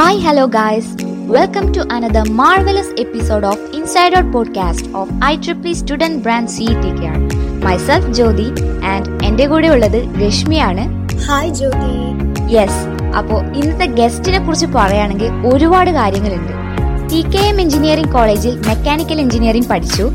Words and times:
Hi, 0.00 0.14
hello, 0.24 0.46
guys. 0.46 0.86
Welcome 1.36 1.66
to 1.76 1.82
another 1.94 2.22
marvelous 2.38 2.86
episode 3.02 3.44
of 3.48 3.58
Inside 3.78 4.14
Out 4.18 4.28
podcast 4.36 4.84
of 5.00 5.08
C 5.64 5.72
Student 5.80 6.16
Brand 6.24 6.46
CETKR. 6.54 7.18
Myself 7.64 8.08
Jyoti 8.18 8.46
and 8.92 9.10
എന്റെ 9.28 9.46
കൂടെ 9.52 9.68
ഉള്ളത് 9.74 9.98
രശ്മിയാണ്. 10.22 10.84
Hi 11.26 11.52
ജ്യോതി 11.58 11.92
yes 12.54 12.80
അപ്പോൾ 13.20 13.40
ഇന്നത്തെ 13.58 13.88
ഗസ്റ്റിനെ 14.00 14.40
കുറിച്ച് 14.46 14.66
പറയുകയാണെങ്കിൽ 14.78 15.30
ഒരുപാട് 15.52 15.90
കാര്യങ്ങളുണ്ട്. 16.00 16.54
ടി 17.12 17.22
കെ 17.36 17.44
എം 17.50 17.60
എഞ്ചിനീയറിംഗ് 17.66 18.14
കോളേജിൽ 18.16 18.56
മെക്കാനിക്കൽ 18.70 19.20
എഞ്ചിനീയറിംഗ് 19.26 19.70
പഠിച്ചു. 19.74 20.08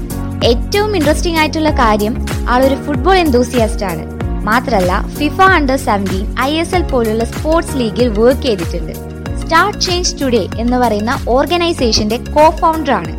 ഏറ്റവും 0.51 0.91
ഇൻട്രസ്റ്റിംഗ് 0.99 1.39
ആയിട്ടുള്ള 1.43 1.73
കാര്യം 1.83 2.15
ആളൊരു 2.55 2.79
ഫുട്ബോൾ 2.87 3.17
എന്തൂസിയാസ്റ്റ് 3.25 3.87
ആണ്. 3.93 4.05
മാത്രമല്ല 4.51 4.93
FIFA 5.19 5.39
under 5.59 5.79
seventeen 5.89 6.25
I 6.49 6.53
S 6.63 6.75
L 6.79 6.85
പോലുള്ള 6.93 7.25
സ്പോർട്സ് 7.35 7.77
ലീഗിൽ 7.81 8.09
വർക്ക് 8.21 8.47
ചെയ്തിട്ടുണ്ട്. 8.47 9.04
സ്റ്റാർട്ട് 9.41 9.79
ചേഞ്ച് 9.79 10.15
ടുഡേ 10.21 10.43
എന്ന് 10.59 10.77
പറയുന്ന 10.77 11.19
ഓർഗനൈസേഷന്റെ 11.27 12.17
കോ 12.35 12.49
ഫൗണ്ടർ 12.59 12.93
ആണ് 12.93 13.13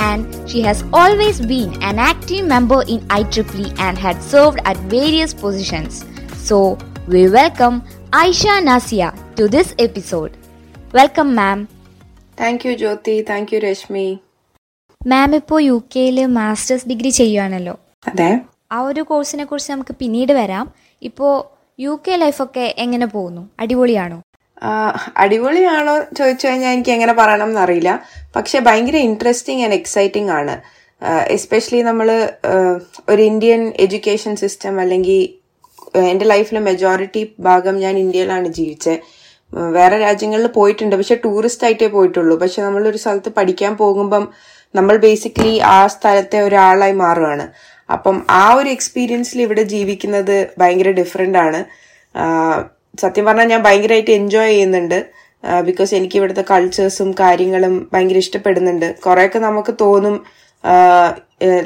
and 0.00 0.48
she 0.48 0.60
has 0.60 0.84
always 0.92 1.42
been 1.42 1.70
an 1.82 2.00
active 2.00 2.46
member 2.48 2.80
in 2.88 3.00
I 3.12 3.22
triple E 3.34 3.66
and 3.80 3.98
had 3.98 4.22
served 4.30 4.62
at 4.66 4.80
various 4.96 5.36
positions 5.36 5.98
so 6.46 6.58
we 7.08 7.26
welcome 7.34 7.74
Aisha 8.16 8.46
Nazia 8.60 9.02
to 9.40 9.46
this 9.46 9.74
episode 9.80 10.32
welcome 10.94 11.34
ma'am 11.36 11.58
thank 12.38 12.66
you 12.66 12.74
Jyoti 12.74 13.22
thank 13.22 13.54
you 13.54 13.60
Rashmi 13.60 14.08
ma'am 15.00 15.34
ഇപ്പോൾ 15.34 15.60
U 15.60 15.82
കെയിൽ 15.96 16.26
masters 16.32 16.88
degree 16.88 17.08
ചെയ്യുകയാണല്ലോ 17.10 17.74
അതെ. 18.06 18.30
ആ 18.72 18.80
ഒരു 18.82 19.02
കോഴ്സിനെ 19.02 19.44
കുറിച്ച് 19.44 19.72
നമുക്ക് 19.72 19.92
പിന്നീട് 19.92 20.32
വരാം. 20.32 20.64
ഇപ്പോൾ 21.02 21.32
യു 21.78 22.00
കെ 22.08 22.16
ലൈഫൊക്കെ 22.16 22.74
എങ്ങനെ 22.78 23.06
പോകുന്നു? 23.06 23.48
അടിപൊളിയാണോ? 23.60 24.18
അടിപൊളിയാണോ 25.16 26.04
ചോദിച്ചു 26.18 26.46
കഴിഞ്ഞാൽ 26.46 26.72
എനിക്ക് 26.72 26.90
എങ്ങനെ 26.90 27.12
പറയണം 27.12 27.48
എന്നറിയില്ല. 27.48 28.02
പക്ഷെ 28.36 28.58
ഭയങ്കര 28.58 28.96
ഇൻട്രസ്റ്റിംഗ് 28.96 29.64
ആൻഡ് 29.64 29.74
എക്സൈറ്റിംഗ് 29.74 30.30
ആണ്. 30.30 30.62
എസ്പെഷ്യലി 31.28 31.82
നമ്മൾ 31.82 32.30
ഒരു 33.08 33.22
ഇന്ത്യൻ 33.22 33.72
എഡ്യൂക്കേഷൻ 33.76 34.36
സിസ്റ്റം 34.36 34.80
അല്ലെങ്കിൽ 34.80 35.38
എന്റെ 35.98 36.24
ലൈഫിലെ 36.24 36.60
മെജോറിറ്റി 36.60 37.34
ഭാഗം 37.40 37.78
ഞാൻ 37.78 37.98
ഇന്ത്യയിലാണ് 37.98 38.48
ജീവിച്ചത് 38.48 39.00
വേറെ 39.52 39.98
രാജ്യങ്ങളിൽ 39.98 40.46
പോയിട്ടുണ്ട്. 40.46 40.96
പക്ഷെ 40.96 41.14
ടൂറിസ്റ്റ് 41.24 41.64
ആയിട്ടേ 41.64 41.86
പോയിട്ടുള്ളൂ. 41.86 42.38
പക്ഷെ 42.38 42.62
നമ്മൾ 42.62 42.88
ഒരു 42.88 42.96
സ്ഥലത്ത് 42.96 43.28
പഠിക്കാൻ 43.28 43.76
പോകുമ്പം 43.76 44.28
നമ്മൾ 44.74 44.96
ബേസിക്കലി 44.96 45.58
ആ 45.58 45.86
സ്ഥലത്തെ 45.86 46.40
ഒരാളായി 46.40 46.92
മാറുകയാണ് 46.92 47.48
അപ്പം 47.92 48.26
ആ 48.30 48.54
ഒരു 48.54 48.68
എക്സ്പീരിയൻസിൽ 48.68 49.42
ഇവിടെ 49.42 49.62
ജീവിക്കുന്നത് 49.62 50.50
ഭയങ്കര 50.58 50.90
ഡിഫറെന്റ് 50.90 51.38
ആണ്. 51.38 51.64
സത്യം 52.94 53.24
പറഞ്ഞാൽ 53.28 53.48
ഞാൻ 53.54 53.62
ഭയങ്കരമായിട്ട് 53.62 54.12
എൻജോയ് 54.20 54.50
ചെയ്യുന്നുണ്ട്. 54.52 54.98
ബിക്കോസ് 55.68 55.92
എനിക്ക് 55.98 56.16
ഇവിടുത്തെ 56.18 56.44
കൾച്ചേഴ്സും 56.50 57.10
കാര്യങ്ങളും 57.20 57.74
ഭയങ്കര 57.92 58.18
ഇഷ്ടപ്പെടുന്നുണ്ട്. 58.24 58.88
കുറെയൊക്കെ 59.04 59.40
നമുക്ക് 59.48 59.74
തോന്നും 59.84 60.16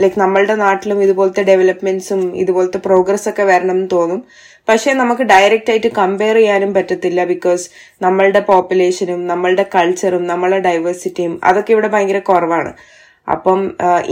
ലൈക്ക് 0.02 0.18
നമ്മളുടെ 0.20 0.54
നാട്ടിലും 0.54 0.98
ഇതുപോലത്തെ 1.02 1.42
ഡെവലപ്മെന്റ്സും 1.42 2.22
ഇതുപോലത്തെ 2.42 2.80
പ്രോഗ്രസ് 2.86 3.26
ഒക്കെ 3.30 3.44
വരണം 3.50 3.76
എന്ന് 3.76 3.88
തോന്നും. 3.92 4.20
പക്ഷേ 4.68 4.90
നമുക്ക് 4.92 5.22
ഡയറക്റ്റ് 5.22 5.70
ആയിട്ട് 5.72 5.90
കമ്പയർ 6.00 6.36
ചെയ്യാനും 6.40 6.74
പറ്റത്തില്ല 6.74 7.24
ബിക്കോസ് 7.32 7.64
നമ്മളുടെ 8.04 8.40
പോപ്പുലേഷനും 8.50 9.20
നമ്മളുടെ 9.26 9.64
കൾച്ചറും 9.74 10.26
നമ്മളുടെ 10.26 10.60
ഡൈവേഴ്സിറ്റിയും 10.68 11.40
അതൊക്കെ 11.44 11.72
ഇവിടെ 11.76 11.88
ഭയങ്കര 11.94 12.20
കുറവാണ്. 12.30 12.72
അപ്പം 13.28 13.60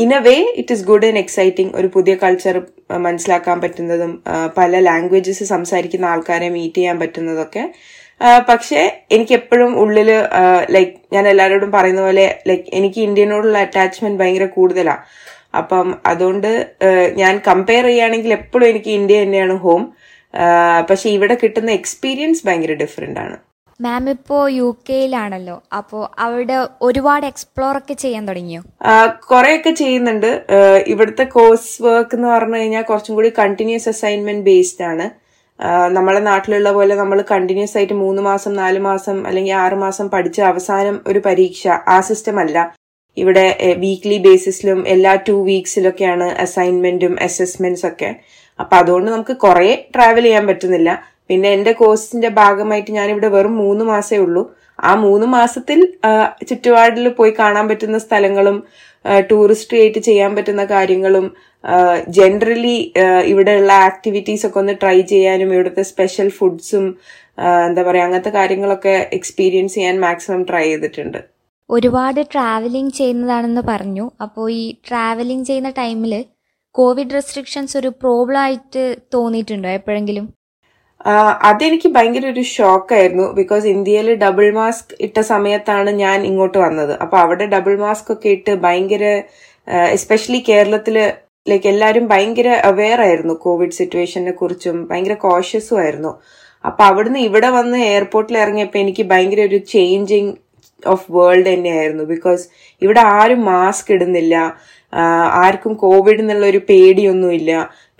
in 0.03 0.11
a 0.15 0.21
way 0.27 0.35
it 0.61 0.73
is 0.73 0.85
good 0.85 1.07
and 1.07 1.19
exciting 1.19 1.73
ഒരു 1.77 1.89
പുതിയ 1.95 2.15
കൾച്ചർ 2.15 2.57
മനസ്സിലാക്കാൻ 3.07 3.61
പറ്റുന്നതും 3.61 4.13
പല 4.59 4.81
ലാംഗ്വേജസ് 4.81 5.45
സംസാരിക്കുന്ന 5.45 6.07
ആൾക്കാരെ 6.07 6.49
മീറ്റ് 6.49 6.75
ചെയ്യാൻ 6.75 6.99
പറ്റുന്നതൊക്കെ. 7.01 7.65
പക്ഷേ 8.49 8.81
എനിക്ക് 9.11 9.35
എപ്പോഴും 9.35 9.73
ഉള്ളിൽ 9.83 10.11
ലൈക്ക് 10.71 10.95
ഞാൻ 11.13 11.29
എല്ലാവരോടും 11.29 11.71
പറയുന്ന 11.73 12.01
പോലെ 12.01 12.27
ലൈക്ക് 12.49 12.67
എനിക്ക് 12.71 13.01
ഇന്ത്യനോടുള്ള 13.01 13.59
അറ്റാച്ച്മെന്റ് 13.59 14.21
ഭയങ്കര 14.23 14.47
കൂടുതലാണ് 14.57 15.05
അപ്പം 15.61 16.01
അതുകൊണ്ട് 16.07 16.51
ഞാൻ 17.17 17.41
കമ്പയർ 17.47 17.85
ചെയ്യുകയാണെങ്കിൽ 17.85 18.33
എപ്പോഴും 18.33 18.69
എനിക്ക് 18.69 18.91
ഇന്ത്യ 18.91 19.23
തന്നെയാണ് 19.23 19.55
ഹോം 19.55 19.93
പക്ഷെ 20.91 21.09
ഇവിടെ 21.11 21.35
കിട്ടുന്ന 21.43 21.71
എക്സ്പീരിയൻസ് 21.71 22.43
ഭയങ്കര 22.47 22.73
ഡിഫറെന്റ് 22.73 23.21
ആണ്. 23.21 23.37
മാം 23.81 24.11
ഇപ്പോ 24.11 24.49
യു 24.49 24.77
കെയിലാണല്ലോ 24.89 25.63
അപ്പോൾ 25.77 26.09
അവിടെ 26.19 26.67
ഒരുപാട് 26.83 27.27
എക്സ്പ്ലോർ 27.27 27.77
ഒക്കെ 27.77 27.95
ചെയ്യാൻ 27.95 28.29
തുടങ്ങിയോ? 28.29 28.63
കുറെയൊക്കെ 29.31 29.71
ചെയ്യുന്നുണ്ട്. 29.71 30.47
ഇവിടുത്തെ 30.87 31.25
കോഴ്സ് 31.25 31.83
വർക്ക് 31.83 32.17
എന്ന് 32.17 32.29
പറഞ്ഞു 32.29 32.57
കഴിഞ്ഞാൽ 32.57 32.83
കുറച്ചും 32.83 33.15
കൂടി 33.15 33.33
കണ്ടിന്യൂസ് 33.39 33.89
അസൈൻമെന്റ് 33.89 34.45
ബേസ്ഡ് 34.45 34.85
ആണ്. 34.85 35.07
നമ്മളെ 35.93 36.21
നാട്ടിലുള്ള 36.21 36.73
പോലെ 36.73 36.95
നമ്മൾ 36.95 37.25
കണ്ടിന്യൂസ് 37.31 37.77
ആയിട്ട് 37.77 37.93
മൂന്ന് 37.93 38.23
മാസം 38.23 38.55
നാല് 38.55 38.79
മാസം 38.79 39.27
അല്ലെങ്കിൽ 39.27 39.53
ആറ് 39.53 39.75
മാസം 39.75 40.11
പഠിച്ച 40.11 40.41
അവസാനം 40.41 41.01
ഒരു 41.07 41.23
പരീക്ഷ. 41.27 41.69
ആ 41.69 42.01
സിസ്റ്റം 42.01 42.41
അല്ല. 42.41 42.75
ഇവിടെ 43.17 43.47
വീക്ക്ലി 43.79 44.19
ബേസിസിലും 44.19 44.89
എല്ലാ 44.89 45.15
ടു 45.29 45.33
വീക്സിലൊക്കെയാണ് 45.47 46.25
അസൈൻമെന്റും 46.25 47.17
അസസ്മെന്റ്സ് 47.23 47.87
ഒക്കെ. 47.87 48.11
അപ്പൊ 48.61 48.77
അതുകൊണ്ട് 48.77 49.11
നമുക്ക് 49.11 49.37
കുറെ 49.37 49.89
ട്രാവൽ 49.95 50.23
ചെയ്യാൻ 50.23 50.47
പറ്റുന്നില്ല. 50.47 50.91
പിന്നെ 51.31 51.49
എന്റെ 51.57 51.73
കോഴ്സിന്റെ 51.81 52.31
ഭാഗമായിട്ട് 52.41 52.91
ഞാനിവിടെ 52.99 53.29
വെറും 53.35 53.55
മൂന്ന് 53.65 53.85
മാസേ 53.91 54.19
ഉള്ളൂ. 54.27 54.43
ആ 54.89 54.93
മൂന്ന് 55.07 55.27
മാസത്തിൽ 55.37 55.81
ചുറ്റുപാടിൽ 56.49 57.09
പോയി 57.19 57.33
കാണാൻ 57.39 57.65
പറ്റുന്ന 57.71 57.99
സ്ഥലങ്ങളും 58.05 58.57
ടൂറിസ്റ്റ് 59.31 59.77
ആയിട്ട് 59.81 60.01
ചെയ്യാൻ 60.09 60.31
പറ്റുന്ന 60.37 60.63
കാര്യങ്ങളും 60.73 61.27
ജനറലി 62.19 62.77
ഇവിടെയുള്ള 63.33 63.73
ആക്ടിവിറ്റീസ് 63.89 64.45
ഒക്കെ 64.47 64.59
ഒന്ന് 64.63 64.75
ട്രൈ 64.83 64.99
ചെയ്യാനും 65.13 65.53
ഇവിടുത്തെ 65.55 65.83
സ്പെഷ്യൽ 65.91 66.29
ഫുഡ്സും 66.39 66.87
എന്താ 67.67 67.83
പറയാ 67.89 68.05
അങ്ങനത്തെ 68.07 68.33
കാര്യങ്ങളൊക്കെ 68.39 68.95
എക്സ്പീരിയൻസ് 69.19 69.75
ചെയ്യാൻ 69.75 69.97
മാക്സിമം 70.07 70.43
ട്രൈ 70.51 70.65
ചെയ്തിട്ടുണ്ട്. 70.69 71.21
ഒരുപാട് 71.71 72.21
ട്രാവലിംഗ് 72.33 72.95
ചെയ്യുന്നതാണെന്ന് 72.99 73.63
പറഞ്ഞു. 73.71 74.07
അപ്പോൾ 74.25 74.47
ഈ 74.61 74.65
ട്രാവലിംഗ് 74.89 75.47
ചെയ്യുന്ന 75.47 75.71
ടൈമിൽ 75.83 76.15
കോവിഡ് 76.75 77.15
റെസ്ട്രിക്ഷൻസ് 77.19 77.77
ഒരു 77.77 77.91
പ്രോബ്ലം 78.03 78.41
ആയിട്ട് 78.41 78.83
തോന്നിയിട്ടുണ്ടോ 79.15 79.71
എപ്പോഴെങ്കിലും? 79.79 80.27
അതെനിക്ക് 81.49 81.89
ഭയങ്കര 81.97 82.27
ഒരു 82.35 82.43
ഷോക്കായിരുന്നു. 82.57 83.27
ബിക്കോസ് 83.39 83.67
ഇന്ത്യയിൽ 83.75 84.09
ഡബിൾ 84.25 84.47
മാസ്ക് 84.59 84.93
ഇട്ട 85.07 85.19
സമയത്താണ് 85.33 85.91
ഞാൻ 86.05 86.19
ഇങ്ങോട്ട് 86.31 86.59
വന്നത്. 86.59 86.93
അപ്പൊ 87.03 87.17
അവിടെ 87.25 87.47
ഡബിൾ 87.55 87.75
മാസ്ക് 87.85 88.11
ഒക്കെ 88.15 88.31
ഇട്ട് 88.37 88.55
ഭയങ്കര 88.65 89.05
എസ്പെഷ്യലി 89.97 90.41
കേരളത്തിൽ 90.51 90.97
ലൈക്ക് 91.51 91.69
എല്ലാവരും 91.73 92.05
ഭയങ്കര 92.13 92.49
അവെയർ 92.71 93.01
ആയിരുന്നു 93.07 93.35
കോവിഡ് 93.45 93.77
സിറ്റുവേഷനെ 93.81 94.33
കുറിച്ചും 94.41 94.77
ഭയങ്കര 94.91 95.15
കോഷ്യസും 95.27 95.79
ആയിരുന്നു. 95.85 96.13
അപ്പൊ 96.65 96.83
അവിടുന്ന് 96.91 97.21
ഇവിടെ 97.29 97.51
വന്ന് 97.59 97.79
എയർപോർട്ടിൽ 97.93 98.37
ഇറങ്ങിയപ്പോ 98.39 98.79
എനിക്ക് 98.81 99.05
ഭയങ്കര 99.13 99.43
ഒരു 99.51 99.59
ചേഞ്ചിങ് 99.75 100.33
ഓഫ് 100.83 101.07
വേൾഡ് 101.17 101.49
തന്നെയായിരുന്നു. 101.53 102.05
ബിക്കോസ് 102.05 102.45
ഇവിടെ 102.83 103.01
ആരും 103.01 103.41
മാസ്ക് 103.45 103.91
ഇടുന്നില്ല. 103.93 104.37
ആർക്കും 105.45 105.73
കോവിഡ് 105.85 106.23
എന്നുള്ള 106.23 106.47
ഒരു 106.47 106.61
പേടിയൊന്നുമില്ല. 106.69 107.51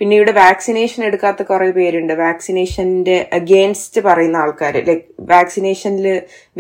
പിന്നെ 0.01 0.15
ഇവിടെ 0.17 0.33
വാക്സിനേഷൻ 0.43 1.01
എടുക്കാത്ത 1.07 1.43
കുറെ 1.49 1.67
പേരുണ്ട്. 1.79 2.13
വാക്സിനേഷന്റെ 2.27 3.17
അഗേൻസ്റ്റ് 3.39 4.01
പറയുന്ന 4.07 4.37
ആൾക്കാർ 4.45 4.77
ലൈക് 4.89 5.07
വാക്സിനേഷനിൽ 5.33 6.07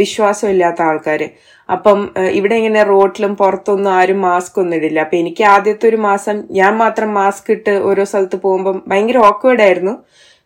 വിശ്വാസമില്ലാത്ത 0.00 0.80
ആൾക്കാർ 0.90 1.22
അപ്പം 1.68 1.98
ഇവിടെ 2.38 2.54
ഇങ്ങനെ 2.60 2.82
റോഡിലും 2.92 3.32
പുറത്തൊന്നും 3.40 3.92
ആരും 3.98 4.20
മാസ്ക് 4.28 4.56
ഒന്നും 4.62 4.76
ഇടില്ല. 4.78 4.98
അപ്പൊ 5.04 5.16
എനിക്ക് 5.22 5.44
ആദ്യത്തെ 5.54 5.86
ഒരു 5.88 5.98
മാസം 6.08 6.36
ഞാൻ 6.58 6.72
മാത്രം 6.82 7.10
മാസ്ക് 7.20 7.50
ഇട്ട് 7.56 7.74
ഓരോ 7.90 8.04
സ്ഥലത്ത് 8.10 8.38
പോകുമ്പം 8.44 8.76
ഭയങ്കര 8.92 9.18
ഓക്വേർഡ് 9.30 9.64
ആയിരുന്നു. 9.66 9.94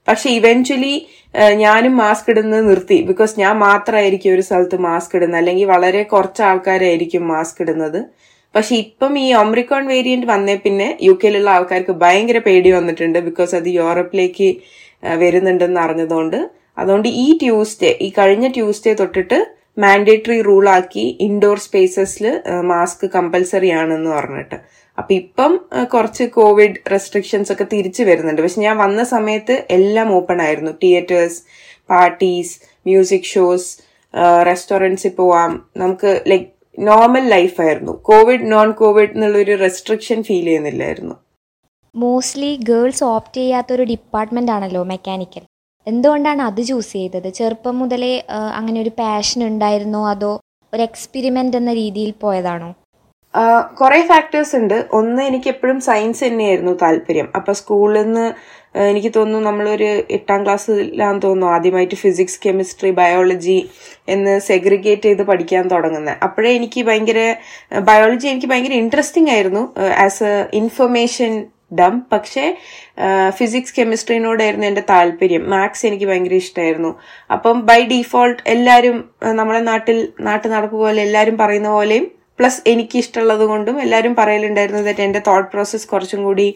പക്ഷെ 0.08 0.28
ഇവൻച്വലി 0.38 0.94
ഞാനും 1.64 1.94
മാസ്ക് 2.02 2.28
ഇടുന്നത് 2.32 2.64
നിർത്തി. 2.70 2.98
ബിക്കോസ് 3.10 3.34
ഞാൻ 3.40 3.54
മാത്രമായിരിക്കും 3.68 4.34
ഒരു 4.34 4.42
സ്ഥലത്ത് 4.48 4.78
മാസ്ക് 4.88 5.14
ഇടുന്നത്. 5.16 5.40
അല്ലെങ്കിൽ 5.40 5.66
വളരെ 5.74 6.02
കുറച്ച് 6.12 6.42
ആൾക്കാരായിരിക്കും 6.50 7.24
മാസ്ക് 7.34 7.62
ഇടുന്നത്. 7.64 8.00
പക്ഷെ 8.54 8.74
ഇപ്പം 8.76 9.18
ഈ 9.18 9.32
ഒമ്രിക്കോൺ 9.34 9.86
വേരിയന്റ് 9.86 10.26
വന്നേ 10.26 10.54
പിന്നെ 10.64 10.98
യു 11.02 11.12
കെയിലുള്ള 11.22 11.50
ആൾക്കാർക്ക് 11.50 11.92
ഭയങ്കര 11.92 12.38
പേടി 12.38 12.70
വന്നിട്ടുണ്ട് 12.72 13.18
ബിക്കോസ് 13.18 13.54
അത് 13.54 13.68
യൂറോപ്പിലേക്ക് 13.68 14.48
വരുന്നുണ്ടെന്ന് 15.22 15.80
അറിഞ്ഞതുകൊണ്ട്. 15.80 16.38
അതുകൊണ്ട് 16.78 17.08
ഈ 17.08 17.38
ട്യൂസ്ഡേ 17.42 17.90
ഈ 18.00 18.08
കഴിഞ്ഞ 18.18 18.46
ട്യൂസ്ഡേ 18.48 18.94
തൊട്ടിട്ട് 18.94 19.38
മാൻഡേറ്ററി 19.78 20.38
റൂൾ 20.42 20.64
ആക്കി 20.68 21.04
ഇൻഡോർ 21.20 21.58
സ്പേസസിൽ 21.58 22.26
മാസ്ക് 22.62 23.06
കമ്പൽസറി 23.16 23.70
ആണെന്ന് 23.80 24.10
പറഞ്ഞിട്ട്. 24.10 24.56
അപ്പൊ 24.98 25.14
ഇപ്പം 25.14 25.52
കുറച്ച് 25.92 26.24
കോവിഡ് 26.38 26.80
റെസ്ട്രിക്ഷൻസ് 26.92 27.52
ഒക്കെ 27.52 27.66
തിരിച്ചു 27.72 28.02
വരുന്നുണ്ട്. 28.02 28.42
പക്ഷെ 28.42 28.60
ഞാൻ 28.60 28.76
വന്ന 28.78 29.04
സമയത്ത് 29.04 29.54
എല്ലാം 29.70 30.08
ഓപ്പൺ 30.16 30.42
ആയിരുന്നു. 30.42 30.72
തിയേറ്റേഴ്സ് 30.82 31.40
പാർട്ടീസ് 31.90 32.54
മ്യൂസിക് 32.86 33.30
ഷോസ് 33.34 33.70
റെസ്റ്റോറന്റ്സിൽ 34.48 35.14
പോവാം. 35.20 35.52
നമുക്ക് 35.76 36.22
ലൈക്ക് 36.26 36.48
നോർമൽ 36.78 37.24
ലൈഫായിരുന്നു 37.28 37.92
കോവിഡ് 37.92 38.52
നോൺ 38.52 38.72
കോവിഡ് 38.72 39.10
എന്നുള്ളൊരു 39.10 39.54
റെസ്ട്രിക്ഷൻ 39.60 40.22
ഫീൽ 40.22 40.44
ചെയ്യുന്നില്ലായിരുന്നു. 40.44 41.14
മോസ്റ്റ്ലി 41.96 42.56
ഗേൾസ് 42.62 43.04
ഓപ്റ്റ് 43.04 43.36
ചെയ്യാത്തൊരു 43.36 43.82
ഡിപ്പാർട്ട്മെന്റ് 43.82 44.52
ആണല്ലോ 44.52 44.84
മെക്കാനിക്കൽ 44.84 45.42
എന്തുകൊണ്ടാണ് 45.86 46.42
അത് 46.42 46.60
ചൂസ് 46.62 46.92
ചെയ്തത്? 46.92 47.28
ചെറുപ്പം 47.28 47.78
മുതലേ 47.78 48.24
അങ്ങനെ 48.30 48.80
ഒരു 48.80 48.90
പാഷൻ 48.98 49.46
ഉണ്ടായിരുന്നോ? 49.46 50.08
അതോ 50.08 50.40
ഒരു 50.74 50.82
എക്സ്പെരിമെന്റ് 50.82 51.56
എന്ന 51.56 51.72
രീതിയിൽ 51.72 52.14
പോയതാണോ? 52.20 52.74
കുറെ 53.80 54.00
ഫാക്ടേഴ്സ് 54.02 54.56
ഉണ്ട്. 54.56 54.88
ഒന്ന് 54.92 55.22
എനിക്ക് 55.22 55.48
എപ്പോഴും 55.48 55.80
സയൻസ് 55.80 56.24
തന്നെയായിരുന്നു 56.24 56.72
താല്പര്യം. 56.82 57.28
അപ്പൊ 57.36 57.52
സ്കൂളിൽ 57.52 58.02
നിന്ന് 58.02 58.26
എനിക്ക് 58.74 59.12
തോന്നുന്നു 59.16 59.50
നമ്മളൊരു 59.50 60.04
എട്ടാം 60.10 60.44
ക്ലാസ്സിലാന്ന് 60.44 61.22
തോന്നുന്നു 61.22 61.54
ആദ്യമായിട്ട് 61.54 61.94
ഫിസിക്സ് 61.94 62.40
കെമിസ്ട്രി 62.46 62.90
ബയോളജി 62.90 63.68
എന്ന് 64.08 64.38
സെഗ്രിഗേറ്റ് 64.38 65.02
ചെയ്ത് 65.02 65.22
പഠിക്കാൻ 65.22 65.68
തുടങ്ങുന്നത് 65.68 66.16
അപ്പോഴേ 66.22 66.50
എനിക്ക് 66.50 66.80
ഭയങ്കര 66.80 67.34
ബയോളജി 67.78 68.28
എനിക്ക് 68.28 68.46
ഭയങ്കര 68.46 68.72
ഇൻട്രസ്റ്റിംഗ് 68.72 69.30
ആയിരുന്നു 69.30 69.74
ആസ് 69.98 70.24
എ 70.24 70.56
ഇൻഫർമേഷൻ 70.56 71.44
ഡം 71.80 72.06
പക്ഷേ 72.12 72.56
ഫിസിക്സ് 73.30 73.80
കെമിസ്ട്രീനോടായിരുന്നു 73.80 74.66
എന്റെ 74.66 74.82
താല്പര്യം. 74.90 75.42
മാത്സ് 75.50 75.86
എനിക്ക് 75.86 76.04
ഭയങ്കര 76.04 76.34
ഇഷ്ടമായിരുന്നു 76.34 76.94
അപ്പം 77.32 77.66
ബൈ 77.66 77.82
ഡിഫോൾട്ട് 77.82 78.42
എല്ലാവരും 78.46 79.10
നമ്മുടെ 79.22 79.60
നാട്ടിൽ 79.60 80.12
നാട്ടു 80.20 80.48
നടപ്പ് 80.48 80.76
പോലെ 80.76 81.02
എല്ലാവരും 81.02 81.38
പറയുന്ന 81.38 81.68
പോലെയും 81.68 82.13
പ്ലസ് 82.38 82.60
എനിക്ക് 82.66 82.96
ഇഷ്ടമുള്ളത് 82.98 83.44
കൊണ്ടും 83.44 83.76
എല്ലാവരും 83.80 84.14
പറയലുണ്ടായിരുന്നു 84.16 84.82
ദറ്റ് 84.82 85.04
എന്റെ 85.06 85.22
തോട്ട് 85.26 85.50
പ്രോസസ്സ് 85.52 85.88
കുറച്ചും 85.88 86.20
കൂടി 86.24 86.48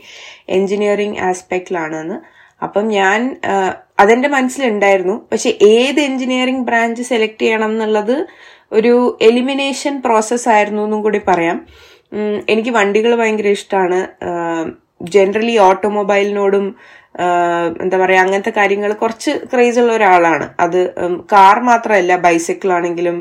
എഞ്ചിനീയറിംഗ് 0.48 1.18
ആസ്പെക്റ്റിലാണെന്ന് 1.18 2.18
അപ്പം 2.62 2.84
ഞാൻ 2.88 3.20
അതെന്റെ 4.00 4.28
മനസ്സിലുണ്ടായിരുന്നു. 4.28 5.16
പക്ഷെ 5.32 5.50
ഏത് 5.62 6.00
എൻജിനീയറിംഗ് 6.00 6.66
ബ്രാഞ്ച് 6.66 7.02
സെലക്ട് 7.02 7.42
ചെയ്യണം 7.42 7.70
എന്നുള്ളത് 7.70 8.26
ഒരു 8.72 8.94
എലിമിനേഷൻ 9.22 9.94
പ്രോസസ്സ് 10.00 10.48
ആയിരുന്നു 10.48 10.82
എന്നും 10.82 11.02
കൂടി 11.02 11.20
പറയാം. 11.28 11.58
എനിക്ക് 12.48 12.70
വണ്ടികൾ 12.70 13.12
ഭയങ്കര 13.20 13.48
ഇഷ്ടമാണ് 13.58 14.00
ജനറലി 15.14 15.58
ഓട്ടോമൊബൈലിനോടും 15.58 16.66
എന്താ 17.82 17.96
പറയുക 17.98 18.20
അങ്ങനത്തെ 18.20 18.52
കാര്യങ്ങൾ 18.56 18.92
കുറച്ച് 18.92 19.32
ക്രേസ് 19.52 19.78
ഉള്ള 19.80 19.92
ഒരാളാണ്. 19.92 20.46
അത് 20.60 20.80
കാർ 21.32 21.60
മാത്രമല്ല 21.60 22.16
ബൈസൈക്കിൾ 22.16 22.72
ആണെങ്കിലും 22.72 23.18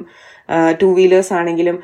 ടൂ 0.82 0.90
വീലേഴ്സ് 0.94 1.34
ആണെങ്കിലും 1.34 1.78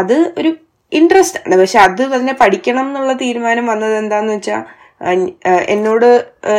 അത് 0.00 0.16
ഒരു 0.40 0.50
ഇൻട്രസ്റ്റ് 0.92 1.40
ആണ്. 1.40 1.56
പക്ഷെ 1.60 1.78
അത് 1.86 2.02
തന്നെ 2.14 2.32
പഠിക്കണം 2.42 2.86
എന്നുള്ള 2.90 3.12
തീരുമാനം 3.24 3.66
വന്നത് 3.72 3.96
എന്താന്ന് 4.02 4.34
വെച്ചാൽ 4.36 4.62
എന്നോട് 5.74 6.06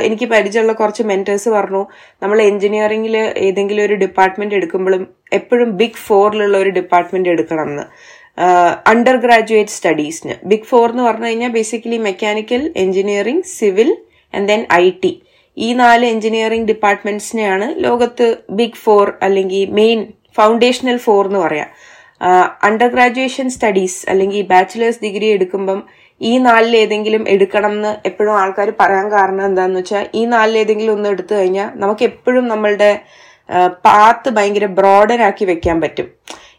എനിക്ക് 0.07 0.27
പരിചയമുള്ള 0.33 0.73
കുറച്ച് 0.79 1.03
മെന്റേഴ്സ് 1.09 1.49
പറഞ്ഞു 1.55 1.81
നമ്മൾ 2.21 2.37
എഞ്ചിനീയറിംഗിൽ 2.51 3.15
ഏതെങ്കിലും 3.47 3.83
ഒരു 3.87 3.95
ഡിപ്പാർട്ട്മെന്റ് 4.03 4.55
എടുക്കുമ്പോഴും 4.59 5.03
എപ്പോഴും 5.37 5.69
ബിഗ് 5.81 6.01
ഫോറിലുള്ള 6.05 6.55
ഒരു 6.63 6.71
ഡിപ്പാർട്ട്മെന്റ് 6.77 7.31
എടുക്കണം 7.33 7.69
എന്ന് 7.73 7.85
അണ്ടർ 8.91 9.17
ഗ്രാജുവേറ്റ് 9.25 9.75
സ്റ്റഡീസിന് 9.77 10.35
ബിഗ് 10.51 10.67
ഫോർ 10.71 10.87
എന്ന് 10.93 11.03
പറഞ്ഞു 11.09 11.27
കഴിഞ്ഞാൽ 11.29 11.51
basically 11.57 11.99
mechanical 12.07 12.61
engineering 12.83 13.47
civil 13.57 13.89
and 14.33 14.47
then 14.51 14.63
I 14.83 14.85
T 15.03 15.11
ഈ 15.57 15.69
നാല് 15.83 16.05
എഞ്ചിനീയറിംഗ് 16.13 16.69
ഡിപ്പാർട്ട്മെന്റ്സിനെയാണ് 16.71 17.67
ലോകത്ത് 17.85 18.27
ബിഗ് 18.59 18.81
ഫോർ 18.85 19.07
അല്ലെങ്കിൽ 19.27 19.63
മെയിൻ 19.79 20.01
ഫൗണ്ടേഷണൽ 20.37 20.97
ഫോർ 21.05 21.23
എന്ന് 21.29 21.39
പറയാം. 21.45 21.69
അണ്ടർ 22.67 22.87
ഗ്രാജുവേഷൻ 22.87 23.47
സ്റ്റഡീസ് 23.49 23.99
അല്ലെങ്കിൽ 24.09 24.41
ബാച്ചിലേഴ്സ് 24.45 25.01
ഡിഗ്രി 25.05 25.27
എടുക്കുമ്പം 25.35 25.79
ഈ 26.21 26.31
നാലിൽ 26.37 26.73
ഏതെങ്കിലും 26.75 27.23
എടുക്കണം 27.33 27.71
എന്ന് 27.71 27.91
എപ്പോഴും 28.09 28.33
ആൾക്കാർ 28.41 28.69
പറയാൻ 28.81 29.07
കാരണം 29.11 29.45
എന്താന്ന് 29.45 29.79
വെച്ചാൽ 29.79 30.03
ഈ 30.19 30.21
നാലിൽ 30.25 30.57
ഏതെങ്കിലും 30.57 30.93
ഒന്ന് 30.93 31.09
എടുത്തു 31.09 31.33
കഴിഞ്ഞാൽ 31.35 31.69
നമുക്ക് 31.83 32.03
എപ്പോഴും 32.03 32.45
നമ്മളുടെ 32.47 32.91
പാത്ത് 33.85 34.29
ഭയങ്കര 34.29 34.65
ബ്രോഡൻ 34.79 35.21
ആക്കി 35.29 35.45
വെക്കാൻ 35.45 35.77
പറ്റും. 35.81 36.07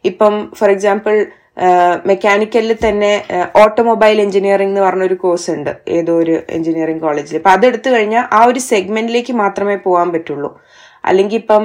ഇപ്പം 0.05 0.35
ഫോർ 0.59 0.71
എക്സാമ്പിൾ 0.71 1.15
മെക്കാനിക്കലിൽ 2.07 2.77
തന്നെ 2.85 3.13
ഓട്ടോമൊബൈൽ 3.63 4.19
എഞ്ചിനീയറിംഗ് 4.25 4.73
എന്ന് 4.73 4.83
പറഞ്ഞൊരു 4.87 5.15
കോഴ്സ് 5.15 5.49
ഉണ്ട് 5.57 5.73
ഏതോ 5.97 6.13
ഒരു 6.23 6.35
എഞ്ചിനീയറിംഗ് 6.57 7.03
കോളേജിൽ 7.03 7.39
അപ്പൊ 7.41 7.51
അതെടുത്തു 7.51 7.91
കഴിഞ്ഞാൽ 7.95 8.25
ആ 8.39 8.41
ഒരു 8.51 8.61
സെഗ്മെന്റിലേക്ക് 8.71 9.35
മാത്രമേ 9.43 9.77
പോകാൻ 9.87 10.09
പറ്റുള്ളൂ. 10.15 10.51
അല്ലെങ്കിൽ 11.05 11.39
ഇപ്പം 11.43 11.63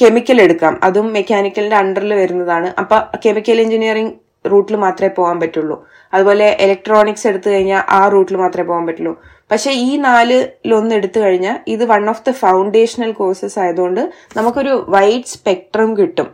കെമിക്കൽ 0.00 0.40
എടുക്കാം. 0.40 0.74
അതും 0.82 1.06
മെക്കാനിക്കലിന്റെ 1.12 1.76
അണ്ടറിൽ 1.76 2.14
വരുന്നതാണ്. 2.14 2.68
അപ്പൊ 2.80 2.96
കെമിക്കൽ 3.24 3.60
എഞ്ചിനീയറിംഗ് 3.60 4.14
റൂട്ടിൽ 4.50 4.76
മാത്രമേ 4.76 5.12
പോകാൻ 5.16 5.40
പറ്റുള്ളൂ. 5.40 5.76
അതുപോലെ 6.14 6.56
ഇലക്ട്രോണിക്സ് 6.64 7.26
എടുത്തു 7.30 7.48
കഴിഞ്ഞാൽ 7.50 7.82
ആ 7.98 8.08
റൂട്ടിൽ 8.08 8.36
മാത്രമേ 8.36 8.66
പോകാൻ 8.68 8.84
പറ്റുള്ളൂ. 8.86 9.14
പക്ഷെ 9.50 9.70
ഈ 9.70 9.96
നാലിലൊന്ന് 9.96 10.94
എടുത്തു 10.94 11.18
കഴിഞ്ഞാൽ 11.20 11.56
ഇത് 11.68 11.84
one 11.84 12.04
of 12.10 12.22
the 12.28 12.32
foundational 12.42 13.12
courses 13.12 13.58
ആയതുകൊണ്ട് 13.58 14.02
നമുക്കൊരു 14.36 14.74
വൈഡ് 14.88 15.30
സ്പെക്ട്രം 15.34 15.96
കിട്ടും. 15.96 16.28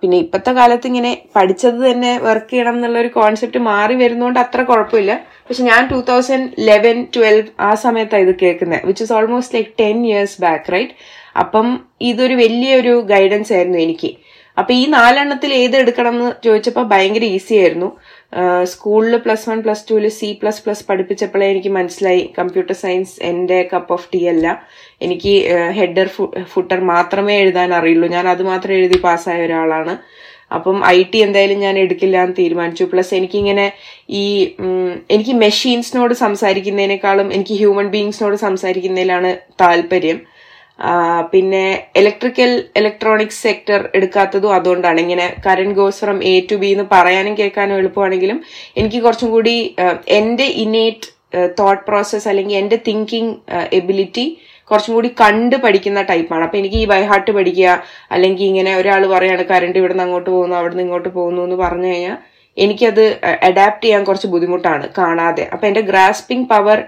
പിന്നെ 0.00 0.16
ഇപ്പത്തെ 0.16 0.52
കാലത്ത് 0.52 0.86
ഇങ്ങനെ 0.86 1.10
പഠിച്ചത് 1.36 1.76
തന്നെ 1.90 2.12
വർക്ക് 2.18 2.50
ചെയ്യണം 2.50 2.74
എന്നുള്ള 2.74 2.98
ഒരു 2.98 3.08
കോൺസെപ്റ്റ് 3.08 3.58
മാറി 3.58 3.94
വരുന്നതുകൊണ്ട് 3.94 4.40
അത്ര 4.40 4.62
കുഴപ്പമില്ല. 4.62 5.12
പക്ഷെ 5.48 5.64
ഞാൻ 5.64 5.88
ടൂ 5.92 5.98
തൗസൻഡ് 6.08 6.48
ലെവൻ 6.68 6.96
ട്വൽവ് 7.16 7.46
ആ 7.60 7.74
സമയത്താണ് 7.84 8.24
ഇത് 8.26 8.34
കേൾക്കുന്നത് 8.42 8.86
which 8.86 9.04
is 9.04 9.12
almost 9.12 9.56
like 9.56 9.70
ten 9.80 10.06
years 10.06 10.40
back 10.40 10.72
right 10.72 10.94
അപ്പം 11.42 11.68
ഇതൊരു 12.10 12.34
വലിയൊരു 12.42 12.94
ഗൈഡൻസ് 13.12 13.52
ആയിരുന്നു 13.56 13.78
എനിക്ക്. 13.86 14.10
അപ്പൊ 14.56 14.72
ഈ 14.80 14.82
നാലെണ്ണത്തിൽ 14.96 15.50
ഏത് 15.60 15.76
എടുക്കണം 15.82 16.14
എന്ന് 16.18 16.28
ചോദിച്ചപ്പോൾ 16.44 16.84
ഭയങ്കര 16.92 17.24
ഈസി 17.36 17.54
ആയിരുന്നു. 17.60 17.88
സ്കൂളിൽ 18.72 19.14
പ്ലസ് 19.24 19.46
വൺ 19.50 19.58
പ്ലസ് 19.64 19.84
ടുവിൽ 19.88 20.06
സി 20.18 20.28
പ്ലസ് 20.40 20.62
പ്ലസ് 20.64 20.84
പഠിപ്പിച്ചപ്പോഴേ 20.88 21.46
എനിക്ക് 21.52 21.70
മനസ്സിലായി 21.78 22.22
കമ്പ്യൂട്ടർ 22.38 22.74
സയൻസ് 22.82 23.14
എന്റെ 23.30 23.58
കപ്പ് 23.72 23.92
ഓഫ് 23.96 24.08
ടീ 24.14 24.20
അല്ല. 24.32 24.46
എനിക്ക് 25.04 25.32
ഹെഡർ 25.78 26.08
ഫുട്ടർ 26.52 26.80
മാത്രമേ 26.92 27.34
എഴുതാൻ 27.44 27.72
അറിയുള്ളൂ. 27.78 28.08
ഞാൻ 28.16 28.28
അത് 28.34 28.42
മാത്രം 28.50 28.74
എഴുതി 28.78 28.98
പാസ്സായ 29.06 29.46
ഒരാളാണ്. 29.46 29.94
അപ്പം 30.56 30.78
ഐ 30.96 30.98
ടി 31.12 31.18
എന്തായാലും 31.26 31.58
ഞാൻ 31.66 31.74
എടുക്കില്ല 31.82 32.16
എന്ന് 32.24 32.36
തീരുമാനിച്ചു. 32.40 32.84
പ്ലസ് 32.92 33.12
എനിക്കിങ്ങനെ 33.18 33.66
ഈ 34.22 34.24
എനിക്ക് 35.14 35.34
മെഷീൻസിനോട് 35.44 36.14
സംസാരിക്കുന്നതിനേക്കാളും 36.24 37.28
എനിക്ക് 37.36 37.54
ഹ്യൂമൻ 37.62 37.88
ബീങ്സിനോട് 37.94 38.36
സംസാരിക്കുന്നതിലാണ് 38.46 39.32
താല്പര്യം. 39.62 40.20
പിന്നെ 41.32 41.64
ഇലക്ട്രിക്കൽ 42.00 42.50
ഇലക്ട്രോണിക്സ് 42.78 43.42
സെക്ടർ 43.46 43.80
എടുക്കാത്തതും 43.98 44.54
അതുകൊണ്ടാണ്. 44.54 44.98
ഇങ്ങനെ 45.04 45.26
current 45.46 45.70
goes 45.78 46.00
from 46.04 46.18
A 46.32 46.34
to 46.50 46.56
B 46.62 46.68
എന്ന് 46.74 46.86
പറയാനും 46.94 47.34
കേൾക്കാനും 47.40 47.78
എളുപ്പമാണെങ്കിലും 47.82 48.38
എനിക്ക് 48.80 49.00
കുറച്ചും 49.04 49.30
കൂടി 49.30 49.54
എന്റെ 50.18 50.46
ഇനേറ്റ് 50.64 51.08
തോട്ട് 51.60 51.84
പ്രോസസ് 51.86 52.28
അല്ലെങ്കിൽ 52.30 52.56
എന്റെ 52.62 52.76
തിങ്കിങ് 52.88 53.32
എബിലിറ്റി 53.78 54.26
കുറച്ചും 54.70 54.92
കൂടി 54.96 55.08
കണ്ട് 55.22 55.56
പഠിക്കുന്ന 55.64 56.02
ടൈപ്പാണ് 56.10 56.44
അപ്പൊ 56.44 56.58
എനിക്ക് 56.60 56.78
ഈ 56.82 56.84
ബൈഹാർട്ട് 56.92 57.32
പഠിക്കുക 57.38 57.70
അല്ലെങ്കിൽ 58.14 58.46
ഇങ്ങനെ 58.50 58.70
ഒരാൾ 58.80 59.02
പറയാണ് 59.14 59.44
കറണ്ട് 59.50 59.78
ഇവിടുന്ന് 59.80 60.04
അങ്ങോട്ട് 60.06 60.28
പോകുന്നു 60.30 60.56
നിന്ന് 60.68 60.84
ഇങ്ങോട്ട് 60.84 61.10
പോകുന്നു 61.18 61.42
എന്ന് 61.46 61.58
പറഞ്ഞു 61.64 61.88
കഴിഞ്ഞാൽ 61.92 62.16
എനിക്കത് 62.56 63.02
അഡാപ്റ്റ് 63.48 63.84
ചെയ്യാൻ 63.84 64.02
കുറച്ച് 64.08 64.28
ബുദ്ധിമുട്ടാണ് 64.34 64.84
കാണാതെ. 64.98 65.44
അപ്പൊ 65.52 65.64
എന്റെ 65.70 65.82
grasping 65.90 66.48
power 66.52 66.78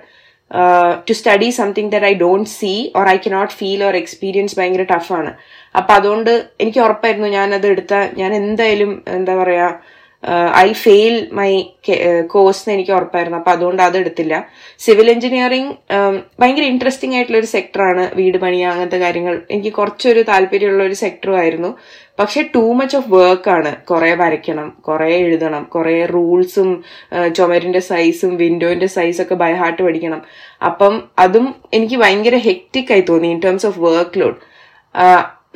to 1.07 1.13
study 1.13 1.49
something 1.51 1.91
that 1.91 2.05
I 2.05 2.15
don't 2.15 2.51
see 2.51 2.73
or 2.97 3.07
I 3.09 3.17
cannot 3.17 3.53
feel 3.53 3.81
or 3.85 3.95
experience 3.95 4.57
ഭയങ്കര 4.59 4.85
ടഫാണ് 4.93 5.31
അപ്പൊ 5.75 5.93
അതുകൊണ്ട് 5.95 6.33
എനിക്ക് 6.61 6.81
ഉറപ്പായിരുന്നു 6.81 7.29
ഞാനത് 7.29 7.67
എടുത്ത 7.67 7.95
ഞാൻ 8.15 8.31
എന്തായാലും 8.35 8.93
എന്താ 9.09 9.35
പറയാ 9.37 9.67
ഐ 10.57 10.73
ഫെയിൽ 10.73 11.29
മൈ 11.33 11.51
കോഴ്സ് 12.27 12.63
എന്ന് 12.63 12.75
എനിക്ക് 12.75 12.93
ഉറപ്പായിരുന്നു. 12.93 13.39
അപ്പൊ 13.39 13.51
അതുകൊണ്ട് 13.51 13.83
അത് 13.83 13.97
എടുത്തില്ല. 13.99 14.35
സിവിൽ 14.79 15.11
എഞ്ചിനീയറിംഗ് 15.11 15.73
ഭയങ്കര 16.41 16.65
ഇൻട്രസ്റ്റിംഗ് 16.73 17.15
ആയിട്ടുള്ള 17.15 17.39
ഒരു 17.39 17.47
സെക്ടറാണ് 17.47 18.11
വീട് 18.15 18.39
പണിയ 18.39 18.67
അങ്ങനത്തെ 18.67 18.99
കാര്യങ്ങൾ. 18.99 19.43
എനിക്ക് 19.51 19.73
കുറച്ചൊരു 19.73 20.23
താല്പര്യമുള്ള 20.23 20.85
ഒരു 20.85 20.95
സെക്ടറും 20.95 21.39
ആയിരുന്നു. 21.39 21.71
പക്ഷെ 22.21 22.43
ടൂ 22.55 22.73
മച്ച് 22.73 22.97
ഓഫ് 22.97 23.11
വർക്ക് 23.11 23.51
ആണ്. 23.51 23.73
കുറെ 23.91 24.15
വരയ്ക്കണം 24.15 24.69
കുറെ 24.89 25.11
എഴുതണം 25.15 25.65
കുറെ 25.65 25.97
റൂൾസും 26.07 26.71
ചുമരിന്റെ 27.39 27.81
സൈസും 27.91 28.37
വിൻഡോന്റെ 28.37 28.87
സൈസൊക്കെ 28.87 29.35
ബൈ 29.35 29.53
ഹാർട്ട് 29.53 29.83
പഠിക്കണം. 29.83 30.23
അപ്പം 30.65 30.97
അതും 31.19 31.55
എനിക്ക് 31.75 31.97
ഭയങ്കര 31.97 32.37
ഹെക്റ്റിക് 32.37 32.93
ആയി 32.93 33.01
തോന്നി 33.01 33.29
in 33.29 33.41
terms 33.45 33.67
of 33.67 33.81
work 33.81 34.21
load 34.21 34.41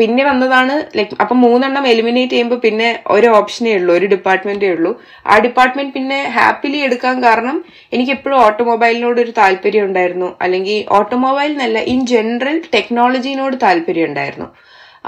പിന്നെ 0.00 0.22
വന്നതാണ് 0.28 0.74
ലൈക്ക് 0.98 1.16
അപ്പൊ 1.22 1.34
മൂന്നെണ്ണം 1.44 1.84
എലിമിനേറ്റ് 1.92 2.34
ചെയ്യുമ്പോൾ 2.34 2.60
പിന്നെ 2.66 2.88
ഒരു 3.14 3.28
ഓപ്ഷനേ 3.38 3.72
ഉള്ളൂ 3.78 3.92
ഒരു 3.98 4.06
ഡിപ്പാർട്ട്മെന്റേ 4.14 4.70
ഉള്ളൂ. 4.76 4.92
ആ 5.30 5.36
ഡിപ്പാർട്ട്മെന്റ് 5.46 5.94
പിന്നെ 5.98 6.18
ഹാപ്പിലി 6.36 6.80
എടുക്കാൻ 6.86 7.16
കാരണം 7.26 7.56
എനിക്ക് 7.96 8.12
എപ്പോഴും 8.16 8.38
ഓട്ടോമൊബൈലിനോട് 8.46 9.20
ഒരു 9.24 9.34
താല്പര്യം 9.40 9.86
ഉണ്ടായിരുന്നു. 9.88 10.30
അല്ലെങ്കിൽ 10.46 10.80
ഓട്ടോമൊബൈൽ 10.98 11.50
എന്നല്ല 11.54 11.78
ഇൻ 11.94 12.00
ജനറൽ 12.14 12.58
ടെക്നോളജിനോട് 12.74 13.56
താല്പര്യം 13.66 14.08
ഉണ്ടായിരുന്നു. 14.10 14.48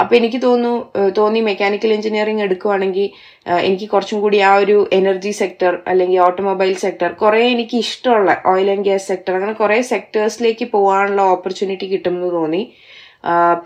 അപ്പൊ 0.00 0.12
എനിക്ക് 0.18 0.38
തോന്നു 0.44 0.70
തോന്നി 1.16 1.40
മെക്കാനിക്കൽ 1.48 1.90
എഞ്ചിനീയറിംഗ് 1.96 2.44
എടുക്കുവാണെങ്കിൽ 2.46 3.08
എനിക്ക് 3.68 3.86
കുറച്ചും 3.94 4.18
കൂടി 4.24 4.38
ആ 4.50 4.52
ഒരു 4.62 4.76
എനർജി 4.98 5.32
സെക്ടർ 5.40 5.72
അല്ലെങ്കിൽ 5.90 6.18
ഓട്ടോമൊബൈൽ 6.28 6.72
സെക്ടർ 6.84 7.10
കുറെ 7.22 7.42
എനിക്ക് 7.54 7.76
ഇഷ്ടമുള്ള 7.86 8.34
ഓയിൽ 8.52 8.68
ആൻഡ് 8.74 8.86
ഗ്യാസ് 8.88 9.06
സെക്ടർ 9.12 9.34
അങ്ങനെ 9.38 9.54
കുറെ 9.60 9.78
സെക്ടേഴ്സിലേക്ക് 9.92 10.68
പോകാനുള്ള 10.76 11.22
ഓപ്പർച്യൂണിറ്റി 11.34 11.88
കിട്ടുമെന്ന് 11.92 12.30
തോന്നി. 12.38 12.62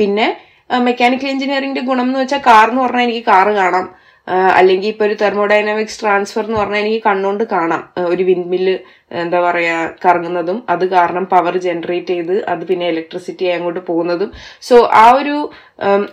പിന്നെ 0.01 0.27
മെക്കാനിക്കൽ 0.71 1.29
എഞ്ചിനീയറിംഗിന്റെ 1.29 1.85
ഗുണം 1.91 2.03
എന്ന് 2.03 2.19
വെച്ചാൽ 2.19 2.43
കാർ 2.47 2.69
എന്ന് 2.71 2.83
പറഞ്ഞാൽ 2.83 3.03
എനിക്ക് 3.03 3.25
കാറ് 3.27 3.55
കാണാം. 3.61 3.87
അല്ലെങ്കിൽ 4.29 4.89
ഇപ്പൊ 4.89 5.05
ഒരു 5.05 5.17
തെർമോഡൈനാമിക്സ് 5.21 6.01
ട്രാൻസ്ഫർ 6.01 6.45
എന്ന് 6.45 6.59
പറഞ്ഞാൽ 6.61 6.81
എനിക്ക് 6.81 7.03
കണ്ണുകൊണ്ട് 7.07 7.45
കാണാം. 7.53 7.83
ഒരു 8.13 8.23
വിൻമില്ല് 8.23 8.79
എന്താ 9.23 9.41
പറയാ 9.41 9.77
കറങ്ങുന്നതും 10.05 10.59
അത് 10.69 10.85
കാരണം 10.95 11.25
പവർ 11.25 11.57
ജനറേറ്റ് 11.57 12.15
ചെയ്ത് 12.15 12.45
അത് 12.45 12.63
പിന്നെ 12.71 12.87
ഇലക്ട്രിസിറ്റി 12.89 13.47
അങ്ങോട്ട് 13.47 13.81
പോകുന്നതും. 13.87 14.31
സോ 14.63 14.79
ആ 14.93 15.07
ഒരു 15.11 15.37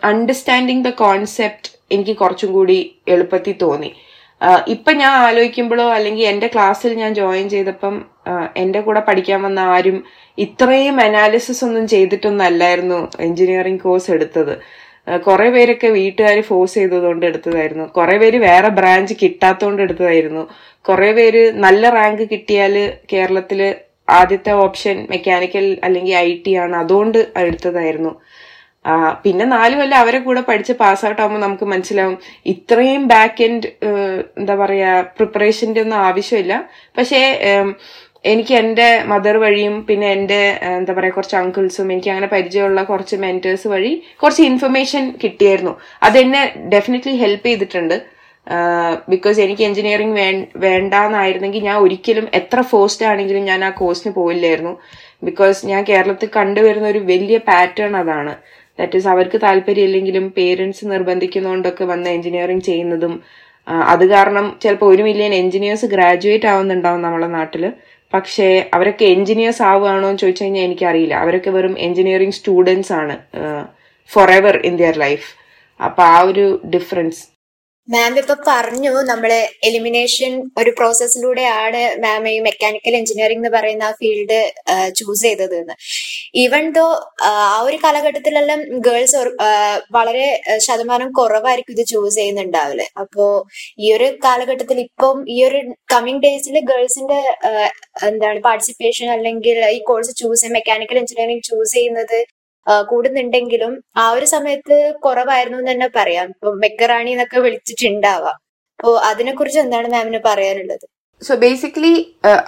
അണ്ടർസ്റ്റാൻഡിങ് 0.04 0.86
ദ 0.86 0.90
കോൺസെപ്റ്റ് 0.90 1.72
എനിക്ക് 1.92 2.16
കുറച്ചും 2.18 2.52
കൂടി 2.54 2.80
എളുപ്പത്തിൽ 3.08 3.56
തോന്നി. 3.62 3.92
ഇപ്പൊ 4.68 4.92
ഞാൻ 4.92 5.14
ആലോചിക്കുമ്പോഴോ 5.28 5.84
അല്ലെങ്കിൽ 5.90 6.26
എന്റെ 6.26 6.48
ക്ലാസ്സിൽ 6.54 6.94
ഞാൻ 6.94 7.14
ജോയിൻ 7.14 7.50
ചെയ്തപ്പം 7.50 7.96
എന്റെ 8.58 8.80
കൂടെ 8.82 9.00
പഠിക്കാൻ 9.00 9.40
വന്ന 9.42 9.60
ആരും 9.60 9.98
ഇത്രയും 10.38 11.02
അനാലിസിസ് 11.02 11.64
ഒന്നും 11.66 11.86
ചെയ്തിട്ടൊന്നല്ലായിരുന്നു 11.88 13.00
എഞ്ചിനീയറിംഗ് 13.20 13.84
കോഴ്സ് 13.86 14.12
എടുത്തത്. 14.12 14.54
കുറെ 15.26 15.48
പേരൊക്കെ 15.50 15.88
വീട്ടുകാർ 16.00 16.38
ഫോഴ്സ് 16.50 16.76
ചെയ്തതുകൊണ്ട് 16.80 17.26
എടുത്തതായിരുന്നു. 17.26 17.86
കുറെ 17.98 18.18
പേര് 18.18 18.38
വേറെ 18.38 18.70
ബ്രാഞ്ച് 18.80 19.14
കിട്ടാത്തതുകൊണ്ട് 19.22 19.82
എടുത്തതായിരുന്നു. 19.82 20.44
കുറെ 20.88 21.10
പേര് 21.18 21.42
നല്ല 21.66 21.90
റാങ്ക് 21.90 22.24
കിട്ടിയാൽ 22.32 22.76
കേരളത്തിൽ 23.14 23.62
ആദ്യത്തെ 24.10 24.52
ഓപ്ഷൻ 24.52 25.08
മെക്കാനിക്കൽ 25.10 25.66
അല്ലെങ്കിൽ 25.84 26.16
ഐ 26.16 26.42
ടി 26.46 26.54
ആണ് 26.64 26.76
അതുകൊണ്ട് 26.76 27.20
എടുത്തതായിരുന്നു. 27.44 28.14
പിന്നെ 29.24 29.46
നാല് 29.46 29.76
കൊല്ലം 29.80 29.98
അവരെ 29.98 30.20
കൂടെ 30.20 30.42
പഠിച്ച് 30.42 30.74
പാസ് 30.74 31.06
ഔട്ട് 31.06 31.22
ആകുമ്പോൾ 31.22 31.42
നമുക്ക് 31.44 31.66
മനസ്സിലാവും 31.74 32.16
ഇത്രയും 32.54 33.08
ബാക്ക് 33.08 33.44
എൻഡ് 33.44 33.68
എന്താ 34.40 34.56
പറയാ 34.56 35.02
പ്രിപ്പറേഷന്റെ 35.18 35.82
ഒന്നും 35.82 36.00
ആവശ്യമില്ല. 36.08 36.56
പക്ഷേ 36.98 37.22
എനിക്ക് 38.32 38.54
എന്റെ 38.62 38.88
മദർ 39.12 39.36
വഴിയും 39.44 39.76
പിന്നെ 39.88 40.08
എന്റെ 40.16 40.42
എന്താ 40.78 40.92
പറയാ 40.98 41.14
കുറച്ച് 41.16 41.38
അങ്കിൾസും 41.40 41.88
എനിക്ക് 41.94 42.10
അങ്ങനെ 42.14 42.30
പരിചയമുള്ള 42.34 42.82
കുറച്ച് 42.90 43.16
മെന്റേഴ്സ് 43.24 43.68
വഴി 43.74 43.92
കുറച്ച് 44.22 44.44
ഇൻഫർമേഷൻ 44.50 45.04
കിട്ടിയായിരുന്നു. 45.24 45.74
അതെന്നെ 46.08 46.42
ഡെഫിനറ്റ്ലി 46.74 47.16
ഹെൽപ്പ് 47.24 47.48
ചെയ്തിട്ടുണ്ട്. 47.50 47.96
ബിക്കോസ് 49.14 49.38
എനിക്ക് 49.46 49.64
എഞ്ചിനീയറിംഗ് 49.68 50.16
വേണ്ടാന്നായിരുന്നെങ്കിൽ 50.66 51.62
ഞാൻ 51.68 51.78
ഒരിക്കലും 51.86 52.26
എത്ര 52.40 52.62
ഫോസ്റ്റ് 52.72 53.06
ആണെങ്കിലും 53.12 53.44
ഞാൻ 53.52 53.62
ആ 53.68 53.70
കോഴ്സിന് 53.82 54.12
പോയില്ലായിരുന്നു 54.20 54.74
ബിക്കോസ് 55.28 55.60
ഞാൻ 55.72 55.82
കേരളത്തിൽ 55.92 56.30
കണ്ടുവരുന്ന 56.40 56.88
ഒരു 56.94 57.02
വലിയ 57.12 57.38
പാറ്റേൺ 57.50 57.94
അതാണ്. 58.02 58.34
ദാറ്റ് 58.80 58.98
ഈസ് 59.00 59.10
അവർക്ക് 59.14 59.38
താല്പര്യമില്ലെങ്കിലും 59.46 60.26
പേരൻസ് 60.38 60.84
നിർബന്ധിക്കുന്നതുകൊണ്ടൊക്കെ 60.94 61.86
വന്ന് 61.94 62.10
എഞ്ചിനീയറിംഗ് 62.18 62.66
ചെയ്യുന്നതും 62.70 63.14
അത് 63.94 64.04
കാരണം 64.14 64.46
ചിലപ്പോൾ 64.64 64.88
ഒരു 64.94 65.04
മില്യൺ 65.08 65.34
എഞ്ചിനീയേഴ്സ് 65.42 65.88
ഗ്രാജുവേറ്റ് 65.94 66.48
ആവുന്നുണ്ടാവും 66.54 67.02
നമ്മളെ 67.06 67.30
നാട്ടിൽ 67.36 67.64
പക്ഷേ 68.14 68.70
അവരൊക്കെ 68.74 69.06
എൻജിനീയേഴ്സ് 69.06 69.62
ആവുകയാണോ 69.62 70.08
എന്ന് 70.08 70.20
ചോദിച്ചു 70.20 70.44
കഴിഞ്ഞാൽ 70.44 70.64
എനിക്കറിയില്ല. 70.64 71.14
അവരൊക്കെ 71.14 71.50
വെറും 71.50 71.76
എഞ്ചിനീയറിംഗ് 71.80 72.34
സ്റ്റുഡൻസ് 72.34 72.94
ആണ് 72.94 73.16
for 74.08 74.32
ever 74.32 74.58
in 74.66 74.78
their 74.78 74.98
life 74.98 75.28
അപ്പോൾ 75.84 76.02
ആ 76.02 76.20
ഒരു 76.20 76.62
ഡിഫറൻസ് 76.70 77.33
മാം 77.88 78.14
ഇപ്പൊ 78.20 78.36
പറഞ്ഞു 78.48 78.92
നമ്മൾ 79.04 79.32
എലിമിനേഷൻ 79.68 80.34
ഒരു 80.58 80.72
പ്രോസസ്സിലൂടെയാണ് 80.78 81.82
മാം 82.00 82.28
ഈ 82.30 82.36
മെക്കാനിക്കൽ 82.46 82.94
എഞ്ചിനീയറിംഗ് 83.00 83.42
എന്ന് 83.42 83.52
പറയുന്ന 83.56 83.84
ആ 83.84 83.96
ഫീൽഡ് 83.98 84.38
ചൂസ് 84.96 85.24
ചെയ്തത് 85.24 85.56
എന്ന് 85.58 85.76
ഈവൻ 86.36 86.64
ദോ 86.72 86.86
ആ 87.24 87.58
ഒരു 87.66 87.78
കാലഘട്ടത്തിലെല്ലാം 87.84 88.62
ഗേൾസ് 88.86 89.20
വളരെ 89.92 90.28
ശതമാനം 90.60 91.10
കുറവായിരിക്കും 91.12 91.74
ഇത് 91.74 91.84
ചൂസ് 91.88 92.16
ചെയ്യുന്നുണ്ടാവില്ലേ 92.16 92.88
അപ്പോ 92.98 93.26
ഈ 93.80 93.90
ഒരു 93.96 94.08
കാലഘട്ടത്തിൽ 94.26 94.80
ഇപ്പം 94.80 95.20
ഈ 95.30 95.38
ഒരു 95.48 95.60
കമ്മിങ് 95.94 96.24
ഡേയ്സിൽ 96.24 96.60
ഗേൾസിന്റെ 96.72 97.20
എന്താണ് 98.04 98.42
പാർട്ടിസിപ്പേഷൻ 98.44 99.10
അല്ലെങ്കിൽ 99.12 99.60
ഈ 99.70 99.82
course 99.88 100.16
choose 100.18 100.54
mechanical 100.54 101.00
engineering 101.00 101.46
choose 101.50 101.76
ചെയ്യുന്നത് 101.76 102.20
കൂടുന്നുണ്ടെങ്കിലും 102.90 103.74
ആ 104.04 104.06
ഒരു 104.12 104.26
സമയത്ത് 104.26 104.78
കുറവായിരുന്നു 105.06 105.60
എന്ന് 105.60 105.72
തന്നെ 105.72 105.90
പറയാം. 105.96 106.28
ഇപ്പൊ 106.36 106.52
മെക്കറാണി 106.64 107.12
എന്നൊക്കെ 107.16 107.40
വിളിച്ചിട്ടുണ്ടാവാം. 107.46 108.38
അപ്പോ 108.80 108.92
അതിനെ 109.10 109.34
കുറിച്ച് 109.34 109.60
എന്താണ് 109.60 109.88
മാമിന് 109.94 110.20
പറയാനുള്ളത്? 110.26 110.86
സോ 111.22 111.34
ബേസിക്കലി 111.44 111.92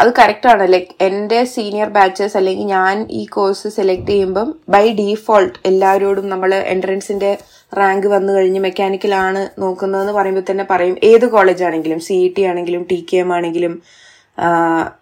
അത് 0.02 0.10
കറക്റ്റ് 0.20 0.48
ആണ്. 0.54 0.64
ലൈക്ക് 0.74 0.94
എന്റെ 1.08 1.40
സീനിയർ 1.56 1.90
ബാച്ചസ് 1.98 2.36
അല്ലെങ്കിൽ 2.38 2.66
ഞാൻ 2.78 2.96
ഈ 3.20 3.22
കോഴ്സ് 3.36 3.68
സെലക്ട് 3.76 4.10
ചെയ്യുമ്പം 4.10 4.48
ബൈ 4.74 4.86
ഡീഫോൾട്ട് 5.02 5.60
എല്ലാവരോടും 5.70 6.26
നമ്മൾ 6.30 6.54
എൻട്രൻസിന്റെ 6.74 7.32
റാങ്ക് 7.80 8.08
വന്നു 8.16 8.32
കഴിഞ്ഞ് 8.34 8.62
മെക്കാനിക്കൽ 8.66 9.14
ആണ് 9.26 9.42
നോക്കുന്നതെന്ന് 9.62 10.14
പറയുമ്പോൾ 10.18 10.46
തന്നെ 10.50 10.66
പറയും. 10.72 10.98
ഏത് 11.12 11.26
കോളേജ് 11.36 11.64
ആണെങ്കിലും 11.64 12.00
സി 12.08 12.18
ഇ 12.26 12.28
ടി 12.38 12.44
ആണെങ്കിലും 12.52 12.84
ടി 12.92 13.00
കെ 13.12 13.18
എം 13.18 13.32
ആണെങ്കിലും 13.38 13.76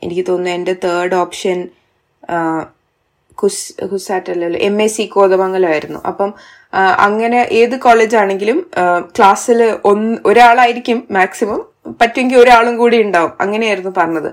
എനിക്ക് 0.04 0.24
തോന്നുന്നു 0.30 0.56
എന്റെ 0.58 0.76
തേർഡ് 0.86 1.16
ഓപ്ഷൻ 1.24 1.60
കുസ് 3.42 3.86
ഖുസാറ്റ് 3.86 4.32
അല്ലല്ലോ 4.32 4.60
എം 4.60 4.82
എസ് 4.82 4.98
സി 4.98 5.04
കോതമംഗലമായിരുന്നു. 5.04 6.00
അപ്പം 6.08 6.34
അങ്ങനെ 6.98 7.48
ഏത് 7.52 7.80
കോളേജ് 7.80 8.16
ആണെങ്കിലും 8.16 8.72
ക്ലാസ്സിൽ 9.18 9.78
ഒന്ന് 9.86 10.18
ഒരാളായിരിക്കും 10.26 11.08
മാക്സിമം. 11.12 11.62
പറ്റുമെങ്കിൽ 12.02 12.38
ഒരാളും 12.38 12.78
കൂടി 12.78 13.02
ഉണ്ടാവും. 13.02 13.32
അങ്ങനെയായിരുന്നു 13.42 13.92
പറഞ്ഞത്. 13.98 14.30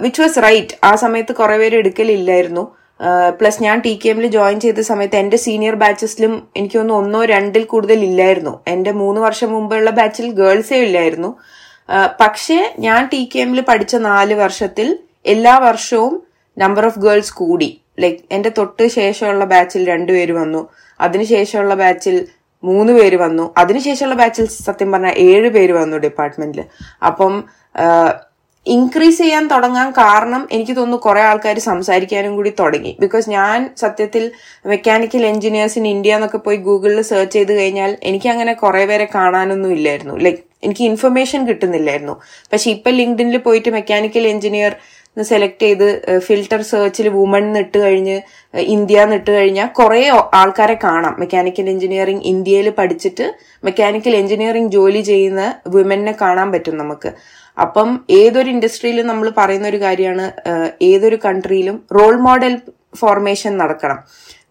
വിച്ച് 0.00 0.22
വാസ് 0.22 0.42
റൈറ്റ് 0.42 0.78
ആ 0.84 0.94
സമയത്ത് 0.94 1.32
കുറെ 1.32 1.58
പേര് 1.58 1.76
എടുക്കലില്ലായിരുന്നു. 1.76 2.76
പ്ലസ് 3.40 3.62
ഞാൻ 3.62 3.80
ടി 3.80 4.00
കെ 4.04 4.08
എമ്മിൽ 4.08 4.26
ജോയിൻ 4.26 4.60
ചെയ്ത 4.60 4.80
സമയത്ത് 4.80 5.16
എന്റെ 5.16 5.36
സീനിയർ 5.36 5.74
ബാച്ചസിലും 5.74 6.48
എനിക്ക് 6.56 6.78
തോന്നുന്നു 6.78 7.02
ഒന്നോ 7.02 7.24
രണ്ടിൽ 7.24 7.64
കൂടുതൽ 7.64 8.04
ഇല്ലായിരുന്നു. 8.04 8.60
എന്റെ 8.68 8.92
മൂന്ന് 8.92 9.20
വർഷം 9.20 9.52
മുമ്പുള്ള 9.52 9.90
ബാച്ചിൽ 9.90 10.30
ഗേൾസേ 10.30 10.80
ഇല്ലായിരുന്നു. 10.80 11.36
പക്ഷേ 12.20 12.74
ഞാൻ 12.78 13.08
ടി 13.12 13.30
കെ 13.34 13.38
എമ്മിൽ 13.38 13.60
പഠിച്ച 13.60 13.96
നാല് 13.96 14.34
വർഷത്തിൽ 14.34 14.98
എല്ലാ 15.26 15.58
വർഷവും 15.58 16.22
നമ്പർ 16.58 16.86
ഓഫ് 16.86 16.98
ഗേൾസ് 16.98 17.34
കൂടി. 17.34 17.80
ലൈക്ക് 17.98 18.18
എന്റെ 18.32 18.52
തൊട്ട് 18.58 18.86
ശേഷമുള്ള 18.88 19.44
ബാച്ചിൽ 19.44 19.88
രണ്ടുപേര് 19.88 20.32
വന്നു. 20.32 20.68
അതിനുശേഷമുള്ള 21.00 21.74
ബാച്ചിൽ 21.74 22.26
മൂന്ന് 22.64 22.92
പേര് 22.92 23.16
വന്നു. 23.16 23.54
അതിനുശേഷമുള്ള 23.58 24.14
ബാച്ചിൽ 24.14 24.46
സത്യം 24.46 24.92
പറഞ്ഞാൽ 24.92 25.14
ഏഴ് 25.18 25.48
പേര് 25.48 25.72
വന്നു 25.72 25.96
ഡിപ്പാർട്ട്മെന്റിൽ 25.96 26.64
അപ്പം 27.02 27.44
ഇൻക്രീസ് 28.66 29.18
ചെയ്യാൻ 29.18 29.48
തുടങ്ങാൻ 29.48 29.90
കാരണം 29.90 30.48
എനിക്ക് 30.52 30.72
തോന്നുന്നു 30.76 30.96
കുറെ 30.96 31.20
ആൾക്കാർ 31.20 31.58
സംസാരിക്കാനും 31.58 32.36
കൂടി 32.36 32.52
തുടങ്ങി. 32.60 32.96
ബിക്കോസ് 33.00 33.30
ഞാൻ 33.30 33.70
സത്യത്തിൽ 33.76 34.32
മെക്കാനിക്കൽ 34.66 35.26
എഞ്ചിനീയേഴ്സ് 35.26 35.78
ഇൻ 35.78 35.86
ഇന്ത്യ 35.88 36.14
എന്നൊക്കെ 36.14 36.38
പോയി 36.38 36.56
ഗൂഗിളിൽ 36.56 37.02
സെർച്ച് 37.02 37.34
ചെയ്ത് 37.34 37.52
കഴിഞ്ഞാൽ 37.58 37.96
എനിക്ക് 38.02 38.28
അങ്ങനെ 38.28 38.52
കുറെ 38.52 38.86
പേരെ 38.86 39.08
കാണാനൊന്നും 39.14 39.72
ഇല്ലായിരുന്നു. 39.72 40.14
ലൈക്ക് 40.16 40.38
എനിക്ക് 40.64 40.84
ഇൻഫർമേഷൻ 40.84 41.48
കിട്ടുന്നില്ലായിരുന്നു. 41.48 42.20
പക്ഷെ 42.52 42.70
ഇപ്പൊ 42.70 42.90
ലിങ്ക്ഡിനിൽ 42.90 43.36
പോയിട്ട് 43.38 43.70
മെക്കാനിക്കൽ 43.70 44.26
എഞ്ചിനീയർ 44.26 44.76
സെലക്ട് 45.22 45.62
ചെയ്ത് 45.62 46.18
ഫിൽട്ടർ 46.18 46.62
സെർച്ചിൽ 46.62 47.08
വുമൺ 47.08 47.58
ഇട്ട് 47.58 47.78
കഴിഞ്ഞ് 47.78 48.20
ഇന്ത്യ 48.58 49.04
ഇട്ട് 49.14 49.30
കഴിഞ്ഞാൽ 49.30 49.66
കുറെ 49.66 50.08
ആൾക്കാരെ 50.34 50.78
കാണാം. 50.84 51.16
മെക്കാനിക്കൽ 51.18 51.68
എഞ്ചിനീയറിംഗ് 51.70 52.22
ഇന്ത്യയിൽ 52.22 52.70
പഠിച്ചിട്ട് 52.70 53.34
മെക്കാനിക്കൽ 53.64 54.16
എഞ്ചിനീയറിംഗ് 54.16 54.72
ജോലി 54.72 55.00
ചെയ്യുന്ന 55.00 55.54
വിമനെ 55.68 56.14
കാണാൻ 56.20 56.52
പറ്റും 56.52 56.78
നമുക്ക്. 56.78 57.12
അപ്പം 57.60 58.04
ഏതൊരു 58.10 58.50
ഇൻഡസ്ട്രിയിലും 58.50 59.06
നമ്മൾ 59.06 59.32
പറയുന്ന 59.38 59.68
ഒരു 59.68 59.80
കാര്യമാണ് 59.80 60.32
ഏതൊരു 60.82 61.18
കൺട്രിയിലും 61.24 61.84
റോൾ 62.00 62.16
മോഡൽ 62.20 62.60
ഫോർമേഷൻ 62.96 63.58
നടക്കണം. 63.58 64.04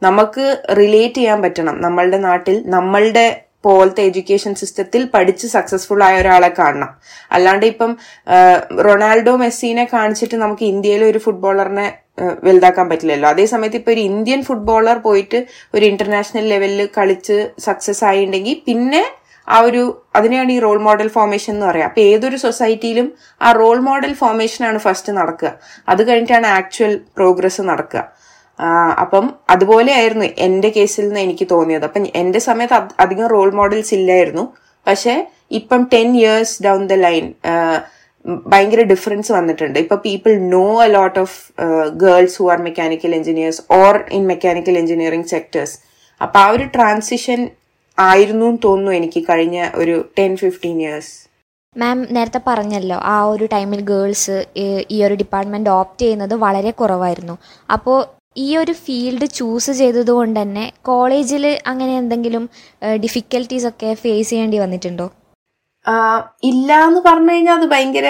നമുക്ക് 0.03 0.63
റിലേറ്റ് 0.77 1.15
ചെയ്യാൻ 1.15 1.41
പറ്റണം. 1.41 1.81
നമ്മളുടെ 1.81 2.17
നാട്ടിൽ 2.17 2.63
നമ്മളുടെ 2.69 3.41
പോലത്തെ 3.63 4.03
എഡ്യൂക്കേഷൻ 4.09 4.53
സിസ്റ്റത്തിൽ 4.61 5.01
പഠിച്ച് 5.13 5.47
സക്സസ്ഫുൾ 5.55 6.01
ആയ 6.07 6.21
ഒരാളെ 6.21 6.51
കാണണം. 6.59 6.91
അല്ലാണ്ട് 7.35 7.65
ഇപ്പം 7.71 7.91
റൊണാൾഡോ 8.87 9.33
മെസ്സിനെ 9.43 9.85
കാണിച്ചിട്ട് 9.95 10.37
നമുക്ക് 10.43 10.65
ഇന്ത്യയിലെ 10.73 11.07
ഒരു 11.11 11.21
ഫുട്ബോളറിനെ 11.25 11.87
വലുതാക്കാൻ 12.45 12.87
പറ്റില്ലല്ലോ. 12.89 13.27
അതേസമയത്ത് 13.29 13.77
ഇപ്പൊ 13.81 13.91
ഒരു 13.91 14.01
ഇന്ത്യൻ 14.11 14.41
ഫുട്ബോളർ 14.47 14.97
പോയിട്ട് 15.07 15.39
ഒരു 15.75 15.85
ഇന്റർനാഷണൽ 15.91 16.47
ലെവലിൽ 16.53 16.89
കളിച്ച് 16.97 17.37
സക്സസ് 17.67 18.03
ആയിട്ടുണ്ടെങ്കിൽ 18.09 18.57
പിന്നെ 18.67 19.03
ആ 19.47 19.57
ഒരു 19.67 19.81
അതിനെയാണ് 20.15 20.51
ഈ 20.51 20.59
റോൾ 20.65 20.77
മോഡൽ 20.87 21.07
ഫോർമേഷൻ 21.15 21.51
എന്ന് 21.53 21.65
പറയാം. 21.69 21.87
അപ്പൊ 21.89 22.01
ഏതൊരു 22.11 22.37
സൊസൈറ്റിയിലും 22.43 23.07
ആ 23.41 23.49
റോൾ 23.61 23.77
മോഡൽ 23.87 24.13
ഫോർമേഷൻ 24.21 24.61
ആണ് 24.69 24.77
ഫസ്റ്റ് 24.77 25.11
നടക്കുക. 25.17 25.51
അത് 25.91 26.01
കഴിഞ്ഞിട്ടാണ് 26.09 26.47
ആക്ച്വൽ 26.59 26.93
പ്രോഗ്രസ് 27.17 27.61
നടക്കുക. 27.71 28.03
അപ്പം 29.03 29.25
അതുപോലെയായിരുന്നു 29.53 30.25
എന്റെ 30.47 30.69
കേസിൽ 30.75 31.05
നിന്ന് 31.07 31.21
എനിക്ക് 31.25 31.45
തോന്നിയത്. 31.53 31.85
അപ്പം 31.89 32.03
എന്റെ 32.21 32.39
സമയത്ത് 32.47 32.75
അധികം 33.03 33.27
റോൾ 33.35 33.49
മോഡൽസ് 33.59 33.93
ഇല്ലായിരുന്നു. 33.99 34.43
പക്ഷേ 34.87 35.15
ഇപ്പം 35.59 35.81
ten 35.93 36.09
years 36.21 36.55
down 36.65 36.81
the 36.91 36.97
line 37.07 37.25
ഭയങ്കര 38.51 38.81
ഡിഫറൻസ് 38.91 39.31
വന്നിട്ടുണ്ട്. 39.37 39.77
ഇപ്പൊ 39.83 39.95
people 40.05 40.33
know 40.55 40.67
a 40.85 40.87
lot 40.97 41.17
of 41.23 41.35
girls 42.03 42.37
who 42.41 42.45
are 42.53 42.59
mechanical 42.67 43.11
engineers 43.19 43.61
or 43.79 43.95
in 44.17 44.23
mechanical 44.31 44.77
engineering 44.83 45.29
sectors 45.33 45.75
അപ്പൊ 46.21 46.39
ആ 46.45 46.47
ഒരു 46.55 46.65
ട്രാൻസിഷൻ 46.75 47.41
ആയിരുന്നു 47.97 48.47
തോന്നുന്നു 48.65 48.93
എനിക്ക് 48.99 49.21
കഴിഞ്ഞ 49.29 49.57
ഒരു 49.81 49.95
ടെൻ 50.19 50.31
ഫിഫ്റ്റീൻ 50.41 50.77
ഇയേഴ്സ് 50.83 51.11
മാം 51.75 51.99
നേരത്തെ 52.15 52.39
പറഞ്ഞല്ലോ 52.47 52.97
ആ 53.13 53.15
ഒരു 53.33 53.45
ടൈമിൽ 53.53 53.79
ഗേൾസ് 53.91 54.35
ഈ 54.95 54.97
ഒരു 55.05 55.15
ഡിപ്പാർട്ട്മെന്റ് 55.21 55.69
ഓപ്റ്റ് 55.69 56.03
ചെയ്യുന്നത് 56.03 56.35
വളരെ 56.45 56.71
കുറവായിരുന്നു. 56.79 57.35
അപ്പോൾ 57.69 57.97
ഈ 58.35 58.47
ഒരു 58.57 58.73
ഫീൽഡ് 58.83 59.27
ചൂസ് 59.37 59.71
ചെയ്തതുകൊണ്ട് 59.79 60.37
തന്നെ 60.39 60.65
കോളേജിൽ 60.89 61.45
അങ്ങനെ 61.71 61.93
എന്തെങ്കിലും 62.01 62.43
ഡിഫിക്കൽട്ടീസ് 63.03 63.67
ഒക്കെ 63.71 63.89
ഫേസ് 64.03 64.29
ചെയ്യേണ്ടി 64.29 64.59
വന്നിട്ടുണ്ടോ? 64.63 65.07
ഇല്ല 66.49 66.69
എന്ന് 66.87 67.01
പറഞ്ഞു 67.07 67.31
കഴിഞ്ഞാൽ 67.33 67.55
അത് 67.59 67.67
ഭയങ്കര 67.73 68.07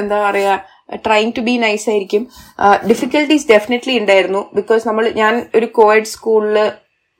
എന്താ 0.00 0.16
പറയുക 0.26 0.54
ട്രൈങ് 1.06 1.32
ടു 1.36 1.42
ബി 1.48 1.54
നൈസ് 1.64 1.86
ആയിരിക്കും. 1.90 2.22
ഡിഫിക്കൽട്ടീസ് 2.90 3.46
ഡെഫിനറ്റ്ലി 3.52 3.94
ഉണ്ടായിരുന്നു. 4.00 4.40
ബിക്കോസ് 4.58 4.82
നമ്മൾ 4.88 5.04
ഞാൻ 5.22 5.34
ഒരു 5.54 5.66
കോയഡ് 5.78 6.10
സ്കൂളിൽ 6.14 6.58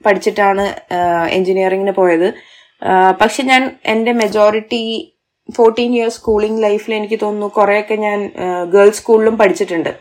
പഠിച്ചിട്ടാണ് 0.05 0.65
എഞ്ചിനീയറിങ്ങിന് 1.37 1.95
പോയത്. 2.01 2.29
പക്ഷെ 3.21 3.43
ഞാൻ 3.51 3.63
എന്റെ 3.95 4.13
മെജോറിറ്റി 4.23 4.83
ഫോർട്ടീൻ 5.49 5.93
ഇയേഴ്സ് 5.95 6.19
സ്കൂളിംഗ് 6.19 6.63
ലൈഫിൽ 6.63 6.95
എനിക്ക് 6.95 7.19
തോന്നുന്നു 7.23 7.49
കുറെയൊക്കെ 7.59 7.97
ഞാൻ 8.07 8.19
ഗേൾസ് 8.75 9.01
സ്കൂളിലും 9.01 9.35
പഠിച്ചിട്ടുണ്ട്. 9.41 9.93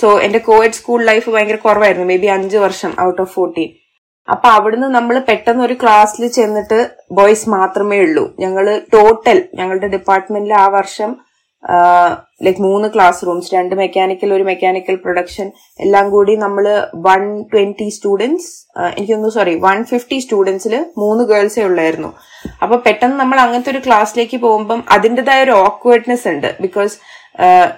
സോ 0.00 0.08
എന്റെ 0.26 0.40
കോവിഡ് 0.48 0.78
സ്കൂൾ 0.78 1.00
ലൈഫ് 1.10 1.28
ഭയങ്കര 1.34 1.58
കുറവായിരുന്നു. 1.64 2.06
മേ 2.12 2.16
ബി 2.22 2.30
അഞ്ച് 2.36 2.58
വർഷം 2.66 2.92
ഔട്ട് 3.06 3.20
ഓഫ് 3.24 3.32
ഫോർട്ടീൻ 3.34 3.70
അപ്പൊ 4.28 4.48
അവിടുന്ന് 4.56 4.88
നമ്മൾ 4.94 5.14
പെട്ടെന്ന് 5.28 5.62
ഒരു 5.64 5.74
ക്ലാസ്സിൽ 5.82 6.24
ചെന്നിട്ട് 6.36 6.78
ബോയ്സ് 7.18 7.46
മാത്രമേ 7.56 7.98
ഉള്ളൂ. 8.06 8.24
ഞങ്ങൾ 8.42 8.66
ടോട്ടൽ 8.94 9.38
ഞങ്ങളുടെ 9.58 9.88
ഡിപ്പാർട്ട്മെന്റിൽ 9.94 10.54
ആ 10.64 10.66
വർഷം 10.78 11.10
ലൈക് 12.44 12.60
മൂന്ന് 12.66 12.88
ക്ലാസ് 12.94 13.26
റൂംസ് 13.26 13.52
രണ്ട് 13.54 13.74
മെക്കാനിക്കൽ 13.80 14.30
ഒരു 14.36 14.44
മെക്കാനിക്കൽ 14.48 14.96
പ്രൊഡക്ഷൻ 15.04 15.46
എല്ലാം 15.84 16.06
കൂടി 16.14 16.32
നമ്മൾ 16.42 16.64
വൺ 17.06 17.22
ട്വന്റി 17.52 17.88
സ്റ്റുഡൻസ് 17.96 18.48
എനിക്കൊന്ന് 18.96 19.30
സോറി 19.36 19.54
വൺ 19.66 19.78
ഫിഫ്റ്റി 19.92 20.18
സ്റ്റുഡൻസിൽ 20.24 20.74
മൂന്ന് 21.02 21.24
ഗേൾസേ 21.30 21.62
ഉള്ളായിരുന്നു. 21.68 22.10
അപ്പൊ 22.62 22.76
പെട്ടെന്ന് 22.86 23.16
നമ്മൾ 23.22 23.38
അങ്ങനത്തെ 23.44 23.72
ഒരു 23.74 23.82
ക്ലാസ്സിലേക്ക് 23.86 24.40
പോകുമ്പം 24.46 24.82
അതിന്റെതായ 24.96 25.46
ഒരു 25.46 25.54
ഓക്വേർഡ്നെസ് 25.66 26.26
ഉണ്ട്. 26.34 26.48
ബിക്കോസ് 26.64 26.96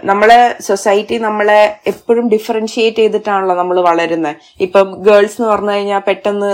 നമ്മളെ 0.05 0.57
സൊസൈറ്റി 0.61 1.17
നമ്മളെ 1.19 1.61
എപ്പോഴും 1.87 2.29
ഡിഫറൻഷിയേറ്റ് 2.33 2.97
ചെയ്തിട്ടാണല്ലോ 2.97 3.55
നമ്മൾ 3.55 3.81
വളരുന്നത് 3.81 4.37
ഇപ്പം 4.65 4.89
ഗേൾസ് 5.07 5.37
എന്ന് 5.39 5.49
പറഞ്ഞു 5.53 5.71
കഴിഞ്ഞാൽ 5.71 6.03
പെട്ടെന്ന് 6.09 6.51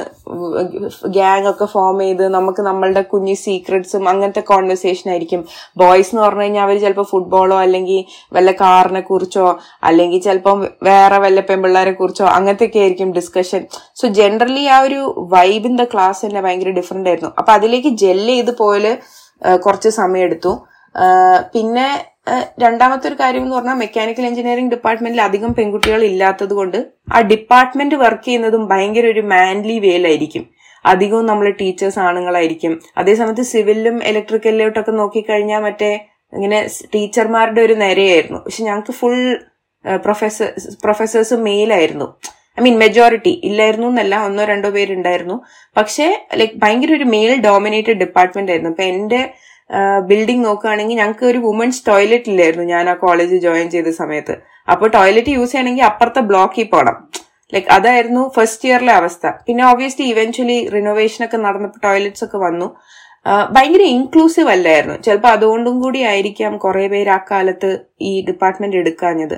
ഗ്യാങ് 1.16 1.48
ഒക്കെ 1.50 1.66
ഫോം 1.72 1.98
ചെയ്ത് 2.00 2.22
നമുക്ക് 2.28 2.62
നമ്മളുടെ 2.62 3.02
കുഞ്ഞി 3.12 3.34
സീക്രട്സും 3.34 4.08
അങ്ങനത്തെ 4.08 4.42
കോൺവെർസേഷൻ 4.52 5.10
ആയിരിക്കും. 5.10 5.40
ബോയ്സ് 5.76 6.12
എന്ന് 6.12 6.22
പറഞ്ഞു 6.26 6.42
കഴിഞ്ഞാൽ 6.42 6.62
അവർ 6.62 6.78
ചിലപ്പോൾ 6.84 7.08
ഫുട്ബോളോ 7.12 7.58
അല്ലെങ്കിൽ 7.60 8.00
വല്ല 8.36 8.52
കാറിനെ 8.62 9.00
കുറിച്ചോ 9.00 9.46
അല്ലെങ്കിൽ 9.90 10.22
ചിലപ്പം 10.28 10.60
വേറെ 10.90 11.18
വല്ല 11.18 11.40
പെൺപിള്ളേരെ 11.50 11.94
കുറിച്ചോ 12.02 12.26
അങ്ങനത്തെ 12.36 12.68
ഒക്കെ 12.70 12.78
ആയിരിക്കും 12.78 13.12
ഡിസ്കഷൻ 13.18 13.64
സോ 14.02 14.08
ജനറലി 14.20 14.64
ആ 14.76 14.78
ഒരു 14.80 15.00
വൈബ് 15.34 15.68
ഇൻ 15.70 15.76
ദ 15.76 15.86
ക്ലാസ് 15.94 16.26
തന്നെ 16.26 16.40
ഭയങ്കര 16.40 16.70
ഡിഫറെന്റ് 16.80 17.10
ആയിരുന്നു. 17.10 17.32
അപ്പൊ 17.38 17.52
അതിലേക്ക് 17.52 17.88
ജെല്ല് 18.04 18.32
ചെയ്ത് 18.34 18.54
പോയാൽ 18.62 18.86
കുറച്ച് 19.66 19.88
സമയം 20.00 20.24
എടുത്തു 20.24 20.54
പിന്നെ 21.54 21.86
രണ്ടാമത്തെ 22.62 23.08
ഒരു 23.08 23.16
കാര്യം 23.20 23.42
എന്ന് 23.44 23.56
പറഞ്ഞാൽ 23.56 23.78
മെക്കാനിക്കൽ 23.82 24.24
എഞ്ചിനീയറിംഗ് 24.26 24.72
ഡിപ്പാർട്ട്മെന്റിൽ 24.74 25.20
അധികം 25.20 25.52
പെൺകുട്ടികൾ 25.58 26.02
ഇല്ലാത്തത് 26.10 26.54
കൊണ്ട് 26.58 26.78
ആ 27.12 27.20
ഡിപ്പാർട്ട്മെന്റ് 27.20 27.96
വർക്ക് 28.02 28.24
ചെയ്യുന്നതും 28.24 28.68
ഭയങ്കര 28.68 29.06
ഒരു 29.06 29.22
മാൻലി 29.32 29.78
വേലായിരിക്കും 29.78 30.44
അധികവും 30.84 31.26
നമ്മൾ 31.26 31.46
ടീച്ചേഴ്സ് 31.60 31.98
ആണുങ്ങളായിരിക്കും. 31.98 32.72
അതേസമയത്ത് 33.00 33.42
സിവിലിലും 33.42 33.96
ഇലക്ട്രിക്കലിലോട്ടൊക്കെ 34.10 34.92
നോക്കിക്കഴിഞ്ഞാൽ 35.00 35.62
മറ്റേ 35.62 35.90
ഇങ്ങനെ 36.32 36.58
ടീച്ചർമാരുടെ 36.94 37.60
ഒരു 37.60 37.74
നിരയായിരുന്നു. 37.74 38.38
പക്ഷെ 38.44 38.62
ഞങ്ങൾക്ക് 38.64 38.94
ഫുൾ 39.00 39.18
പ്രൊഫസർ 40.04 40.48
പ്രൊഫസേഴ്സ് 40.82 41.34
മെയിലായിരുന്നു 41.48 42.06
ഐ 42.58 42.62
മീൻ 42.62 42.76
മെജോറിറ്റി 42.78 43.40
ഇല്ലായിരുന്നു 43.48 43.86
എന്നല്ല 43.88 44.14
ഒന്നോ 44.26 44.44
രണ്ടോ 44.44 44.70
പേരുണ്ടായിരുന്നു. 44.70 45.36
പക്ഷേ 45.76 46.06
ലൈക് 46.40 46.56
ഭയങ്കര 46.62 46.92
ഒരു 46.94 47.04
മെയിൽ 47.04 47.32
ഡോമിനേറ്റഡ് 47.40 47.98
ഡിപ്പാർട്ട്മെന്റ് 48.04 48.52
ആയിരുന്നു. 48.52 48.70
അപ്പൊ 48.70 48.84
എന്റെ 48.94 49.20
ബിൽഡിംഗ് 50.08 50.44
നോക്കുകയാണെങ്കിൽ 50.48 50.96
ഞങ്ങൾക്ക് 51.00 51.26
ഒരു 51.32 51.38
വുമൻസ് 51.46 51.82
ടോയ്ലറ്റ് 51.88 52.30
ഇല്ലായിരുന്നു. 52.32 52.64
ഞാൻ 52.74 52.84
ആ 52.92 52.94
കോളേജ് 53.04 53.36
ജോയിൻ 53.44 53.66
ചെയ്ത 53.74 53.90
സമയത്ത്. 54.02 54.34
അപ്പോൾ 54.72 54.88
ടോയ്ലറ്റ് 54.96 55.34
യൂസ് 55.36 55.52
ചെയ്യണമെങ്കിൽ 55.52 55.86
അപ്പുറത്തെ 55.90 56.22
ബ്ലോക്കിൽ 56.30 56.68
പോകണം 56.72 56.96
ലൈക്ക് 57.54 57.70
അതായിരുന്നു 57.76 58.22
ഫസ്റ്റ് 58.36 58.66
ഇയറിലെ 58.68 58.92
അവസ്ഥ. 59.00 59.26
പിന്നെ 59.46 59.62
ഓബിയസ്ലി 59.70 60.04
ഇവൻച്വലി 60.12 60.58
റിനോവേഷൻ 60.74 61.22
ഒക്കെ 61.24 61.38
നടന്നപ്പോൾ 61.46 61.80
ടോയ്ലറ്റ്സ് 61.86 62.24
ഒക്കെ 62.26 62.38
വന്നു. 62.46 62.68
ഭയങ്കര 63.54 63.82
ഇൻക്ലൂസീവ് 63.96 64.50
അല്ലായിരുന്നു. 64.54 64.96
ചിലപ്പോൾ 65.06 65.32
അതുകൊണ്ടും 65.36 65.74
കൂടി 65.82 66.00
ആയിരിക്കാം 66.12 66.52
കുറെ 66.64 66.86
പേര് 66.92 67.10
ആ 67.16 67.18
കാലത്ത് 67.30 67.70
ഈ 68.10 68.12
ഡിപ്പാർട്ട്മെന്റ് 68.28 68.78
എടുക്കാഞ്ഞത്. 68.82 69.36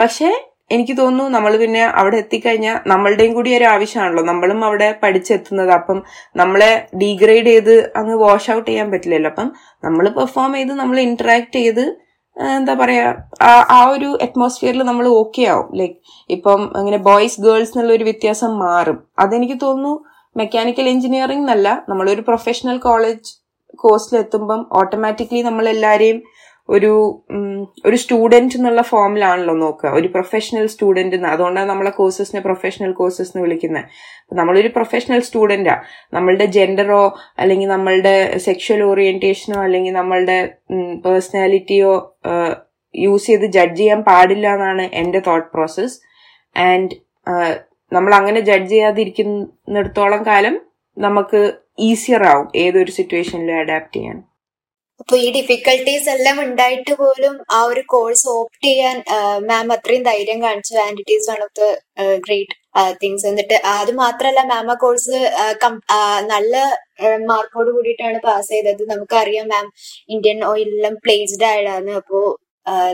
പക്ഷേ 0.00 0.30
എനിക്ക് 0.74 0.94
തോന്നുന്നു 0.98 1.24
നമ്മൾ 1.36 1.52
പിന്നെ 1.62 1.82
അവിടെ 2.00 2.16
എത്തിക്കഴിഞ്ഞാൽ 2.22 2.76
നമ്മളുടെയും 2.92 3.32
കൂടി 3.38 3.50
ഒരു 3.58 3.66
ആവശ്യമാണല്ലോ. 3.74 4.22
നമ്മളും 4.30 4.60
അവിടെ 4.64 4.88
പഠിച്ചെത്തുന്നത്. 5.02 5.72
അപ്പം 5.78 5.98
നമ്മളെ 6.40 6.70
ഡീഗ്രേഡ് 7.02 7.50
ചെയ്ത് 7.52 7.74
അങ്ങ് 8.00 8.16
വാഷ് 8.24 8.50
ഔട്ട് 8.56 8.68
ചെയ്യാൻ 8.70 8.88
പറ്റില്ലല്ലോ. 8.92 9.30
അപ്പം 9.30 9.48
നമ്മൾ 9.84 10.06
പെർഫോം 10.18 10.54
ചെയ്ത് 10.58 10.72
നമ്മൾ 10.82 10.98
ഇന്ററാക്ട് 11.08 11.56
ചെയ്ത് 11.58 11.84
എന്താ 12.36 12.74
പറയാ 12.80 13.06
ആ 13.76 13.80
ഒരു 13.94 14.10
അറ്റ്മോസ്ഫിയറിൽ 14.24 14.82
നമ്മൾ 14.90 15.06
ഓക്കെ 15.20 15.42
ആവും. 15.52 15.68
ലൈക്ക് 15.78 15.96
ഇപ്പം 16.30 16.60
അങ്ങനെ 16.78 16.98
ബോയ്സ് 17.08 17.40
ഗേൾസ് 17.46 17.72
എന്നുള്ള 17.74 17.92
ഒരു 17.98 18.04
വ്യത്യാസം 18.08 18.52
മാറും. 18.58 18.98
അതെനിക്ക് 19.18 19.56
തോന്നുന്നു 19.62 19.94
മെക്കാനിക്കൽ 20.36 20.86
എഞ്ചിനീയറിംഗ് 20.88 21.44
എന്നല്ല 21.44 21.68
നമ്മളൊരു 21.88 22.22
പ്രൊഫഷണൽ 22.28 22.76
കോളേജ് 22.86 23.30
കോഴ്സിൽ 23.82 24.14
എത്തുമ്പം 24.18 24.60
ഓട്ടോമാറ്റിക്കലി 24.72 25.42
നമ്മൾ 25.42 25.64
എല്ലാവരെയും 25.68 26.20
ഒരു 26.68 26.92
ഒരു 27.86 27.96
സ്റ്റുഡന്റ് 27.96 28.56
എന്നുള്ള 28.56 28.82
ഫോമിലാണല്ലോ 28.82 29.54
നോക്കുക. 29.54 29.90
ഒരു 29.90 30.08
പ്രൊഫഷണൽ 30.08 30.66
സ്റ്റുഡന്റ് 30.66 31.16
അതുകൊണ്ടാണ് 31.26 31.68
നമ്മളെ 31.68 31.90
കോഴ്സസിനെ 31.90 32.40
പ്രൊഫഷണൽ 32.40 32.92
കോഴ്സസ് 32.92 33.36
എന്ന് 33.36 33.44
വിളിക്കുന്നത് 33.44 33.84
അപ്പൊ 34.20 34.36
നമ്മളൊരു 34.36 34.68
പ്രൊഫഷണൽ 34.68 35.20
സ്റ്റുഡന്റാ 35.20 35.82
നമ്മളുടെ 36.12 36.44
ജെൻഡറോ 36.44 37.16
അല്ലെങ്കിൽ 37.38 37.68
നമ്മളുടെ 37.68 38.36
സെക്ഷൽ 38.36 38.82
ഓറിയന്റേഷനോ 38.82 39.62
അല്ലെങ്കിൽ 39.62 39.92
നമ്മളുടെ 39.92 40.54
പേഴ്സണാലിറ്റിയോ 41.06 41.92
യൂസ് 42.96 43.26
ചെയ്ത് 43.26 43.46
ജഡ്ജ് 43.46 43.80
ചെയ്യാൻ 43.80 44.02
പാടില്ല 44.02 44.54
എന്നാണ് 44.54 44.82
എന്റെ 44.82 45.18
തോട്ട് 45.26 45.48
പ്രോസസ് 45.54 46.00
ആൻഡ് 46.58 46.90
നമ്മൾ 47.92 48.14
അങ്ങനെ 48.14 48.40
ജഡ്ജ് 48.40 48.70
ചെയ്യാതിരിക്കുന്നിടത്തോളം 48.70 50.26
കാലം 50.26 50.60
നമുക്ക് 50.98 51.52
ഈസിയർ 51.78 52.22
ആവും 52.24 52.48
ഏതൊരു 52.56 52.90
സിറ്റുവേഷനിലും 52.90 53.58
അഡാപ്റ്റ് 53.58 53.96
ചെയ്യാൻ. 53.96 54.29
അപ്പൊ 55.00 55.14
ഈ 55.24 55.28
ഡിഫിക്കൽട്ടീസ് 55.36 56.08
എല്ലാം 56.14 56.36
ഉണ്ടായിട്ട് 56.44 56.94
പോലും 57.02 57.34
ആ 57.56 57.58
ഒരു 57.70 57.82
കോഴ്സ് 57.92 58.26
ഓപ്റ്റ് 58.36 58.66
ചെയ്യാൻ 58.66 58.96
മാം 59.50 59.72
അത്രയും 59.76 60.02
ധൈര്യം 60.08 60.38
കാണിച്ചു. 60.46 60.74
And 60.86 61.00
it 61.02 61.14
is 61.16 61.28
one 61.30 61.40
of 61.46 61.54
the 61.60 61.64
great 62.26 62.56
things 63.02 63.26
എന്നിട്ട് 63.30 63.56
അത് 63.76 63.92
മാത്രല്ല 64.02 64.40
മാം 64.52 64.66
ആ 64.74 64.76
കോഴ്സ് 64.84 65.16
നല്ല 66.32 66.54
മാർക്കോട് 67.30 67.70
കൂടിയിട്ടാണ് 67.76 68.18
പാസ് 68.26 68.50
ചെയ്തത്. 68.54 68.82
നമുക്കറിയാം 68.92 69.48
മാം 69.54 69.66
ഇന്ത്യൻ 70.16 70.40
ഓയിലെല്ലാം 70.50 70.96
പ്ലേസ്ഡ് 71.06 71.46
ആയതാണ്. 71.52 71.92
അപ്പോ 72.00 72.20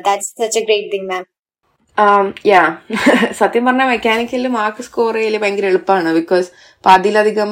that's 0.07 0.33
such 0.43 0.61
a 0.61 0.65
great 0.69 0.93
thing 0.95 1.11
ma'am 1.13 1.25
yeah 2.53 2.63
സത്യം 3.41 3.63
പറഞ്ഞാൽ 3.67 3.89
മെക്കാനിക്കലിൽ 3.93 4.49
മാർക്ക് 4.57 4.83
സ്കോർ 4.87 5.15
ചെയ്യൽ 5.19 5.37
ഭയങ്കര 5.43 5.67
എളുപ്പമാണ് 5.73 6.11
ബിക്കോസ് 6.19 6.49
പാതിയിലധികം 6.85 7.51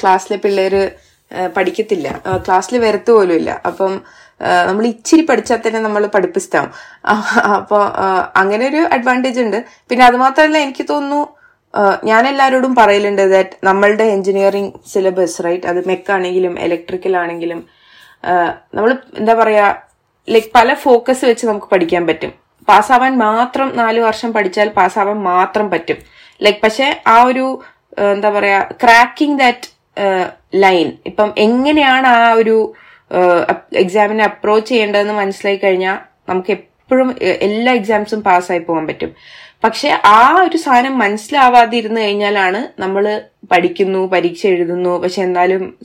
ക്ലാസ്സിലെ 0.00 0.38
പിള്ളേര് 0.44 0.80
പഠിക്കത്തില്ല. 1.56 2.08
ക്ലാസ്സിൽ 2.46 2.76
വരത്ത് 2.84 3.10
പോലും 3.16 3.36
ഇല്ല. 3.40 3.50
അപ്പം 3.68 3.92
നമ്മൾ 4.68 4.84
ഇച്ചിരി 4.92 5.22
പഠിച്ചാൽ 5.28 5.60
തന്നെ 5.64 5.80
നമ്മൾ 5.86 6.02
പഠിപ്പിച്ചാവും 6.14 6.70
അപ്പോൾ 7.58 7.82
അങ്ങനെ 8.40 8.64
ഒരു 8.70 8.80
അഡ്വാന്റേജ് 8.96 9.40
ഉണ്ട്. 9.46 9.58
പിന്നെ 9.90 10.04
അത് 10.08 10.16
മാത്രമല്ല 10.24 10.58
എനിക്ക് 10.66 10.84
തോന്നുന്നു 10.90 11.20
ഞാൻ 12.10 12.22
എല്ലാവരോടും 12.30 12.72
പറയലുണ്ട് 12.78 13.22
ദാറ്റ് 13.34 13.56
നമ്മളുടെ 13.68 14.04
എഞ്ചിനീയറിംഗ് 14.16 14.72
സിലബസ് 14.92 15.42
റൈറ്റ് 15.46 15.68
അത് 15.72 15.80
മെക്കാണെങ്കിലും 15.90 16.54
ഇലക്ട്രിക്കൽ 16.66 17.14
ആണെങ്കിലും 17.22 17.60
നമ്മൾ 18.76 18.90
എന്താ 19.20 19.34
പറയുക 19.40 19.70
ലൈക്ക് 20.34 20.50
പല 20.58 20.74
ഫോക്കസ് 20.84 21.24
വെച്ച് 21.30 21.44
നമുക്ക് 21.50 21.68
പഠിക്കാൻ 21.72 22.02
പറ്റും. 22.10 22.32
പാസ്സാവാൻ 22.68 23.12
മാത്രം 23.26 23.68
നാല് 23.80 24.00
വർഷം 24.08 24.30
പഠിച്ചാൽ 24.36 24.68
പാസ്സാവാൻ 24.78 25.18
മാത്രം 25.32 25.66
പറ്റും. 25.72 25.98
ലൈക്ക് 26.44 26.60
പക്ഷെ 26.64 26.86
ആ 27.14 27.16
ഒരു 27.30 27.46
എന്താ 28.14 28.30
പറയുക 28.36 28.76
ക്രാക്കിംഗ് 28.82 29.38
ദാറ്റ് 29.42 29.68
ലൈൻ. 30.54 30.92
ഇപ്പം 31.06 31.34
എങ്ങനെയാണ് 31.38 32.06
ആ 32.06 32.32
ഒരു 32.32 32.74
എക്സാമിനെ 33.76 34.24
അപ്രോച്ച് 34.24 34.68
ചെയ്യേണ്ടതെന്ന് 34.68 35.14
മനസ്സിലായി 35.14 35.56
കഴിഞ്ഞാൽ 35.56 35.98
നമുക്ക് 36.28 36.50
എപ്പോഴും 36.50 37.14
എല്ലാ 37.20 37.72
എക്സാംസും 37.72 38.22
പാസ്സായി 38.22 38.58
പോകാൻ 38.58 38.86
പറ്റും. 38.86 39.10
പക്ഷെ 39.64 39.88
ആ 40.04 40.40
ഒരു 40.42 40.56
സാധനം 40.56 40.98
മനസ്സിലാവാതെ 40.98 41.76
ഇരുന്ന് 41.76 42.00
കഴിഞ്ഞാലാണ് 42.00 42.80
നമ്മൾ 42.80 43.22
പഠിക്കുന്നു 43.52 44.06
പരീക്ഷ 44.06 44.46
എഴുതുന്നു. 44.46 45.02
പക്ഷെ 45.02 45.22
എന്നാലും 45.22 45.78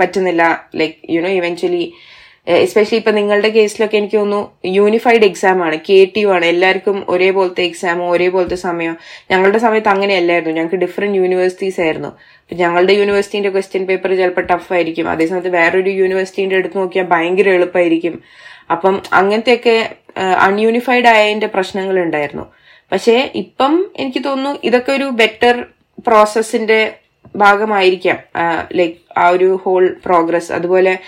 പറ്റുന്നില്ല. 0.00 0.68
ലൈക്ക് 0.74 0.96
യുനോ 1.10 1.28
ഇവൻച്വലി 1.28 1.92
എസ്പെഷ്യലി 2.46 2.98
ഇപ്പൊ 2.98 3.10
നിങ്ങളുടെ 3.10 3.48
കേസിലൊക്കെ 3.48 3.96
എനിക്ക് 3.96 4.16
തോന്നുന്നു 4.16 4.52
യൂണിഫൈഡ് 4.64 5.24
എക്സാം 5.24 5.64
ആണ്. 5.64 5.78
കെ 5.90 6.12
ടി 6.16 6.26
ആണ്. 6.26 6.44
എല്ലാവർക്കും 6.44 7.06
ഒരേപോലത്തെ 7.08 7.62
എക്സാമോ 7.62 8.10
ഒരേപോലത്തെ 8.10 8.54
സമയമോ 8.54 8.94
ഞങ്ങളുടെ 9.30 9.58
സമയത്ത് 9.58 9.88
അങ്ങനെയല്ലായിരുന്നു. 9.88 10.54
ഞങ്ങൾക്ക് 10.54 10.76
ഡിഫറെന്റ് 10.76 11.18
യൂണിവേഴ്സിറ്റീസ് 11.18 11.80
ആയിരുന്നു. 11.80 12.12
ഞങ്ങളുടെ 12.52 12.92
യൂണിവേഴ്സിറ്റിന്റെ 12.92 13.50
ക്വസ്റ്റ്യൻ 13.50 13.86
പേപ്പർ 13.86 14.16
ചിലപ്പോൾ 14.16 14.40
ടഫ് 14.40 14.72
ആയിരിക്കും. 14.72 15.10
അതേസമയത്ത് 15.10 15.48
വേറൊരു 15.48 15.90
യൂണിവേഴ്സിറ്റിന്റെ 15.90 16.56
എടുത്ത് 16.56 16.78
നോക്കിയാൽ 16.78 17.06
ഭയങ്കര 17.06 17.48
എളുപ്പമായിരിക്കും 17.48 18.22
അപ്പം 18.70 19.02
അങ്ങനത്തെയൊക്കെ 19.12 19.96
അൺയൂണിഫൈഡ് 20.20 21.06
ആയതിന്റെ 21.06 21.46
പ്രശ്നങ്ങൾ 21.46 22.00
ഉണ്ടായിരുന്നു. 22.00 22.46
പക്ഷേ 22.92 23.30
ഇപ്പം 23.34 23.90
എനിക്ക് 23.96 24.24
തോന്നുന്നു 24.24 24.58
ഇതൊക്കെ 24.64 24.92
ഒരു 24.92 25.04
ബെറ്റർ 25.04 25.66
പ്രോസസ്സിന്റെ 26.06 26.94
ഭാഗമായിരിക്കാം. 27.36 28.18
ലൈക്ക് 28.72 29.18
ആ 29.18 29.28
ഒരു 29.28 29.60
ഹോൾ 29.64 29.96
പ്രോഗ്രസ് 30.04 30.52
അതുപോലെ 30.52 30.98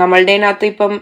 നമ്മളുടെ 0.00 0.32
അതിനകത്ത് 0.36 0.66
ഇപ്പം 0.72 0.92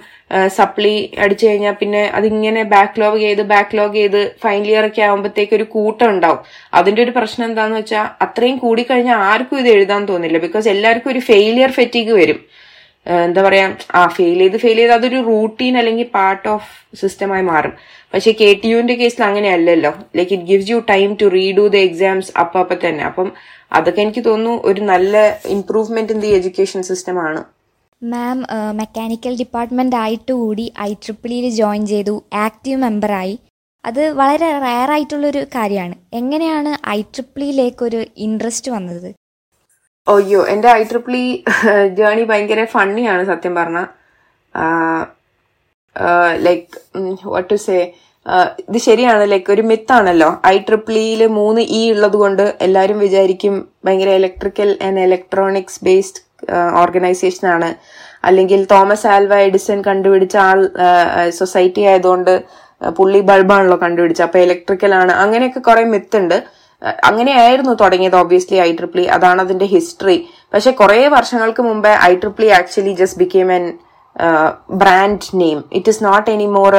സപ്ലി 0.59 0.95
അടിച്ചു 1.23 1.45
കഴിഞ്ഞാൽ 1.47 1.75
പിന്നെ 1.81 2.03
അതിങ്ങനെ 2.19 2.63
ബാക്ക്ലോഗ് 2.73 3.19
ചെയ്ത് 3.25 3.43
ബാക്ക്ലോഗ് 3.53 3.97
ചെയ്ത് 4.01 4.21
ഫൈനൽ 4.45 4.69
ഇയർ 4.73 4.85
ഒക്കെ 4.89 5.03
ആകുമ്പോഴത്തേക്ക് 5.09 5.55
ഒരു 5.59 5.67
കൂട്ടം 5.75 6.09
ഉണ്ടാവും. 6.15 6.41
അതിന്റെ 6.79 7.01
ഒരു 7.07 7.13
പ്രശ്നം 7.19 7.45
എന്താന്ന് 7.49 7.77
വെച്ചാൽ 7.81 8.07
അത്രയും 8.27 8.57
കൂടിക്കഴിഞ്ഞാൽ 8.65 9.21
ആർക്കും 9.33 9.61
ഇത് 9.63 9.69
എഴുതാൻ 9.77 10.05
തോന്നില്ല. 10.11 10.39
ബിക്കോസ് 10.47 10.69
എല്ലാവർക്കും 10.75 11.13
ഒരു 11.15 11.23
ഫെയിലിയർ 11.31 11.73
ഫെറ്റീഗ് 11.79 12.15
വരും. 12.21 12.41
എന്താ 13.27 13.43
പറയാ 13.47 13.67
ആ 13.99 14.01
ഫെയിൽ 14.17 14.39
ചെയ്ത് 14.43 14.57
ഫെയിൽ 14.65 14.79
ചെയ്ത് 14.81 14.95
അതൊരു 14.97 15.19
റൂട്ടീൻ 15.29 15.75
അല്ലെങ്കിൽ 15.81 16.09
പാർട്ട് 16.17 16.49
ഓഫ് 16.55 16.69
സിസ്റ്റമായി 17.01 17.45
മാറും. 17.53 17.75
പക്ഷെ 18.15 18.33
കെ 18.41 18.49
ടി 18.63 18.69
യുവിന്റെ 18.73 18.95
കേസിൽ 19.03 19.23
അങ്ങനെയല്ലല്ലോ 19.29 19.93
like 20.19 20.33
it 20.37 20.49
gives 20.51 20.71
you 20.73 20.79
time 20.93 21.11
to 21.21 21.29
redo 21.39 21.65
the 21.75 21.79
exams 21.89 22.31
അപ്പം 22.43 22.61
അപ്പം 22.65 22.81
തന്നെ. 22.85 23.05
അപ്പം 23.11 23.31
അതൊക്കെ 23.79 24.03
എനിക്ക് 24.07 24.25
തോന്നുന്നു 24.29 24.55
ഒരു 24.71 24.83
നല്ല 24.93 25.15
improvement 25.57 26.15
in 26.15 26.21
the 26.25 26.33
education 26.39 26.83
system 26.91 27.19
ആണ്. 27.29 27.41
മാം 28.03 28.39
മെക്കാനിക്കൽ 28.79 29.33
ഡിപ്പാർട്ട്മെന്റ് 29.39 29.97
ആയിട്ട് 29.97 30.33
കൂടി 30.41 30.67
ഐ 30.81 30.91
ട്രിപ്പിളിയിൽ 31.05 31.47
ജോയിൻ 31.61 31.83
ചെയ്തു. 31.93 32.15
ആക്റ്റീവ് 32.47 32.79
മെമ്പറായി 32.83 33.35
അത് 33.85 34.03
വളരെ 34.21 34.49
റയർ 34.65 34.91
ആയിട്ടുള്ളൊരു 34.95 35.43
കാര്യമാണ്. 35.55 35.95
എങ്ങനെയാണ് 36.21 36.73
ഐ 36.89 37.01
ട്രിപ്പിളിയിലേക്ക് 37.15 37.83
ഒരു 37.89 38.01
ഇൻട്രസ്റ്റ് 38.27 38.71
വന്നത്? 38.73 39.09
അയ്യോ 40.07 40.43
എന്റെ 40.53 40.69
ഐ 40.69 40.83
ട്രിപ്പിളി 40.91 41.23
ജേണി 41.99 42.23
ഭയങ്കര 42.31 42.61
ഫണ്ണിയാണ് 42.75 43.25
സത്യം 43.31 43.55
പറഞ്ഞ. 43.55 43.81
ലൈക്ക് 46.47 47.27
വാട്ട് 47.33 47.51
ടു 47.51 47.59
സേ 47.67 47.79
ഇത് 48.69 48.79
ശരിയാണ്. 48.87 49.25
ലൈക്ക് 49.33 49.51
ഒരു 49.53 49.63
മിത്താണല്ലോ 49.63 50.31
ഐ 50.47 50.57
ട്രിപ്പിളിയിൽ 50.69 51.21
മൂന്ന് 51.41 51.61
ഇ 51.81 51.83
ഉള്ളത് 51.93 52.17
കൊണ്ട് 52.23 52.47
എല്ലാവരും 52.61 52.99
വിചാരിക്കും 52.99 53.55
ഭയങ്കര 53.85 54.13
electrical 54.21 54.71
and 54.89 55.05
electronics 55.09 55.81
based 55.89 56.23
organization 56.83 57.49
ആണ് 57.49 57.75
അല്ലെങ്കിൽ 58.25 58.67
തോമസ് 58.71 59.07
ആൽവ 59.07 59.35
എഡിസൺ 59.35 59.83
കണ്ടുപിടിച്ച 59.83 60.37
ആൾ 60.37 60.71
സൊസൈറ്റി 61.31 61.81
ആയതുകൊണ്ട് 61.81 62.45
പുള്ളി 62.99 63.21
ബൾബാണല്ലോ 63.21 63.79
കണ്ടുപിടിച്ചത്. 63.83 64.27
അപ്പൊ 64.27 64.39
ഇലക്ട്രിക്കൽ 64.39 64.95
ആണ്. 64.95 65.13
അങ്ങനെയൊക്കെ 65.13 65.61
കുറെ 65.61 65.85
മിത്ത് 65.85 66.17
ഉണ്ട്. 66.17 66.45
അങ്ങനെയായിരുന്നു 67.05 67.73
തുടങ്ങിയത് 67.75 68.17
ഓബിയസ്ലി 68.17 68.57
ഐ 68.57 68.73
ട്രിപ്ലി 68.73 69.05
അതാണ് 69.05 69.41
അതിന്റെ 69.41 69.65
ഹിസ്റ്ററി 69.65 70.29
പക്ഷെ 70.55 70.71
കുറെ 70.71 71.09
വർഷങ്ങൾക്ക് 71.09 71.63
മുമ്പേ 71.63 71.93
I 72.03 72.15
triple E 72.15 72.47
actually 72.47 72.93
just 72.93 73.19
became 73.19 73.53
an 73.53 73.79
brand 74.71 75.27
name 75.35 75.65
it 75.73 75.89
is 75.89 76.05
not 76.05 76.31
any 76.31 76.47
more 76.47 76.75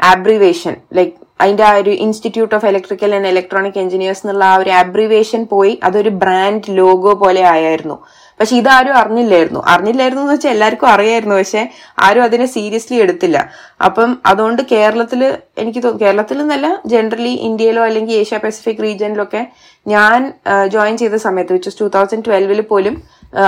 abbreviation 0.00 0.76
like 0.92 1.12
അതിന്റെ 1.40 1.64
ആ 1.64 1.72
ഒരു 1.76 1.90
institute 1.90 2.54
of 2.54 2.66
electrical 2.66 3.14
and 3.14 3.26
electronic 3.26 3.78
engineers 3.78 4.22
എന്നുള്ള 4.26 4.44
ആ 4.44 4.56
ഒരു 4.56 4.70
ആബ്രിവേഷൻ 4.70 5.46
പോയി 5.46 5.78
അതൊരു 5.82 6.08
ബ്രാൻഡ് 6.08 6.76
ലോഗോ 6.78 7.14
പോലെ 7.14 7.42
ആയായിരുന്നു. 7.42 7.96
പക്ഷെ 8.40 8.54
ഇതാരും 8.60 8.94
അറിഞ്ഞില്ലായിരുന്നു. 9.00 9.60
അറിഞ്ഞില്ലായിരുന്നു 9.72 10.22
എന്ന് 10.24 10.34
വെച്ചാൽ 10.34 10.50
എല്ലാവർക്കും 10.54 10.88
അറിയായിരുന്നു. 10.94 11.34
പക്ഷെ 11.34 11.62
ആരും 12.06 12.24
അതിനെ 12.28 12.46
സീരിയസ്ലി 12.56 12.96
എടുത്തില്ല. 13.04 13.38
അപ്പം 13.86 14.10
അതുകൊണ്ട് 14.26 14.62
കേരളത്തിൽ 14.72 15.20
എനിക്ക് 15.62 15.80
തോന്നുന്നു 15.80 16.04
കേരളത്തിൽ 16.04 16.38
നിന്നല്ല 16.38 16.68
ജനറലി 16.94 17.34
ഇന്ത്യയിലോ 17.48 17.84
അല്ലെങ്കിൽ 17.88 18.16
ഏഷ്യ 18.22 18.40
പസഫിക് 18.44 18.82
റീജിയനിലൊക്കെ 18.86 19.42
ഞാൻ 19.86 20.20
ജോയിൻ 20.74 20.96
ചെയ്ത 21.02 21.18
സമയത്ത് 21.26 21.52
വിച്ച് 21.52 21.78
ടൂ 21.80 21.88
തൗസൻഡ് 21.96 22.26
ട്വൽവിൽ 22.28 22.60
പോലും 22.72 22.96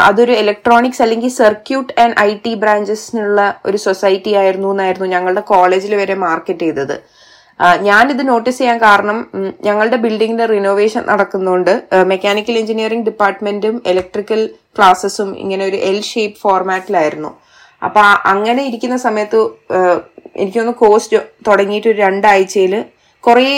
അതൊരു 0.07 0.33
ഇലക്ട്രോണിക്സ് 0.43 1.03
അല്ലെങ്കിൽ 1.03 1.31
സർക്യൂട്ട് 1.43 1.93
ആൻഡ് 2.03 2.17
ഐ 2.21 2.31
ടി 2.45 2.53
ബ്രാഞ്ചസിനുള്ള 2.63 3.41
ഒരു 3.67 3.79
സൊസൈറ്റി 3.87 4.33
ആയിരുന്നു 4.41 4.71
എന്നായിരുന്നു 4.75 5.07
ഞങ്ങളുടെ 5.15 5.43
കോളേജിൽ 5.53 5.95
വരെ 6.01 6.17
മാർക്കറ്റ് 6.27 6.67
ചെയ്തത്. 6.67 6.97
ഞാനിത് 7.83 8.23
നോട്ടീസ് 8.29 8.59
ചെയ്യാൻ 8.59 8.79
കാരണം 8.83 9.19
ഞങ്ങളുടെ 9.65 9.97
ബിൽഡിങ്ങിന്റെ 9.97 10.47
റിനോവേഷൻ 10.47 11.03
നടക്കുന്നുണ്ട് 11.07 11.73
മെക്കാനിക്കൽ 12.07 12.59
എഞ്ചിനീയറിംഗ് 12.59 13.07
ഡിപ്പാർട്ട്മെന്റും 13.07 13.77
ഇലക്ട്രിക്കൽ 13.87 14.43
ക്ലാസ്സസും 14.79 15.31
ഇങ്ങനെ 15.39 15.65
ഒരു 15.65 15.79
എൽ 15.85 15.99
ഷേപ്പ് 16.01 16.41
ഫോർമാറ്റിലായിരുന്നു 16.41 17.31
അപ്പൊ 17.83 18.03
അങ്ങനെ 18.25 18.63
ഇരിക്കുന്ന 18.65 18.97
സമയത്ത് 18.99 19.41
എനിക്കൊന്ന് 20.37 20.75
കോഴ്സ് 20.75 21.21
തുടങ്ങിയിട്ട് 21.47 21.89
ഒരു 21.89 21.99
രണ്ടാഴ്ചയിൽ 21.99 22.75
കുറേ 23.25 23.49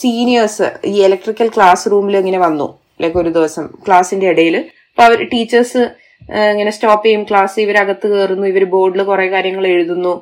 സീനിയേഴ്സ് 0.00 0.66
ഈ 0.84 0.96
ഇലക്ട്രിക്കൽ 1.04 1.48
ക്ലാസ് 1.48 1.90
റൂമിൽ 1.92 2.16
ഇങ്ങനെ 2.16 2.38
വന്നു 2.38 2.66
ലൈക്ക് 3.00 3.18
ഒരു 3.18 3.30
ദിവസം 3.30 3.64
ക്ലാസിന്റെ 3.86 4.26
ഇടയിൽ 4.30 4.56
അപ്പൊ 4.88 5.02
അവർ 5.04 5.20
ടീച്ചേഴ്സ് 5.32 5.82
ഇങ്ങനെ 6.50 6.70
സ്റ്റോപ്പ് 6.70 7.04
ചെയ്യും 7.06 7.22
ക്ലാസ് 7.24 7.56
ഇവരകത്ത് 7.60 8.06
കയറുന്നു 8.06 8.46
ഇവർ 8.46 8.64
ബോർഡിൽ 8.64 9.02
കുറെ 9.02 9.26
കാര്യങ്ങൾ 9.28 9.64
എഴുതുന്നു. 9.66 10.14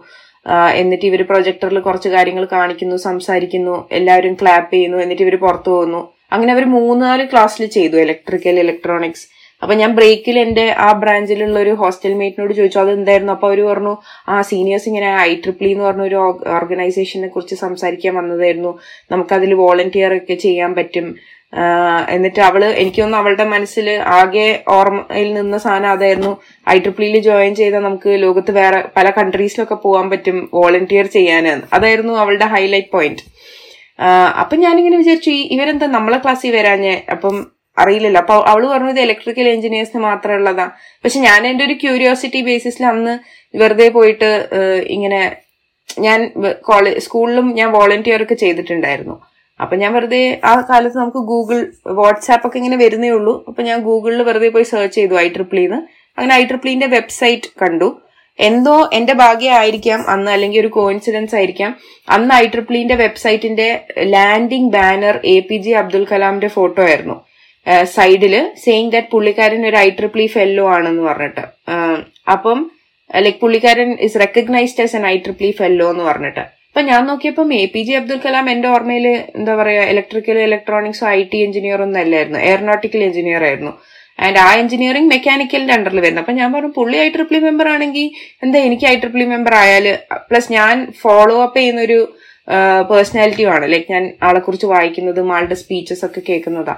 എന്നിട്ട് 0.81 1.07
ഇവർ 1.07 1.21
പ്രൊജക്ടറിൽ 1.23 1.79
കുറച്ച് 1.79 2.09
കാര്യങ്ങൾ 2.09 2.45
കാണിക്കുന്നു 2.53 2.97
സംസാരിക്കുന്നു 3.09 3.77
എല്ലാവരും 3.93 4.35
ക്ലാപ്പ് 4.43 4.73
ചെയ്യുന്നു 4.75 4.99
എന്നിട്ട് 4.99 5.23
ഇവർ 5.23 5.37
പുറത്തു 5.37 5.71
പോകുന്നു. 5.71 6.01
അങ്ങനെ 6.33 6.53
അവർ 6.53 6.65
മൂന്നാൽ 6.79 7.21
ക്ലാസ്സിൽ 7.33 7.65
ചെയ്തു 7.67 7.97
ഇലക്ട്രിക്കൽ 7.97 8.59
ഇലക്ട്രോണിക്സ് 8.65 9.27
അപ്പൊ 9.62 9.75
ഞാൻ 9.75 9.90
ബ്രേക്കിൽ 9.97 10.37
എന്റെ 10.38 10.64
ആ 10.87 10.88
ബ്രാഞ്ചിലുള്ള 11.03 11.59
ഒരു 11.59 11.71
ഹോസ്റ്റൽ 11.83 12.14
മേറ്റിനോട് 12.14 12.53
ചോദിച്ചു 12.59 12.79
അത് 12.79 12.90
എന്തായിരുന്നു 12.90 13.33
അപ്പൊ 13.33 13.47
അവർ 13.51 13.61
പറഞ്ഞു 13.69 13.95
ആ 14.29 14.37
സീനിയേഴ്സ് 14.49 14.88
ഇങ്ങനെ 14.88 15.11
ഐ 15.29 15.31
ട്രിപ്പിൾ 15.35 15.69
എന്ന് 15.69 15.85
പറഞ്ഞ 15.85 16.03
ഒരു 16.03 16.19
ഓർഗനൈസേഷനെ 16.57 17.29
കുറിച്ച് 17.29 17.55
സംസാരിക്കാൻ 17.55 18.14
വന്നതായിരുന്നു. 18.14 18.73
നമുക്കതിൽ 19.12 19.55
വോളണ്ടിയർ 19.55 20.14
ഒക്കെ 20.17 20.35
ചെയ്യാൻ 20.35 20.75
പറ്റും. 20.75 21.07
എന്നിട്ട് 22.14 22.40
അവൾ 22.40 22.62
എനിക്കൊന്നും 22.64 23.19
അവളുടെ 23.19 23.45
മനസ്സിൽ 23.45 23.88
ആകെ 24.19 24.47
ഓർമ്മയിൽ 24.77 25.29
നിന്ന 25.35 25.59
സാധനം 25.59 25.90
അതായിരുന്നു 25.90 26.33
ഐ 26.75 26.79
ട്രിപ്പിളിൽ 26.79 27.19
ജോയിൻ 27.29 27.55
ചെയ്താൽ 27.55 27.83
നമുക്ക് 27.83 28.11
ലോകത്ത് 28.23 28.53
വേറെ 28.61 28.81
പല 28.97 29.07
കൺട്രീസിലൊക്കെ 29.11 29.77
പോകാൻ 29.85 30.11
പറ്റും 30.11 30.38
വോളണ്ടിയർ 30.55 31.07
ചെയ്യാൻ 31.17 31.47
അതായിരുന്നു 31.73 32.14
അവളുടെ 32.23 32.47
ഹൈലൈറ്റ് 32.55 32.93
പോയിന്റ്. 32.93 33.25
അപ്പൊ 34.40 34.55
ഞാനിങ്ങനെ 34.57 34.97
വിചാരിച്ചു 34.97 35.31
ഇവരെന്താ 35.55 35.87
നമ്മളെ 35.87 36.19
ക്ലാസ്സിൽ 36.19 36.53
വരാഞ്ഞേ? 36.57 36.95
അപ്പം 37.14 37.37
അറിയില്ലല്ലോ. 37.77 38.21
അപ്പൊ 38.21 38.35
അവൾ 38.51 38.63
പറഞ്ഞത് 38.73 39.01
ഇലക്ട്രിക്കൽ 39.01 39.49
എഞ്ചിനീയേഴ്സിന് 39.49 40.03
മാത്രമേ 40.09 40.37
ഉള്ളതാ. 40.39 40.67
പക്ഷെ 41.05 41.21
ഞാൻ 41.21 41.41
എന്റെ 41.51 41.65
ഒരു 41.69 41.75
ക്യൂരിയോസിറ്റി 41.83 42.41
ബേസിസിൽ 42.49 42.85
അന്ന് 42.93 43.15
വെറുതെ 43.55 43.89
പോയിട്ട് 43.97 44.31
ഇങ്ങനെ 44.97 45.21
ഞാൻ 46.07 46.21
കോളേജ് 46.69 47.03
സ്കൂളിലും 47.07 47.47
ഞാൻ 47.59 47.69
വോളണ്ടിയർ 47.73 48.23
ഒക്കെ 48.23 48.37
ചെയ്തിട്ടുണ്ടായിരുന്നു. 48.45 49.17
അപ്പൊ 49.61 49.75
ഞാൻ 49.77 49.91
വെറുതെ 49.97 50.23
ആ 50.45 50.53
കാലത്ത് 50.69 50.97
നമുക്ക് 50.99 51.21
ഗൂഗിൾ 51.33 51.59
വാട്സാപ്പ് 51.99 52.47
ഒക്കെ 52.47 52.57
ഇങ്ങനെ 52.61 52.79
വരുന്നേ 52.85 53.11
ഉള്ളൂ. 53.11 53.35
അപ്പൊ 53.49 53.63
ഞാൻ 53.69 53.79
ഗൂഗിളിൽ 53.89 54.23
വെറുതെ 54.29 54.49
പോയി 54.55 54.67
സെർച്ച് 54.71 54.97
ചെയ്തു 55.01 55.15
ഐ 55.25 55.29
ട്രിപ്ലിന്ന് 55.37 55.79
അങ്ങനെ 56.19 56.35
ഐ 56.35 56.43
ട്രിപ്ലിന്റെ 56.51 56.87
വെബ്സൈറ്റ് 56.97 57.51
കണ്ടു. 57.63 57.89
എന്തോ 58.39 58.77
എന്റെ 58.93 59.15
ഭാഗ്യമായിരിക്കാം 59.21 60.01
അന്ന് 60.13 60.31
അല്ലെങ്കിൽ 60.35 60.61
ഒരു 60.61 60.71
കോയിൻസിഡൻസ് 60.77 61.35
ആയിരിക്കാം. 61.39 61.71
അന്ന് 62.15 62.33
ഐ 62.35 62.47
ട്രിപ്ലിന്റെ 62.55 62.97
വെബ്സൈറ്റിന്റെ 63.03 63.69
landing 64.15 64.73
banner 64.77 65.17
A 65.35 65.37
P 65.49 65.57
J 65.67 65.73
Abdul 65.83 66.05
കലാമിന്റെ 66.13 66.51
ഫോട്ടോ 66.57 66.83
ആയിരുന്നു. 66.89 67.17
സൈഡിൽ 67.96 68.35
സെയിങ് 68.64 68.90
ദാറ്റ് 68.94 69.11
പുള്ളിക്കാരൻ 69.14 69.62
ഒരു 69.70 69.77
ഐ 69.87 69.88
ട്രിപ്ലി 70.00 70.27
ഫെല്ലോ 70.35 70.64
ആണെന്ന് 70.77 71.05
പറഞ്ഞിട്ട്. 71.11 71.44
അപ്പം 72.35 72.59
ലൈക് 73.24 73.40
പുള്ളിക്കാരൻ 73.44 73.90
is 74.07 74.20
recognized 74.24 74.85
as 74.85 74.96
an 74.98 75.07
I 75.12 75.16
triple E 75.24 75.50
fellow 75.61 75.87
എന്ന് 75.94 76.05
പറഞ്ഞിട്ട്. 76.11 76.44
അപ്പൊ 76.70 76.83
ഞാൻ 76.90 77.03
നോക്കിയപ്പം 77.09 77.48
A 77.62 77.64
P 77.72 77.83
J 77.88 77.92
Abdul 77.98 78.18
Kalam 78.22 78.46
എന്റെ 78.53 78.68
ഓർമ്മയിൽ 78.74 79.07
എന്താ 79.38 79.53
പറയാ 79.59 79.83
electrical 79.92 80.38
electronics 80.46 81.05
I 81.18 81.20
T 81.33 81.38
engineer 81.46 81.81
ഒന്നും 81.85 82.00
അല്ലായിരുന്നു. 82.05 82.38
എയറോനോട്ടിക്കൽ 82.48 83.03
എഞ്ചിനീയർ 83.09 83.42
ആയിരുന്നു. 83.48 83.72
ആൻഡ് 84.18 84.38
ആ 84.46 84.48
എഞ്ചിനീയറിംഗ് 84.62 85.11
മെക്കാനിക്കലിന്റെ 85.12 85.74
അണ്ടറിൽ 85.77 86.00
വരുന്നത് 86.05 86.22
അപ്പൊ 86.22 86.35
ഞാൻ 86.40 86.48
പറഞ്ഞു 86.55 86.72
പുള്ളി 86.79 86.96
ഐ 87.05 87.07
ട്രിപ്ലി 87.14 87.38
മെമ്പർ 87.46 87.68
ആണെങ്കിൽ 87.74 88.07
എന്താ 88.44 88.59
എനിക്ക് 88.68 88.87
ഐ 88.92 88.94
ട്രിപ്ലി 89.03 89.27
മെമ്പർ 89.35 89.55
ആയാൽ 89.62 89.87
പ്ലസ് 90.29 90.50
ഞാൻ 90.59 90.74
ഫോളോ 91.03 91.37
അപ്പ് 91.46 91.59
ചെയ്യുന്ന 91.59 91.81
ഒരു 91.88 91.98
പേഴ്സണാലിറ്റിയുമാണ് 92.90 93.66
ലൈക്ക് 93.72 93.88
ഞാൻ 93.92 94.05
ആളെ 94.29 94.40
കുറിച്ച് 94.46 94.66
വായിക്കുന്നതും 94.74 95.31
ആളുടെ 95.37 95.57
സ്പീച്ചസ് 95.62 96.05
ഒക്കെ 96.09 96.22
കേൾക്കുന്നതാ. 96.29 96.77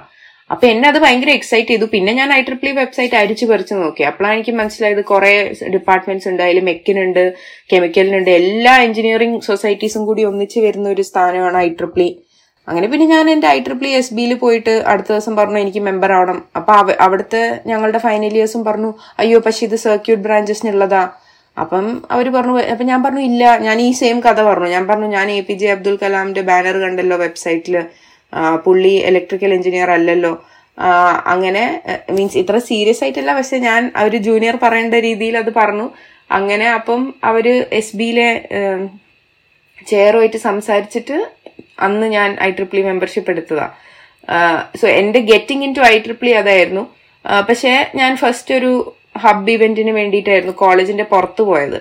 അപ്പൊ 0.53 0.65
എന്നെ 0.71 0.85
അത് 0.91 0.99
ഭയങ്കര 1.03 1.31
എക്സൈറ്റ് 1.37 1.69
ചെയ്തു. 1.71 1.85
പിന്നെ 1.93 2.11
ഞാൻ 2.19 2.29
ഐ 2.37 2.41
ട്രിപ്ലി 2.49 2.71
വെബ്സൈറ്റ് 2.77 3.15
അരിച്ചു 3.21 3.45
പറിച്ചു 3.49 3.75
നോക്കി. 3.81 4.03
അപ്പോഴാണ് 4.09 4.35
എനിക്ക് 4.37 4.53
മനസ്സിലായത് 4.59 5.03
കുറെ 5.11 5.33
ഡിപ്പാർട്ട്മെന്റ്സ് 5.75 6.27
ഉണ്ട്. 6.31 6.41
അതിൽ 6.45 6.59
മെക്കിനുണ്ട് 6.69 7.23
കെമിക്കലിനുണ്ട് 7.71 8.31
എല്ലാ 8.41 8.73
എഞ്ചിനീയറിംഗ് 8.85 9.41
സൊസൈറ്റീസും 9.49 10.05
കൂടി 10.09 10.23
ഒന്നിച്ച് 10.31 10.61
വരുന്ന 10.67 10.87
ഒരു 10.95 11.05
സ്ഥാനമാണ് 11.09 11.59
ഐ 11.65 11.69
ട്രിപ്ലി 11.81 12.09
അങ്ങനെ 12.67 12.87
പിന്നെ 12.91 13.05
ഞാൻ 13.13 13.25
എന്റെ 13.33 13.47
ഐ 13.55 13.59
ട്രിപ്ലി 13.67 13.89
എസ് 13.97 14.13
ബിയിൽ 14.15 14.31
പോയിട്ട് 14.41 14.73
അടുത്ത 14.91 15.09
ദിവസം 15.11 15.33
പറഞ്ഞു 15.39 15.59
എനിക്ക് 15.65 15.81
മെമ്പർ 15.89 16.11
ആവണം. 16.15 16.39
അപ്പൊ 16.57 16.73
അവിടുത്തെ 17.05 17.43
ഞങ്ങളുടെ 17.69 17.99
ഫൈനൽ 18.07 18.33
ഇയേഴ്സും 18.39 18.63
പറഞ്ഞു 18.69 18.89
അയ്യോ 19.21 19.37
പക്ഷെ 19.45 19.61
ഇത് 19.67 19.77
സർക്യൂട്ട് 19.85 20.23
ബ്രാഞ്ചസിനുള്ളതാ 20.25 21.03
അപ്പം 21.57 21.85
അവർ 22.15 22.25
പറഞ്ഞു 22.35 22.55
അപ്പൊ 22.73 22.85
ഞാൻ 22.89 22.99
പറഞ്ഞു 23.05 23.23
ഇല്ല 23.29 23.43
ഞാൻ 23.67 23.77
ഈ 23.85 23.87
സെയിം 23.99 24.17
കഥ 24.25 24.39
പറഞ്ഞു. 24.49 24.69
ഞാൻ 24.75 24.83
പറഞ്ഞു 24.89 25.07
ഞാൻ 25.17 25.29
എ 25.37 25.39
പി 25.47 25.55
ജെ 25.61 25.69
അബ്ദുൽ 25.75 25.95
കലാമിന്റെ 26.01 26.43
ബാനർ 26.49 26.75
കണ്ടല്ലോ 26.83 27.17
വെബ്സൈറ്റിൽ 27.25 27.77
പുള്ളി 28.65 28.93
ഇലക്ട്രിക്കൽ 29.09 29.51
എഞ്ചിനീയർ 29.57 29.89
അല്ലല്ലോ. 29.97 30.33
അങ്ങനെ 31.33 31.63
മീൻസ് 32.15 32.37
ഇത്ര 32.37 32.57
സീരിയസ് 32.69 33.01
ആയിട്ടല്ല 33.03 33.33
പക്ഷെ 33.37 33.57
ഞാൻ 33.57 33.81
ഒരു 34.05 34.17
ജൂനിയർ 34.27 34.55
പറയേണ്ട 34.63 34.95
രീതിയിൽ 35.07 35.35
അത് 35.43 35.51
പറഞ്ഞു. 35.55 35.87
അങ്ങനെ 36.37 36.67
അപ്പം 36.77 37.01
അവർ 37.29 37.47
എസ് 37.79 37.97
ബിയിലെ 37.99 38.29
ചെയറുമായിട്ട് 39.89 40.39
സംസാരിച്ചിട്ട് 40.49 41.17
അന്ന് 41.85 42.07
ഞാൻ 42.07 42.29
ഐ 42.41 42.49
ട്രിപ്ലി 42.51 42.81
മെമ്പർഷിപ്പ് 42.81 43.31
എടുത്തതാ. 43.31 43.67
സോ 44.79 44.85
എന്റെ 45.01 45.19
getting 45.31 45.65
into 45.73 45.83
I 45.93 45.95
triple E 46.05 46.31
അതായിരുന്നു. 46.41 46.83
പക്ഷെ 47.49 47.73
ഞാൻ 47.95 48.11
ഫസ്റ്റ് 48.23 48.55
ഒരു 48.59 48.71
ഹബ് 49.23 49.51
ഇവന്റിന് 49.57 49.91
വേണ്ടിയിട്ടായിരുന്നു 49.99 50.53
കോളേജിന്റെ 50.63 51.05
പുറത്ത് 51.13 51.41
പോയത്. 51.41 51.79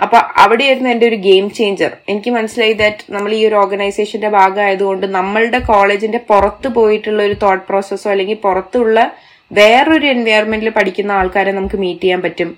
അപ്പൊ 0.00 0.18
അവിടെയായിരുന്നു 0.36 0.90
എന്റെ 0.90 1.06
ഒരു 1.08 1.16
ഗെയിം 1.16 1.50
ചേഞ്ചർ 1.50 1.96
എനിക്ക് 2.08 2.30
മനസ്സിലായി 2.30 2.72
ദാറ്റ് 2.72 3.12
നമ്മൾ 3.12 3.32
ഈ 3.32 3.46
ഒരു 3.46 3.54
ഓർഗനൈസേഷന്റെ 3.54 4.28
ഭാഗമായതുകൊണ്ട് 4.28 5.06
നമ്മളുടെ 5.06 5.58
കോളേജിന്റെ 5.58 6.18
പുറത്ത് 6.18 6.68
പോയിട്ടുള്ള 6.68 7.22
ഒരു 7.22 7.36
തോട്ട് 7.42 7.66
പ്രോസസ്സോ 7.66 8.10
അല്ലെങ്കിൽ 8.10 8.34
പുറത്തുള്ള 8.34 8.98
വേറൊരു 9.52 10.06
എൻവയറമെന്റിൽ 10.06 10.70
പഠിക്കുന്ന 10.70 11.12
ആൾക്കാരെ 11.12 11.52
നമുക്ക് 11.52 11.76
മീറ്റ് 11.76 12.00
ചെയ്യാൻ 12.00 12.22
പറ്റും 12.22 12.50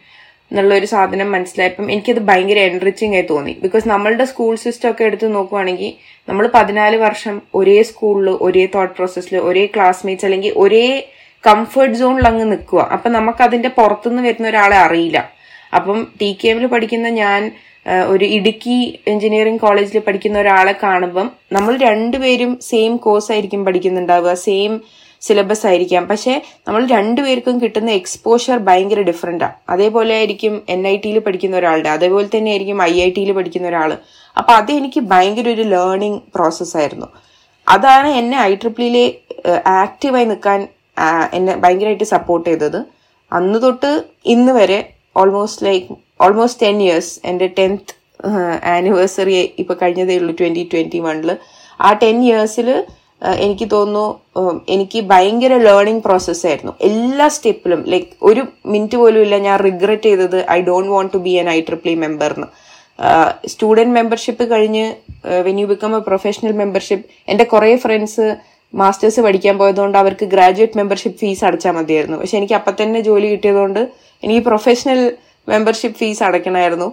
എന്നുള്ള 0.50 0.74
ഒരു 0.74 0.87
സാധനം 0.87 1.33
മനസ്സിലായപ്പം 1.33 1.90
എനിക്കത് 1.92 2.18
ഭയങ്കര 2.18 2.59
എൻറിച്ചിങ് 2.59 3.14
ആയി 3.14 3.26
തോന്നി. 3.31 3.57
ബിക്കോസ് 3.62 3.88
നമ്മളുടെ 3.88 4.24
സ്കൂൾ 4.24 4.57
സിസ്റ്റം 4.57 4.90
ഒക്കെ 4.90 5.05
എടുത്ത് 5.05 5.35
നോക്കുവാണെങ്കിൽ 5.35 5.92
നമ്മൾ 6.28 6.50
പതിനാല് 6.55 6.96
വർഷം 6.96 7.42
ഒരേ 7.55 7.83
സ്കൂളിൽ 7.83 8.31
ഒരേ 8.40 8.66
തോട്ട് 8.74 8.94
പ്രോസസ്സിൽ 8.94 9.37
ഒരേ 9.38 9.66
ക്ലാസ്മേറ്റ്സ് 9.66 10.26
അല്ലെങ്കിൽ 10.26 10.52
ഒരേ 10.57 10.87
കംഫർട്ട് 11.46 11.94
സോണിൽ 11.94 12.26
അങ്ങ് 12.26 12.52
നിൽക്കുക 12.52 12.81
അപ്പൊ 12.92 13.11
നമുക്ക് 13.11 13.42
അതിന്റെ 13.42 13.68
പുറത്തുനിന്ന് 13.68 14.22
വരുന്ന 14.22 14.48
ഒരാളെ 14.48 14.76
അറിയില്ല. 14.76 15.18
അപ്പം 15.79 15.99
ടി 16.21 16.31
കെ 16.41 16.49
എമ്മിൽ 16.53 16.67
പഠിക്കുന്ന 16.75 17.11
ഞാൻ 17.23 17.43
ഒരു 18.13 18.27
ഇടുക്കി 18.37 18.79
എഞ്ചിനീയറിംഗ് 19.13 19.63
കോളേജിൽ 19.63 20.03
പഠിക്കുന്ന 20.07 20.37
ഒരാളെ 20.43 20.75
കാണുമ്പം 20.83 21.29
നമ്മൾ 21.57 21.73
രണ്ടുപേരും 21.89 22.53
സെയിം 22.71 22.93
കോഴ്സ് 23.05 23.31
ആയിരിക്കും 23.35 23.63
പഠിക്കുന്നുണ്ടാവുക 23.69 24.35
സെയിം 24.47 24.75
സിലബസ് 25.23 25.65
ആയിരിക്കാം. 25.71 26.05
പക്ഷെ 26.11 26.33
നമ്മൾ 26.67 26.83
രണ്ടുപേർക്കും 26.93 27.57
കിട്ടുന്ന 27.63 27.91
എക്സ്പോഷർ 28.01 28.57
ഭയങ്കര 28.69 29.01
ഡിഫറെന്റാണ് 29.09 29.57
അതേപോലെ 29.73 30.13
ആയിരിക്കും 30.21 30.55
എൻ 30.75 30.81
ഐ 30.93 30.95
ടിയിൽ 31.03 31.19
പഠിക്കുന്ന 31.27 31.57
ഒരാളുടെ 31.61 31.91
അതേപോലെ 31.97 32.29
തന്നെ 32.35 32.51
ആയിരിക്കും 32.55 32.79
ഐ 32.89 32.95
ഐ 33.07 33.09
ടിയിൽ 33.17 33.31
പഠിക്കുന്ന 33.39 33.69
ഒരാൾ 33.73 33.91
അപ്പൊ 34.37 34.53
അത് 34.61 34.73
എനിക്ക് 34.79 35.01
ഭയങ്കര 35.13 35.49
ഒരു 35.57 35.65
ലേണിംഗ് 35.75 36.21
പ്രോസസ് 36.35 36.75
ആയിരുന്നു. 36.81 37.09
അതാണ് 37.67 38.09
എന്നെ 38.21 38.37
ഐ 38.49 38.53
ട്രിപ്പിളിലെ 38.63 39.05
ആക്റ്റീവായി 39.83 40.27
നിൽക്കാൻ 40.33 40.61
എന്നെ 41.37 41.53
ഭയങ്കരമായിട്ട് 41.63 42.09
സപ്പോർട്ട് 42.15 42.49
ചെയ്തത്. 42.51 42.81
അന്ന് 43.33 43.59
തൊട്ട് 43.65 43.93
ഇന്ന് 44.35 44.53
വരെ 44.59 44.81
almost 45.20 45.64
like 45.66 45.87
almost 46.25 46.62
ten 46.64 46.79
years 46.87 47.12
എന്റെ 47.31 47.46
ടെൻത്ത് 47.59 47.94
ആനിവേഴ്സറി 48.75 49.35
ഇപ്പൊ 49.62 49.75
കഴിഞ്ഞതേ 49.83 50.16
ഉള്ളൂ 50.20 50.35
ട്വന്റി 50.40 50.62
ട്വന്റി 50.72 51.01
വണ്ണിൽ 51.07 51.31
ആ 51.87 51.90
ടെൻ 52.03 52.18
ഇയേഴ്സിൽ 52.27 52.68
എനിക്ക് 53.46 53.66
തോന്നുന്നു 53.72 54.07
എനിക്ക് 54.75 55.01
ഭയങ്കര 55.11 55.55
ലേണിംഗ് 55.66 56.03
പ്രോസസ് 56.07 56.44
ആയിരുന്നു. 56.48 56.72
എല്ലാ 56.88 57.27
സ്റ്റെപ്പിലും 57.35 57.81
ലൈക്ക് 57.92 58.11
ഒരു 58.29 58.42
മിനിറ്റ് 58.72 58.96
പോലും 59.03 59.20
ഇല്ല 59.27 59.37
ഞാൻ 59.46 59.57
റിഗ്രറ്റ് 59.66 60.09
ചെയ്തത് 60.09 60.38
I 60.57 60.59
don't 60.68 60.90
want 60.94 61.12
to 61.14 61.20
be 61.27 61.35
an 61.42 61.48
I 61.57 61.59
triple E 61.68 61.94
member 62.05 62.33
എന്ന് 62.37 62.48
സ്റ്റുഡന്റ് 63.53 63.94
മെമ്പർഷിപ്പ് 63.98 64.44
കഴിഞ്ഞ് 64.53 64.87
when 65.46 65.59
you 65.61 65.66
become 65.72 65.92
a 65.98 66.01
professional 66.09 66.55
membership 66.62 67.07
എന്റെ 67.33 67.44
കുറേ 67.53 67.70
ഫ്രണ്ട്സ് 67.85 68.27
മാസ്റ്റേഴ്സ് 68.75 69.20
പഠിക്കാൻ 69.27 69.55
പോയതുകൊണ്ട് 69.61 69.96
അവർക്ക് 70.03 70.27
ഗ്രാജുവേറ്റ് 70.35 70.79
മെമ്പർഷിപ്പ് 70.81 71.18
ഫീസ് 71.22 71.44
അടച്ചാൽ 71.48 71.72
മതിയായിരുന്നു. 71.79 72.18
പക്ഷെ 72.22 72.37
എനിക്ക് 72.40 72.57
അപ്പം 72.59 72.77
തന്നെ 72.81 73.01
ജോലി 73.09 73.29
കിട്ടിയതുകൊണ്ട് 73.33 73.81
എനിക്ക് 74.25 74.43
professional 74.49 75.01
membership 75.49 75.99
fees 75.99 76.23
അടയ്ക്കണമായിരുന്നു. 76.23 76.89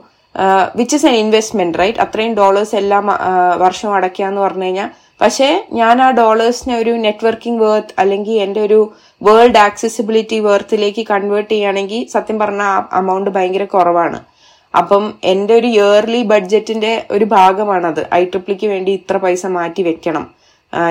Which 0.76 0.96
is 0.96 1.08
an 1.10 1.16
investment 1.16 1.80
right 1.80 2.02
അത്രയും 2.06 2.34
ഡോളേഴ്സ് 2.34 2.76
എല്ലാം 2.76 3.06
വർഷം 3.64 3.90
അടയ്ക്കാന്ന് 3.98 4.42
പറഞ്ഞു 4.42 4.68
കഴിഞ്ഞാൽ 4.68 4.90
പക്ഷേ 5.22 5.48
ഞാൻ 5.72 6.02
ആ 6.02 6.12
ഡോളേഴ്സിനെ 6.12 6.76
ഒരു 6.78 6.92
നെറ്റ്വർക്കിംഗ് 7.06 7.62
വേർത്ത് 7.64 7.96
അല്ലെങ്കിൽ 8.00 8.36
എന്റെ 8.44 8.60
ഒരു 8.68 8.80
വേൾഡ് 9.22 9.58
ആക്സസിബിലിറ്റി 9.58 10.38
വേർത്തിലേക്ക് 10.40 11.04
കൺവേർട്ട് 11.10 11.50
ചെയ്യുകയാണെങ്കിൽ 11.52 12.04
സത്യം 12.14 12.38
പറഞ്ഞാൽ 12.40 12.70
ആ 12.76 12.88
അമൗണ്ട് 13.00 13.30
ഭയങ്കര 13.38 13.64
കുറവാണ്. 13.64 14.20
അപ്പം 14.74 15.06
എന്റെ 15.24 15.54
ഒരു 15.60 15.68
ഇയർലി 15.68 16.22
ബഡ്ജറ്റിന്റെ 16.24 16.94
ഒരു 17.12 17.26
ഭാഗമാണത്. 17.26 18.02
ഐ 18.14 18.24
ട്രിപ്ലിക്ക് 18.26 18.68
വേണ്ടി 18.68 18.92
ഇത്ര 18.92 19.18
പൈസ 19.18 19.46
മാറ്റി 19.58 19.82
വെക്കണം. 19.82 20.26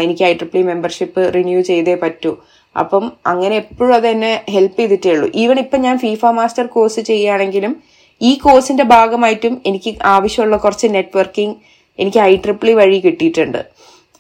എനിക്ക് 0.02 0.22
ഐ 0.24 0.32
ട്രിപ്ലി 0.34 0.62
മെമ്പർഷിപ്പ് 0.62 1.22
റിന്യൂ 1.34 1.60
ചെയ്തേ 1.60 1.94
പറ്റൂ. 1.94 2.32
അപ്പം 2.76 3.12
അങ്ങനെ 3.26 3.56
എപ്പോഴും 3.56 3.94
അത് 3.94 4.06
എന്നെ 4.06 4.44
ഹെൽപ്പ് 4.48 4.78
ചെയ്തിട്ടേ 4.78 5.10
ഉള്ളൂ. 5.10 5.30
ഈവൻ 5.34 5.58
ഇപ്പം 5.58 5.80
ഞാൻ 5.80 5.98
ഫീഫ 5.98 6.24
മാസ്റ്റർ 6.26 6.66
കോഴ്സ് 6.66 7.00
ചെയ്യുകയാണെങ്കിലും 7.00 7.82
ഈ 8.22 8.34
കോഴ്സിന്റെ 8.34 8.84
ഭാഗമായിട്ടും 8.84 9.62
എനിക്ക് 9.66 9.94
ആവശ്യമുള്ള 10.04 10.56
കുറച്ച് 10.56 10.86
നെറ്റ്വർക്കിംഗ് 10.86 11.56
എനിക്ക് 11.98 12.18
ഐ 12.18 12.36
ട്രിപ്പിളി 12.36 12.72
വഴി 12.72 13.00
കിട്ടിയിട്ടുണ്ട്. 13.00 13.58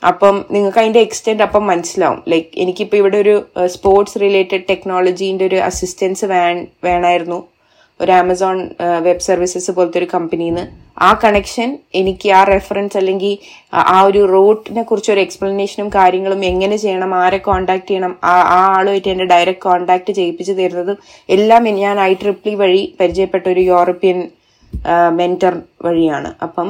അപ്പം 0.06 0.44
നിങ്ങൾക്ക് 0.50 0.78
അതിന്റെ 0.78 1.00
എക്സ്റ്റെൻഡ് 1.00 1.42
അപ്പം 1.42 1.66
മനസ്സിലാവും. 1.66 2.22
ലൈക്ക് 2.28 2.48
എനിക്കിപ്പോ 2.56 2.96
ഇവിടെ 2.96 3.16
ഒരു 3.16 3.46
സ്പോർട്സ് 3.66 4.20
റിലേറ്റഡ് 4.20 4.62
ടെക്നോളജീന്റെ 4.70 5.46
ഒരു 5.46 5.56
അസിസ്റ്റൻസ് 5.56 6.24
വേണമായിരുന്നു. 6.24 7.44
ഒരു 8.00 8.12
ആമസോൺ 8.12 8.58
വെബ് 9.02 9.18
സർവീസസ് 9.18 9.70
പോലത്തെ 9.70 9.98
ഒരു 9.98 10.08
കമ്പനിയിൽ 10.14 10.54
നിന്ന് 10.54 10.64
ആ 11.00 11.08
കണക്ഷൻ 11.24 11.78
എനിക്ക് 11.94 12.28
ആ 12.30 12.44
റെഫറൻസ് 12.44 12.96
അല്ലെങ്കിൽ 12.96 13.38
ആ 13.72 14.02
ഒരു 14.02 14.20
റൂട്ടിനെ 14.32 14.82
കുറിച്ച് 14.82 15.12
ഒരു 15.12 15.20
എക്സ്പ്ലനേഷനും 15.20 15.88
കാര്യങ്ങളും 15.88 16.44
എങ്ങനെ 16.44 16.76
ചെയ്യണം 16.76 17.14
ആരെ 17.14 17.38
കോണ്ടാക്ട് 17.38 17.88
ചെയ്യണം 17.88 18.16
ആ 18.24 18.34
ആ 18.56 18.60
ആളുമായിട്ട് 18.76 19.08
എന്നെ 19.08 19.24
ഡയറക്റ്റ് 19.24 19.62
കോണ്ടാക്ട് 19.62 20.12
ചെയ്യിപ്പിച്ച് 20.12 20.52
തരുന്നതും 20.52 20.98
എല്ലാം 21.28 21.64
ഞാൻ 21.64 22.00
ഐ 22.00 22.12
ട്രിപ്ലി 22.14 22.54
വഴി 22.54 22.82
പരിചയപ്പെട്ട 23.00 23.46
ഒരു 23.48 23.60
യൂറോപ്യൻ 23.60 24.20
മെന്റർ 25.20 25.54
വഴിയാണ്. 25.86 26.30
അപ്പം 26.42 26.68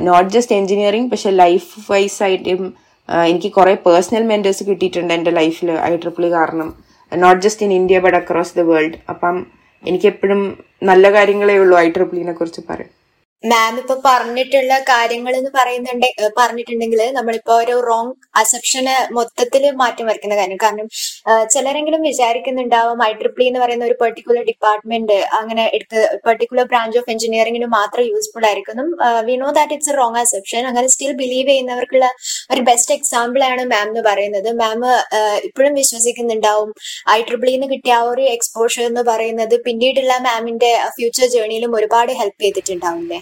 നോട്ട് 0.00 0.30
ജസ്റ്റ് 0.30 0.56
എഞ്ചിനീയറിംഗ് 0.56 1.10
പക്ഷെ 1.10 1.30
ലൈഫ് 1.30 1.92
വൈസ് 1.92 2.22
ആയിട്ടും 2.22 2.62
എനിക്ക് 3.08 3.50
കുറെ 3.52 3.74
പേഴ്സണൽ 3.86 4.22
മെന്റേഴ്സ് 4.22 4.64
കിട്ടിയിട്ടുണ്ട് 4.68 5.12
എന്റെ 5.14 5.30
ലൈഫിൽ 5.30 5.70
ഐ 5.88 5.90
ട്രിപ്പിൾ 5.96 6.24
കാരണം. 6.30 6.68
Not 7.12 7.42
just 7.42 7.66
in 7.66 7.72
India 7.72 7.98
but 8.04 8.16
across 8.16 8.54
the 8.58 8.64
world 8.70 8.98
അപ്പം 9.12 9.36
എനിക്ക് 9.84 10.06
എപ്പോഴും 10.06 10.42
നല്ല 10.82 11.10
കാര്യങ്ങളേ 11.12 11.56
ഉള്ളൂ 11.58 11.76
ഐ 11.78 11.88
ട്രിപ്പിളിനെ 11.90 12.32
കുറിച്ച് 12.32 12.62
പറയും 12.68 12.92
മാം 13.44 13.72
ഇപ്പൊ 13.80 13.94
പറഞ്ഞിട്ടുള്ള 14.04 14.74
കാര്യങ്ങൾ 14.90 15.32
എന്ന് 15.38 15.50
പറയുന്നുണ്ട് 15.56 16.06
പറഞ്ഞിട്ടുണ്ടെങ്കിൽ 16.38 17.00
നമ്മളിപ്പോ 17.16 17.54
ഒരു 17.62 17.74
റോങ് 17.88 18.12
അസെപ്ഷന് 18.40 18.94
മൊത്തത്തിൽ 19.16 19.64
മാറ്റം 19.80 20.06
വരയ്ക്കുന്ന 20.08 20.36
കാര്യം. 20.38 20.58
കാരണം 20.62 20.86
ചിലരെങ്കിലും 21.54 22.02
വിചാരിക്കുന്നുണ്ടാവും 22.08 23.00
ഐ 23.08 23.10
ട്രിപ്ലി 23.20 23.46
എന്ന് 23.50 23.60
പറയുന്ന 23.62 23.84
ഒരു 23.90 23.96
പെർട്ടിക്കുലർ 24.02 24.42
ഡിപ്പാർട്ട്മെന്റ് 24.50 25.18
അങ്ങനെ 25.40 25.64
എടുത്ത് 25.76 26.00
പെർട്ടിക്കുലർ 26.26 26.64
ബ്രാഞ്ച് 26.72 26.98
ഓഫ് 27.00 27.10
എഞ്ചിനീയറിംഗിന് 27.14 27.68
മാത്രം 27.76 28.06
യൂസ്ഫുൾ 28.12 28.46
ആയിരിക്കും 28.50 28.88
we 29.28 29.36
know 29.42 29.50
that 29.58 29.76
it's 29.76 29.92
a 29.94 29.96
wrong 30.00 30.20
assumption 30.22 30.62
അങ്ങനെ 30.70 30.88
സ്റ്റിൽ 30.94 31.12
ബിലീവ് 31.22 31.48
ചെയ്യുന്നവർക്കുള്ള 31.50 32.08
ഒരു 32.50 32.64
ബെസ്റ്റ് 32.70 32.94
എക്സാമ്പിൾ 32.98 33.44
ആണ് 33.50 33.64
മാം 33.74 33.86
എന്ന് 33.88 34.04
പറയുന്നത്. 34.08 34.50
മാം 34.62 34.80
ഇപ്പോഴും 35.48 35.74
വിശ്വസിക്കുന്നുണ്ടാവും 35.82 36.72
ഐ 37.10 37.20
ട്രിപ്ലിന്ന് 37.28 37.68
കിട്ടിയ 37.74 37.94
ആ 37.98 38.02
ഒരു 38.14 38.24
എക്സ്പോഷർ 38.34 38.84
എന്ന് 38.86 39.04
പറയുന്നത് 39.12 39.54
പിന്നീടുള്ള 39.68 40.16
മാമിന്റെ 40.26 40.72
ഫ്യൂച്ചർ 40.96 41.28
ജേർണിയിലും 41.36 41.72
ഒരുപാട് 41.80 42.12
ഹെൽപ്പ് 42.22 42.42
ചെയ്തിട്ടുണ്ടാവില്ലേ 42.44 43.20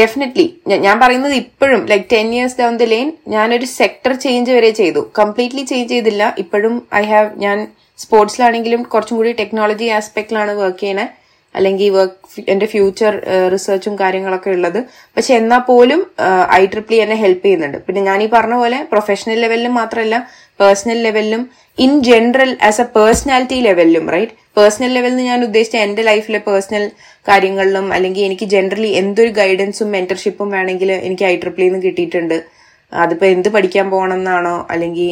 ഡെഫിനറ്റ്ലി 0.00 0.46
ഞാൻ 0.86 0.96
പറയുന്നത് 1.00 1.32
ഇപ്പോഴും 1.32 1.80
like 1.90 2.06
ten 2.12 2.28
years 2.34 2.58
down 2.60 2.76
the 2.76 2.86
line 2.94 3.12
ഞാനൊരു 3.28 3.66
സെക്ടർ 3.78 4.12
ചേഞ്ച് 4.24 4.50
വരെ 4.56 4.70
ചെയ്തു. 4.80 5.00
കംപ്ലീറ്റ്ലി 5.18 5.64
ചേഞ്ച് 5.72 5.90
ചെയ്തില്ല. 5.94 6.34
ഇപ്പോഴും 6.38 6.74
ഐ 6.94 7.04
ഹാവ് 7.12 7.30
ഞാൻ 7.44 7.58
സ്പോർട്സിലാണെങ്കിലും 8.04 8.82
കുറച്ചും 8.92 9.16
കൂടി 9.16 9.32
ടെക്നോളജി 9.32 9.88
ആസ്പെക്റ്റിലാണ് 9.98 10.54
വർക്ക് 10.62 10.80
ചെയ്യണേ. 10.84 11.06
അല്ലെങ്കിൽ 11.54 11.88
വർക്ക് 11.96 12.42
എന്റെ 12.52 12.66
ഫ്യൂച്ചർ 12.72 13.14
റിസർച്ചും 13.54 13.94
കാര്യങ്ങളൊക്കെ 14.02 14.50
ഉള്ളത്. 14.56 14.78
പക്ഷെ 15.16 15.32
എന്നാൽ 15.40 15.62
പോലും 15.70 16.00
ഐ 16.60 16.62
ട്രിപ്ലി 16.74 16.98
എന്നെ 17.04 17.16
ഹെൽപ്പ് 17.24 17.44
ചെയ്യുന്നുണ്ട്. 17.46 17.78
പിന്നെ 17.86 18.00
ഞാൻ 18.10 18.18
ഈ 18.26 18.28
പറഞ്ഞ 18.36 18.56
പോലെ 18.62 18.78
പ്രൊഫഷണൽ 18.92 19.40
ലെവലിലും 19.44 19.74
മാത്രമല്ല 19.80 20.18
personal 20.60 20.98
ലെവലിലും 21.06 21.42
in 21.78 21.92
general 22.08 22.50
as 22.68 22.80
a 22.84 22.86
personality 22.96 23.58
ലെവലിലും 23.66 24.06
right 24.14 24.34
personal 24.56 24.90
ലെവലിൽ 24.96 25.20
ഞാൻ 25.30 25.40
ഉദ്ദേശിച്ച 25.46 25.76
എന്റെ 25.84 26.02
ലൈഫിലെ 26.08 26.40
പേഴ്സണൽ 26.48 26.84
കാര്യങ്ങളിലും 27.28 27.86
അല്ലെങ്കിൽ 27.96 28.22
എനിക്ക് 28.28 28.46
ജനറലി 28.54 28.90
എന്തൊരു 29.00 29.30
ഗൈഡൻസും 29.38 29.88
മെന്റർഷിപ്പും 29.96 30.48
വേണമെങ്കിൽ 30.54 30.90
എനിക്ക് 31.06 31.24
ഐ 31.30 31.34
ട്രിപ്ലിന്ന് 31.44 31.80
കിട്ടിയിട്ടുണ്ട്. 31.84 32.36
അതിപ്പോ 32.92 33.26
എന്ത് 33.34 33.48
പഠിക്കാൻ 33.54 33.86
പോകണം 33.92 34.18
എന്നാണോ 34.20 34.56
അല്ലെങ്കിൽ 34.72 35.10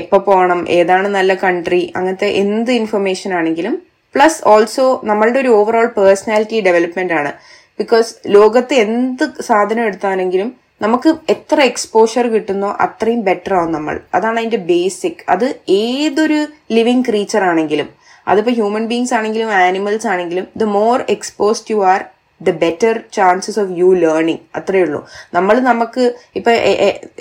എപ്പോ 0.00 0.18
പോകണം 0.26 0.60
ഏതാണ് 0.78 1.08
നല്ല 1.18 1.34
കൺട്രി 1.44 1.82
അങ്ങനത്തെ 1.96 2.28
എന്ത് 2.42 2.72
ഇൻഫർമേഷൻ 2.80 3.30
ആണെങ്കിലും 3.38 3.76
പ്ലസ് 4.16 4.40
ഓൾസോ 4.52 4.84
നമ്മളുടെ 5.04 5.38
ഒരു 5.40 5.50
ഓവറോൾ 5.56 5.86
പേഴ്സണാലിറ്റി 5.96 6.60
ഡെവലപ്മെന്റ് 6.68 7.14
ആണ്. 7.20 7.32
ബിക്കോസ് 7.80 8.10
ലോകത്ത് 8.36 8.74
എന്ത് 8.84 9.24
സാധനം 9.48 9.84
എടുത്താണെങ്കിലും 9.88 10.48
നമുക്ക് 10.84 11.10
എത്ര 11.34 11.58
എക്സ്പോഷർ 11.70 12.24
കിട്ടുന്നോ 12.32 12.70
അത്രയും 12.86 13.20
ബെറ്റർ 13.28 13.52
ആവും 13.58 13.70
നമ്മൾ. 13.76 13.94
അതാണ് 14.16 14.38
അതിന്റെ 14.40 14.60
ബേസിക് 14.72 15.22
അത് 15.34 15.46
ഏതൊരു 15.82 16.40
ലിവിങ് 16.76 17.06
ക്രീച്ചർ 17.08 17.44
ആണെങ്കിലും 17.50 17.88
അതിപ്പോ 18.32 18.52
ഹ്യൂമൻ 18.58 18.84
ബീങ്സ് 18.90 19.14
ആണെങ്കിലും 19.18 19.50
ആനിമൽസ് 19.62 20.08
ആണെങ്കിലും 20.12 20.46
the 20.62 20.64
more 20.78 20.96
exposed 21.14 21.72
you 21.74 21.80
are 21.92 22.00
the 22.40 22.52
better 22.62 22.94
chances 23.16 23.58
of 23.62 23.70
you 23.80 23.90
learning 24.04 24.42
അത്രേ 24.58 24.80
ഉള്ളൂ. 24.86 25.00
നമ്മൾ 25.36 25.56
നമുക്ക് 25.68 26.02
ഇപ്പൊ 26.38 26.52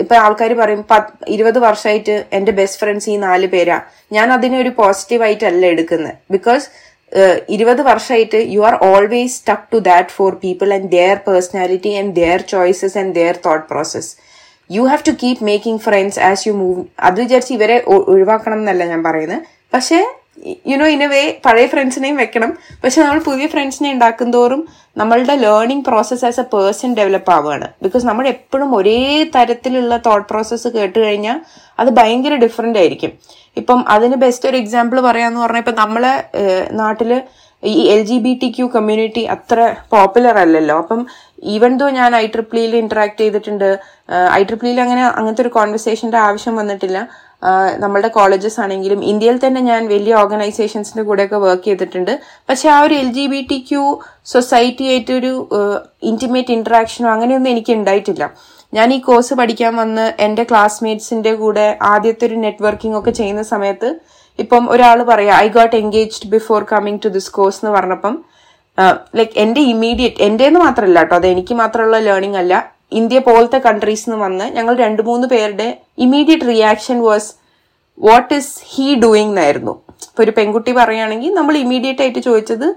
ഇപ്പൊ 0.04 0.16
ആൾക്കാർ 0.24 0.54
പറയും 0.62 0.82
ഇരുപത് 1.36 1.60
വർഷമായിട്ട് 1.68 2.16
എന്റെ 2.38 2.52
ബെസ്റ്റ് 2.60 2.80
ഫ്രണ്ട്സ് 2.82 3.10
ഈ 3.14 3.16
നാല് 3.28 3.48
പേരാ. 3.54 3.78
ഞാൻ 4.16 4.28
അതിനെ 4.38 4.58
ഒരു 4.64 4.72
പോസിറ്റീവായിട്ടല്ല 4.82 5.66
എടുക്കുന്നത് 5.76 6.18
ബിക്കോസ് 6.36 6.66
ഇരുപത് 7.50 7.82
വർഷമായിട്ട് 7.82 8.40
you 8.54 8.62
are 8.62 8.76
always 8.82 9.36
stuck 9.36 9.68
to 9.72 9.78
that 9.90 10.10
four 10.10 10.32
people 10.36 10.70
and 10.74 10.90
their 10.90 11.18
personality 11.28 11.92
and 12.00 12.14
their 12.16 12.42
choices 12.54 12.98
and 12.98 13.16
their 13.16 13.36
thought 13.46 13.66
process 13.72 14.10
you 14.70 14.84
have 14.84 15.04
to 15.08 15.14
keep 15.24 15.44
making 15.44 15.82
friends 15.82 16.20
as 16.20 16.44
you 16.48 16.54
move 16.54 16.84
അത് 17.00 17.18
വിചാരിച്ച് 17.22 17.54
ഇവരെ 17.54 17.78
ഒഴിവാക്കണം 17.88 18.60
എന്നല്ല 18.60 18.86
ഞാൻ 18.86 19.04
പറയുന്നത്. 19.04 19.42
പക്ഷേ 19.74 20.00
യുനോ 20.72 20.86
ഇൻ 20.94 21.02
എ 21.06 21.08
വേ 21.12 21.22
പഴയ 21.46 21.66
ഫ്രണ്ട്സിനെയും 21.74 22.18
വെക്കണം. 22.22 22.52
പക്ഷെ 22.84 23.00
നമ്മൾ 23.02 23.20
പുതിയ 23.28 23.46
ഫ്രണ്ട്സിനെ 23.54 23.90
ഉണ്ടാക്കും 23.96 24.30
തോറും 24.36 24.62
നമ്മളുടെ 25.02 25.36
learning 25.44 25.86
process 25.88 26.26
as 26.30 26.40
a 26.44 26.46
person 26.54 26.92
develop 27.00 27.32
ആവുകയാണ്. 27.36 27.68
ബിക്കോസ് 27.84 28.06
നമ്മൾ 28.10 28.26
എപ്പോഴും 28.34 28.70
ഒരേ 28.78 29.00
തരത്തിലുള്ള 29.36 29.98
തോട്ട് 30.08 30.28
പ്രോസസ്സ് 30.32 30.70
കേട്ട് 30.76 30.98
കഴിഞ്ഞാൽ 31.06 31.40
അത് 31.80 31.90
ഭയങ്കര 32.00 32.36
ഡിഫറെന്റ് 32.46 32.80
ആയിരിക്കും. 32.82 33.14
ഇപ്പം 33.62 33.80
അതിന് 33.96 34.16
ബെസ്റ്റ് 34.26 34.50
ഒരു 34.50 34.58
എക്സാമ്പിൾ 34.64 35.00
പറയാന്ന് 35.08 35.42
പറഞ്ഞാൽ 35.46 35.64
ഇപ്പം 35.64 35.78
നമ്മളെ 35.84 36.14
നാട്ടിൽ 36.82 37.12
ഈ 37.64 37.82
L 37.92 38.02
G 38.08 38.18
B 38.24 38.32
T 38.42 38.48
Q 38.56 38.66
community 38.74 39.22
അത്ര 39.36 39.60
പോപ്പുലർ 39.94 40.36
അല്ലല്ലോ. 40.42 40.76
അപ്പം 40.84 41.00
ഈവൻ 41.54 41.72
ദോ 41.82 41.88
ഞാൻ 42.00 42.12
ഐ 42.16 42.26
ട്രിപ്ലിയിൽ 42.34 42.74
ഇന്ററാക്ട് 42.82 43.20
ചെയ്തിട്ടുണ്ട് 43.22 43.70
ഐ 44.40 44.42
ട്രിപ്ലിയിൽ 44.50 44.80
അങ്ങനെ 44.86 45.04
അങ്ങനത്തെ 45.20 45.44
ഒരു 45.46 45.52
കോൺവെർസേഷന്റെ 45.58 46.20
ആവശ്യം 46.28 46.56
വന്നിട്ടില്ല 46.56 47.00
നമ്മളുടെ 47.84 48.10
കോളേജസ് 48.18 48.60
ആണെങ്കിലും 48.64 49.00
ഇന്ത്യയിൽ 49.12 49.38
തന്നെ 49.44 49.62
ഞാൻ 49.70 49.82
വലിയ 49.94 50.14
ഓർഗനൈസേഷൻസിന്റെ 50.22 51.04
കൂടെയൊക്കെ 51.10 51.38
വർക്ക് 51.46 51.66
ചെയ്തിട്ടുണ്ട്. 51.68 52.14
പക്ഷെ 52.50 52.68
ആ 52.76 52.78
ഒരു 52.86 52.96
L 53.04 53.10
G 53.18 53.26
B 53.34 53.42
T 53.52 53.58
Q 53.70 53.84
society 54.34 54.86
ആയിട്ടൊരു 54.92 55.32
ഇന്റിമേറ്റ് 56.12 56.54
ഇന്ററാക്ഷനോ 56.58 57.10
അങ്ങനെയൊന്നും 57.16 57.52
എനിക്ക് 57.54 57.74
ഉണ്ടായിട്ടില്ല. 57.80 58.26
ഞാൻ 58.74 58.88
ഈ 58.98 59.00
കോഴ്സ് 59.08 59.34
പഠിക്കാൻ 59.40 59.74
വന്ന് 59.82 60.06
എന്റെ 60.26 60.44
ക്ലാസ്മേറ്റ്സിന്റെ 60.52 61.34
കൂടെ 61.42 61.66
ആദ്യത്തെ 61.94 62.26
ഒരു 62.30 62.38
നെറ്റ്വർക്കിംഗ് 62.46 62.98
ഒക്കെ 63.00 63.12
ചെയ്യുന്ന 63.20 63.44
സമയത്ത് 63.54 63.90
ഇപ്പം 64.40 64.64
ഒരാൾ 64.74 65.00
പറയാം 65.10 65.36
I 65.44 65.48
got 65.58 65.76
engaged 65.82 66.30
before 66.36 66.62
coming 66.72 67.02
to 67.04 67.10
this 67.18 67.32
course 67.38 67.60
എന്ന് 67.62 67.74
പറഞ്ഞപ്പം 67.78 68.16
ലൈക്ക് 69.18 69.36
എന്റെ 69.44 69.62
ഇമീഡിയറ്റ് 69.74 70.24
എന്റേന്ന് 70.28 70.60
മാത്രമല്ല 70.66 71.00
കേട്ടോ 71.04 71.16
അത് 71.20 71.28
എനിക്ക് 71.34 71.54
മാത്രമുള്ള 71.62 72.00
ലേണിംഗ് 72.08 72.40
അല്ല. 72.42 72.54
ഇന്ത്യ 72.92 73.20
പോലത്തെ 73.20 73.60
കൺട്രീസ് 73.60 74.06
നിന്ന് 74.10 74.26
വന്ന് 74.26 74.46
ഞങ്ങൾ 74.46 74.76
രണ്ട് 74.76 75.02
മൂന്ന് 75.02 75.28
പേരുടെ 75.28 75.80
immediate 75.98 76.48
reaction 76.48 77.02
was 77.02 77.30
what 77.98 78.34
is 78.34 78.54
he 78.72 78.96
doing 78.96 79.30
എന്നായിരുന്നു 79.30 79.74
ഇപ്പൊ 80.02 80.24
ഒരു 80.24 80.32
പെൺകുട്ടി 80.32 80.72
പറയുകയാണെങ്കിൽ 80.72 81.34
നമ്മൾ 81.34 81.58
ഇമീഡിയറ്റ് 81.58 82.02
ആയിട്ട് 82.02 82.20
ചോദിച്ചത് 82.20 82.76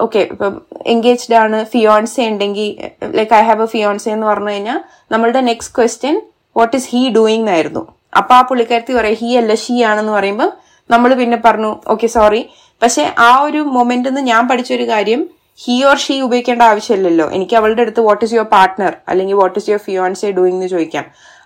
ഓക്കെ 0.00 0.18
ഇപ്പം 0.18 0.62
എൻഗേജ്ഡ് 0.86 1.34
ആണ് 1.34 1.64
ഫിയോൺസെ 1.64 2.28
ഉണ്ടെങ്കിൽ 2.28 2.68
like 3.14 3.34
I 3.34 3.42
have 3.42 3.62
a 3.62 3.66
fiancee 3.66 4.10
എന്ന് 4.10 4.26
പറഞ്ഞു 4.26 4.50
കഴിഞ്ഞാൽ 4.50 4.78
നമ്മളുടെ 5.10 5.40
next 5.40 5.74
question 5.74 6.20
what 6.56 6.76
is 6.76 6.88
he 6.90 7.08
doing 7.08 7.42
എന്നായിരുന്നു 7.42 7.82
അപ്പൊ 8.16 8.34
ആ 8.34 8.42
പുള്ളിക്കാരത്തി 8.42 8.92
പറയാം 8.92 9.16
ഹീ 9.20 9.30
അല്ല 9.36 9.54
ഷീ 9.54 9.82
ആണെന്ന് 9.82 10.12
പറയുമ്പോൾ 10.12 10.50
നമ്മൾ 10.90 11.14
പിന്നെ 11.14 11.36
പറഞ്ഞു 11.36 11.76
ഓക്കെ 11.86 12.06
സോറി 12.06 12.42
പക്ഷെ 12.82 13.12
ആ 13.18 13.40
ഒരു 13.40 13.58
മൊമെന്റ് 13.58 14.22
ഞാൻ 14.22 14.48
പഠിച്ച 14.48 14.72
ഒരു 14.72 14.86
കാര്യം 14.88 15.28
ഹി 15.64 15.84
ഓർ 15.84 15.96
ഷീ 15.96 16.20
ഉപയോഗിക്കേണ്ട 16.20 16.62
ആവശ്യമില്ലല്ലോ. 16.62 17.30
എനിക്ക് 17.30 17.56
അവളുടെ 17.56 17.82
അടുത്ത് 17.82 18.00
വാട്ട് 18.00 18.24
ഇസ് 18.24 18.34
യുവർ 18.34 18.44
പാർട്ട്ണർ 18.44 18.96
അല്ലെങ്കിൽ 19.08 19.34
what 19.34 19.58
is 19.58 19.70
your 19.70 19.80
fiancee 19.80 20.30
doing 20.30 20.56
എന്ന് 20.56 20.68
ചോദിക്കാം. 20.68 21.04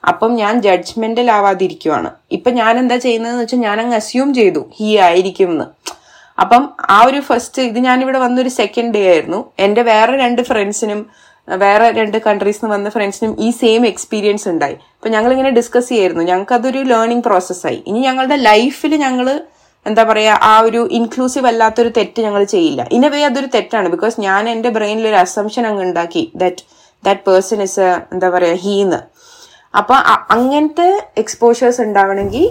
അപ്പം 0.09 0.35
ഞാൻ 0.35 0.61
ജഡ്ജ്മെന്റിൽ 0.63 1.31
ആവാതിരിക്കുവാണ്. 1.31 2.11
ഇപ്പൊ 2.33 2.51
ഞാൻ 2.51 2.79
എന്താ 2.79 2.97
ചെയ്യുന്നതെന്ന് 2.97 3.43
വെച്ചാൽ 3.43 3.59
ഞാൻ 3.59 3.81
അങ്ങ് 3.81 3.97
അസ്യൂം 3.97 4.35
ചെയ്തു. 4.35 4.71
ഹി 4.79 4.97
ആയിരിക്കും 4.97 5.51
എന്ന് 5.51 5.65
അപ്പം 6.39 6.69
ആ 6.81 7.05
ഒരു 7.07 7.21
ഫസ്റ്റ് 7.21 7.63
ഇത് 7.63 7.79
ഞാനിവിടെ 7.79 8.19
വന്നൊരു 8.19 8.49
സെക്കൻഡ് 8.49 8.95
ഡേ 8.95 9.03
ആയിരുന്നു. 9.13 9.41
എന്റെ 9.59 9.83
വേറെ 9.83 10.17
രണ്ട് 10.17 10.43
ഫ്രണ്ട്സിനും 10.43 11.07
വേറെ 11.49 11.91
രണ്ട് 11.91 12.17
കൺട്രീസിൽ 12.27 12.61
നിന്ന് 12.63 12.77
വന്ന 12.77 12.91
ഫ്രണ്ട്സിനും 12.91 13.37
ഈ 13.41 13.51
സെയിം 13.51 13.87
എക്സ്പീരിയൻസ് 13.87 14.49
ഉണ്ടായി. 14.49 14.75
അപ്പൊ 14.75 15.09
ഞങ്ങൾ 15.09 15.31
ഇങ്ങനെ 15.33 15.51
ഡിസ്കസ് 15.51 15.89
ചെയ്യായിരുന്നു. 15.89 16.25
ഞങ്ങൾക്ക് 16.25 16.55
അതൊരു 16.55 16.79
ലേണിംഗ് 16.79 17.25
പ്രോസസ്സായി 17.25 17.83
ഇനി 17.87 18.01
ഞങ്ങളുടെ 18.01 18.37
ലൈഫിൽ 18.37 18.95
ഞങ്ങൾ 18.97 19.27
എന്താ 19.87 20.03
പറയാ 20.11 20.33
ആ 20.53 20.55
ഒരു 20.67 20.81
ഇൻക്ലൂസീവ് 20.99 21.49
അല്ലാത്തൊരു 21.51 21.91
തെറ്റ് 21.99 22.21
ഞങ്ങൾ 22.27 22.43
ചെയ്യില്ല. 22.55 22.81
ഇൻ 22.97 23.05
എ 23.07 23.11
വേ 23.13 23.21
അതൊരു 23.29 23.49
തെറ്റാണ്. 23.55 23.89
ബിക്കോസ് 23.95 24.17
ഞാൻ 24.27 24.43
എന്റെ 24.55 24.71
ബ്രെയിനിൽ 24.77 25.07
ഒരു 25.09 25.19
അസംഷൻ 25.27 25.65
അങ്ങ് 25.67 25.83
ഉണ്ടാക്കി 25.89 26.25
ദാറ്റ് 26.43 26.65
ദാറ്റ് 27.05 27.23
പേഴ്സൺ 27.29 27.61
ഇസ് 27.69 27.87
എന്താ 28.15 28.29
പറയാ 28.35 28.57
ഹീന്ന് 28.65 29.01
അപ്പൊ 29.75 29.95
അങ്ങനത്തെ 30.37 30.89
എക്സ്പോഷേഴ്സ് 31.23 31.81
ഉണ്ടാവണമെങ്കിൽ 31.87 32.47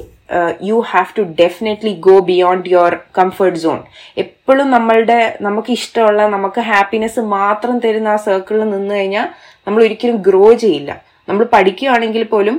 you 0.70 0.78
have 0.92 1.12
to 1.18 1.24
definitely 1.42 1.94
go 2.08 2.16
beyond 2.30 2.68
your 2.74 2.94
comfort 3.18 3.60
zone 3.64 3.80
എപ്പോഴും 4.24 4.68
നമ്മളുടെ 4.76 5.20
നമുക്ക് 5.42 5.72
ഇഷ്ടമുള്ള 5.80 6.28
നമുക്ക് 6.36 6.62
ഹാപ്പിനെസ് 6.72 7.22
മാത്രം 7.38 7.76
തരുന്ന 7.86 8.10
ആ 8.16 8.20
സർക്കിളിൽ 8.28 8.70
നിന്ന് 8.70 8.94
കഴിഞ്ഞാൽ 8.96 9.28
നമ്മൾ 9.68 9.80
ഒരിക്കലും 9.88 10.18
ഗ്രോ 10.28 10.46
ചെയ്യില്ല. 10.64 10.92
നമ്മൾ 11.30 11.44
പഠിക്കുകയാണെങ്കിൽ 11.56 12.24
പോലും 12.34 12.58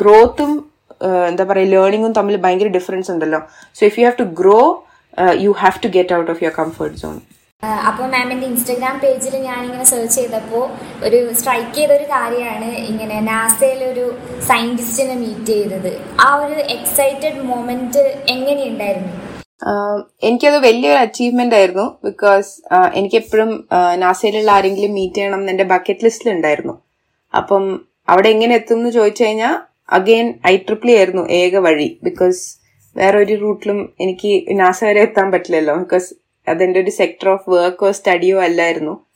ഗ്രോത്തും 0.00 0.52
എന്താ 1.30 1.44
പറയുക 1.44 1.72
ലേണിങ്ങും 1.74 2.12
തമ്മിൽ 2.18 2.36
ഭയങ്കര 2.44 2.70
ഡിഫറൻസ് 2.78 3.10
ഉണ്ടല്ലോ. 3.14 3.40
So 3.78 3.82
if 3.90 3.96
you 4.00 4.04
have 4.08 4.18
to 4.24 4.28
grow 4.42 4.60
you 5.46 5.50
have 5.62 5.78
to 5.84 5.90
get 5.96 6.14
out 6.18 6.30
of 6.34 6.40
your 6.44 6.54
comfort 6.62 6.98
zone 7.04 7.16
അപ്പോൾ 7.88 8.06
മാമിന്റെ 8.14 8.46
ഇൻസ്റ്റഗ്രാം 8.46 8.96
പേജിൽ 9.02 9.34
ഞാൻ 9.46 9.60
ഇങ്ങനെ 9.66 9.84
സെർച്ച് 9.90 10.16
ചെയ്തപ്പോൾ 10.16 10.64
ഒരു 11.06 11.18
സ്ട്രൈക്ക് 11.38 11.72
ചെയ്ത 11.76 11.92
ഒരു 11.98 12.06
കാര്യമാണ് 12.10 12.68
ഇങ്ങനെ 12.90 13.16
നാസയിലൊരു 13.28 14.04
സയന്റിസ്റ്റിനെ 14.48 15.16
മീറ്റ് 15.22 15.52
ചെയ്തത്. 15.52 15.92
ആ 16.26 16.28
ഒരു 16.42 16.58
എക്സൈറ്റഡ് 16.74 17.40
മൊമെന്റ് 17.50 18.02
എങ്ങനെയുണ്ടായിരുന്നു? 18.34 19.12
എനിക്കത് 20.26 20.58
വലിയൊരു 20.66 21.00
അച്ചീവ്മെന്റ് 21.04 21.56
ആയിരുന്നു 21.58 21.86
ബിക്കോസ് 22.08 22.50
എനിക്ക് 22.98 23.18
എപ്പോഴും 23.22 23.50
നാസയിലുള്ള 24.04 24.50
ആരെങ്കിലും 24.56 24.92
മീറ്റ് 24.98 25.18
ചെയ്യണം 25.20 25.40
എന്ന് 25.40 25.52
എന്റെ 25.54 25.66
ബക്കറ്റ് 25.72 26.04
ലിസ്റ്റിൽ 26.06 26.30
ഉണ്ടായിരുന്നു. 26.36 26.74
അപ്പം 27.34 27.64
അവിടെ 28.12 28.28
എങ്ങനെ 28.34 28.54
എത്തും 28.60 28.78
എന്ന് 28.80 28.92
ചോദിച്ചു 28.98 29.24
കഴിഞ്ഞാൽ 29.24 29.56
അഗെയിൻ 29.92 30.34
ഐ 30.46 30.56
ട്രിപ്പിൾ 30.56 30.90
ആയിരുന്നു 30.90 31.28
ഏക 31.30 31.56
വഴി. 31.56 31.98
ബിക്കോസ് 32.02 32.58
വേറെ 32.96 33.18
ഒരു 33.18 33.34
റൂട്ടിലും 33.34 33.94
എനിക്ക് 34.00 34.60
നാസ 34.60 34.84
വരെ 34.84 35.00
എത്താൻ 35.00 35.32
പറ്റില്ലല്ലോ. 35.32 35.74
ബിക്കോസ് 35.74 36.14
അതെന്റെ 36.48 36.80
ഒരു 36.80 36.90
സെക്ടർ 36.90 37.28
ഓഫ് 37.28 37.50
വർക്കോ 37.50 37.92
സ്റ്റഡിയോ 37.92 38.40
അല്ലായിരുന്നു. 38.40 39.06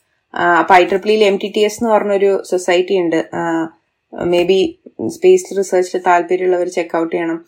അപ്പൊ 0.58 0.74
ഐ 0.74 0.84
ട്രിപ്പിളിയിൽ 0.84 1.24
എം 1.24 1.36
ടി 1.36 1.52
ടി 1.56 1.60
എസ് 1.60 1.84
എന്ന് 1.84 1.94
പറഞ്ഞൊരു 1.94 2.42
സൊസൈറ്റി 2.50 2.96
ഉണ്ട്. 2.96 3.24
മേ 4.12 4.42
ബി 4.42 4.80
സ്പേസ് 5.06 5.58
റിസർച്ചിൽ 5.58 6.00
താല്പര്യമുള്ളവർ 6.06 6.68
ചെക്കൗട്ട് 6.68 7.16
ചെയ്യണം. 7.16 7.38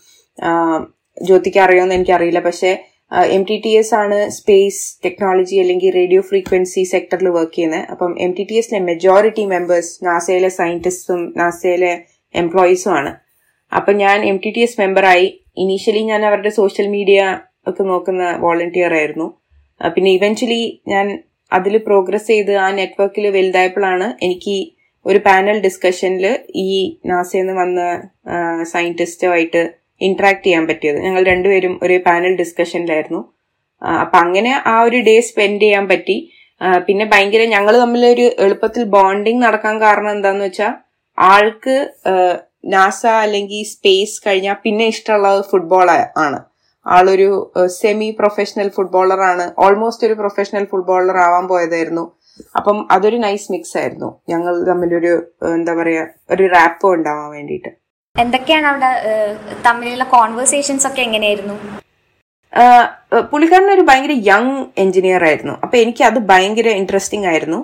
ജ്യോതിക്ക് 1.22 1.58
അറിയുമെന്ന് 1.58 1.94
എനിക്കറിയില്ല. 1.94 2.40
പക്ഷേ 2.40 2.78
എം 3.36 3.42
ടി 3.50 3.62
ടി 3.64 3.68
എസ് 3.68 3.94
ആണ് 3.94 4.30
സ്പേസ് 4.30 5.04
ടെക്നോളജി 5.04 5.56
അല്ലെങ്കിൽ 5.56 5.92
റേഡിയോ 5.94 6.20
ഫ്രീക്വൻസി 6.20 6.82
സെക്ടറിൽ 6.82 7.28
വർക്ക് 7.28 7.54
ചെയ്യുന്നത്. 7.54 7.90
അപ്പം 7.90 8.20
എം 8.20 8.32
ടി 8.32 8.44
ടി 8.50 8.54
എസിലെ 8.54 8.78
മെജോറിറ്റി 8.78 9.44
മെമ്പേഴ്സ് 9.46 10.06
നാസയിലെ 10.06 10.48
സയന്റിസ്റ്റും 10.48 11.34
നാസയിലെ 11.36 12.04
എംപ്ലോയീസും 12.40 12.92
ആണ്. 12.98 13.12
അപ്പൊ 13.72 13.90
ഞാൻ 14.04 14.18
എം 14.30 14.38
ടി 14.44 14.50
ടി 14.54 14.62
എസ് 14.66 14.78
മെമ്പറായി 14.80 15.28
ഇനീഷ്യലി 15.62 16.02
ഞാൻ 16.12 16.22
അവരുടെ 16.28 16.50
സോഷ്യൽ 16.60 16.86
മീഡിയ 16.96 17.20
ഒക്കെ 17.68 17.82
നോക്കുന്ന 17.90 18.24
വോളണ്ടിയർ 18.44 18.92
ആയിരുന്നു. 19.00 19.28
പിന്നെ 19.80 20.10
ഇവൻച്വലി 20.18 20.62
ഞാൻ 20.92 21.06
അതിൽ 21.52 21.74
പ്രോഗ്രസ് 21.88 22.28
ചെയ്ത് 22.32 22.52
ആ 22.64 22.66
നെറ്റ്വർക്കിൽ 22.78 23.24
വലുതായപ്പോഴാണ് 23.36 24.06
എനിക്ക് 24.26 24.56
ഒരു 25.06 25.18
പാനൽ 25.26 25.56
ഡിസ്കഷനിൽ 25.66 26.24
ഈ 26.64 26.68
നാസയിൽ 27.10 27.42
നിന്ന് 27.42 27.54
വന്ന 27.60 27.80
സയന്റിസ്റ്റുമായിട്ട് 28.72 29.62
ഇന്ററാക്ട് 30.00 30.44
ചെയ്യാൻ 30.46 30.64
പറ്റിയത്. 30.68 30.98
ഞങ്ങൾ 31.06 31.22
രണ്ടുപേരും 31.32 31.74
ഒരു 31.84 31.96
പാനൽ 32.06 32.32
ഡിസ്കഷനിലായിരുന്നു 32.42 33.20
അപ്പൊ 34.02 34.16
അങ്ങനെ 34.24 34.52
ആ 34.72 34.74
ഒരു 34.86 34.98
ഡേ 35.08 35.16
സ്പെൻഡ് 35.28 35.62
ചെയ്യാൻ 35.64 35.84
പറ്റി. 35.92 36.16
പിന്നെ 36.86 37.04
ഭയങ്കര 37.12 37.42
ഞങ്ങൾ 37.54 37.74
ഒരു 38.14 38.26
എളുപ്പത്തിൽ 38.44 38.84
ബോണ്ടിങ് 38.96 39.44
നടക്കാൻ 39.46 39.76
കാരണം 39.84 40.12
എന്താന്ന് 40.16 40.46
വെച്ചാൽ 40.48 40.72
ആൾക്ക് 41.30 41.76
നാസ 42.74 43.02
അല്ലെങ്കിൽ 43.24 43.62
സ്പേസ് 43.74 44.16
കഴിഞ്ഞാൽ 44.26 44.56
പിന്നെ 44.64 44.84
ഇഷ്ടമുള്ളത് 44.92 45.42
ഫുട്ബോൾ 45.50 45.88
ആണ്. 46.24 46.38
ആളൊരു 46.86 47.28
സെമി 47.78 48.08
പ്രൊഫഷണൽ 48.18 48.68
ഫുട്ബോളർ 48.76 49.20
ആണ്. 49.32 49.44
ഓൾമോസ്റ്റ് 49.64 50.06
ഒരു 50.06 50.16
പ്രൊഫഷണൽ 50.20 50.64
ഫുട്ബോളർ 50.72 51.16
ആവാൻ 51.26 51.44
പോയതായിരുന്നു. 51.52 52.04
അപ്പം 52.58 52.78
അതൊരു 52.94 53.18
നൈസ് 53.24 53.52
മിക്സ് 53.52 53.76
ആയിരുന്നു. 53.78 54.08
ഞങ്ങൾ 54.32 54.54
തമ്മിലൊരു 54.70 55.12
എന്താ 55.56 55.72
പറയാ 55.80 56.04
ഒരു 56.34 56.44
റാപ്പ് 56.54 56.86
ഉണ്ടാവാൻ 56.96 57.28
വേണ്ടിയിട്ട്. 57.36 57.70
എന്തൊക്കെയാണ് 58.16 58.66
അവിടെ 58.70 58.90
തമ്മിലുള്ള 59.66 60.04
കോൺവെർസേഷൻസ് 60.16 60.86
ഒക്കെ 60.86 61.02
എങ്ങനെയായിരുന്നു? 61.08 61.56
പുള്ളിക്കാരൻ 63.30 63.70
ഒരു 63.74 63.84
ഭയങ്കര 63.90 64.14
യങ് 64.30 64.56
എഞ്ചിനീയർ 64.82 65.22
ആയിരുന്നു. 65.28 65.54
അപ്പൊ 65.64 65.76
എനിക്ക് 65.82 66.02
അത് 66.08 66.18
ഭയങ്കര 66.32 66.68
ഇൻട്രസ്റ്റിംഗ് 66.80 67.28
ആയിരുന്നു. 67.32 67.60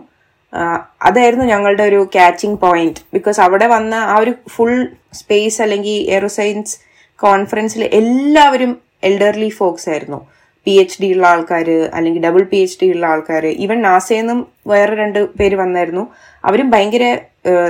അതായിരുന്നു 1.08 1.44
ഞങ്ങളുടെ 1.44 1.84
ഒരു 1.90 2.00
കാച്ചിങ് 2.14 2.58
പോയിന്റ് 2.64 3.00
ബിക്കോസ് 3.14 3.38
അവിടെ 3.46 3.66
വന്ന 3.74 3.94
ആ 4.12 4.16
ഒരു 4.22 4.32
ഫുൾ 4.54 4.74
സ്പേസ് 5.20 5.58
അല്ലെങ്കിൽ 5.64 5.96
എയറോസയൻസ് 6.14 6.74
കോൺഫറൻസിൽ 7.18 7.82
എല്ലാവരും 8.00 8.72
എൽഡർലി 9.08 9.50
ഫോക്സ് 9.58 9.88
ആയിരുന്നു. 9.92 10.20
പി 10.66 10.72
എച്ച് 10.82 10.98
ഡി 11.02 11.08
ഉള്ള 11.14 11.26
ആൾക്കാർ 11.34 11.68
അല്ലെങ്കിൽ 11.96 12.22
ഡബിൾ 12.26 12.42
പി 12.52 12.58
എച്ച് 12.64 12.78
ഡി 12.80 12.86
ഉള്ള 12.94 13.04
ആൾക്കാർ 13.12 13.44
ഈവൻ 13.64 13.78
നാസയെന്നും 13.82 14.40
വേറെ 14.72 14.94
രണ്ട് 15.02 15.20
പേര് 15.38 15.56
വന്നായിരുന്നു. 15.62 16.04
അവരും 16.44 16.68
ഭയങ്കര 16.74 17.04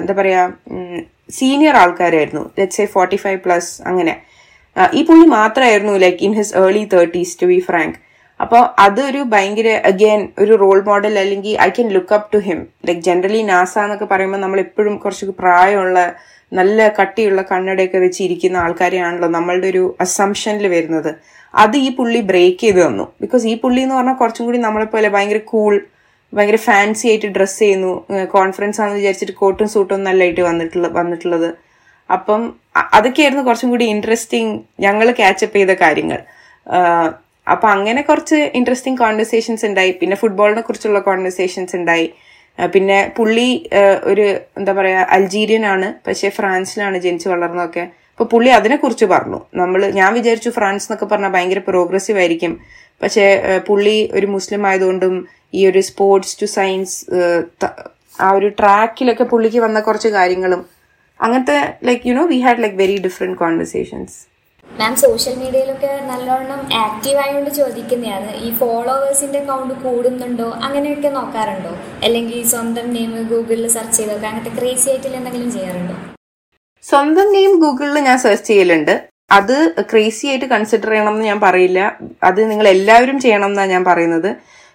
എന്താ 0.01 0.14
പറയാ 0.21 0.43
സീനിയർ 1.38 1.75
ആൾക്കാരായിരുന്നു. 1.83 2.45
Let's 2.59 2.81
a 2.85 2.87
forty 2.95 3.19
five 3.25 3.41
plus 3.47 3.71
അങ്ങനെ 3.91 4.14
ഈ 4.99 5.03
പുള്ളി 5.09 5.27
മാത്രമായിരുന്നു 5.38 5.95
like 6.05 6.21
in 6.27 6.33
his 6.38 6.55
early 6.62 6.85
thirties 6.95 7.35
to 7.41 7.47
be 7.53 7.59
frank 7.69 7.97
അപ്പോൾ 8.40 8.62
അതൊരു 8.79 9.20
ഭയങ്കര 9.33 9.68
അഗെയിൻ 9.90 10.20
ഒരു 10.38 10.55
റോൾ 10.55 10.79
മോഡൽ 10.88 11.14
അല്ലെങ്കിൽ 11.18 11.55
I 11.66 11.68
can 11.68 11.88
look 11.96 12.14
up 12.14 12.29
to 12.35 12.38
him 12.38 12.61
like 12.87 13.03
generally 13.09 13.40
NASA 13.42 13.74
എന്നൊക്കെ 13.85 14.07
പറയുമ്പോൾ 14.12 14.40
നമ്മൾ 14.44 14.59
എപ്പോഴും 14.66 14.94
കുറച്ച് 15.05 15.35
പ്രായമുള്ള 15.42 15.98
നല്ല 16.53 16.88
കട്ടിയുള്ള 16.98 17.40
കണ്ണടയൊക്കെ 17.51 17.98
വെച്ചിരിക്കുന്ന 17.98 18.57
ആൾക്കാരെയാണല്ലോ 18.57 19.29
നമ്മളുടെ 19.29 19.68
ഒരു 19.72 19.85
അസംഷനിൽ 20.01 20.66
വരുന്നത്. 20.68 21.11
അത് 21.55 21.77
ഈ 21.77 21.88
പുള്ളി 21.98 22.20
ബ്രേക്ക് 22.31 22.61
ചെയ്ത് 22.61 22.81
തന്നു. 22.87 23.05
ബിക്കോസ് 23.20 23.44
ഈ 23.53 23.55
പുള്ളി 23.62 23.81
എന്ന് 23.85 23.94
പറഞ്ഞാൽ 23.94 24.16
കുറച്ചും 24.22 24.46
കൂടി 24.46 24.59
നമ്മളെപ്പോലെ 24.59 25.09
ഭയങ്കര 25.09 25.40
കൂൾ 25.53 25.74
ഭയങ്കര 26.33 26.59
ഫാൻസി 26.68 27.05
ആയിട്ട് 27.09 27.29
ഡ്രസ്സ് 27.37 27.59
ചെയ്യുന്നു. 27.59 27.92
കോൺഫറൻസ് 28.37 28.81
ആണെന്ന് 28.81 28.98
വിചാരിച്ചിട്ട് 29.01 29.35
കോട്ടും 29.42 29.68
സൂട്ടും 29.74 30.03
നല്ലതായിട്ട് 30.09 30.42
വന്നിട്ടുള്ള 30.48 30.88
വന്നിട്ടുള്ളത്. 30.88 31.48
അപ്പം 32.11 32.42
അതൊക്കെയായിരുന്നു 32.96 33.44
കുറച്ചും 33.44 33.70
കൂടി 33.70 33.87
ഇൻട്രസ്റ്റിംഗ് 33.94 34.53
ഞങ്ങൾ 34.81 35.07
ക്യാച്ചപ്പ് 35.20 35.57
ചെയ്ത 35.59 35.72
കാര്യങ്ങൾ. 35.85 36.20
അപ്പൊ 37.55 37.67
അങ്ങനെ 37.75 38.01
കുറച്ച് 38.09 38.39
ഇൻട്രസ്റ്റിംഗ് 38.59 39.01
കോൺവെർസേഷൻസ് 39.03 39.65
ഉണ്ടായി. 39.69 39.93
പിന്നെ 40.01 40.17
ഫുട്ബോളിനെ 40.23 40.63
കുറിച്ചുള്ള 40.67 41.01
കോൺവെർസേഷൻസ് 41.09 41.77
ഉണ്ടായി. 41.81 42.09
പിന്നെ 42.75 42.99
പുള്ളി 43.17 43.49
ഒരു 44.11 44.27
എന്താ 44.59 44.73
പറയാ 44.79 45.01
അൾജീരിയൻ 45.17 45.65
ആണ്. 45.75 45.89
പക്ഷെ 46.07 46.29
ഫ്രാൻസിലാണ് 46.39 46.99
ജനിച്ചു 47.05 47.29
വളർന്നതൊക്കെ. 47.33 47.85
അപ്പൊ 48.15 48.25
പുള്ളി 48.33 48.51
അതിനെ 48.59 48.77
കുറിച്ച് 48.83 49.07
പറഞ്ഞു. 49.13 49.39
നമ്മൾ 49.61 49.81
ഞാൻ 49.99 50.11
വിചാരിച്ചു 50.19 50.51
ഫ്രാൻസ് 50.57 50.87
എന്നൊക്കെ 50.87 51.07
പറഞ്ഞാൽ 51.13 51.33
ഭയങ്കര 51.35 51.61
പ്രോഗ്രസീവ് 51.69 52.19
ആയിരിക്കും. 52.23 52.55
പക്ഷെ 53.03 53.27
പുള്ളി 53.69 53.99
ഒരു 54.19 54.29
മുസ്ലിം 54.37 54.63
ആയതുകൊണ്ടും 54.71 55.15
ഈ 55.59 55.61
ഒരു 55.71 55.81
സ്പോർട്സ് 55.91 56.35
ടു 56.41 56.47
സയൻസ് 56.57 56.97
ആ 58.25 58.29
ഒരു 58.39 58.49
ട്രാക്കിലൊക്കെ 58.61 59.25
പുള്ളിക്ക് 59.33 59.61
വന്ന 59.67 59.79
കുറച്ച് 59.89 60.11
കാര്യങ്ങളും. 60.19 60.63
അങ്ങനത്തെ 61.21 61.59
like 61.89 62.03
you 62.09 62.15
know 62.19 62.25
we 62.33 62.39
had 62.47 62.63
like 62.65 62.79
very 62.83 62.97
different 63.07 63.39
conversations 63.45 64.17
ma'am 64.68 64.96
social 64.96 65.35
മീഡിയയിലൊക്കെ 65.35 65.92
നല്ലോണം 66.11 66.61
ആക്റ്റീവ് 66.74 67.18
ആയതുകൊണ്ട് 67.22 67.50
ചോദിക്കുന്നതാണ്. 67.50 68.31
ഈ 68.46 68.48
ഫോളോവേഴ്സിന്റെ 68.61 69.38
അക്കൗണ്ട് 69.38 69.74
കൂടുന്നുണ്ടോ? 69.74 70.48
അങ്ങനെയൊക്കെ 70.66 71.09
നോക്കാറുണ്ടോ? 71.09 71.72
അല്ലെങ്കിൽ 72.04 72.46
സ്വന്തം 72.46 72.87
നെയിം 72.92 73.11
ഗൂഗിളിൽ 73.33 73.68
സെർച്ച് 73.68 73.96
ചെയ്തൊക്കെ 73.98 74.26
അങ്ങനത്തെ 74.26 74.61
ക്രേസി 74.61 74.88
ആയിട്ടുള്ള 74.90 75.16
എന്തെങ്കിലും 75.16 75.50
ചെയ്യാറുണ്ടോ? 75.52 75.96
സ്വന്തം 76.85 77.33
നെയിം 77.33 77.61
ഗൂഗിളിൽ 77.61 77.98
ഞാൻ 77.98 78.18
സെർച്ച് 78.18 78.48
ചെയ്യലുണ്ട്. 78.48 78.94
അത് 79.31 79.57
ക്രേസി 79.90 80.26
ആയിട്ട് 80.26 80.44
കൺസിഡർ 80.44 80.90
ചെയ്യണം 80.90 81.12
എന്ന് 81.12 81.24
ഞാൻ 81.24 81.40
പറയില്ല. 81.40 81.81
അത് 82.22 82.50
നിങ്ങൾ 82.50 82.68
എല്ലാവരും 82.68 83.20
ചെയ്യണം 83.20 83.46
എന്നാണ് 83.46 83.70
ഞാൻ 83.70 83.85
പറയുന്നത്. 83.85 84.31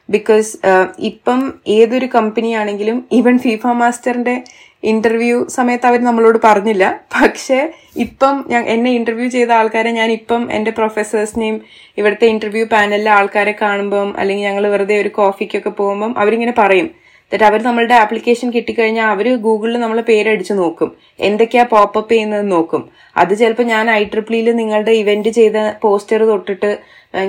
ബിക്കോസ് 0.10 0.58
ഇപ്പം 0.99 1.53
ഏതൊരു 1.67 2.06
കമ്പനി 2.15 2.51
ആണെങ്കിലും 2.62 2.97
ഈവൻ 3.12 3.36
ഫിഫ 3.39 3.67
മാസ്റ്ററിന്റെ 3.67 4.43
ഇന്റർവ്യൂ 4.84 5.38
സമയത്ത് 5.48 5.88
അവർ 5.89 6.00
നമ്മളോട് 6.04 6.39
പറഞ്ഞില്ല. 6.43 6.86
പക്ഷേ 7.15 7.60
ഇപ്പം 8.06 8.36
ഞാൻ 8.50 8.63
എന്നെ 8.73 8.92
ഇന്റർവ്യൂ 9.00 9.27
ചെയ്ത 9.29 9.52
ആൾക്കാരെ 9.60 9.92
ഞാൻ 10.00 10.10
ഇപ്പം 10.12 10.42
എന്റെ 10.52 10.71
പ്രൊഫസേഴ്സിനെയും 10.71 11.58
ഇവിടുത്തെ 11.98 12.27
ഇന്റർവ്യൂ 12.34 12.65
പാനലിലെ 12.73 13.12
ആൾക്കാരെ 13.19 13.56
കാണുമ്പം 13.62 14.10
അല്ലെങ്കിൽ 14.19 14.46
ഞങ്ങൾ 14.50 14.65
വെറുതെ 14.73 14.98
ഒരു 15.04 15.12
കോഫിക്കൊക്കെ 15.19 15.73
പോകുമ്പം 15.79 16.13
അവരിങ്ങനെ 16.23 16.56
പറയും. 16.62 16.90
എന്നിട്ട് 17.25 17.46
അവർ 17.50 17.62
നമ്മളുടെ 17.67 17.96
ആപ്ലിക്കേഷൻ 17.96 18.48
കിട്ടിക്കഴിഞ്ഞാൽ 18.56 19.08
അവർ 19.13 19.27
ഗൂഗിളിൽ 19.46 19.77
നമ്മളെ 19.84 20.02
പേരടിച്ച് 20.10 20.54
നോക്കും. 20.54 20.90
എന്തൊക്കെയാ 21.27 21.63
പോപ്പപ്പ് 21.71 22.12
ചെയ്യുന്നത് 22.13 22.46
നോക്കും. 22.52 22.81
അത് 23.17 23.31
ചിലപ്പോൾ 23.40 23.65
ഞാൻ 23.73 23.86
ഐ 23.92 24.04
ട്രിപ്പിളിയിൽ 24.04 24.50
നിങ്ങളുടെ 24.60 24.94
ഇവന്റ് 25.02 25.31
ചെയ്ത 25.38 25.58
പോസ്റ്റർ 25.84 26.21
തൊട്ടിട്ട് 26.31 26.71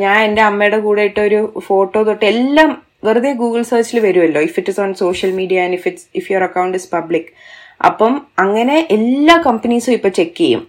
ഞാൻ 0.02 0.18
എന്റെ 0.26 0.42
അമ്മയുടെ 0.42 0.78
കൂടെ 0.86 1.02
ഇട്ട 1.11 1.18
ഒരു 1.28 1.40
ഫോട്ടോ 1.68 2.02
തൊട്ട് 2.02 2.26
എല്ലാം 2.32 2.70
വെറുതെ 3.05 3.32
ഗൂഗിൾ 3.40 3.62
സെർച്ചിൽ 3.68 3.98
വരുമല്ലോ 4.05 4.40
if 4.42 4.57
it 4.61 4.72
is 4.72 4.80
on 4.80 4.92
social 5.00 5.32
media 5.38 5.59
and 5.64 5.76
if 5.78 5.88
it's 5.90 6.07
if 6.14 6.28
your 6.32 6.44
account 6.46 6.76
is 6.78 6.88
public 6.92 7.28
അപ്പം 7.80 8.12
അങ്ങനെ 8.38 8.76
എല്ലാ 8.90 9.34
കമ്പനീസും 9.46 9.92
ഇപ്പൊ 9.92 10.11
ചെക്ക് 10.18 10.36
ചെയ്യും. 10.38 10.62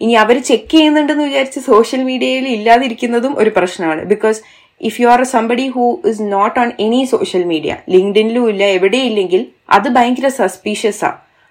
ഇനി 0.00 0.14
അവർ 0.22 0.36
ചെക്ക് 0.48 0.70
ചെയ്യുന്നുണ്ടെന്ന് 0.72 1.24
വിചാരിച്ച് 1.28 1.60
സോഷ്യൽ 1.68 2.02
മീഡിയയിൽ 2.08 2.46
ഇല്ലാതിരിക്കുന്നതും 2.54 3.32
ഒരു 3.40 3.50
പ്രശ്നമാണ്. 3.56 4.02
Because 4.12 4.40
if 4.80 4.98
you 5.00 5.08
are 5.08 5.22
somebody 5.32 5.66
who 5.68 5.84
is 6.10 6.26
not 6.32 6.58
on 6.60 6.68
any 6.80 7.00
social 7.12 7.44
media 7.44 7.72
ലിങ്ക്ഡിനിലും 7.94 8.44
ഇല്ല 8.50 8.64
എവിടെയില്ലെങ്കിൽ 8.76 9.42
അത് 9.70 9.88
ഭയങ്കര 9.96 10.28
സസ്പീഷ്യസ് 10.38 11.02
ആ. 11.04 11.10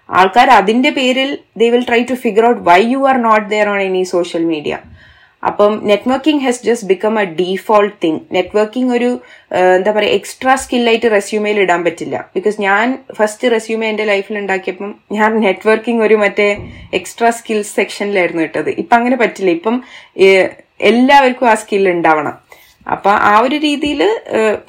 ആൾക്കാർ 0.10 0.50
അതിന്റെ 0.52 0.92
പേരിൽ 0.98 1.30
they 1.58 1.68
will 1.70 1.84
try 1.84 2.02
to 2.06 2.18
figure 2.22 2.44
out 2.50 2.62
why 2.64 2.82
you 2.88 3.02
are 3.10 3.18
not 3.24 3.48
there 3.50 3.70
on 3.70 3.80
any 3.82 4.04
social 4.12 4.44
media 4.52 4.76
അപ്പം 5.44 5.74
networking 5.90 6.44
has 6.46 6.64
just 6.68 6.88
become 6.92 7.16
a 7.22 7.26
default 7.42 7.96
thing 8.04 8.20
networking 8.36 8.92
ഒരു 8.98 9.10
എന്താ 9.78 9.92
പറയുക 9.98 10.16
എക്സ്ട്രാ 10.20 10.54
സ്കില്ലായിട്ട് 10.64 11.10
റെസ്യൂമയിൽ 11.16 11.58
ഇടാൻ 11.64 11.82
പറ്റില്ല. 11.88 12.16
ബിക്കോസ് 12.36 12.58
ഞാൻ 12.68 12.86
ഫസ്റ്റ് 13.18 13.52
റെസ്യൂമെ 13.54 13.88
എന്റെ 13.92 14.06
ലൈഫിൽ 14.12 14.38
ഉണ്ടാക്കിയപ്പം 14.44 14.92
ഞാൻ 15.18 15.32
നെറ്റ്വർക്കിംഗ് 15.46 16.04
ഒരു 16.08 16.16
മറ്റേ 16.24 16.48
എക്സ്ട്രാ 17.00 17.30
സ്കിൽസ് 17.40 17.74
സെക്ഷനിലായിരുന്നു 17.80 18.44
ഇട്ടത്. 18.48 18.72
ഇപ്പം 18.84 18.96
അങ്ങനെ 19.00 19.20
പറ്റില്ല. 19.24 19.52
ഇപ്പം 19.60 19.78
എല്ലാവർക്കും 20.92 21.50
ആ 21.52 21.56
സ്കിൽ 21.64 21.86
ഉണ്ടാവണം. 21.96 22.36
അപ്പൊ 22.96 23.12
ആ 23.32 23.34
ഒരു 23.46 23.58
രീതിയിൽ 23.68 24.02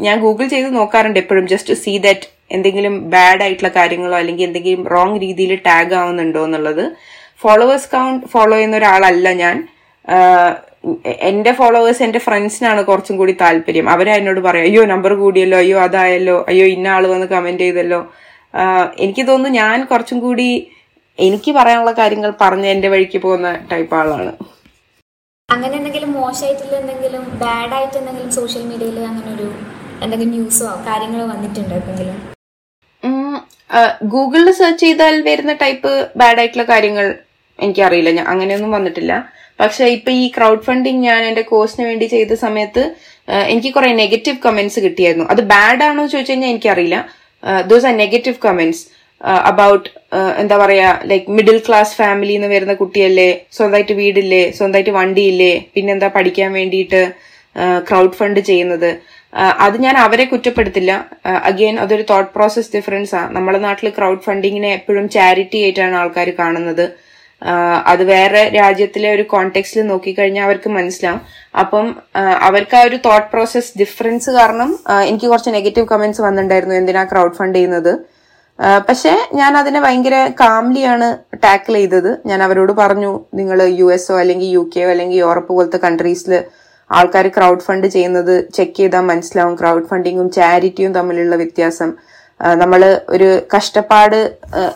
ഞാൻ 0.06 0.16
ഗൂഗിൾ 0.26 0.46
ചെയ്ത് 0.52 0.70
നോക്കാറുണ്ട് 0.76 1.18
എപ്പോഴും. 1.22 1.44
ജസ്റ്റ് 1.54 1.72
ടു 1.72 1.78
സീ 1.84 1.94
ദാറ്റ് 2.06 2.28
എന്തെങ്കിലും 2.56 2.94
ബാഡ് 3.14 3.42
ആയിട്ടുള്ള 3.44 3.70
കാര്യങ്ങളോ 3.80 4.16
അല്ലെങ്കിൽ 4.20 4.46
എന്തെങ്കിലും 4.48 4.84
റോങ് 4.94 5.18
രീതിയിൽ 5.24 5.52
ടാഗ് 5.66 5.94
ആവുന്നുണ്ടോ 6.02 6.44
എന്നുള്ളത്. 6.48 6.84
ഫോളോവേഴ്സ് 7.42 7.90
കൗണ്ട് 7.94 8.24
ഫോളോ 8.34 8.54
ചെയ്യുന്ന 8.56 8.78
ഒരാളല്ല 8.80 9.32
ഞാൻ. 9.42 9.56
എന്റെ 11.30 11.52
ഫോളോവേഴ്സ് 11.58 12.02
എന്റെ 12.06 12.20
ഫ്രണ്ട്സിനാണ് 12.26 12.80
കുറച്ചും 12.90 13.16
കൂടി 13.20 13.32
താല്പര്യം. 13.42 13.86
അവരെ 13.94 14.12
എന്നോട് 14.18 14.40
പറയും 14.46 14.66
അയ്യോ 14.68 14.82
നമ്പർ 14.92 15.12
കൂടിയല്ലോ 15.22 15.58
അയ്യോ 15.62 15.78
അതായല്ലോ 15.86 16.36
അയ്യോ 16.50 16.66
ഇന്ന 16.74 16.88
ആൾ 16.96 17.04
വന്ന് 17.12 17.26
കമന്റ് 17.32 17.64
ചെയ്തല്ലോ. 17.66 18.00
എനിക്ക് 19.04 19.22
തോന്നുന്നു 19.30 19.58
ഞാൻ 19.62 19.78
കുറച്ചും 19.90 20.18
കൂടി 20.26 20.48
എനിക്ക് 21.18 21.50
പറയാനുള്ള 21.58 21.92
കാര്യങ്ങൾ 22.00 22.30
പറഞ്ഞ് 22.42 22.68
എന്റെ 22.74 22.88
വഴിക്ക് 22.92 23.18
പോകുന്ന 23.24 23.48
ടൈപ്പ് 23.72 23.94
ആളാണ്. 24.00 24.32
അങ്ങനെ 25.48 25.74
എന്തെങ്കിലും 25.78 26.10
മോശമായിട്ടുള്ള 26.18 26.74
എന്തെങ്കിലും 26.82 27.22
ബാഡ് 27.42 27.74
ആയിട്ട് 27.76 27.96
എന്തെങ്കിലും 28.00 28.30
സോഷ്യൽ 28.38 28.64
മീഡിയയിൽ 28.70 28.98
അങ്ങനെ 29.10 29.30
ഒരു 29.36 29.48
എന്തെങ്കിലും 30.04 30.32
ന്യൂസോ 30.34 30.70
കാര്യങ്ങളോ 30.88 31.24
വന്നിട്ടുണ്ടോ 31.32 31.74
എപ്പോഴെങ്കിലും? 31.80 32.18
ഗൂഗിളിൽ 34.12 34.48
സെർച്ച് 34.58 34.82
ചെയ്താൽ 34.84 35.16
വരുന്ന 35.28 35.52
ടൈപ്പ് 35.62 35.90
ബാഡ് 36.20 36.40
ആയിട്ടുള്ള 36.42 36.66
കാര്യങ്ങൾ 36.72 37.06
എനിക്കറിയില്ല. 37.58 38.22
അങ്ങനെയൊന്നും 38.32 38.72
വന്നിട്ടില്ല. 38.76 39.12
പക്ഷെ 39.60 39.84
ഇപ്പൊ 39.96 40.10
ഈ 40.22 40.24
ക്രൗഡ് 40.36 40.64
ഫണ്ടിങ് 40.66 41.02
ഞാൻ 41.08 41.20
എന്റെ 41.28 41.44
കോഴ്സിന് 41.52 41.84
വേണ്ടി 41.90 42.06
ചെയ്ത 42.14 42.32
സമയത്ത് 42.44 42.82
എനിക്ക് 43.52 43.70
കുറെ 43.76 43.88
നെഗറ്റീവ് 44.02 44.38
കമന്റ്സ് 44.44 44.80
കിട്ടിയായിരുന്നു. 44.84 45.26
അത് 45.32 45.42
ബാഡ് 45.54 45.82
ആണോ 45.86 46.00
എന്ന് 46.02 46.12
ചോദിച്ചു 46.12 46.32
കഴിഞ്ഞാൽ 46.32 46.50
എനിക്കറിയില്ല. 46.54 46.98
Those 47.70 47.86
are 47.90 47.94
negative 48.04 48.38
comments 48.46 48.84
about 49.50 49.88
എന്താ 50.40 50.56
പറയാ 50.62 50.88
ലൈക് 51.10 51.28
മിഡിൽ 51.38 51.58
ക്ലാസ് 51.66 51.94
ഫാമിലി 52.00 52.34
എന്ന് 52.38 52.48
വരുന്ന 52.52 52.74
കുട്ടിയല്ലേ 52.82 53.30
സ്വന്തമായിട്ട് 53.56 53.94
വീടില്ലേ 54.00 54.42
സ്വന്തമായിട്ട് 54.58 54.92
വണ്ടിയില്ലേ 54.98 55.52
പിന്നെന്താ 55.74 56.08
പഠിക്കാൻ 56.16 56.50
വേണ്ടിയിട്ട് 56.58 57.00
ക്രൗഡ് 57.88 58.16
ഫണ്ട് 58.18 58.40
ചെയ്യുന്നത്. 58.50 58.90
അത് 59.66 59.76
ഞാൻ 59.86 59.96
അവരെ 60.04 60.24
കുറ്റപ്പെടുത്തില്ല. 60.24 60.92
അഗെയിൻ 61.50 61.76
അതൊരു 61.84 62.04
തോട്ട് 62.10 62.30
പ്രോസസ് 62.36 62.70
ഡിഫറൻസ് 62.76 63.14
ആണ് 63.20 63.30
നമ്മുടെ 63.36 63.58
നാട്ടിൽ 63.66 63.88
ക്രൗഡ് 63.98 64.24
ഫണ്ടിങ്ങിനെ 64.26 64.70
എപ്പോഴും 64.78 65.06
ചാരിറ്റി 65.16 65.58
ആയിട്ടാണ് 65.64 65.96
ആൾക്കാർ 66.02 66.28
കാണുന്നത്. 66.38 66.86
അത് 67.86 68.02
വേറെ 68.04 68.42
രാജ്യത്തിലെ 68.48 69.08
ഒരു 69.14 69.24
കോണ്ടെക്സ്റ്റിൽ 69.32 69.86
നോക്കിക്കഴിഞ്ഞാൽ 69.86 70.44
അവർക്ക് 70.44 70.70
മനസ്സിലാവും. 70.70 71.20
അപ്പം 71.60 71.86
അവർക്ക് 72.48 72.76
ആ 72.76 72.82
ഒരു 72.82 72.96
തോട്ട് 73.06 73.28
പ്രോസസ് 73.32 73.72
ഡിഫറൻസ് 73.80 74.30
കാരണം 74.30 74.70
എനിക്ക് 75.08 75.26
കുറച്ച് 75.26 75.50
നെഗറ്റീവ് 75.50 75.86
കമന്റ്സ് 75.92 76.22
വന്നിട്ടുണ്ടായിരുന്നു 76.22 76.74
എന്തിനാ 76.74 77.04
ക്രൗഡ് 77.04 77.36
ഫണ്ട് 77.38 77.58
ചെയ്യുന്നത് 77.58 77.92
പക്ഷെ 78.88 79.12
ഞാൻ 79.34 79.52
അതിനെ 79.56 79.80
ഭയങ്കര 79.80 80.16
കാംലിയാണ് 80.40 81.08
ടാക്കിൾ 81.44 81.74
ചെയ്തത്. 81.74 82.10
ഞാൻ 82.26 82.42
അവരോട് 82.42 82.72
പറഞ്ഞു 82.72 83.20
നിങ്ങൾ 83.34 83.58
യു 83.80 83.92
എസോ 83.92 84.14
അല്ലെങ്കിൽ 84.18 84.48
യു 84.56 84.70
കെയോ 84.76 84.88
അല്ലെങ്കിൽ 84.90 85.16
യൂറോപ്പ് 85.16 85.52
പോലത്തെ 85.54 85.78
കൺട്രീസിൽ 85.84 86.32
ആൾക്കാർ 86.90 87.26
ക്രൗഡ് 87.28 87.60
ഫണ്ട് 87.60 87.86
ചെയ്യുന്നത് 87.86 88.34
ചെക്ക് 88.56 88.76
ചെയ്താൽ 88.76 89.00
മനസ്സിലാവും. 89.00 89.54
ക്രൗഡ് 89.60 89.88
ഫണ്ടിങ്ങും 89.90 90.30
ചാരിറ്റിയും 90.30 90.92
തമ്മിലുള്ള 90.94 91.36
വ്യത്യാസം. 91.36 91.90
നമ്മൾ 92.62 92.80
ഒരു 93.14 93.28
കഷ്ടപ്പാട് 93.54 94.16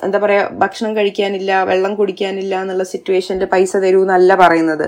എന്താ 0.04 0.18
പറയാ 0.22 0.42
ഭക്ഷണം 0.62 0.92
കഴിക്കാനില്ല 0.96 1.62
വെള്ളം 1.70 1.92
കുടിക്കാനില്ല 1.98 2.54
എന്നുള്ള 2.62 2.84
സിറ്റുവേഷനിൽ 2.92 3.44
പൈസ 3.52 3.72
തരൂ 3.84 4.00
എന്നല്ല 4.06 4.34
പറയുന്നത്. 4.42 4.86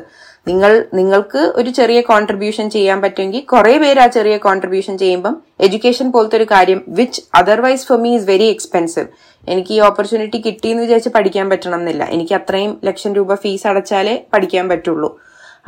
നിങ്ങൾ 0.51 0.73
നിങ്ങൾക്ക് 0.99 1.43
ഒരു 1.61 1.71
ചെറിയ 1.77 1.99
കോൺട്രിബ്യൂഷൻ 2.09 2.67
ചെയ്യാൻ 2.77 2.99
പറ്റുമെങ്കിൽ 3.05 3.43
കുറെ 3.53 3.75
പേര് 3.83 4.01
ആ 4.05 4.07
ചെറിയ 4.17 4.37
കോൺട്രിബ്യൂഷൻ 4.47 4.95
ചെയ്യുമ്പം 5.03 5.37
എഡ്യൂക്കേഷൻ 5.67 6.09
പോലത്തെ 6.15 6.37
ഒരു 6.41 6.47
കാര്യം 6.55 6.81
which 6.99 7.23
otherwise 7.41 7.87
for 7.91 8.01
me 8.07 8.13
is 8.19 8.29
very 8.33 8.49
expensive 8.55 9.09
എനിക്ക് 9.49 9.73
ഈ 9.77 9.81
ഓപ്പർച്യൂണിറ്റി 9.91 10.41
കിട്ടിയെന്ന് 10.47 10.83
വിചാരിച്ച് 10.85 11.13
പഠിക്കാൻ 11.17 11.47
പറ്റണം 11.53 11.81
എന്നില്ല 11.81 12.05
എനിക്ക് 12.17 12.35
അത്രയും 12.41 12.75
ലക്ഷം 12.89 13.15
രൂപ 13.19 13.35
ഫീസ് 13.45 13.67
അടച്ചാലേ 13.71 14.17
പഠിക്കാൻ 14.35 14.67
പറ്റുള്ളൂ. 14.73 15.11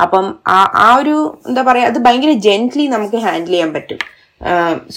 അപ്പം 0.05 0.27
ആ 0.57 0.59
ആ 0.87 0.89
ഒരു 1.01 1.17
എന്താ 1.49 1.63
പറയാ 1.71 1.87
അത് 1.93 1.99
ഭയങ്കര 2.07 2.33
ജെന്റ്ലി 2.47 2.87
നമുക്ക് 2.95 3.19
ഹാൻഡിൽ 3.27 3.55
ചെയ്യാൻ 3.55 3.73
പറ്റും. 3.77 4.01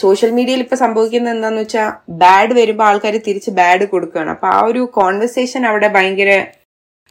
സോഷ്യൽ 0.02 0.32
മീഡിയയിൽ 0.38 0.62
ഇപ്പൊ 0.64 0.78
സംഭവിക്കുന്നത് 0.82 1.34
എന്താന്ന് 1.36 1.62
വെച്ചാൽ 1.64 1.90
ബാഡ് 2.24 2.54
വരുമ്പോൾ 2.60 2.86
ആൾക്കാർ 2.90 3.16
തിരിച്ച് 3.28 3.52
ബാഡ് 3.60 3.86
കൊടുക്കുകയാണ്. 3.94 4.32
അപ്പൊ 4.36 4.48
ആ 4.58 4.60
ഒരു 4.72 4.82
കോൺവെർസേഷൻ 4.98 5.62
അവിടെ 5.70 5.88
ഭയങ്കര 5.96 6.32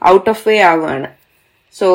ഔട്ട് 0.03 0.29
ഓഫ് 0.33 0.45
വേ 0.49 0.57
ആവുകയാണ്. 0.70 1.09
സോ 1.79 1.89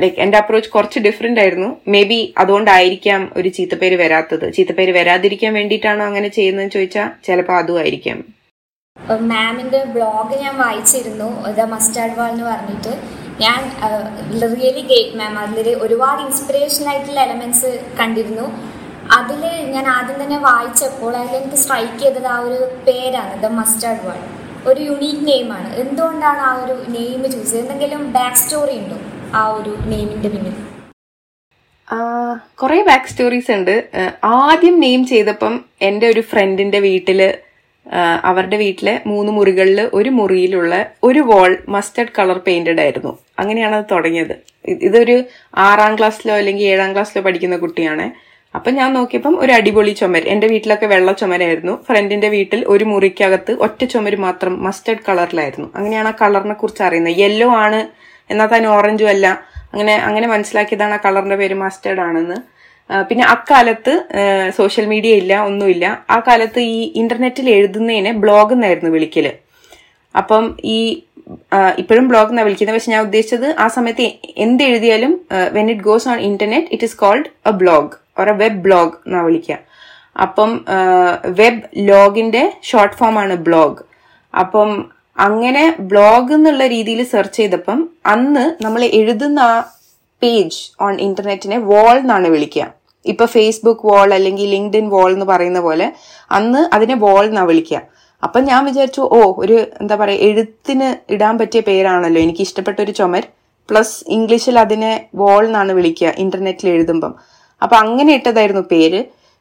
ലൈക് 0.00 0.16
എന്റെ 0.24 0.36
അപ്രോച്ച് 0.38 0.70
കുറച്ച് 0.70 0.98
ഡിഫറെന്റ് 1.06 1.40
ആയിരുന്നു. 1.42 1.68
മേ 1.94 2.00
ബി 2.10 2.18
അതുകൊണ്ടായിരിക്കാം 2.42 3.20
ഒരു 3.36 3.48
ചീത്തപ്പേര് 3.56 3.96
വരാത്തത്. 4.02 4.46
ചീത്തപ്പേര് 4.56 4.92
വരാതിരിക്കാൻ 4.98 5.52
വേണ്ടിയിട്ടാണോ 5.58 6.02
അങ്ങനെ 6.10 6.28
ചെയ്യുന്നതെന്ന് 6.38 6.74
ചോദിച്ചാൽ 6.76 7.10
ചിലപ്പോൾ 7.26 7.56
അതും 7.60 7.78
ആയിരിക്കാം. 7.82 8.18
മാമിന്റെ 9.32 9.80
ബ്ലോഗ് 9.94 10.34
ഞാൻ 10.44 10.54
വായിച്ചിരുന്നു. 10.64 11.28
ദ 11.58 11.66
മസ്റ്റാർഡ് 11.74 12.16
വാൾ 12.18 12.30
എന്ന് 12.32 12.46
പറഞ്ഞിട്ട്. 12.52 12.94
ഞാൻ 13.44 13.60
റിയലി 14.54 14.82
ഗേറ്റ് 14.90 15.16
മാം 15.20 15.38
അതിൽ 15.44 15.68
ഒരുപാട് 15.84 16.20
ഇൻസ്പിറേഷൻ 16.26 16.84
ആയിട്ടുള്ള 16.92 17.20
എലമെന്റ്സ് 17.28 17.70
കണ്ടിരുന്നു. 18.00 18.48
അതിൽ 19.16 19.42
ഞാൻ 19.74 19.84
ആദ്യം 19.96 20.16
തന്നെ 20.22 20.38
വായിച്ചപ്പോൾ 20.48 21.12
അതിൽ 21.20 21.34
എനിക്ക് 21.38 21.58
സ്ട്രൈക്ക് 21.62 21.98
ചെയ്തത് 22.02 22.28
ആ 22.34 22.38
ഒരു 22.46 22.58
പേരാണ് 22.86 23.34
ദ 23.42 23.50
മസ്റ്റാർഡ് 23.60 24.04
വേൾഡ് 24.06 24.26
ഒരു 24.70 24.80
യുണീക്ക് 24.88 25.24
നെയിമാണ് 25.28 25.68
എന്തുകൊണ്ടാണ് 25.82 26.42
ആ 26.48 26.52
ഒരു 26.62 26.74
നെയിം 26.96 27.20
ചൂസ് 27.32 27.50
ചെയ്തത്? 27.52 27.60
എന്തെങ്കിലും 27.62 28.02
ബാക്ക് 28.16 28.40
സ്റ്റോറി 28.42 28.74
ഉണ്ടോ 28.82 28.98
ആ 29.40 29.42
ഒരു 29.58 29.72
നെയിമിന്റെ 29.92 30.30
പിന്നിൽ? 30.34 30.56
കുറെ 32.60 32.78
ബാക്ക് 32.88 33.10
സ്റ്റോറീസ് 33.12 33.50
ഉണ്ട് 33.58 33.74
ആദ്യം 34.38 34.74
നെയിം 34.84 35.02
ചെയ്തപ്പം 35.12 35.54
എന്റെ 35.88 36.06
ഒരു 36.12 36.22
ഫ്രണ്ടിന്റെ 36.30 36.80
വീട്ടിൽ 36.88 37.20
അവരുടെ 38.30 38.56
വീട്ടിലെ 38.62 38.94
മൂന്ന് 39.10 39.30
മുറികളിൽ 39.36 39.78
ഒരു 39.98 40.10
മുറിയിലുള്ള 40.18 40.74
ഒരു 41.08 41.20
വാൾ 41.30 41.52
മസ്റ്റർഡ് 41.74 42.14
കളർ 42.18 42.38
പെയിന്റഡ് 42.46 42.82
ആയിരുന്നു. 42.84 43.12
അങ്ങനെയാണ് 43.40 43.76
അത് 43.80 43.86
തുടങ്ങിയത്. 43.92 44.34
ഇതൊരു 44.86 45.16
ആറാം 45.68 45.92
ക്ലാസ്സിലോ 45.98 46.34
അല്ലെങ്കിൽ 46.40 46.66
ഏഴാം 46.72 46.90
ക്ലാസ്സിലോ 46.94 47.22
പഠിക്കുന്ന 47.26 47.56
കുട്ടിയാണ്. 47.64 48.06
അപ്പൊ 48.56 48.70
ഞാൻ 48.78 48.90
നോക്കിയപ്പം 48.96 49.34
ഒരു 49.42 49.52
അടിപൊളി 49.56 49.92
ചുമര്. 50.00 50.26
എന്റെ 50.32 50.46
വീട്ടിലൊക്കെ 50.52 50.86
വെള്ള 50.92 51.10
ചുമരായിരുന്നു. 51.20 51.74
ഫ്രണ്ടിന്റെ 51.86 52.28
വീട്ടിൽ 52.34 52.60
ഒരു 52.74 52.84
മുറിക്കകത്ത് 52.92 53.52
ഒറ്റ 53.66 53.80
ചുമര് 53.92 54.18
മാത്രം 54.26 54.54
മസ്റ്റർഡ് 54.66 55.04
കളറിലായിരുന്നു 55.08 55.68
അങ്ങനെയാണ് 55.78 56.10
ആ 56.12 56.14
കളറിനെ 56.22 56.56
കുറിച്ച് 56.60 56.82
അറിയുന്നത്. 56.86 57.16
യെല്ലോ 57.22 57.48
ആണ് 57.64 57.80
എന്നാൽ 58.30 58.48
തന്നെ 58.54 58.68
ഓറഞ്ചും 58.76 59.10
അല്ല. 59.14 59.26
അങ്ങനെ 59.72 59.94
അങ്ങനെ 60.08 60.26
മനസ്സിലാക്കിയതാണ് 60.34 60.94
ആ 60.98 61.00
കളറിന്റെ 61.06 61.36
പേര് 61.42 61.56
മസ്റ്റേർഡ് 61.64 62.02
ആണെന്ന്. 62.06 62.38
പിന്നെ 63.08 63.24
അക്കാലത്ത് 63.34 63.94
സോഷ്യൽ 64.58 64.86
മീഡിയ 64.92 65.14
ഇല്ല 65.22 65.32
ഒന്നുമില്ല. 65.48 65.86
ആ 66.14 66.16
കാലത്ത് 66.28 66.60
ഈ 66.76 66.78
ഇന്റർനെറ്റിൽ 67.02 67.46
എഴുതുന്നതിനെ 67.56 68.12
ബ്ലോഗ് 68.24 68.54
എന്നായിരുന്നു 68.56 68.90
വിളിക്കൽ. 68.96 69.26
അപ്പം 70.14 70.44
ഈ 70.76 70.78
ഇപ്പോഴും 71.80 72.04
ബ്ലോഗ് 72.10 72.30
എന്നാണ് 72.32 72.46
വിളിക്കുന്നത്. 72.46 72.76
പക്ഷെ 72.76 72.92
ഞാൻ 72.92 73.02
ഉദ്ദേശിച്ചത് 73.06 73.48
ആ 73.64 73.66
സമയത്ത് 73.74 74.04
എന്ത് 74.44 74.62
എഴുതിയാലും 74.68 75.12
when 75.56 75.66
it 75.72 75.84
goes 75.88 76.08
on 76.12 76.20
internet 76.28 76.70
it 76.76 76.86
is 76.88 76.98
called 77.02 77.28
a 77.50 77.54
blog 77.62 77.90
a 78.26 78.36
web 78.42 78.60
blog 78.62 78.94
എന്നാ 79.06 79.22
വിളിക്കുക 79.22 79.56
അപ്പം 80.16 80.50
വെബ് 81.40 81.62
ലോഗിന്റെ 81.90 82.42
ഷോർട്ട് 82.62 82.96
ഫോം 82.96 83.18
ആണ് 83.18 83.34
ബ്ലോഗ് 83.48 83.82
അപ്പം 84.34 84.70
അങ്ങനെ 85.16 85.62
ബ്ലോഗ് 85.90 86.32
എന്നുള്ള 86.34 86.64
രീതിയിൽ 86.66 87.00
സെർച്ച് 87.04 87.36
ചെയ്തപ്പം 87.36 87.78
അന്ന് 88.06 88.44
നമ്മൾ 88.64 88.82
എഴുതുന്ന 89.00 89.38
ആ 89.38 89.54
പേജ് 90.22 90.58
ഓൺ 90.80 90.94
ഇന്റർനെറ്റിനെ 91.00 91.58
വാൾ 91.70 91.96
എന്നാണ് 91.98 92.28
വിളിക്കുക 92.28 92.64
ഇപ്പൊ 93.04 93.26
ഫേസ്ബുക്ക് 93.26 93.86
വാൾ 93.88 94.08
അല്ലെങ്കിൽ 94.14 94.48
ലിങ്ക്ഡിൻ 94.54 94.88
വാൾ 94.88 95.10
എന്ന് 95.12 95.26
പറയുന്ന 95.26 95.60
പോലെ 95.60 95.86
അന്ന് 96.30 96.74
അതിനെ 96.76 96.94
വാൾ 96.94 97.24
എന്നാ 97.24 97.42
വിളിക്കുക 97.42 97.80
അപ്പൊ 98.22 98.38
ഞാൻ 98.40 98.64
വിചാരിച്ചു 98.64 99.02
ഓ 99.16 99.18
ഒരു 99.42 99.56
എന്താ 99.80 99.96
പറയാ 99.96 100.18
എഴുത്തിന് 100.18 100.88
ഇടാൻ 101.10 101.38
പറ്റിയ 101.38 101.60
പേരാണല്ലോ. 101.60 102.20
എനിക്ക് 102.20 102.40
ഇഷ്ടപ്പെട്ട 102.40 102.78
ഒരു 102.80 102.90
ചുമർ 102.90 103.24
പ്ലസ് 103.68 104.04
ഇംഗ്ലീഷിൽ 104.08 104.58
അതിനെ 104.58 104.92
വാൾ 105.14 105.46
എന്നാണ് 105.46 105.72
വിളിക്കുക 105.72 106.12
ഇന്റർനെറ്റിൽ 106.18 106.68
എഴുതുമ്പം. 106.68 107.12
അപ്പൊ 107.62 107.76
അങ്ങനെ 107.84 108.10
ഇട്ടതായിരുന്നു 108.18 108.64
പേര്. 108.72 109.00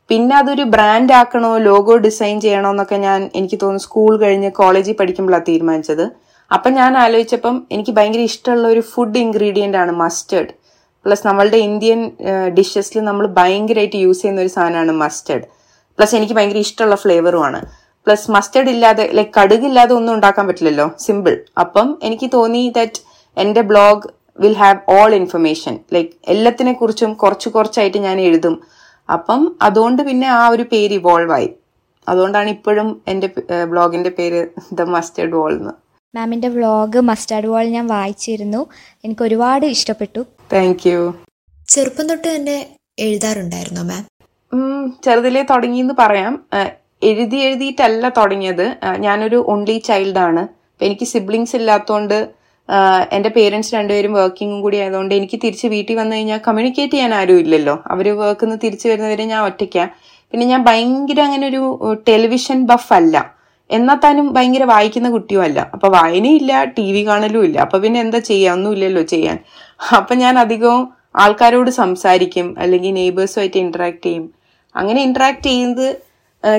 പിന്നെ 0.10 0.34
അതൊരു 0.42 0.64
ബ്രാൻഡ് 0.76 1.14
ആക്കണോ 1.20 1.52
ലോഗോ 1.70 1.96
ഡിസൈൻ 2.06 2.36
ചെയ്യണോ 2.46 2.70
എന്നൊക്കെ 2.74 2.98
ഞാൻ 3.08 3.20
എനിക്ക് 3.40 3.58
തോന്നുന്നു 3.64 3.86
സ്കൂൾ 3.88 4.14
കഴിഞ്ഞ് 4.24 4.50
കോളേജിൽ 4.60 4.96
പഠിക്കുമ്പോഴാണ് 5.00 5.46
തീരുമാനിച്ചത്. 5.50 6.06
അപ്പം 6.52 6.72
ഞാൻ 6.80 6.92
ആലോചിച്ചപ്പം 7.04 7.56
എനിക്ക് 7.76 7.94
ഭയങ്കര 7.98 8.22
ഇഷ്ടമുള്ള 8.32 8.68
ഒരു 8.74 8.84
ഫുഡ് 8.92 9.20
ഇൻഗ്രീഡിയന്റ് 9.24 9.78
ആണ് 9.82 9.94
മസ്റ്റേർഡ് 10.04 10.54
പ്ലസ് 11.06 11.26
നമ്മളുടെ 11.28 11.60
ഇന്ത്യൻ 11.68 12.00
ഡിഷസിൽ 12.60 13.00
നമ്മൾ 13.10 13.26
ഭയങ്കരമായിട്ട് 13.40 13.98
യൂസ് 14.06 14.22
ചെയ്യുന്ന 14.22 14.42
ഒരു 14.46 14.52
സാധനമാണ് 14.56 14.94
മസ്റ്റേർഡ് 15.04 15.46
പ്ലസ് 16.00 16.16
എനിക്ക് 16.16 16.36
ഭയങ്കര 16.38 16.60
ഇഷ്ടമുള്ള 16.68 16.96
ഫ്ലേവറുമാണ് 17.04 17.60
പ്ലസ് 18.08 18.32
മസ്റ്റേർഡ് 18.32 18.72
ഇല്ലാതെ 18.76 19.06
ലൈക്ക് 19.18 19.34
കടുകില്ലാതെ 19.38 19.94
ഒന്നും 19.94 20.14
ഉണ്ടാക്കാൻ 20.18 20.46
പറ്റില്ലല്ലോ 20.50 20.88
സിമ്പിൾ 21.06 21.34
അപ്പം 21.64 21.88
എനിക്ക് 22.04 22.28
തോന്നി 22.34 22.64
ദാറ്റ് 22.78 23.02
എന്റെ 23.38 23.62
blog 23.72 24.08
will 24.40 24.54
have 24.54 24.80
all 24.90 25.16
information 25.16 25.80
like 25.94 26.10
എല്ലാത്തിനെ 26.28 26.74
കുറിച്ചും 26.74 27.14
കുറച്ച് 27.14 27.50
കുറച്ചായിട്ട് 27.50 27.98
ഞാൻ 27.98 28.22
എഴുതും. 28.22 28.62
അപ്പം 29.12 29.58
അതുകൊണ്ട് 29.62 30.02
പിന്നെ 30.02 30.28
ആ 30.28 30.48
ഒരു 30.48 30.64
പേര് 30.64 30.94
ഇവോൾവ് 30.94 31.32
ആയി. 31.32 31.50
അതുകൊണ്ടാണ് 32.10 32.50
ഇപ്പോഴും 32.50 33.02
എന്റെ 33.08 33.28
ബ്ലോഗിന്റെ 33.66 34.10
പേര് 34.10 34.48
ദ 34.74 34.82
മസ്റ്റേഡ് 34.82 35.34
വോൾ 35.34 35.54
എന്ന്. 35.54 35.74
മാമിന്റെ 36.16 36.48
വ്ളോഗ് 36.48 37.00
മസ്റ്റാർഡ് 37.00 37.48
വാൾ 37.48 37.66
ഞാൻ 37.68 37.88
വായിച്ചിരുന്നു. 37.88 38.68
എനിക്ക് 39.06 39.24
ഒരുപാട് 39.24 39.66
ഇഷ്ടപ്പെട്ടു. 39.66 40.26
താങ്ക് 40.54 40.90
യു 40.90 41.14
ചെറുപ്പം 41.68 42.08
തൊട്ട് 42.10 42.36
തന്നെ 42.36 42.58
എഴുതാറുണ്ടായിരുന്നോ 43.00 43.84
മാം 43.84 44.04
ഉം, 44.54 44.98
ചെറുതിലേ 45.04 45.42
തുടങ്ങിയെന്ന് 45.50 45.94
പറയാം. 46.00 46.46
എഴുതി 47.04 47.38
എഴുതിയിട്ടല്ല 47.38 48.10
തുടങ്ങിയത്. 48.10 48.76
ഞാനൊരു 48.98 49.46
ഓൺലി 49.48 49.78
ചൈൽഡാണ് 49.80 50.40
ആണ്. 50.40 50.48
എനിക്ക് 50.82 51.06
സിബ്ലിങ്സ് 51.06 51.56
ഇല്ലാത്തതുകൊണ്ട് 51.56 52.18
എന്റെ 53.12 53.30
പേരൻസ് 53.30 53.76
രണ്ടുപേരും 53.76 54.14
വർക്കിങ്ങും 54.14 54.62
കൂടി 54.62 54.78
ആയതുകൊണ്ട് 54.78 55.16
എനിക്ക് 55.16 55.40
തിരിച്ച് 55.44 55.68
വീട്ടിൽ 55.68 55.96
വന്നു 55.96 56.16
കഴിഞ്ഞാൽ 56.16 56.40
കമ്മ്യൂണിക്കേറ്റ് 56.48 56.94
ചെയ്യാൻ 56.94 57.14
ആരും 57.14 57.40
ഇല്ലല്ലോ. 57.40 57.84
അവർ 57.88 58.08
വർക്കിൽ 58.22 58.46
നിന്ന് 58.46 58.60
തിരിച്ചു 58.64 58.88
വരുന്നവരെ 58.88 59.26
ഞാൻ 59.26 59.42
ഒറ്റയ്ക്ക. 59.44 59.86
പിന്നെ 60.32 60.46
ഞാൻ 60.46 60.64
ഭയങ്കര 60.64 61.20
അങ്ങനെ 61.20 61.48
ഒരു 61.48 61.64
ടെലിവിഷൻ 62.08 62.66
ബഫ് 62.66 62.94
അല്ല. 62.94 63.38
എന്നാൽ 63.70 63.98
താനും 64.04 64.34
ഭയങ്കര 64.34 64.64
വായിക്കുന്ന 64.64 65.10
കുട്ടിയും 65.10 65.42
അല്ല. 65.42 65.72
അപ്പൊ 65.74 65.88
വായനയില്ല 65.90 66.64
ടി 66.64 66.92
വി 66.92 67.08
കാണലും 67.08 67.44
ഇല്ല. 67.44 67.58
അപ്പൊ 67.58 67.78
പിന്നെ 67.80 68.00
എന്താ 68.00 68.20
ചെയ്യാ? 68.20 68.54
ഒന്നുമില്ലല്ലോ 68.54 69.02
ചെയ്യാൻ. 69.02 69.38
അപ്പൊ 69.98 70.16
ഞാൻ 70.16 70.40
അധികവും 70.40 70.84
ആൾക്കാരോട് 71.16 71.70
സംസാരിക്കും 71.70 72.56
അല്ലെങ്കിൽ 72.60 72.94
നെയ്ബേഴ്സുമായിട്ട് 72.94 73.58
ഇന്ററാക്ട് 73.58 74.04
ചെയ്യും. 74.06 74.30
അങ്ങനെ 74.76 75.02
ഇന്ററാക്ട് 75.02 75.44
ചെയ്യുന്നത് 75.44 75.88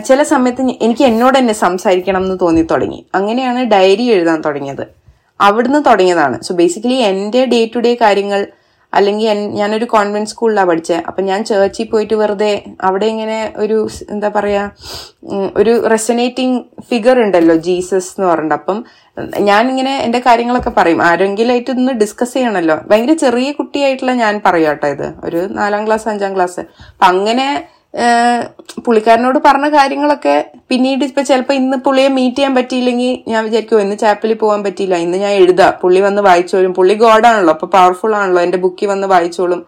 ചില 0.09 0.23
സമയത്ത് 0.23 0.63
എനിക്ക് 0.63 1.05
എന്നോട് 1.05 1.39
തന്നെ 1.39 1.53
സംസാരിക്കണം 1.53 2.23
എന്ന് 2.23 2.39
തോന്നി 2.43 2.63
തുടങ്ങി. 2.63 3.07
അങ്ങനെയാണ് 3.15 3.61
ഡയറി 3.65 4.03
എഴുതാൻ 4.03 4.41
തുടങ്ങിയത്. 4.41 4.98
അവിടുന്ന് 5.41 5.83
തുടങ്ങിയതാണ്. 5.89 6.39
സോ 6.47 6.55
ബേസിക്കലി 6.55 7.01
എന്റെ 7.11 7.43
ഡേ 7.53 7.61
ടു 7.75 7.81
ഡേ 7.87 7.93
കാര്യങ്ങൾ 8.07 8.41
അല്ലെങ്കിൽ 8.93 9.41
ഞാനൊരു 9.59 9.87
കോൺവെന്റ് 9.95 10.31
സ്കൂളിലാണ് 10.33 10.69
പഠിച്ചത് 10.69 11.01
അപ്പം 11.09 11.25
ഞാൻ 11.31 11.41
ചേർച്ചിൽ 11.49 11.87
പോയിട്ട് 11.91 12.15
വെറുതെ 12.21 12.53
അവിടെ 12.89 13.07
ഇങ്ങനെ 13.07 13.37
ഒരു 13.63 13.77
എന്താ 14.15 14.29
പറയാ 14.37 14.63
ഒരു 15.61 15.73
റെസനേറ്റിംഗ് 15.95 16.59
ഫിഗർ 16.91 17.17
ഉണ്ടല്ലോ 17.25 17.57
ജീസസ് 17.67 18.11
എന്ന് 18.15 18.27
പറഞ്ഞിട്ട്. 18.31 18.57
അപ്പം 18.61 18.79
ഞാൻ 19.49 19.63
ഇങ്ങനെ 19.73 19.95
എന്റെ 20.07 20.21
കാര്യങ്ങളൊക്കെ 20.27 20.73
പറയും. 20.79 21.03
ആരെങ്കിലുമായിട്ട് 21.09 21.71
ഒന്ന് 21.77 21.95
ഡിസ്കസ് 22.03 22.35
ചെയ്യണമല്ലോ 22.37 22.77
ഭയങ്കര 22.91 23.17
ചെറിയ 23.25 23.51
കുട്ടിയായിട്ടുള്ള 23.59 24.15
ഞാൻ 24.25 24.35
പറയാം 24.47 24.77
കേട്ടോ 24.77 24.89
ഇത്. 24.97 25.09
ഒരു 25.27 25.43
നാലാം 25.61 25.85
ക്ലാസ് 25.89 26.09
അഞ്ചാം 26.13 26.35
ക്ലാസ് 26.37 26.61
അപ്പം 26.61 27.09
അങ്ങനെ 27.13 27.49
പുള്ളിക്കാരനോട് 28.85 29.39
പറഞ്ഞ 29.45 29.69
കാര്യങ്ങളൊക്കെ 29.69 30.51
പിന്നീട് 30.69 31.05
ഇപ്പൊ 31.05 31.23
ചിലപ്പോ 31.23 31.55
ഇന്ന് 31.55 31.77
പുള്ളിയെ 31.77 32.09
മീറ്റ് 32.09 32.37
ചെയ്യാൻ 32.37 32.55
പറ്റിയില്ലെങ്കിൽ 32.55 33.31
ഞാൻ 33.31 33.45
വിചാരിക്കും 33.45 33.81
ഇന്ന് 33.81 33.97
ചാപ്പലിൽ 33.97 34.35
പോകാൻ 34.35 34.65
പറ്റിയില്ല. 34.65 34.95
ഇന്ന് 34.95 35.19
ഞാൻ 35.19 35.33
എഴുതാം. 35.33 35.75
പുള്ളി 35.83 36.01
വന്ന് 36.01 36.23
വായിച്ചോളും. 36.23 36.75
പുള്ളി 36.75 36.95
ഗോഡാണല്ലോ 36.95 37.53
അപ്പൊ 37.53 37.67
പവർഫുൾ 37.67 38.17
ആണല്ലോ. 38.17 38.43
എന്റെ 38.43 38.59
ബുക്കിൽ 38.59 38.87
വന്ന് 38.87 39.09
വായിച്ചോളും. 39.09 39.67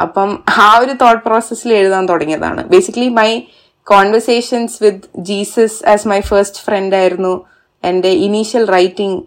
അപ്പം 0.00 0.42
ആ 0.48 0.78
ഒരു 0.78 0.92
തോട്ട് 0.92 1.24
പ്രോസസ്സിൽ 1.24 1.74
എഴുതാൻ 1.74 2.08
തുടങ്ങിയതാണ്. 2.08 2.64
Basically 2.64 3.08
my 3.08 3.42
conversations 3.82 4.84
with 4.84 5.08
Jesus 5.18 5.88
as 5.88 6.08
my 6.08 6.20
first 6.20 6.58
friend 6.58 6.96
ആയിരുന്നു 6.96 7.44
എന്റെ 7.84 8.08
ഇനീഷ്യൽ 8.08 8.66
റൈറ്റിംഗ് 8.66 9.22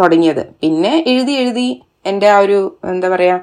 തുടങ്ങിയത്. 0.00 0.46
പിന്നെ 0.62 1.04
എഴുതി 1.06 1.32
എഴുതി 1.32 1.82
എന്റെ 2.06 2.28
ആ 2.28 2.38
ഒരു 2.38 2.78
എന്താ 2.84 3.08
പറയാ 3.08 3.40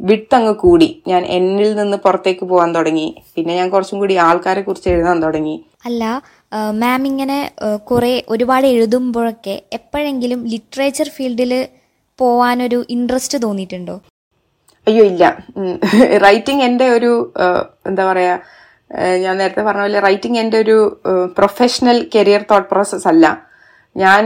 വിട്ടങ്ങ് 0.00 0.52
കൂടി. 0.62 0.88
ഞാൻ 1.10 1.22
എന്നിൽ 1.36 1.70
നിന്ന് 1.80 1.96
പുറത്തേക്ക് 2.04 2.44
പോകാൻ 2.52 2.70
തുടങ്ങി. 2.76 3.06
പിന്നെ 3.34 3.52
ഞാൻ 3.60 3.68
കുറച്ചും 3.74 3.98
കൂടി 4.02 4.14
ആൾക്കാരെ 4.26 4.62
കുറിച്ച് 4.62 4.88
എഴുതാൻ 4.94 5.18
തുടങ്ങി. 5.24 5.54
അല്ല 5.88 6.04
മാം 6.80 7.02
ഇങ്ങനെ 7.10 7.38
കുറെ 7.90 8.12
ഒരുപാട് 8.28 8.66
എഴുതുമ്പോഴൊക്കെ 8.72 9.54
എപ്പോഴെങ്കിലും 9.78 10.40
ലിറ്ററേച്ചർ 10.52 11.08
ഫീൽഡിൽ 11.16 11.52
പോവാനൊരു 12.18 12.80
ഇൻട്രസ്റ്റ് 12.96 13.38
തോന്നിയിട്ടുണ്ടോ? 13.44 13.96
അയ്യോ 14.86 15.04
ഇല്ല. 15.12 15.24
റൈറ്റിംഗ് 16.26 16.64
എന്റെ 16.68 16.86
ഒരു 16.96 17.12
എന്താ 17.90 18.04
പറയാ 18.10 18.34
ഞാൻ 19.24 19.34
നേരത്തെ 19.40 19.62
പറഞ്ഞ 19.68 19.84
പോലെ 19.86 20.00
റൈറ്റിംഗ് 20.06 20.38
എന്റെ 20.42 20.56
ഒരു 20.64 20.76
പ്രൊഫഷണൽ 21.38 21.98
കരിയർ 22.14 22.42
തോട്ട് 22.50 22.68
പ്രോസസ് 22.72 23.08
അല്ല 23.12 23.26
ഞാൻ 23.96 24.22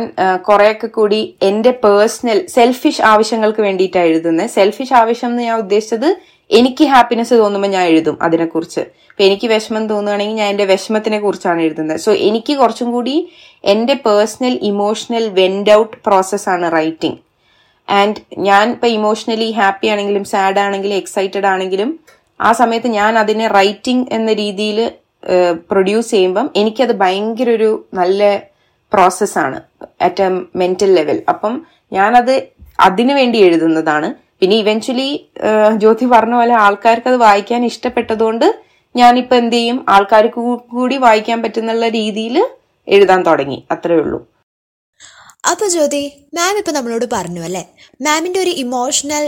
കുറെയൊക്കെ 0.47 0.89
കൂടി 0.97 1.21
എന്റെ 1.49 1.73
പേഴ്സണൽ 1.85 2.39
സെൽഫിഷ് 2.55 3.03
ആവശ്യങ്ങൾക്ക് 3.13 3.63
വേണ്ടിയിട്ടാണ് 3.67 4.09
എഴുതുന്നത് 4.11 4.51
സെൽഫിഷ് 4.57 4.95
ആവശ്യം 5.01 5.31
എന്ന് 5.33 5.43
ഞാൻ 5.49 5.59
ഉദ്ദേശിച്ചത് 5.65 6.09
എനിക്ക് 6.51 6.85
ഹാപ്പിനെസ് 6.93 7.35
തോന്നുമ്പോൾ 7.43 7.71
ഞാൻ 7.77 7.85
എഴുതും 7.93 8.17
അതിനെക്കുറിച്ച്. 8.27 8.83
ഇപ്പൊ 9.11 9.23
എനിക്ക് 9.29 9.47
വിഷമം 9.53 9.85
തോന്നുകയാണെങ്കിൽ 9.93 10.37
ഞാൻ 10.41 10.49
എന്റെ 10.55 10.67
വിഷമത്തിനെ 10.73 11.19
കുറിച്ചാണ് 11.25 11.61
എഴുതുന്നത്. 11.67 12.01
സോ 12.05 12.11
എനിക്ക് 12.29 12.53
കുറച്ചും 12.61 12.89
കൂടി 12.97 13.17
എന്റെ 13.73 13.95
പേഴ്സണൽ 14.07 14.55
ഇമോഷണൽ 14.71 15.25
വെൻഡ് 15.39 15.73
ഔട്ട് 15.79 15.97
പ്രോസസ്സാണ് 16.07 16.67
റൈറ്റിംഗ്. 16.77 17.19
ആൻഡ് 17.89 18.21
ഞാൻ 18.49 18.65
ഇപ്പൊ 18.75 18.89
ഇമോഷണലി 18.99 19.51
ഹാപ്പി 19.59 19.87
ആണെങ്കിലും 19.93 20.25
സാഡ് 20.33 20.61
ആണെങ്കിലും 20.67 20.97
എക്സൈറ്റഡ് 21.03 21.49
ആണെങ്കിലും 21.53 21.91
ആ 22.41 22.51
സമയത്ത് 22.61 22.89
ഞാൻ 23.01 23.13
അതിനെ 23.23 23.47
റൈറ്റിംഗ് 23.59 24.07
എന്ന 24.17 24.31
രീതിയിൽ 24.43 24.79
പ്രൊഡ്യൂസ് 25.71 26.11
ചെയ്യുമ്പം 26.15 26.47
എനിക്കത് 26.61 26.93
ഭയങ്കര 27.03 27.51
ഒരു 27.51 27.71
നല്ല 27.95 28.23
പ്രോസസ്സാണ് 28.93 29.59
അറ്റ് 30.07 30.23
എ 30.27 30.29
മെന്റൽ 30.61 30.95
ലെവൽ 30.99 31.23
അപ്പം 31.33 31.55
ഞാനത് 31.93 32.35
അതിനു 32.81 33.15
വേണ്ടി 33.15 33.39
എഴുതുന്നതാണ്. 33.39 34.09
പിന്നെ 34.41 34.57
ഇവൻച്വലി 34.57 35.09
ജ്യോതി 35.83 36.07
പറഞ്ഞ 36.07 36.35
പോലെ 36.35 36.55
ആൾക്കാർക്ക് 36.55 37.09
അത് 37.09 37.17
വായിക്കാൻ 37.17 37.65
ഇഷ്ടപ്പെട്ടതുകൊണ്ട് 37.65 38.47
ഞാനിപ്പോ 38.97 39.37
എന്ത് 39.37 39.57
ചെയ്യും? 39.57 39.79
ആൾക്കാർക്ക് 39.89 40.41
കൂടി 40.75 40.97
വായിക്കാൻ 40.97 41.43
പറ്റുന്നുള്ള 41.43 41.89
രീതിയിൽ 41.89 42.37
എഴുതാൻ 42.89 43.23
തുടങ്ങി. 43.23 43.59
അത്രേ 43.71 43.97
ഉള്ളൂ. 44.03 44.19
അപ്പൊ 45.51 45.67
ജ്യോതി 45.75 46.03
മാം 46.37 46.57
ഇപ്പൊ 46.61 46.73
നമ്മളോട് 46.73 47.07
പറഞ്ഞു 47.13 47.43
അല്ലെ? 47.49 47.65
മാമിന്റെ 48.07 48.41
ഒരു 48.41 48.51
ഇമോഷണൽ 48.65 49.25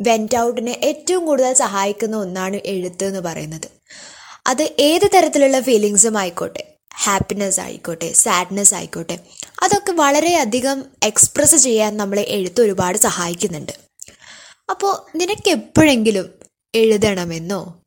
വെന്റ് 0.00 0.36
ഔട്ടിനെ 0.36 0.74
ഏറ്റവും 0.88 1.26
കൂടുതൽ 1.26 1.52
സഹായിക്കുന്ന 1.64 2.16
ഒന്നാണ് 2.16 2.56
എഴുത്ത് 2.72 3.04
എന്ന് 3.04 3.20
പറയുന്നത്. 3.28 3.68
അത് 4.46 4.64
ഏത് 4.88 5.06
തരത്തിലുള്ള 5.14 5.60
ഫീലിങ്സും 5.60 6.18
ആയിക്കോട്ടെ. 6.22 6.64
ഹാപ്പിനെസ് 7.04 7.60
ആയിക്കോട്ടെ 7.60 8.12
സാഡ്നെസ് 8.12 8.74
ആയിക്കോട്ടെ 8.74 9.18
അതൊക്കെ 9.62 9.92
വളരെയധികം 9.92 10.84
എക്സ്പ്രസ് 11.02 11.56
ചെയ്യാൻ 11.56 11.96
നമ്മളെ 11.96 12.22
എഴുത്ത് 12.22 12.60
ഒരുപാട് 12.60 12.98
സഹായിക്കുന്നുണ്ട്. 12.98 13.72
അപ്പോൾ 14.70 15.18
നിനക്ക് 15.18 15.50
എപ്പോഴെങ്കിലും 15.50 16.26
എഴുതണമെന്നോ 16.74 17.80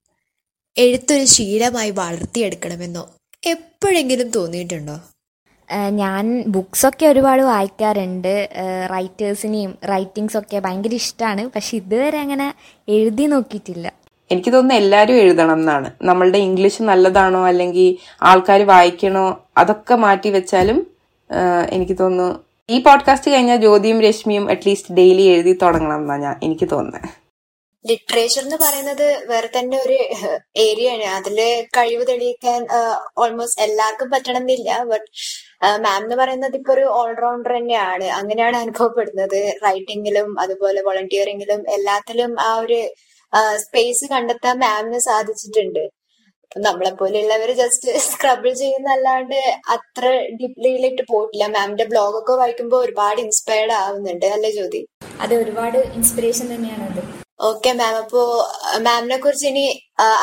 എഴുത്തൊരു 0.77 1.25
ശീലമായി 1.25 1.91
വളർത്തിയെടുക്കണമെന്നോ 1.91 3.15
എപ്പോഴെങ്കിലും 3.47 4.29
തോന്നിയിട്ടുണ്ടോ? 4.29 4.99
ഞാൻ 5.89 6.43
ബുക്സൊക്കെ 6.47 7.05
ഒരുപാട് 7.05 7.41
വായിക്കാറുണ്ട്. 7.41 8.49
റൈറ്റേഴ്സിനെയും 8.91 9.77
റൈറ്റിങ്സൊക്കെ 9.89 10.59
ഭയങ്കര 10.59 10.93
ഇഷ്ടമാണ് 10.93 11.49
പക്ഷെ 11.55 11.77
ഇതുവരെ 11.77 12.19
അങ്ങനെ 12.19 12.53
എഴുതി 12.89 13.23
നോക്കിയിട്ടില്ല. 13.23 13.87
എനിക്ക് 14.31 14.53
തോന്നുന്നു 14.53 14.75
എല്ലാവരും 14.75 15.15
എഴുതണം 15.15 15.53
എന്നാണ്. 15.53 15.91
നമ്മളുടെ 16.01 16.37
ഇംഗ്ലീഷ് 16.37 16.81
നല്ലതാണോ 16.81 17.47
അല്ലെങ്കിൽ 17.47 17.97
ആൾക്കാർ 18.21 18.61
വായിക്കണോ 18.63 19.45
അതൊക്കെ 19.57 19.95
മാറ്റി 19.95 20.29
വെച്ചാലും 20.29 20.87
എനിക്ക് 21.71 21.97
തോന്നുന്നു 21.99 22.45
ഈ 22.69 22.79
പോഡ്കാസ്റ്റ് 22.79 23.31
കഴിഞ്ഞാൽ 23.31 23.57
ജ്യോതിയും 23.57 24.01
രശ്മിയും 24.01 24.49
അറ്റ്ലീസ്റ്റ് 24.49 24.93
ഡെയിലി 24.93 25.21
എഴുതി 25.21 25.53
തുടങ്ങണം 25.61 26.01
എന്നാണ് 26.01 26.23
ഞാൻ 26.23 26.35
എനിക്ക് 26.43 26.69
തോന്നുന്നത് 26.71 27.09
ലിറ്ററേച്ചർ 27.85 28.43
എന്ന് 28.43 28.55
പറയുന്നത് 28.55 29.25
വേറെ 29.27 29.49
തന്നെ 29.59 29.77
ഒരു 29.85 29.97
ഏരിയ 30.57 30.91
ആണ്. 30.91 31.03
അതിൽ 31.03 31.67
കഴിവ് 31.77 32.07
തെളിയിക്കാൻ 32.07 32.67
ഓൾമോസ്റ്റ് 33.17 33.61
എല്ലാവർക്കും 33.61 34.09
പറ്റണമെന്നില്ല. 34.09 34.83
ബട്ട് 34.83 35.05
മാം 35.81 36.03
എന്ന് 36.03 36.15
പറയുന്നത് 36.15 36.55
ഇപ്പൊ 36.55 36.73
ഒരു 36.73 36.81
ഓൾറൗണ്ടർ 36.81 37.51
തന്നെയാണ്. 37.57 38.03
അങ്ങനെയാണ് 38.03 38.57
അനുഭവപ്പെടുന്നത്. 38.57 39.53
റൈറ്റിംഗിലും 39.65 40.39
അതുപോലെ 40.39 40.81
വോളണ്ടിയറിംഗിലും 40.81 41.69
എല്ലാത്തിലും 41.69 42.41
ആ 42.41 42.57
ഒരു 42.59 42.79
സ്പേസ് 43.63 44.05
കണ്ടെത്താൻ 44.13 44.55
മാമിന് 44.65 44.99
സാധിച്ചിട്ടുണ്ട്. 45.09 45.83
നമ്മളെ 46.65 46.91
പോലെയുള്ളവർ 46.99 47.49
ജസ്റ്റ് 47.59 47.89
സ്ക്രബിൾ 48.05 48.51
ചെയ്യുന്നല്ലാണ്ട് 48.61 49.39
അത്ര 49.75 50.05
ഡീപ്ലിയിലിട്ട് 50.39 51.03
പോയിട്ടില്ല. 51.11 51.47
മാമിന്റെ 51.55 51.85
ബ്ലോഗൊക്കെ 51.91 52.35
വായിക്കുമ്പോൾ 52.41 52.79
ഒരുപാട് 52.85 53.19
ഇൻസ്പയർഡ് 53.25 53.75
ആവുന്നുണ്ട്. 53.81 54.27
അല്ലേ 54.35 54.51
ജ്യോതി? 54.57 54.81
അതെ 55.23 55.35
ഒരുപാട് 55.43 55.77
ഇൻസ്പിറേഷൻ 55.97 56.47
തന്നെയാണ് 56.53 56.85
അത്. 56.89 57.01
ഓക്കെ 57.49 57.71
മാം 57.79 57.95
അപ്പോ 58.03 58.21
മാമിനെ 58.85 59.17
കുറിച്ച് 59.25 59.45
ഇനി 59.51 59.65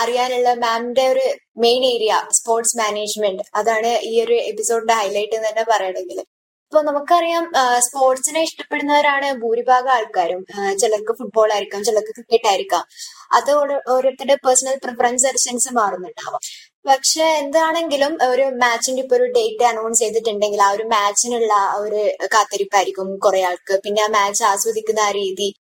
അറിയാനുള്ള 0.03 0.49
മാമിന്റെ 0.65 1.05
ഒരു 1.13 1.27
മെയിൻ 1.65 1.83
ഏരിയ 1.93 2.15
സ്പോർട്സ് 2.39 2.79
മാനേജ്മെന്റ് 2.81 3.45
അതാണ് 3.61 3.91
ഈ 4.11 4.13
ഒരു 4.25 4.37
എപ്പിസോഡിന്റെ 4.51 4.97
ഹൈലൈറ്റ് 5.01 5.37
എന്ന് 5.39 5.49
തന്നെ 5.49 5.65
പറയണമെങ്കിൽ. 5.73 6.19
ഇപ്പൊ 6.67 6.83
നമുക്കറിയാം 6.83 7.53
സ്പോർട്സിനെ 7.79 8.41
ഇഷ്ടപ്പെടുന്നവരാണ് 8.41 9.33
ഭൂരിഭാഗം 9.33 9.93
ആൾക്കാരും. 9.93 10.47
ചിലർക്ക് 10.79 11.13
ഫുട്ബോൾ 11.13 11.53
ആയിരിക്കാം 11.53 11.85
ചിലർക്ക് 11.85 12.09
ക്രിക്കറ്റ് 12.09 12.49
ആയിരിക്കാം. 12.49 12.85
അത് 13.33 13.53
ഓരോ- 13.53 13.83
ഓരോരുത്തരുടെ 13.89 14.35
പേഴ്സണൽ 14.35 14.81
പ്രിഫറൻസ് 14.85 15.27
അനുസരിച്ച് 15.27 15.69
മാറുന്നുണ്ടാവാം. 15.73 16.41
പക്ഷെ 16.89 17.25
എന്താണെങ്കിലും 17.25 18.19
ഒരു 18.29 18.43
മാച്ചിന്റെ 18.43 19.03
ഇപ്പൊ 19.03 19.17
ഒരു 19.17 19.25
ഡേറ്റ് 19.25 19.65
അനൗൺസ് 19.65 19.99
ചെയ്തിട്ടുണ്ടെങ്കിൽ 19.99 20.63
ആ 20.63 20.71
ഒരു 20.71 20.83
മാച്ചിനുള്ള 20.83 21.53
ആ 21.53 21.75
ഒരു 21.75 22.11
കാത്തിരിപ്പായിരിക്കും 22.27 23.19
കുറെ 23.19 23.43
ആൾക്ക്. 23.43 23.81
പിന്നെ 23.85 24.03
ആ 24.03 24.07
മാച്ച് 24.07 24.45
ആസ്വദിക്കുന്ന 24.45 25.01
ആ 25.01 25.11
രീതി 25.11 25.55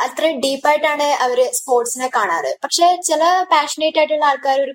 അത്ര 0.00 0.26
ഡീപ്പായിട്ടാണ് 0.26 1.02
അവർ 1.02 1.50
സ്പോർട്സിനെ 1.52 2.10
കാണാറ്. 2.16 2.54
പക്ഷെ 2.64 3.00
ചില 3.04 3.44
പാഷനേറ്റ് 3.52 3.98
ആയിട്ടുള്ള 3.98 4.24
ആൾക്കാർ 4.24 4.60
ഒരു 4.60 4.74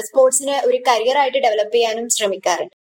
സ്പോർട്സിനെ 0.00 0.62
ഒരു 0.64 0.78
കരിയർ 0.88 1.18
ആയിട്ട് 1.18 1.38
ഡെവലപ്പ് 1.38 1.74
ചെയ്യാനും 1.74 2.08
ശ്രമിക്കാറുണ്ട്. 2.08 2.75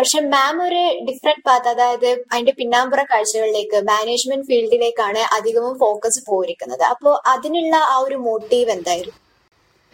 പക്ഷെ 0.00 0.20
മാം 0.20 0.62
ഒരു 0.62 0.82
ഡിഫറെന്റ് 1.04 1.44
പാത്ത് 1.46 1.68
അതായത് 1.68 2.24
അതിന്റെ 2.32 2.52
പിന്നാമ്പുറ 2.58 3.02
കാഴ്ചകളിലേക്ക് 3.02 3.84
മാനേജ്മെന്റ് 3.84 4.46
ഫീൽഡിലേക്കാണ് 4.46 5.18
അധികവും 5.18 5.78
ഫോക്കസ് 5.78 6.20
പോയിരിക്കുന്നത്. 6.28 6.82
അപ്പോ 6.82 7.22
അതിനുള്ള 7.26 7.76
ആ 7.76 7.96
ഒരു 7.96 8.14
മോട്ടീവ് 8.14 8.70
എന്തായിരുന്നു? 8.70 9.16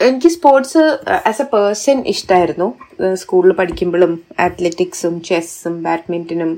എനിക്ക് 0.00 0.28
സ്പോർട്സ് 0.28 0.82
ആസ് 1.26 1.42
എ 1.42 1.44
പേഴ്സൺ 1.44 2.04
ഇഷ്ടമായിരുന്നു 2.07 2.68
സ്കൂളിൽ 3.14 3.52
പഠിക്കുമ്പോഴും 3.52 4.24
അത്ലറ്റിക്സും 4.38 5.22
ചെസ്സും 5.22 5.82
ബാഡ്മിന്റനും 5.82 6.50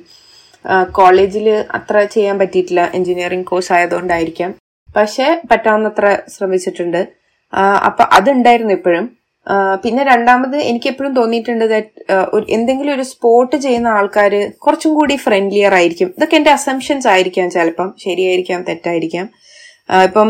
കോളേജിൽ 0.93 1.49
അത്ര 1.49 2.05
ചെയ്യാൻ 2.05 2.39
പറ്റിയിട്ടില്ല. 2.39 2.91
എഞ്ചിനീയറിംഗ് 2.95 3.47
കോഴ്സ് 3.47 3.73
ആയതുകൊണ്ടായിരിക്കാം. 3.73 4.55
പക്ഷെ 4.97 5.41
പറ്റാവുന്നത്ര 5.51 6.19
ശ്രമിച്ചിട്ടുണ്ട്. 6.37 7.09
ആ, 7.55 7.63
അപ്പൊ 7.89 8.05
അതുണ്ടായിരുന്നു 8.05 8.73
എപ്പോഴും 8.73 9.07
ആ, 9.07 9.28
പിന്നെ 9.85 10.03
രണ്ടാമത് 10.13 10.57
എനിക്ക് 10.71 10.89
എപ്പോഴും 10.93 11.13
തോന്നിയിട്ടുണ്ട് 11.19 11.65
എന്തെങ്കിലും 12.57 12.93
ഒരു 12.95 13.05
സ്പോർട്ട് 13.13 13.57
ചെയ്യുന്ന 13.57 13.89
ആൾക്കാർ 13.99 14.33
കുറച്ചും 14.65 14.93
കൂടി 14.99 15.17
ഫ്രണ്ട്ലിയർ 15.27 15.75
ആയിരിക്കും. 15.81 16.09
ഇതൊക്കെ 16.17 16.37
എന്റെ 16.41 16.53
അസംഷൻസ് 16.59 17.09
ആയിരിക്കാം 17.15 17.51
ചിലപ്പം. 17.57 17.91
ശരിയായിരിക്കാം 18.05 18.63
തെറ്റായിരിക്കാം. 18.69 19.29
ഇപ്പം 20.07 20.29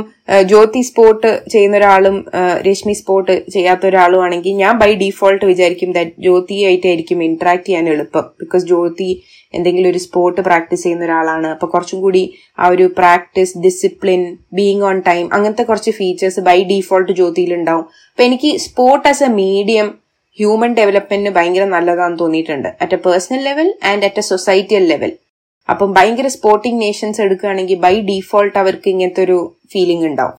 ജ്യോതി 0.51 0.81
സ്പോർട്ട് 0.89 1.31
ചെയ്യുന്ന 1.53 1.77
ഒരാളും 1.77 2.17
രശ്മി 2.67 2.95
സ്പോർട്ട് 2.99 3.35
ചെയ്യാത്ത 3.55 3.87
ഒരാളും 3.87 4.21
ആണെങ്കിൽ 4.25 4.55
ഞാൻ 4.63 4.75
ബൈ 4.83 4.91
ഡിഫോൾട്ട് 5.03 5.45
വിചാരിക്കും 5.45 5.91
ദാറ്റ് 5.97 6.15
ജ്യോതിയായിട്ടായിരിക്കും 6.27 7.19
ഇന്ററാക്ട് 7.29 7.67
ചെയ്യാൻ 7.69 7.89
എളുപ്പം. 7.95 8.27
ബിക്കോസ് 8.43 8.67
ജ്യോതി 8.67 9.11
എന്തെങ്കിലും 9.55 9.91
ഒരു 9.91 9.99
സ്പോർട്ട് 9.99 10.41
പ്രാക്ടീസ് 10.41 10.83
ചെയ്യുന്ന 10.83 11.05
ഒരാളാണ്. 11.05 11.47
അപ്പൊ 11.47 11.67
കുറച്ചും 11.75 12.01
കൂടി 12.01 12.23
ആ 12.59 12.69
ഒരു 12.75 12.87
practice 12.99 13.55
discipline 13.67 14.23
being 14.59 14.85
on 14.91 14.99
time 15.07 15.25
അങ്ങനത്തെ 15.37 15.63
കുറച്ച് 15.63 15.91
ഫീച്ചേഴ്സ് 15.91 16.41
ബൈ 16.49 16.59
ഡീഫോൾട്ട് 16.73 17.13
ജ്യോതിയിൽ 17.13 17.55
ഉണ്ടാവും 17.55 17.87
അപ്പൊ 18.11 18.25
എനിക്ക് 18.29 18.51
sport 18.67 19.09
as 19.13 19.25
a 19.29 19.31
medium 19.43 19.89
human 20.39 20.73
ഡെവലപ്മെന്റിന് 20.75 21.35
ഭയങ്കര 21.37 21.65
നല്ലതാണെന്ന് 21.77 22.21
തോന്നിയിട്ടുണ്ട്. 22.25 22.69
At 22.83 22.97
a 22.97 23.01
personal 23.07 23.41
level 23.49 23.69
and 23.91 24.05
at 24.09 24.21
a 24.23 24.25
societal 24.33 24.85
level 24.93 25.13
അപ്പം 25.69 25.89
ഭയങ്കര 25.97 26.29
സ്പോർട്ടിംഗ് 26.35 26.81
നേഷൻസ് 26.83 27.21
എടുക്കുകയാണെങ്കിൽ 27.25 27.79
ബൈ 27.87 27.95
ഡീഫോൾട്ട് 28.11 28.59
അവർക്ക് 28.63 28.89
ഇങ്ങനത്തെ 28.93 29.23
ഒരു 29.27 29.39
ഫീലിംഗ് 29.73 30.07
ഉണ്ടാവും. 30.11 30.37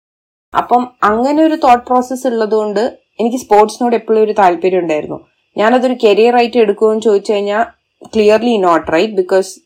അപ്പം 0.55 0.83
അങ്ങനെ 1.11 1.41
ഒരു 1.49 1.57
തോട്ട് 1.65 1.85
പ്രോസസ്സ് 1.89 2.27
ഉള്ളതുകൊണ്ട് 2.31 2.81
എനിക്ക് 3.21 3.41
സ്പോർട്സിനോട് 3.45 3.97
എപ്പോഴും 3.99 4.23
ഒരു 4.27 4.35
താല്പര്യം 4.39 4.81
ഉണ്ടായിരുന്നു. 4.85 5.19
ഞാനതൊരു 5.57 5.97
കരിയർ 6.05 6.35
ആയിട്ട് 6.41 6.59
എടുക്കുമെന്ന് 6.65 7.05
ചോദിച്ചു 7.09 7.33
കഴിഞ്ഞാൽ 7.33 7.65
ക്ലിയർലി 8.03 8.57
നോട്ട് 8.57 8.93
റൈറ്റ് 8.93 9.13
ബിക്കോസ് 9.13 9.61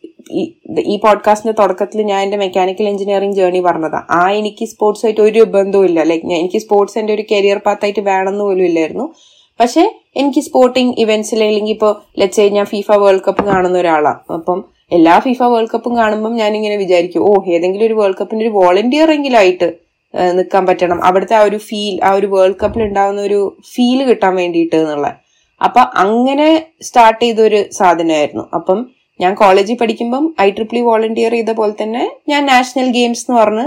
ഈ 0.79 0.97
പോഡ്കാസ്റ്റിന്റെ 1.05 1.63
തുടക്കത്തിൽ 1.63 2.03
ഞാൻ 2.03 2.23
എന്റെ 2.23 2.37
മെക്കാനിക്കൽ 2.37 2.89
എഞ്ചിനീയറിംഗ് 2.89 3.37
ജേർണി 3.37 3.61
പറഞ്ഞതാ. 3.61 4.07
ആ 4.11 4.31
എനിക്ക് 4.31 4.65
സ്പോർട്സ് 4.65 5.07
ആയിട്ട് 5.07 5.21
ഒരു 5.21 5.41
ബന്ധവുമില്ല 5.45 6.03
ലൈക്ക് 6.03 6.27
എനിക്ക് 6.27 6.59
സ്പോർട്സ് 6.59 6.99
എന്റെ 6.99 7.15
ഒരു 7.15 7.25
കരിയർ 7.33 7.59
പാത്തായിട്ട് 7.59 8.01
വേണമെന്ന് 8.01 8.45
പോലും 8.45 8.65
ഇല്ലായിരുന്നു. 8.65 9.15
പക്ഷെ 9.61 9.93
എനിക്ക് 10.17 10.41
സ്പോർട്ടിംഗ് 10.41 10.95
ഇവന്റ്സിൽ 10.99 11.45
അല്ലെങ്കിൽ 11.45 11.73
ഇപ്പോൾ 11.73 12.03
ലെറ്റ്സ് 12.19 12.41
ഞാൻ 12.41 12.67
ഫിഫ 12.67 12.93
വേൾഡ് 12.93 13.23
കപ്പ് 13.29 13.45
കാണുന്ന 13.45 13.79
ഒരാളാണ് 13.79 14.33
അപ്പം 14.33 14.65
എല്ലാ 14.93 15.19
ഫിഫ 15.19 15.43
വേൾഡ് 15.43 15.69
കപ്പും 15.75 15.97
കാണുമ്പോൾ 15.97 16.55
ഇങ്ങനെ 16.55 16.77
വിചാരിക്കും 16.77 17.23
ഓ 17.23 17.45
ഏതെങ്കിലും 17.47 17.87
ഒരു 17.87 17.95
വേൾഡ് 17.95 18.15
കപ്പിന്റെ 18.21 18.45
ഒരു 18.47 18.55
വോളണ്ടിയർ 18.55 19.11
എങ്കിലും 19.11 19.39
ആയിട്ട് 19.39 19.73
നിൽക്കാൻ 20.15 20.67
പറ്റണം. 20.67 21.05
അവിടുത്തെ 21.05 21.35
ആ 21.35 21.43
ഒരു 21.43 21.57
ഫീൽ 21.57 22.01
ആ 22.05 22.13
ഒരു 22.13 22.27
വേൾഡ് 22.27 22.55
കപ്പിൽ 22.63 22.83
ഉണ്ടാകുന്ന 22.83 23.23
ഒരു 23.23 23.57
ഫീൽ 23.75 24.05
കിട്ടാൻ 24.05 24.35
വേണ്ടിയിട്ട് 24.35 24.77
എന്നുള്ള. 24.77 25.22
അപ്പൊ 25.67 25.81
അങ്ങനെ 26.05 26.49
സ്റ്റാർട്ട് 26.87 27.23
ചെയ്തൊരു 27.23 27.61
സാധനമായിരുന്നു. 27.79 28.45
അപ്പം 28.59 28.79
ഞാൻ 29.21 29.33
കോളേജിൽ 29.35 29.77
പഠിക്കുമ്പം 29.81 30.25
ഐ 30.45 30.51
ട്രിപ്പിളി 30.51 30.81
വോളണ്ടിയർ 30.89 31.33
ചെയ്ത 31.37 31.53
പോലെ 31.59 31.75
തന്നെ 31.83 32.05
ഞാൻ 32.29 32.43
നാഷണൽ 32.53 32.89
ഗെയിംസ് 32.99 33.25
എന്ന് 33.25 33.41
പറഞ്ഞ് 33.41 33.67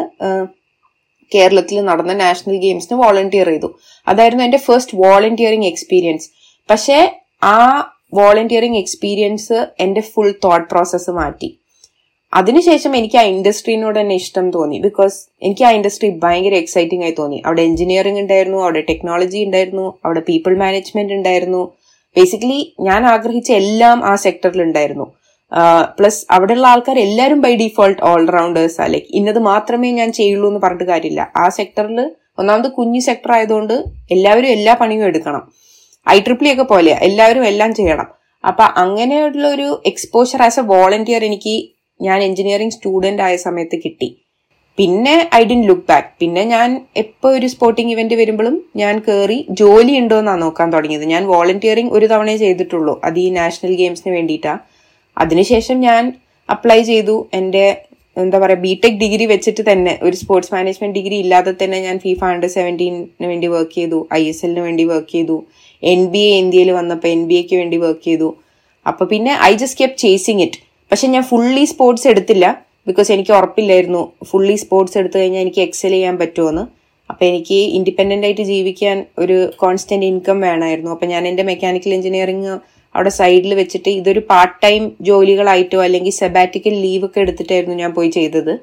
കേരളത്തിൽ 1.32 1.78
നടന്ന 1.90 2.14
നാഷണൽ 2.14 2.58
ഗെയിംസിന് 2.66 2.98
വോളണ്ടിയർ 3.04 3.48
ചെയ്തു. 3.52 3.70
അതായിരുന്നു 4.08 4.44
എന്റെ 4.44 4.60
ഫസ്റ്റ് 4.68 4.98
വോളണ്ടിയറിംഗ് 5.04 5.70
എക്സ്പീരിയൻസ് 5.72 6.28
പക്ഷേ 6.70 6.98
ആ 7.44 7.60
വോളണ്ടിയറിംഗ് 8.14 8.80
എക്സ്പീരിയൻസ് 8.84 9.58
എന്റെ 9.86 10.02
ഫുൾ 10.02 10.30
തോട്ട് 10.44 10.68
പ്രോസസ്സ് 10.72 11.12
മാറ്റി. 11.20 11.50
അതിനുശേഷം 12.34 12.92
എനിക്ക് 12.96 13.18
ആ 13.18 13.24
ഇൻഡസ്ട്രീനോട് 13.34 13.98
തന്നെ 14.00 14.16
ഇഷ്ടം 14.16 14.46
തോന്നി. 14.52 14.78
ബിക്കോസ് 14.80 15.18
എനിക്ക് 15.42 15.64
ആ 15.68 15.70
ഇൻഡസ്ട്രി 15.78 16.10
ഭയങ്കര 16.24 16.56
എക്സൈറ്റിംഗ് 16.64 17.04
ആയി 17.04 17.16
തോന്നി. 17.20 17.38
അവിടെ 17.46 17.62
എഞ്ചിനീയറിംഗ് 17.62 18.22
ഉണ്ടായിരുന്നു 18.24 18.60
അവിടെ 18.64 18.82
ടെക്നോളജി 18.90 19.40
ഉണ്ടായിരുന്നു 19.48 19.86
അവിടെ 20.06 20.24
പീപ്പിൾ 20.30 20.56
മാനേജ്മെന്റ് 20.64 21.14
ഉണ്ടായിരുന്നു. 21.14 21.64
ബേസിക്കലി 22.16 22.60
ഞാൻ 22.88 23.06
ആഗ്രഹിച്ച 23.14 23.52
എല്ലാം 23.62 23.98
ആ 24.06 24.16
സെക്ടറിൽ 24.26 24.62
ഉണ്ടായിരുന്നു. 24.68 25.06
പ്ലസ് 25.98 26.26
അവിടെയുള്ള 26.36 26.68
ആൾക്കാർ 26.68 26.98
എല്ലാവരും 27.00 27.42
ബൈ 27.46 27.52
ഡിഫോൾട്ട് 27.56 28.02
ഓൾറൗണ്ടേഴ്സ് 28.12 28.88
ലൈക്ക് 28.94 29.10
ഇന്നത് 29.20 29.40
മാത്രമേ 29.40 29.92
ഞാൻ 29.92 30.12
ചെയ്യുള്ളൂ 30.20 30.48
എന്ന് 30.50 30.62
പറഞ്ഞിട്ട് 30.64 30.88
കാര്യമില്ല. 30.92 31.22
ആ 31.36 31.46
സെക്ടറിൽ 31.50 32.00
ഒന്നാമത് 32.40 32.70
കുഞ്ഞു 32.78 33.00
സെക്ടർ 33.00 33.32
ആയതുകൊണ്ട് 33.32 33.74
എല്ലാവരും 34.16 34.50
എല്ലാ 34.56 34.74
പണിയും 34.82 35.06
എടുക്കണം. 35.06 35.44
ഐ 36.08 36.18
ട്രിപ്പിളി 36.20 36.50
ഒക്കെ 36.54 36.64
പോലെ 36.64 36.94
എല്ലാവരും 37.08 37.46
എല്ലാം 37.52 37.72
ചെയ്യണം. 37.76 38.08
അപ്പൊ 38.44 38.64
അങ്ങനെയുള്ള 38.84 39.46
ഒരു 39.56 39.82
എക്സ്പോഷർ 39.86 40.42
ആസ് 40.48 40.60
എ 40.60 40.64
വോളണ്ടിയർ 40.64 41.24
എനിക്ക് 41.30 41.56
ഞാൻ 42.02 42.20
എഞ്ചിനീയറിംഗ് 42.24 42.76
സ്റ്റുഡന്റ് 42.76 43.24
ആയ 43.28 43.36
സമയത്ത് 43.36 43.78
കിട്ടി. 43.86 44.10
പിന്നെ 44.78 45.14
ഐ 45.40 45.42
ഡിൻ 45.50 45.62
ലുക്ക് 45.68 45.88
ബാക്ക് 45.90 46.10
പിന്നെ 46.22 46.42
ഞാൻ 46.54 46.70
എപ്പോ 47.02 47.28
ഒരു 47.38 47.48
സ്പോർട്ടിംഗ് 47.54 47.92
ഇവന്റ് 47.94 48.16
വരുമ്പോഴും 48.22 48.56
ഞാൻ 48.82 48.96
കയറി 49.06 49.38
ജോലി 49.62 49.94
ഉണ്ടോ 50.02 50.18
എന്നാണ് 50.22 50.42
നോക്കാൻ 50.46 50.68
തുടങ്ങിയത്. 50.74 51.06
ഞാൻ 51.14 51.24
വോളണ്ടിയറിംഗ് 51.32 51.94
ഒരു 51.98 52.06
തവണയേ 52.12 52.38
ചെയ്തിട്ടുള്ളൂ. 52.44 52.94
അത് 53.08 53.18
ഈ 53.26 53.28
നാഷണൽ 53.40 53.74
ഗെയിംസിന് 53.82 54.14
വേണ്ടിയിട്ടാ. 54.18 54.54
അതിനുശേഷം 55.18 55.78
ഞാൻ 55.88 56.04
അപ്ലൈ 56.50 56.80
ചെയ്തു. 56.92 57.16
എന്റെ 57.40 57.66
എന്താ 58.18 58.38
പറയാ 58.42 58.60
ബിടെക് 58.66 59.00
ഡിഗ്രി 59.04 59.26
വെച്ചിട്ട് 59.32 59.62
തന്നെ 59.70 59.94
ഒരു 60.08 60.16
സ്പോർട്സ് 60.20 60.52
മാനേജ്മെന്റ് 60.56 60.96
ഡിഗ്രി 60.98 61.18
ഇല്ലാതെ 61.24 61.54
തന്നെ 61.62 61.78
ഞാൻ 61.88 61.96
ഫിഫ 62.04 62.22
അണ്ടർ 62.34 62.50
സെവന്റീന് 62.58 63.00
വേണ്ടി 63.32 63.48
വർക്ക് 63.56 63.76
ചെയ്തു. 63.80 64.00
ഐ 64.20 64.22
എസ് 64.32 64.44
എല്ലിന് 64.46 64.64
വേണ്ടി 64.68 64.84
വർക്ക് 64.92 65.12
ചെയ്തു. 65.16 65.38
എൻ 65.84 66.02
ബി 66.14 66.22
എ 66.30 66.36
ഇന്ത്യയിൽ 66.44 66.70
വന്നപ്പോൾ 66.80 67.10
എൻ 67.16 67.24
ബി 67.30 67.36
എക്ക് 67.42 67.56
വേണ്ടി 67.62 67.78
വർക്ക് 67.86 68.04
ചെയ്തു. 68.10 68.30
അപ്പൊ 68.86 69.04
പിന്നെ 69.12 69.34
I 69.50 69.54
just 69.62 69.80
kept 69.82 69.98
chasing 70.04 70.44
it 70.46 70.60
പക്ഷെ 70.92 71.08
ഞാൻ 71.16 71.24
ഫുള്ളി 71.32 71.66
സ്പോർട്സ് 71.74 72.08
എടുത്തില്ല. 72.14 72.46
ബിക്കോസ് 72.88 73.10
എനിക്ക് 73.16 73.34
ഉറപ്പില്ലായിരുന്നു. 73.40 74.02
ഫുള്ളി 74.30 74.56
സ്പോർട്സ് 74.64 74.98
എടുത്തു 75.02 75.18
കഴിഞ്ഞാൽ 75.22 75.44
എനിക്ക് 75.46 75.62
എക്സൽ 75.68 75.94
ചെയ്യാൻ 75.96 76.16
പറ്റുമെന്ന് 76.22 76.64
അപ്പോൾ 77.12 77.26
എനിക്ക് 77.32 77.58
ഇൻഡിപെൻഡന്റ് 77.78 78.26
ആയിട്ട് 78.28 78.44
ജീവിക്കാൻ 78.52 78.98
ഒരു 79.24 79.38
കോൺസ്റ്റന്റ് 79.62 80.08
ഇൻകം 80.12 80.38
വേണമായിരുന്നു 80.46 80.92
അപ്പോൾ 80.94 81.10
ഞാൻ 81.14 81.24
എന്റെ 81.30 81.44
മെക്കാനിക്കൽ 81.50 81.94
എഞ്ചിനീയറിംഗ് 81.98 82.54
അവിടെ 82.96 83.12
സൈഡിൽ 83.20 83.52
വെച്ചിട്ട് 83.60 83.92
ഇതൊരു 84.00 84.22
പാർട്ട് 84.32 84.56
ടൈം 84.66 84.84
ജോലികളായിട്ടോ 85.08 85.80
അല്ലെങ്കിൽ 85.86 86.14
സെബാറ്റിക്കൽ 86.22 86.76
ലീവ് 86.86 87.06
ഒക്കെ 87.08 87.20
എടുത്തിട്ടായിരുന്നു 87.24 87.76
ഞാൻ 87.82 87.92
പോയി 87.98 88.12
ചെയ്തത്. 88.18 88.54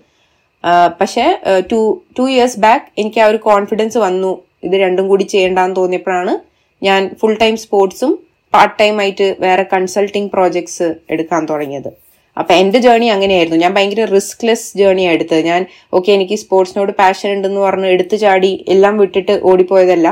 പക്ഷേ 1.01 1.25
ടു 1.71 1.81
ടു 2.19 2.25
ഇയേഴ്സ് 2.33 2.59
ബാക്ക് 2.65 2.87
എനിക്ക് 3.03 3.21
ആ 3.25 3.27
ഒരു 3.33 3.39
കോൺഫിഡൻസ് 3.49 3.99
വന്നു. 4.07 4.33
ഇത് 4.67 4.77
രണ്ടും 4.85 5.07
കൂടി 5.11 5.25
ചെയ്യേണ്ടെന്ന് 5.33 5.77
തോന്നിയപ്പോഴാണ് 5.81 6.35
ഞാൻ 6.83 7.03
ഫുൾ 7.21 7.35
ടൈം 7.43 7.57
സ്പോർട്സും 7.65 8.13
പാർട്ട് 8.55 8.77
ടൈം 8.81 8.97
ആയിട്ട് 9.03 9.27
വേറെ 9.47 9.65
കൺസൾട്ടിങ് 9.75 10.31
പ്രോജക്ട്സ് 10.35 10.89
എടുക്കാൻ 11.15 11.43
തുടങ്ങിയത്. 11.51 11.91
അപ്പൊ 12.37 12.53
എന്റെ 12.61 12.79
ജേണി 12.85 13.09
അങ്ങനെയായിരുന്നു. 13.15 13.59
ഞാൻ 13.65 13.73
ഭയങ്കര 13.77 14.05
റിസ്ക്ലെസ് 14.17 14.69
ജേണിയാണ് 14.81 15.15
എടുത്തത്. 15.17 15.43
ഞാൻ 15.51 15.63
ഓക്കെ 15.97 16.11
എനിക്ക് 16.17 16.37
സ്പോർട്സിനോട് 16.43 16.93
പാഷൻ 17.01 17.31
ഉണ്ടെന്ന് 17.37 17.61
പറഞ്ഞ് 17.61 17.89
എടുത്തു 17.97 18.17
ചാടി 18.17 18.53
എല്ലാം 18.75 18.95
വിട്ടിട്ട് 19.03 19.35
ഓടിപ്പോയതല്ല. 19.51 20.09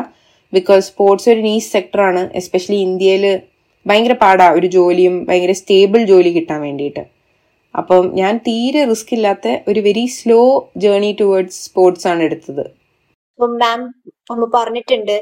ബിക്കോസ് 0.53 0.85
സ്പോർട്സ് 0.91 1.29
ഒരു 1.35 1.41
നീസ് 1.41 1.73
സെക്ടറാണ് 1.77 2.23
എസ്പെഷ്യലി 2.41 2.81
ഇന്ത്യയിൽ 2.89 3.25
ഭയങ്കര 3.87 4.15
പാടാ 4.25 4.47
ഒരു 4.59 4.67
ജോലിയും 4.77 5.17
ഭയങ്കര 5.29 5.53
സ്റ്റേബിൾ 5.61 6.01
ജോലി 6.05 6.31
കിട്ടാൻ 6.37 6.61
വേണ്ടിയിട്ട്. 6.67 7.03
അപ്പം 7.75 8.05
ഞാൻ 8.21 8.35
തീരെ 8.47 8.83
റിസ്ക് 8.91 9.15
ഇല്ലാത്ത 9.17 9.49
ഒരു 9.71 9.81
very 9.81 10.05
slow 10.17 10.41
journey 10.85 11.11
towards 11.21 11.61
sports 11.67 12.07
ആണ് 12.13 12.23
എടുത്തത്. 12.29 12.65
ഇപ്പം 13.41 13.53
മാം 13.65 13.81
പറഞ്ഞിട്ടുണ്ട്. 14.55 15.15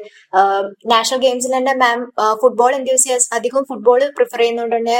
നാഷണൽ 0.92 1.18
ഗെയിംസിൽ 1.24 1.52
തന്നെ 1.56 1.72
മാം 1.82 1.98
ഫുട്ബോൾ 2.40 2.72
എന്തൂസിയാസ് 2.78 3.28
അധികം 3.36 3.62
ഫുട്ബോൾ 3.68 4.00
പ്രിഫർ 4.16 4.40
ചെയ്യുന്നതുകൊണ്ട് 4.42 4.76
തന്നെ 4.76 4.96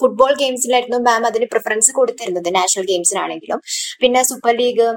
ഫുട്ബോൾ 0.00 0.32
ഗെയിംസിലായിരുന്നു 0.42 0.98
മാം 1.06 1.22
അതിന് 1.28 1.46
പ്രിഫറൻസ് 1.52 1.92
കൊടുത്തിരുന്നത് 1.98 2.48
നാഷണൽ 2.58 2.84
ഗെയിംസിനാണെങ്കിലും 2.90 3.60
പിന്നെ 4.02 4.22
സൂപ്പർ 4.30 4.54
ലീഗ് 4.60 4.88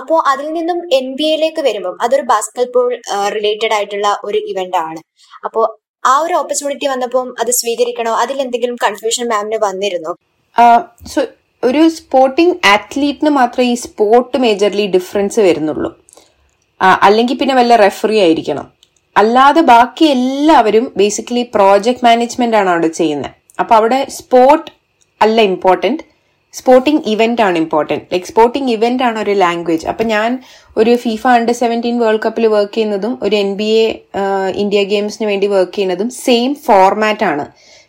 അപ്പോ 0.00 0.18
അതിൽ 0.32 0.48
നിന്നും 0.58 0.80
എൻ 0.98 1.08
ബി 1.20 1.26
എയിലേക്ക് 1.30 1.64
വരുമ്പം 1.68 1.96
അതൊരു 2.06 2.24
ബാസ്കറ്റ്ബോൾ 2.32 2.90
റിലേറ്റഡ് 3.36 3.74
ആയിട്ടുള്ള 3.78 4.10
ഒരു 4.30 4.40
ഇവന്റ് 4.52 4.78
ആണ്. 4.86 5.00
അപ്പോ 5.46 5.62
ആ 6.12 6.16
ഒരു 6.26 6.34
ഓപ്പർച്യൂണിറ്റി 6.40 6.86
വന്നപ്പോൾ 6.94 7.26
അത് 7.44 7.52
സ്വീകരിക്കണോ? 7.60 8.14
അതിൽ 8.24 8.36
എന്തെങ്കിലും 8.46 8.76
കൺഫ്യൂഷൻ 8.86 9.26
മാമിന് 9.34 9.60
വന്നിരുന്നു? 9.68 10.14
ഒരു 11.62 11.82
സ്പോർട്ടിംഗ് 11.96 12.54
അത്ലീറ്റിന് 12.74 13.32
മാത്രമേ 13.40 13.66
ഈ 13.72 13.76
സ്പോർട്ട് 13.86 14.38
മേജർലി 14.44 14.86
ഡിഫറൻസ് 14.98 15.40
വരുന്നുള്ളൂ. 15.48 15.90
അല്ലെങ്കിൽ 17.06 17.36
പിന്നെ 17.40 17.54
വല്ല 17.58 17.76
റെഫറി 17.84 18.16
ആയിരിക്കണം. 18.26 18.66
അല്ലാതെ 19.16 19.62
ബാക്കി 19.72 20.04
എല്ലാവരും 20.16 20.84
ബേസിക്കലി 21.00 21.42
പ്രോജക്ട് 21.56 22.04
മാനേജ്മെന്റ് 22.06 22.56
ആണ് 22.60 22.70
അവിടെ 22.74 22.90
ചെയ്യുന്നത് 23.00 23.30
അപ്പൊ 23.60 23.72
അവിടെ 23.80 23.98
സ്പോർട്ട് 24.18 24.70
അല്ല 25.20 25.40
ഇമ്പോർട്ടന്റ് 25.50 26.04
സ്പോർട്ടിംഗ് 26.54 27.02
ഇവന്റ് 27.12 27.42
ആണ് 27.46 27.56
ഇമ്പോർട്ടന്റ് 27.62 28.04
ലൈക് 28.12 28.26
സ്പോർട്ടിംഗ് 28.30 28.70
ഇവന്റ് 28.76 29.04
ആണ് 29.08 29.18
ഒരു 29.24 29.34
ലാംഗ്വേജ് 29.42 29.84
അപ്പൊ 29.92 30.04
ഞാൻ 30.14 30.30
ഒരു 30.80 30.92
ഫിഫ 31.04 31.22
അണ്ടർ 31.36 31.54
സെവന്റീൻ 31.60 31.96
വേൾഡ് 32.02 32.22
കപ്പിൽ 32.24 32.46
വർക്ക് 32.54 32.74
ചെയ്യുന്നതും 32.74 33.12
ഒരു 33.26 33.36
എൻ 33.44 33.50
ബി 33.60 33.68
എ 33.84 33.86
ഇന്ത്യ 34.62 34.82
ഗെയിംസിന് 34.92 35.26
വേണ്ടി 35.30 35.46
വർക്ക് 35.54 35.74
ചെയ്യുന്നതും 35.76 36.10
സെയിം 36.24 36.50
ഫോർമാറ്റ് 36.66 37.26
ആണ്. 37.30 37.44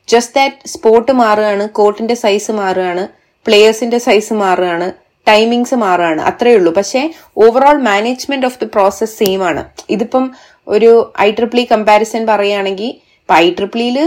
ജസ്റ്റ് 0.07 0.35
ദാറ്റ് 0.39 0.69
സ്പോർട്ട് 0.73 1.13
മാറുകയാണ് 1.21 1.65
കോർട്ടിന്റെ 1.79 2.15
സൈസ് 2.23 2.53
മാറുകയാണ് 2.61 3.03
പ്ലേയേഴ്സിന്റെ 3.45 3.99
സൈസ് 4.07 4.33
മാറുകയാണ്. 4.43 4.87
ടൈമിങ്സ് 5.28 5.76
മാറുകയാണ്. 5.76 6.21
അത്രയേ 6.21 6.55
ഉള്ളൂ. 6.55 6.74
പക്ഷേ 6.74 7.01
overall 7.38 7.78
management 7.82 8.45
of 8.45 8.59
the 8.59 8.65
process 8.65 9.17
same 9.19 9.43
ആണ്. 9.43 9.63
ഇതിപ്പം 9.89 10.32
ഒരു 10.67 11.13
ഐ 11.21 11.32
ട്രിപ്ലി 11.32 11.67
കമ്പാരിസൺ 11.71 12.26
പറയുകയാണെങ്കിൽ 12.28 12.89
ഇപ്പൊ 13.21 13.34
ഐ 13.36 13.53
ട്രിപ്പിളിയിൽ 13.57 13.97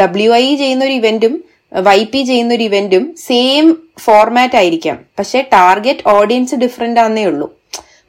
ഡബ്ല്യു 0.00 0.30
ഐ 0.32 0.56
ചെയ്യുന്ന 0.56 0.84
ഒരു 0.84 0.92
ഇവന്റും 0.92 1.44
വൈ 1.86 2.04
പി 2.04 2.22
ചെയ്യുന്ന 2.22 2.54
ഒരു 2.54 2.62
ഇവന്റും 2.62 3.14
സെയിം 3.26 3.66
ഫോർമാറ്റ് 3.98 4.56
ആയിരിക്കാം. 4.56 4.98
പക്ഷെ 5.18 5.40
ടാർഗറ്റ് 5.52 6.08
ഓഡിയൻസ് 6.08 6.54
ഡിഫറെന്റ് 6.54 7.00
ആണെന്നേ 7.00 7.24
ഉള്ളൂ. 7.24 7.57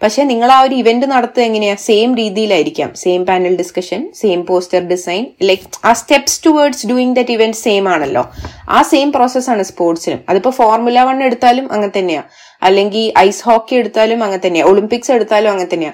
പക്ഷെ 0.01 0.23
നിങ്ങൾ 0.23 0.51
ആ 0.51 0.61
ഒരു 0.61 0.75
ഇവന്റ് 0.75 1.05
നടത്തുക 1.05 1.41
എങ്ങനെയാ? 1.41 1.75
Same 1.75 2.15
രീതിയിലായിരിക്കാം. 2.15 2.95
Same 2.95 3.25
panel 3.25 3.57
discussion 3.57 4.11
same 4.15 4.45
poster 4.45 4.79
design 4.79 5.25
like 5.41 5.59
ആ 5.85 5.93
steps 5.93 6.45
towards 6.45 6.87
doing 6.87 7.15
that 7.15 7.31
event 7.31 7.57
same 7.57 7.89
ആണല്ലോ. 7.89 8.23
ആ 8.69 8.81
സെയിം 8.81 9.11
പ്രോസസ്സാണ് 9.11 9.63
സ്പോർട്സിനും 9.63 10.19
അതിപ്പോ 10.29 10.49
ഫോർമുല 10.49 10.99
വൺ 11.01 11.23
എടുത്താലും 11.23 11.71
അങ്ങനെ 11.71 11.99
തന്നെയാ. 11.99 12.23
അല്ലെങ്കിൽ 12.63 13.13
ഐസ് 13.19 13.43
ഹോക്കി 13.43 13.75
എടുത്താലും 13.75 14.23
അങ്ങനെ 14.23 14.47
തന്നെയാ. 14.47 14.65
ഒളിമ്പിക്സ് 14.65 15.11
എടുത്താലും 15.11 15.51
അങ്ങനെ 15.51 15.69
തന്നെയാ. 15.73 15.93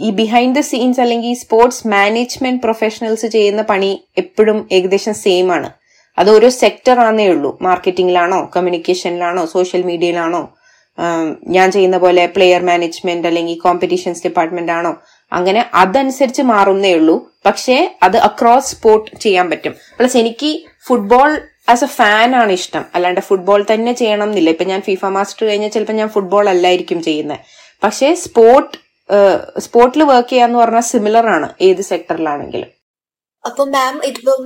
ഈ 0.00 0.10
ബിഹൈൻഡ് 0.10 0.56
ദ 0.56 0.60
സീൻസ് 0.60 1.00
അല്ലെങ്കിൽ 1.00 1.34
സ്പോർട്സ് 1.34 1.88
മാനേജ്മെന്റ് 1.88 2.62
പ്രൊഫഷണൽസ് 2.62 3.26
ചെയ്യുന്ന 3.26 3.62
പണി 3.62 4.04
എപ്പോഴും 4.18 4.68
ഏകദേശം 4.72 5.14
സെയിം 5.14 5.52
ആണ്. 5.52 5.70
അത് 6.18 6.30
ഓരോ 6.30 6.48
സെക്ടർ 6.48 7.00
ആണേ 7.00 7.28
ഉള്ളൂ. 7.28 7.58
മാർക്കറ്റിംഗിലാണോ 7.62 8.50
കമ്മ്യൂണിക്കേഷനിലാണോ 8.56 9.46
സോഷ്യൽ 9.46 9.82
മീഡിയയിലാണോ 9.82 10.54
ഞാൻ 11.46 11.70
ചെയ്യുന്ന 11.72 11.98
പോലെ 11.98 12.26
പ്ലെയർ 12.26 12.62
മാനേജ്മെന്റ് 12.62 13.28
അല്ലെങ്കിൽ 13.28 13.58
കോമ്പറ്റീഷൻസ് 13.58 14.22
ഡിപ്പാർട്ട്മെന്റ് 14.24 14.72
ആണോ? 14.72 14.92
അങ്ങനെ 15.32 15.70
അതനുസരിച്ച് 15.74 16.42
മാറുന്നേ 16.42 16.94
ഉള്ളൂ. 16.94 17.30
പക്ഷേ 17.46 17.98
അത് 18.02 18.16
അക്രോസ് 18.16 18.76
സ്പോർട്ട് 18.76 19.16
ചെയ്യാൻ 19.16 19.50
പറ്റും. 19.50 19.74
പ്ലസ് 19.98 20.16
എനിക്ക് 20.16 20.50
ഫുട്ബോൾ 20.86 21.40
ആസ് 21.68 21.84
എ 21.84 21.86
ഫാൻ 21.86 22.36
ആണ് 22.36 22.52
ഇഷ്ടം. 22.52 22.84
അല്ലാണ്ട് 22.94 23.20
ഫുട്ബോൾ 23.20 23.66
തന്നെ 23.72 23.92
ചെയ്യണം 23.92 24.28
എന്നില്ല 24.28 24.50
ഇപ്പൊ 24.50 24.64
ഞാൻ 24.64 24.82
ഫിഫ 24.82 25.04
മാസ്റ്റർ 25.04 25.46
കഴിഞ്ഞാൽ 25.46 25.68
ചിലപ്പോൾ 25.68 25.92
ഞാൻ 25.92 26.08
ഫുട്ബോൾ 26.08 26.48
അല്ലായിരിക്കും 26.48 27.02
ചെയ്യുന്നത് 27.02 27.38
പക്ഷേ 27.84 28.14
സ്പോർട്ട് 28.14 28.76
സ്പോർട്ടിൽ 29.60 30.02
വർക്ക് 30.02 30.28
ചെയ്യാന്ന് 30.28 30.58
പറഞ്ഞാൽ 30.58 30.80
സിമിലർ 30.80 31.26
ആണ്. 31.26 31.48
ഏത് 31.60 31.80
സെക്ടറിലാണെങ്കിലും 31.82 32.79
അപ്പൊ 33.44 33.62
മാം 33.74 33.94
ഇതിപ്പം 34.08 34.40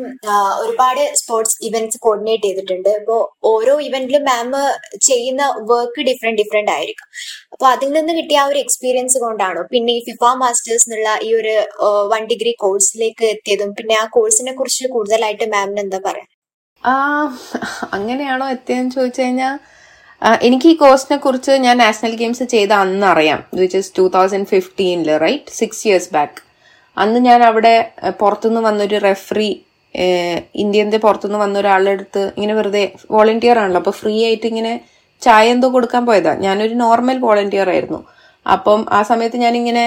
ഒരുപാട് 0.62 1.00
സ്പോർട്സ് 1.20 1.56
ഇവന്റ്സ് 1.68 1.98
കോർഡിനേറ്റ് 2.04 2.46
ചെയ്തിട്ടുണ്ട്. 2.48 2.90
അപ്പോ 3.00 3.16
ഓരോ 3.52 3.74
ഇവന്റിലും 3.86 4.22
മാം 4.30 4.50
ചെയ്യുന്ന 5.08 5.42
വർക്ക് 5.70 6.02
ഡിഫറെന്റ് 6.08 6.40
ഡിഫറെന്റ് 6.42 6.72
ആയിരിക്കും. 6.76 7.08
അപ്പൊ 7.54 7.66
അതിൽ 7.72 7.90
നിന്ന് 7.96 8.12
കിട്ടിയ 8.18 8.38
ആ 8.42 8.46
ഒരു 8.50 8.58
എക്സ്പീരിയൻസ് 8.64 9.18
കൊണ്ടാണോ? 9.24 9.62
പിന്നെ 9.72 9.92
ഈ 9.98 10.00
ഫിഫ 10.08 10.32
മാസ്റ്റേഴ്സ് 10.42 10.86
എന്നുള്ള 10.88 11.10
ഈ 11.26 11.30
ഒരു 11.40 11.54
വൺ 12.12 12.22
ഡിഗ്രി 12.32 12.54
കോഴ്സിലേക്ക് 12.64 13.26
എത്തിയതും 13.34 13.72
പിന്നെ 13.80 13.96
ആ 14.02 14.04
കോഴ്സിനെ 14.18 14.54
കുറിച്ച് 14.60 14.92
കൂടുതലായിട്ട് 14.96 15.48
മാമിന് 15.56 15.82
എന്താ 15.86 16.00
പറയാ 16.08 16.26
അങ്ങനെയാണോ 17.96 18.46
എത്തിയെന്ന് 18.54 18.92
ചോദിച്ചു 18.96 19.22
കഴിഞ്ഞാൽ 19.22 19.54
എനിക്ക് 20.48 20.66
ഈ 20.72 20.74
കോഴ്സിനെ 20.82 21.16
കുറിച്ച് 21.24 21.52
ഞാൻ 21.64 21.76
നാഷണൽ 21.84 22.12
ഗെയിംസ് 22.20 22.44
ചെയ്ത 22.54 22.72
അന്ന് 22.84 23.06
അറിയാം 23.12 23.40
വിച്ച് 23.60 23.78
ഇസ് 23.82 23.92
ടൂ 23.98 24.04
തൗസൻഡ് 24.16 24.48
ഫിഫ്റ്റീനിൽ 24.52 25.10
റൈറ്റ് 25.24 25.54
സിക്സ് 25.60 25.82
ഇയേഴ്സ് 25.88 26.10
ബാക്ക് 26.12 26.38
അന്ന് 27.02 27.18
ഞാൻ 27.28 27.40
അവിടെ 27.50 27.74
പുറത്തുനിന്ന് 28.20 28.62
വന്നൊരു 28.68 28.98
റെഫറി 29.08 29.50
ഇന്ത്യന്റെ 30.62 30.98
പുറത്തുനിന്ന് 31.04 31.40
വന്ന 31.44 31.56
ഒരാളുടെ 31.62 31.92
അടുത്ത് 31.96 32.22
ഇങ്ങനെ 32.36 32.54
വെറുതെ 32.58 32.84
വോളണ്ടിയർ 33.14 33.58
ആണല്ലോ. 33.62 33.80
അപ്പോൾ 33.82 33.94
ഫ്രീ 34.00 34.14
ആയിട്ട് 34.28 34.46
ഇങ്ങനെ 34.52 34.72
ചായ 35.22 35.52
എന്തോ 35.54 35.68
കൊടുക്കാൻ 35.74 36.02
പോയതാ. 36.08 36.32
ഞാനൊരു 36.46 36.74
നോർമൽ 36.84 37.18
വോളണ്ടിയർ 37.26 37.68
ആയിരുന്നു. 37.74 38.00
അപ്പം 38.46 38.80
ആ 38.98 39.00
സമയത്ത് 39.10 39.36
ഞാനിങ്ങനെ 39.44 39.84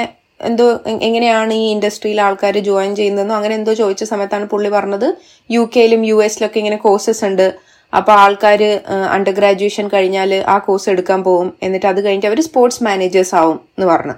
എന്തോ 0.49 0.65
എങ്ങനെയാണ് 1.07 1.53
ഈ 1.61 1.65
ഇൻഡസ്ട്രിയിൽ 1.75 2.19
ആൾക്കാർ 2.25 2.55
ജോയിൻ 2.69 2.91
ചെയ്യുന്നതെന്നോ 2.99 3.35
അങ്ങനെ 3.37 3.55
എന്തോ 3.59 3.73
ചോദിച്ച 3.81 4.03
സമയത്താണ് 4.11 4.45
പുള്ളി 4.53 4.69
പറഞ്ഞത് 4.75 5.07
യു 5.49 5.61
കെയിലും 5.75 6.01
യു 6.09 6.17
എസിലൊക്കെ 6.25 6.59
ഇങ്ങനെ 6.63 6.77
കോഴ്സസ് 6.85 7.23
ഉണ്ട്. 7.29 7.47
അപ്പൊ 7.93 8.11
ആൾക്കാർ 8.23 8.61
അണ്ടർ 9.15 9.33
ഗ്രാജുവേഷൻ 9.39 9.85
കഴിഞ്ഞാൽ 9.93 10.31
ആ 10.53 10.55
കോഴ്സ് 10.65 10.87
എടുക്കാൻ 10.93 11.19
പോകും 11.27 11.49
എന്നിട്ട് 11.65 11.87
അത് 11.91 11.99
കഴിഞ്ഞിട്ട് 12.05 12.29
അവർ 12.31 12.39
സ്പോർട്സ് 12.47 12.81
മാനേജേഴ്സ് 12.87 13.33
ആവും 13.41 13.57
എന്ന് 13.75 13.87
പറഞ്ഞു. 13.93 14.15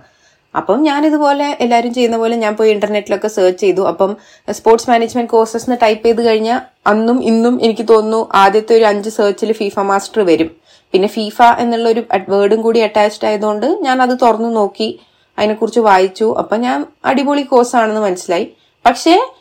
അപ്പം 0.55 0.83
ഞാൻ 0.83 1.05
ഇതുപോലെ 1.05 1.57
എല്ലാവരും 1.59 1.93
ചെയ്യുന്ന 1.93 2.17
പോലെ 2.17 2.35
ഞാൻ 2.35 2.55
പോയി 2.55 2.71
ഇന്റർനെറ്റിലൊക്കെ 2.71 3.27
സെർച്ച് 3.27 3.61
ചെയ്തു. 3.61 3.81
അപ്പം 3.81 4.17
സ്പോർട്സ് 4.51 4.89
മാനേജ്മെന്റ് 4.89 5.31
കോഴ്സസ് 5.31 5.69
എന്ന് 5.69 5.77
ടൈപ്പ് 5.83 6.05
ചെയ്ത് 6.05 6.21
കഴിഞ്ഞാൽ 6.25 6.61
അന്നും 6.87 7.23
ഇന്നും 7.23 7.63
എനിക്ക് 7.63 7.85
തോന്നുന്നു 7.89 8.29
ആദ്യത്തെ 8.33 8.75
ഒരു 8.75 8.83
അഞ്ച് 8.83 9.09
സെർച്ചിൽ 9.09 9.53
ഫീഫ 9.53 9.79
മാസ്റ്റർ 9.79 10.25
വരും. 10.25 10.51
പിന്നെ 10.91 11.07
ഫീഫ 11.07 11.41
എന്നുള്ള 11.41 11.89
ഒരു 11.89 12.03
വേർഡും 12.29 12.61
കൂടി 12.61 12.79
അറ്റാച്ച്ഡ് 12.79 13.27
ആയതുകൊണ്ട് 13.27 13.65
ഞാൻ 13.81 14.01
അത് 14.01 14.17
തുറന്നു 14.21 14.49
നോക്കി. 14.49 14.99
അതിനെക്കുറിച്ച് 15.39 15.79
വായിച്ചു. 15.79 16.35
അപ്പം 16.37 16.61
ഞാൻ 16.61 16.85
അടിപൊളി 17.05 17.41
കോഴ്സാണെന്ന് 17.41 18.01
മനസ്സിലായി. 18.01 18.51
പക്ഷേ 18.85 19.31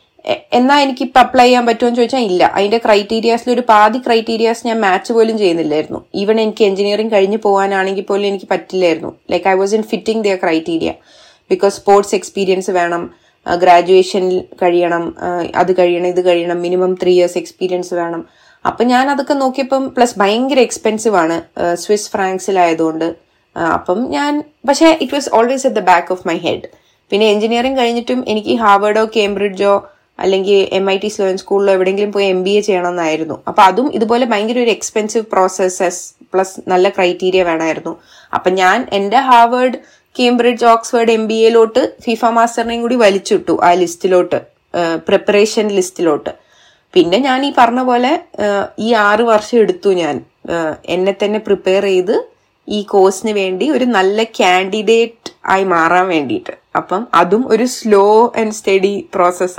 എന്നാ 0.59 0.75
എനിക്ക് 0.85 1.03
ഇപ്പൊ 1.07 1.19
അപ്ലൈ 1.25 1.45
ചെയ്യാൻ 1.47 1.65
പറ്റുമോ 1.69 1.89
എന്ന് 1.89 1.99
ചോദിച്ചാൽ 2.01 2.25
ഇല്ല. 2.31 2.43
അതിന്റെ 2.57 2.79
ക്രൈറ്റീരിയാസിൽ 2.87 3.51
ഒരു 3.55 3.63
പാതി 3.71 3.99
ക്രൈറ്റീരിയാസ് 4.07 4.63
ഞാൻ 4.69 4.79
മാച്ച് 4.87 5.13
പോലും 5.17 5.37
ചെയ്യുന്നില്ലായിരുന്നു. 5.43 6.01
ഈവൻ 6.23 6.37
എനിക്ക് 6.45 6.65
എഞ്ചിനീയറിംഗ് 6.69 7.13
കഴിഞ്ഞ് 7.15 7.39
പോകാനാണെങ്കിൽ 7.47 8.07
പോലും 8.11 8.27
എനിക്ക് 8.31 8.49
പറ്റില്ലായിരുന്നു. 8.53 9.11
Like 9.33 9.49
I 9.53 9.55
was 9.63 9.75
in 9.79 9.85
fitting 9.93 10.23
their 10.27 10.39
criteria 10.45 10.93
because 11.51 11.75
sports 11.81 12.15
experience 12.19 12.71
വേണം 12.79 13.05
ഗ്രാജുവേഷൻ 13.47 14.25
കഴിയണം 14.63 15.05
അത് 15.61 15.71
കഴിയണം 15.79 16.09
ഇത് 16.15 16.21
കഴിയണം 16.29 16.59
മിനിമം 16.67 16.93
ത്രീ 17.03 17.13
ഇയേഴ്സ് 17.19 17.39
എക്സ്പീരിയൻസ് 17.43 17.93
വേണം. 18.01 18.23
അപ്പൊ 18.65 18.83
ഞാൻ 18.93 19.05
അതൊക്കെ 19.13 19.35
നോക്കിയപ്പം 19.43 19.83
പ്ലസ് 19.97 20.15
ഭയങ്കര 20.19 20.61
എക്സ്പെൻസീവ് 20.69 21.17
ആണ് 21.23 21.37
സ്വിസ് 21.83 22.11
ഫ്രാങ്ക്സിലായതുകൊണ്ട് 22.15 23.09
അപ്പം 23.77 24.01
ഞാൻ 24.17 24.33
പക്ഷേ 24.69 24.89
it 25.03 25.15
was 25.15 25.31
always 25.37 25.65
at 25.69 25.79
the 25.81 25.85
back 25.93 26.11
of 26.15 26.25
my 26.29 26.37
head 26.47 26.67
പിന്നെ 27.11 27.27
എഞ്ചിനീയറിംഗ് 27.35 27.79
കഴിഞ്ഞിട്ടും 27.81 28.21
എനിക്ക് 28.33 28.55
ഹാർവേഡോ 28.63 29.05
കേംബ്രിഡ്ജോ 29.17 29.73
അല്ലെങ്കിൽ 30.23 30.59
എം 30.79 30.87
ഐ 30.95 30.97
ടി 31.03 31.11
സ്ലോൻ 31.15 31.37
സ്കൂളിലോ 31.43 31.73
എവിടെയെങ്കിലും 31.77 32.13
പോയി 32.17 32.27
എം 32.35 32.41
ബി 32.47 32.53
എ 32.59 32.63
ചെയ്യണമെന്നായിരുന്നു. 32.69 33.37
അപ്പൊ 33.49 33.63
അതും 33.71 33.89
ഇതുപോലെ 33.99 34.25
ഭയങ്കര 34.33 34.59
ഒരു 34.65 34.73
എക്സ്പെൻസീവ് 34.77 35.27
പ്രോസസ്സസ് 35.35 36.03
പ്ലസ് 36.33 36.63
നല്ല 36.73 36.87
ക്രൈറ്റീരിയ 36.97 37.43
വേണമായിരുന്നു. 37.51 37.93
അപ്പൊ 38.37 38.49
ഞാൻ 38.63 38.79
എന്റെ 38.99 39.21
Harvard 39.29 39.79
Cambridge 40.17 40.67
Oxford 40.73 41.13
M 41.19 41.25
B 41.31 41.39
എയിലോട്ട് 41.47 41.83
FIFA 42.05 42.25
മാസ്റ്ററിനെയും 42.39 42.83
കൂടി 42.85 42.97
വലിച്ചിട്ടു 43.05 43.55
ആ 43.67 43.71
ലിസ്റ്റിലോട്ട് 43.83 44.39
പ്രിപ്പറേഷൻ 45.09 45.67
ലിസ്റ്റിലോട്ട് 45.77 46.33
പിന്നെ 46.95 47.19
ഞാൻ 47.29 47.41
ഈ 47.49 47.51
പറഞ്ഞ 47.59 47.81
പോലെ 47.91 48.13
ഈ 48.87 48.89
ആറ് 49.09 49.25
വർഷം 49.31 49.57
എടുത്തു 49.63 49.91
ഞാൻ. 50.03 50.17
എന്നെ 50.95 51.13
തന്നെ 51.23 51.41
പ്രിപ്പയർ 51.47 51.85
ചെയ്ത് 51.93 52.17
ഈ 52.69 52.79
കോഴ്സിന് 52.93 53.33
വേണ്ടി 53.41 53.67
ഒരു 53.77 53.87
നല്ല 53.97 54.25
കാൻഡിഡേറ്റ് 54.39 55.31
ആയി 55.53 55.65
മാറാൻ 55.75 56.07
വേണ്ടിയിട്ട്. 56.15 56.55
അപ്പം 56.81 57.03
അതും 57.21 57.45
ഒരു 57.55 57.67
സ്ലോ 57.77 58.05
ആൻഡ് 58.41 58.57
സ്റ്റഡി 58.59 58.95
പ്രോസസ് 59.15 59.59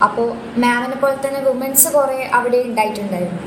അപ്പോ 0.00 0.22
മാമിനെ 0.62 0.96
പോലെ 1.02 1.16
തന്നെ 1.20 1.38
വുമൻസ് 1.48 1.88
കുറെ 1.96 2.18
അവിടെ 2.36 2.58
ഉണ്ടായിട്ടുണ്ടായിരുന്നു 2.68 3.44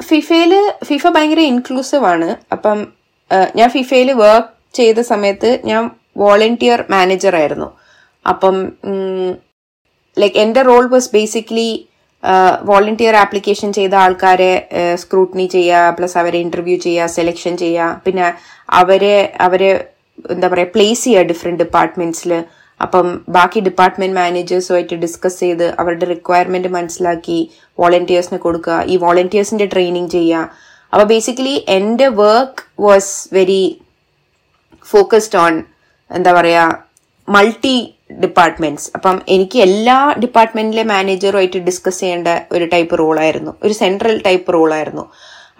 ഫിഫയിൽ 0.00 0.52
ഫിഫ 0.88 1.06
ഭയങ്കര 1.14 1.42
ഇൻക്ലൂസീവ് 1.52 2.06
ആണ്. 2.12 2.28
അപ്പം 2.54 2.78
ഞാൻ 3.58 3.68
ഫിഫയിൽ 3.76 4.08
വർക്ക് 4.20 4.52
ചെയ്ത 4.78 5.00
സമയത്ത് 5.12 5.50
ഞാൻ 5.70 5.82
വോളണ്ടിയർ 6.22 6.80
മാനേജർ 6.94 7.34
ആയിരുന്നു. 7.40 7.68
അപ്പം 8.26 8.56
ലൈക് 10.16 10.38
എന്റെ 10.44 10.62
role 10.70 10.84
was 10.94 11.10
basically 11.16 11.70
volunteer 12.70 13.14
application 13.24 13.70
ചെയ്ത 13.78 13.94
ആൾക്കാരെ 14.04 14.52
സ്ക്രൂട്ടനി 15.02 15.46
ചെയ്യുക 15.56 15.90
പ്ലസ് 15.98 16.16
അവരെ 16.22 16.38
ഇന്റർവ്യൂ 16.46 16.76
ചെയ്യുക 16.86 17.14
സെലക്ഷൻ 17.18 17.56
ചെയ്യുക 17.62 18.00
പിന്നെ 18.04 18.26
അവരെ 18.80 19.16
അവരെ 19.46 19.72
എന്താ 20.34 20.48
പറയുക 20.52 20.74
പ്ലേസ് 20.76 21.04
ചെയ്യുക 21.06 21.28
ഡിഫറെന്റ് 21.32 21.60
ഡിപ്പാർട്ട്മെന്റ്സിൽ 21.62 22.32
അപ്പം 22.80 23.06
ബാക്കി 23.28 23.60
ഡിപ്പാർട്ട്മെന്റ് 23.60 24.16
മാനേജേഴ്സുമായിട്ട് 24.20 24.96
ഡിസ്കസ് 25.04 25.38
ചെയ്ത് 25.40 25.66
അവരുടെ 25.80 26.06
റിക്വയർമെന്റ് 26.14 26.70
മനസ്സിലാക്കി 26.76 27.38
വോളണ്ടിയേഴ്സിന് 27.78 28.38
കൊടുക്കുക 28.38 28.78
ഈ 28.92 28.96
വോളണ്ടിയേഴ്സിന്റെ 28.96 29.66
ട്രെയിനിങ് 29.74 30.10
ചെയ്യുക. 30.10 30.50
അപ്പൊ 30.92 31.04
ബേസിക്കലി 31.12 31.54
എന്റെ 31.78 32.08
work 32.22 32.64
was 32.82 33.14
very 33.36 33.62
focused 34.86 35.38
on 35.44 35.54
എന്താ 36.10 36.32
പറയാ 36.32 36.64
മൾട്ടി 37.28 37.76
ഡിപ്പാർട്ട്മെന്റ്സ് 38.22 38.90
അപ്പം 38.96 39.16
എനിക്ക് 39.28 39.58
എല്ലാ 39.58 39.96
ഡിപ്പാർട്ട്മെന്റിലെ 40.24 40.84
മാനേജറുമായിട്ട് 40.92 41.60
ഡിസ്കസ് 41.68 42.00
ചെയ്യേണ്ട 42.00 42.28
ഒരു 42.52 42.64
ടൈപ്പ് 42.64 42.98
റോളായിരുന്നു 42.98 43.52
ഒരു 43.62 43.72
സെൻട്രൽ 43.72 44.16
ടൈപ്പ് 44.18 44.54
റോളായിരുന്നു 44.54 45.04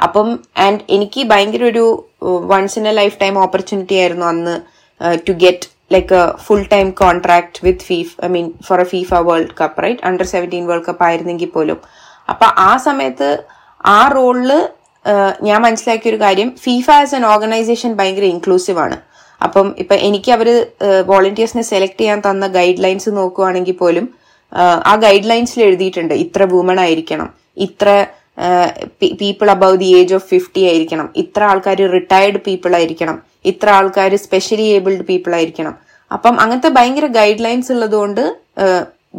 അപ്പം 0.03 0.29
ആൻഡ് 0.57 0.85
എനിക്ക് 0.89 1.21
ഭയങ്കര 1.27 1.65
ഒരു 1.65 1.85
once 2.53 2.77
in 2.79 2.87
a 2.89 2.93
lifetime 3.21 3.39
opportunity 3.39 3.97
ആയിരുന്നു 4.03 4.27
അന്ന് 4.27 4.55
to 5.27 5.33
get 5.33 5.69
like 5.95 6.15
a 6.21 6.23
full 6.45 6.65
time 6.75 6.87
contract 7.03 7.61
with 7.67 7.85
FIFA 7.91 8.13
I 8.27 8.29
mean 8.37 8.47
for 8.69 8.81
a 8.85 8.87
FIFA 8.93 9.11
world 9.29 9.53
cup 9.61 9.83
right 9.85 10.03
under 10.09 10.27
seventeen 10.35 10.65
world 10.71 10.87
cup 10.89 11.05
ആയിരുന്നെങ്കിൽ 11.09 11.51
പോലും. 11.57 11.79
അപ്പൊ 12.33 12.47
ആ 12.69 12.73
സമയത്ത് 12.87 13.29
ആ 13.97 14.01
റോളിൽ 14.17 14.53
ഞാൻ 15.49 15.59
മനസ്സിലാക്കിയ 15.67 16.13
ഒരു 16.13 16.21
കാര്യം 16.23 16.49
ഫീഫ 16.65 16.87
ആസ് 17.01 17.15
എൻ 17.19 17.25
ഓർഗനൈസേഷൻ 17.33 17.91
ഭയങ്കര 17.99 18.27
ഇൻക്ലൂസീവ് 18.35 18.81
ആണ്. 18.85 18.97
അപ്പം 19.41 19.67
ഇപ്പൊ 19.83 19.95
എനിക്ക് 20.09 20.31
അവർ 20.37 20.49
വോളണ്ടിയേഴ്സിനെ 21.11 21.65
സെലക്ട് 21.73 22.01
ചെയ്യാൻ 22.01 22.21
തന്ന 22.27 22.47
ഗൈഡ് 22.59 22.83
ലൈൻസ് 22.85 23.11
നോക്കുവാണെങ്കിൽ 23.19 23.77
പോലും 23.83 24.07
ആ 24.91 24.93
ഗൈഡ് 25.05 25.29
ലൈൻസിൽ 25.31 25.61
എഴുതിയിട്ടുണ്ട് 25.69 26.15
ഇത്ര 26.25 26.43
വുമൺ 26.53 26.79
ആയിരിക്കണം 26.85 27.29
ഇത്ര 27.67 27.89
people 29.21 29.51
above 29.51 29.77
the 29.83 29.89
age 29.99 30.15
of 30.15 30.27
fifty 30.33 30.63
ആയിരിക്കണം. 30.71 31.09
ഇത്ര 31.23 31.43
ആൾക്കാർ 31.53 31.79
റിട്ടയർഡ് 31.97 32.41
പീപ്പിൾ 32.47 32.75
ആയിരിക്കണം. 32.79 33.17
ഇത്ര 33.51 33.69
ആൾക്കാർ 33.79 34.15
സ്പെഷ്യലി 34.27 34.67
ഏബിൾഡ് 34.77 35.07
പീപ്പിൾ 35.11 35.35
ആയിരിക്കണം. 35.39 35.75
അപ്പം 36.13 36.35
അങ്ങനത്തെ 36.41 36.71
ഭയങ്കര 36.79 37.07
ഗൈഡ് 37.19 37.45
ലൈൻസ് 37.45 37.71
ഉള്ളതുകൊണ്ട് 37.73 38.23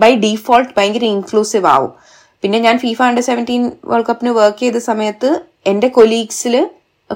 ബൈ 0.03 0.11
ഡീഫോൾട്ട് 0.25 0.71
ഭയങ്കര 0.77 1.05
ഇൻക്ലൂസീവ് 1.15 1.67
ആവും. 1.75 1.91
പിന്നെ 2.43 2.57
ഞാൻ 2.65 2.75
ഫിഫ 2.85 2.99
അണ്ടർ 3.09 3.23
സെവന്റീൻ 3.27 3.63
വേൾഡ് 3.91 4.07
കപ്പിന് 4.09 4.31
വർക്ക് 4.39 4.59
ചെയ്ത 4.63 4.79
സമയത്ത് 4.89 5.29
എന്റെ 5.71 5.87
കൊലീഗ്സിൽ 5.99 6.55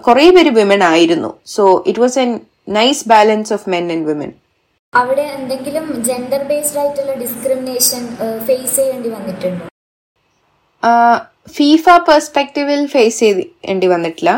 കുറെ 0.08 0.28
പേര് 0.36 0.52
വിമൻ 0.60 0.84
ആയിരുന്നു. 0.84 1.30
So 1.56 1.64
it 1.88 2.02
was 2.04 2.20
an 2.20 2.32
nice 2.78 3.04
balance 3.10 3.54
of 3.54 3.70
men 3.76 3.86
and 3.96 4.08
women 4.12 4.32
അവിടെ 4.94 5.26
എന്തെങ്കിലും 5.38 5.86
ജെൻഡർ 6.08 6.42
ബേസ്ഡ് 6.48 6.80
ആയിട്ടുള്ള 6.80 7.14
ഡിസ്ക്രിമിനേഷൻ 7.22 8.02
ഫേസ് 8.48 8.76
ചെയ്യേണ്ടി 8.78 9.10
വന്നിട്ടുണ്ടോ? 9.10 9.66
ഫീഫ 11.48 11.86
പെർസ്പെക്റ്റീവിൽ 12.08 12.82
ഫേസ് 12.86 13.20
ചെയ്യേണ്ടി 13.20 13.88
വന്നിട്ടില്ല. 13.88 14.32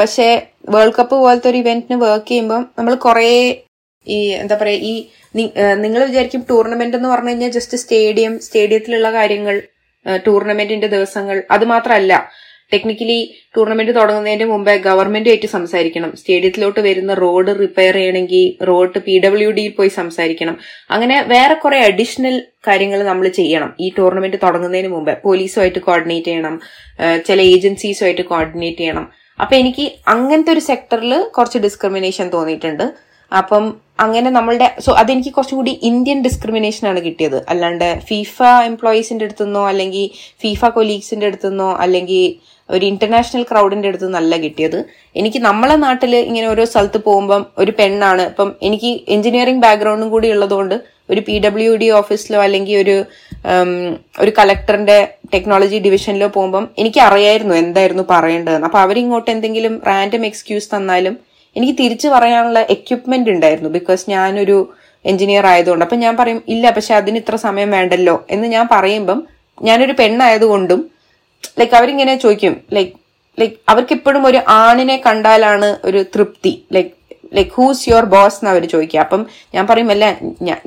പക്ഷേ 0.00 0.26
വേൾഡ് 0.74 0.96
കപ്പ് 0.98 1.16
പോലത്തെ 1.22 1.48
ഒരു 1.50 1.58
ഇവന്റിന് 1.62 1.96
വർക്ക് 2.02 2.28
ചെയ്യുമ്പോൾ 2.28 2.60
നമ്മൾ 2.78 2.94
കുറേ 3.06 3.30
ഈ 4.06 4.18
എന്താ 4.40 4.56
പറയാ 4.60 4.78
ഈ 4.90 4.94
നിങ്ങൾ 5.84 6.00
വിചാരിക്കും 6.10 6.42
ടൂർണമെന്റ് 6.50 6.96
എന്ന് 6.96 7.08
പറഞ്ഞു 7.08 7.32
കഴിഞ്ഞാൽ 7.32 7.50
ജസ്റ്റ് 7.50 7.78
സ്റ്റേഡിയം 7.78 8.34
സ്റ്റേഡിയത്തിലുള്ള 8.38 9.08
കാര്യങ്ങൾ 9.12 9.56
ടൂർണമെന്റിന്റെ 10.26 10.86
ദിവസങ്ങൾ 10.86 11.36
അത് 11.50 11.64
മാത്രമല്ല 11.64 12.14
ടെക്നിക്കലി 12.72 13.18
ടൂർണമെന്റ് 13.56 13.92
തുടങ്ങുന്നതിന്റെ 13.94 14.44
മുമ്പേ 14.44 14.76
ഗവൺമെന്റുമായിട്ട് 14.76 15.46
സംസാരിക്കണം. 15.46 16.12
സ്റ്റേഡിയത്തിലോട്ട് 16.16 16.80
വരുന്ന 16.80 17.14
റോഡ് 17.14 17.60
റിപ്പയർ 17.60 17.94
ചെയ്യണമെങ്കിൽ 17.94 18.64
റോഡ് 18.64 18.98
പി 18.98 19.18
ഡബ്ല്യു 19.24 19.50
ഡിയിൽ 19.50 19.72
പോയി 19.78 19.88
സംസാരിക്കണം. 19.88 20.56
അങ്ങനെ 20.90 21.22
വേറെ 21.22 21.54
കുറെ 21.54 21.78
അഡീഷണൽ 21.80 22.42
കാര്യങ്ങൾ 22.68 23.02
നമ്മൾ 23.02 23.28
ചെയ്യണം. 23.28 23.72
ഈ 23.80 23.92
ടൂർണമെന്റ് 23.98 24.36
തുടങ്ങുന്നതിന് 24.42 24.88
മുമ്പേ 24.88 25.16
പോലീസുമായിട്ട് 25.24 25.78
കോർഡിനേറ്റ് 25.78 26.26
ചെയ്യണം. 26.26 26.60
ചില 27.26 27.40
ഏജൻസീസുമായിട്ട് 27.40 28.22
കോർഡിനേറ്റ് 28.22 28.78
ചെയ്യണം. 28.78 29.10
അപ്പൊ 29.40 29.56
എനിക്ക് 29.56 29.92
അങ്ങനത്തെ 30.08 30.52
ഒരു 30.52 30.60
സെക്ടറിൽ 30.60 31.22
കുറച്ച് 31.36 31.58
ഡിസ്ക്രിമിനേഷൻ 31.58 32.28
തോന്നിയിട്ടുണ്ട്. 32.28 33.06
അപ്പം 33.36 33.64
അങ്ങനെ 34.00 34.30
നമ്മളുടെ 34.30 34.76
സോ 34.80 34.92
അതെനിക്ക് 34.92 35.28
കുറച്ചും 35.28 35.56
കൂടി 35.58 35.80
ഇന്ത്യൻ 35.82 36.22
ഡിസ്ക്രിമിനേഷൻ 36.22 36.88
ആണ് 36.88 37.00
കിട്ടിയത്. 37.00 37.44
അല്ലാണ്ട് 37.48 38.00
ഫീഫ 38.08 38.42
എംപ്ലോയീസിന്റെ 38.42 39.24
അടുത്തുനിന്നോ 39.24 39.68
അല്ലെങ്കിൽ 39.68 40.10
ഫീഫ 40.42 40.64
കൊലീഗ്സിന്റെ 40.64 41.26
അടുത്തുനിന്നോ 41.26 41.76
അല്ലെങ്കിൽ 41.76 42.55
ഒരു 42.68 42.84
ഇന്റർനാഷണൽ 42.90 43.42
ക്രൗഡിന്റെ 43.50 43.88
അടുത്ത് 43.90 44.08
നല്ല 44.16 44.36
കിട്ടിയത്. 44.42 44.78
എനിക്ക് 45.20 45.40
നമ്മളെ 45.48 45.76
നാട്ടിൽ 45.84 46.12
ഇങ്ങനെ 46.28 46.46
ഓരോ 46.52 46.64
സ്ഥലത്ത് 46.72 46.98
പോകുമ്പം 47.06 47.42
ഒരു 47.62 47.72
പെണ്ണാണ്. 47.78 48.24
ഇപ്പം 48.32 48.48
എനിക്ക് 48.68 48.90
എഞ്ചിനീയറിംഗ് 49.16 49.62
ബാക്ക്ഗ്രൗണ്ടും 49.64 50.10
കൂടി 50.14 50.30
ഉള്ളതുകൊണ്ട് 50.34 50.76
ഒരു 51.10 51.20
പി 51.26 51.34
ഡബ്ല്യു 51.44 51.72
ഡി 51.82 51.88
ഓഫീസിലോ 51.98 52.38
അല്ലെങ്കിൽ 52.46 52.76
ഒരു 52.82 52.96
ഒരു 54.22 54.30
കളക്ടറിന്റെ 54.38 54.96
ടെക്നോളജി 55.34 55.78
ഡിവിഷനിലോ 55.84 56.28
പോകുമ്പം 56.36 56.64
എനിക്ക് 56.82 57.00
അറിയായിരുന്നു 57.08 57.54
എന്തായിരുന്നു 57.62 58.04
പറയേണ്ടതെന്ന്. 58.14 58.68
അപ്പൊ 58.70 58.80
അവരിങ്ങോട്ട് 58.86 59.28
എന്തെങ്കിലും 59.34 59.76
റാൻഡം 59.90 60.24
എക്സ്ക്യൂസ് 60.30 60.68
തന്നാലും 60.74 61.14
എനിക്ക് 61.56 61.74
തിരിച്ചു 61.82 62.08
പറയാനുള്ള 62.14 62.60
എക്യുപ്മെന്റ് 62.74 63.30
ഉണ്ടായിരുന്നു. 63.34 63.70
ബിക്കോസ് 63.78 64.04
ഞാനൊരു 64.14 64.58
എഞ്ചിനീയർ 65.04 65.44
ആയതുകൊണ്ട്. 65.52 65.84
അപ്പൊ 65.84 65.96
ഞാൻ 66.04 66.14
പറയും 66.20 66.40
ഇല്ല 66.54 66.70
പക്ഷെ 66.76 66.92
അതിന് 66.94 67.18
ഇത്ര 67.22 67.36
സമയം 67.46 67.70
വേണ്ടല്ലോ. 67.76 68.16
എന്ന് 68.34 68.46
ഞാൻ 68.56 68.64
പറയുമ്പം 68.74 69.18
ഞാനൊരു 69.68 69.94
പെണ്ണായതുകൊണ്ടും 70.00 70.80
ലൈക്ക് 71.58 71.74
അവരിങ്ങനെ 71.78 72.14
ചോദിക്കും. 72.24 72.54
ലൈക്ക് 72.76 72.92
ലൈക്ക് 73.40 73.56
അവർക്ക് 73.70 73.94
എപ്പോഴും 73.98 74.22
ഒരു 74.30 74.40
ആണിനെ 74.62 74.96
കണ്ടാലാണ് 75.06 75.68
ഒരു 75.88 76.00
തൃപ്തി. 76.14 76.52
Like 76.74 76.92
like 77.36 77.52
who's 77.56 77.84
your 77.88 78.04
boss 78.14 78.38
എന്ന് 78.40 78.50
അവർ 78.52 78.64
ചോദിക്കുക. 78.74 79.00
അപ്പം 79.04 79.22
ഞാൻ 79.54 79.64
പറയും 79.70 79.88
അല്ല 79.94 80.04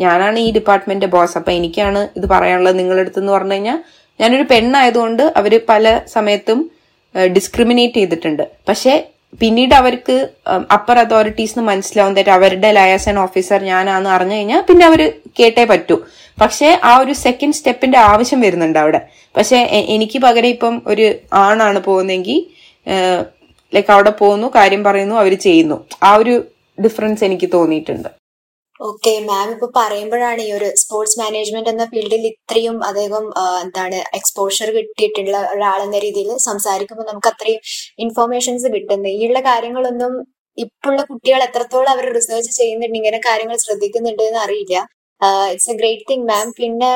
ഞാനാണ് 0.04 0.40
ഈ 0.48 0.50
ഡിപ്പാർട്ട്മെന്റ് 0.58 1.08
ബോസ് 1.14 1.38
അപ്പൊ 1.40 1.52
എനിക്കാണ് 1.60 2.02
ഇത് 2.18 2.26
പറയാനുള്ളത് 2.34 2.78
നിങ്ങളുടെ 2.80 3.04
അടുത്ത് 3.06 3.22
എന്ന് 3.24 3.34
പറഞ്ഞു 3.38 3.56
കഴിഞ്ഞാൽ 3.58 3.80
ഞാനൊരു 4.22 4.46
പെണ്ണായതുകൊണ്ട് 4.52 5.24
അവർ 5.40 5.54
പല 5.72 5.86
സമയത്തും 6.16 6.60
ഡിസ്ക്രിമിനേറ്റ് 7.38 8.00
ചെയ്തിട്ടുണ്ട്. 8.00 8.44
പക്ഷെ 8.70 8.94
പിന്നീട് 9.42 9.74
അവർക്ക് 9.80 10.16
അപ്പർ 10.76 10.98
അതോറിറ്റീസ് 11.04 11.54
എന്ന് 11.56 11.64
മനസ്സിലാവുന്ന 11.72 12.24
അവരുടെ 12.38 12.70
ലയസൻ 12.78 13.18
ഓഫീസർ 13.26 13.60
ഞാനാന്ന് 13.72 14.10
അറിഞ്ഞു 14.16 14.38
കഴിഞ്ഞാൽ 14.38 14.62
പിന്നെ 14.70 14.84
അവർ 14.90 15.02
കേട്ടേ 15.40 15.64
പറ്റൂ. 15.72 15.98
പക്ഷെ 16.42 16.70
ആ 16.90 16.92
ഒരു 17.04 17.14
സെക്കൻഡ് 17.24 17.58
സ്റ്റെപ്പിന്റെ 17.58 17.98
ആവശ്യം 18.12 18.40
വരുന്നുണ്ട് 18.46 18.80
അവിടെ. 18.84 19.02
പക്ഷെ 19.38 19.58
എനിക്ക് 19.96 20.20
പകരം 20.26 20.52
ഇപ്പം 20.56 20.76
ഒരു 20.92 21.08
ആണാണ് 21.46 21.80
പോകുന്നതെങ്കിൽ 21.88 22.40
ലൈക്ക് 23.74 23.92
അവിടെ 23.96 24.12
പോകുന്നു 24.22 24.48
കാര്യം 24.56 24.82
പറയുന്നു 24.88 25.16
അവർ 25.24 25.34
ചെയ്യുന്നു. 25.48 25.78
ആ 26.08 26.12
ഒരു 26.22 26.36
ഡിഫറൻസ് 26.86 27.24
എനിക്ക് 27.28 27.48
തോന്നിയിട്ടുണ്ട്. 27.56 28.10
ഓക്കെ 28.88 29.14
മാം 29.30 29.48
ഇപ്പൊ 29.54 29.68
പറയുമ്പോഴാണ് 29.78 30.42
ഈ 30.48 30.52
ഒരു 30.58 30.68
സ്പോർട്സ് 30.82 31.18
മാനേജ്മെന്റ് 31.22 31.72
എന്ന 31.72 31.86
ഫീൽഡിൽ 31.94 32.24
ഇത്രയും 32.30 32.76
അദ്ദേഹം 32.90 33.26
എന്താണ് 33.64 33.98
എക്സ്പോഷർ 34.20 34.70
കിട്ടിയിട്ടുള്ള 34.76 35.38
ഒരാളെന്ന 35.54 36.00
രീതിയിൽ 36.06 36.30
സംസാരിക്കുമ്പോൾ 36.50 37.08
നമുക്ക് 37.10 37.30
അത്രയും 37.32 37.60
ഇൻഫോർമേഷൻസ് 38.06 38.70
കിട്ടുന്നത്. 38.76 39.10
ഈ 39.18 39.20
ഉള്ള 39.30 39.42
കാര്യങ്ങളൊന്നും 39.50 40.14
ഇപ്പോഴുള്ള 40.58 41.04
കുട്ടികൾ 41.10 41.42
എത്രത്തോളം 41.48 41.92
അവർ 41.96 42.06
റിസർച്ച് 42.18 42.54
ചെയ്യുന്നുണ്ട് 42.60 42.98
ഇങ്ങനെ 43.02 43.20
കാര്യങ്ങൾ 43.28 43.58
ശ്രദ്ധിക്കുന്നുണ്ട് 43.66 44.24
എന്ന് 44.30 44.40
അറിയില്ല. 44.46 44.78
It's 45.54 45.72
a 45.76 45.78
great 45.80 46.06
thing 46.12 46.28
ma'am 46.34 46.50
പിന്നെ 46.60 46.92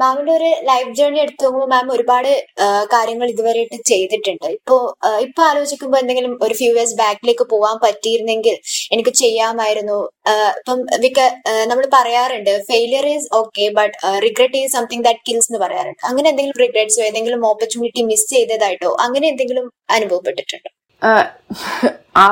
മാമിന്റെ 0.00 0.32
ഒരു 0.36 0.48
ലൈഫ് 0.68 0.92
ജേർണി 0.98 1.18
എടുത്തു 1.22 1.42
നോക്കുമ്പോൾ 1.44 1.68
മാം 1.72 1.86
ഒരുപാട് 1.94 2.28
കാര്യങ്ങൾ 2.94 3.26
ഇതുവരെയായിട്ട് 3.32 3.78
ചെയ്തിട്ടുണ്ട്. 3.90 4.46
ഇപ്പോ 4.56 4.76
ഇപ്പൊ 5.26 5.40
ആലോചിക്കുമ്പോൾ 5.48 5.98
എന്തെങ്കിലും 6.00 6.32
ഒരു 6.44 6.54
ഫ്യൂ 6.60 6.70
ഇയേഴ്സ് 6.74 6.96
ബാക്കിലേക്ക് 7.00 7.44
പോകാൻ 7.52 7.76
പറ്റിയിരുന്നെങ്കിൽ 7.84 8.56
എനിക്ക് 8.94 9.12
ചെയ്യാമായിരുന്നു. 9.20 9.98
ഇപ്പം 10.60 10.80
വിക്ക 11.04 11.20
നമ്മൾ 11.70 11.84
പറയാറുണ്ട് 11.96 12.52
failure 12.70 13.06
is 13.14 13.28
okay 13.40 13.66
but 13.78 13.94
regret 14.26 14.58
is 14.62 14.74
something 14.78 15.06
that 15.08 15.24
kills 15.30 15.48
എന്ന് 15.50 15.60
പറയാറുണ്ട്. 15.64 16.02
അങ്ങനെ 16.10 16.28
എന്തെങ്കിലും 16.32 16.60
റിഗ്രറ്റ്സോ 16.64 17.04
ഏതെങ്കിലും 17.10 17.46
ഓപ്പർച്യൂണിറ്റി 17.52 18.04
മിസ് 18.10 18.28
ചെയ്തതായിട്ടോ 18.34 18.92
അങ്ങനെ 19.06 19.28
എന്തെങ്കിലും 19.32 19.68
അനുഭവപ്പെട്ടിട്ടുണ്ടോ? 19.98 20.70
ആ 22.22 22.26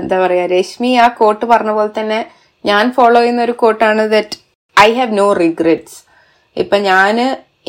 എന്താ 0.00 0.16
പറയാ 0.24 0.44
രശ്മി 0.56 0.92
ആ 1.04 1.08
കോട്ട് 1.20 1.44
പറഞ്ഞ 1.54 1.72
പോലെ 1.78 1.92
തന്നെ 2.00 2.20
ഞാൻ 2.64 2.84
ഫോളോ 2.96 3.20
ചെയ്യുന്ന 3.20 3.42
ഒരു 3.48 3.54
കോട്ടാണ് 3.62 4.02
that 4.16 4.36
I 4.76 4.88
have 4.98 5.12
no 5.20 5.26
regrets 5.44 5.96
ഇപ്പൊ 6.56 6.76
ഞാൻ 6.90 7.16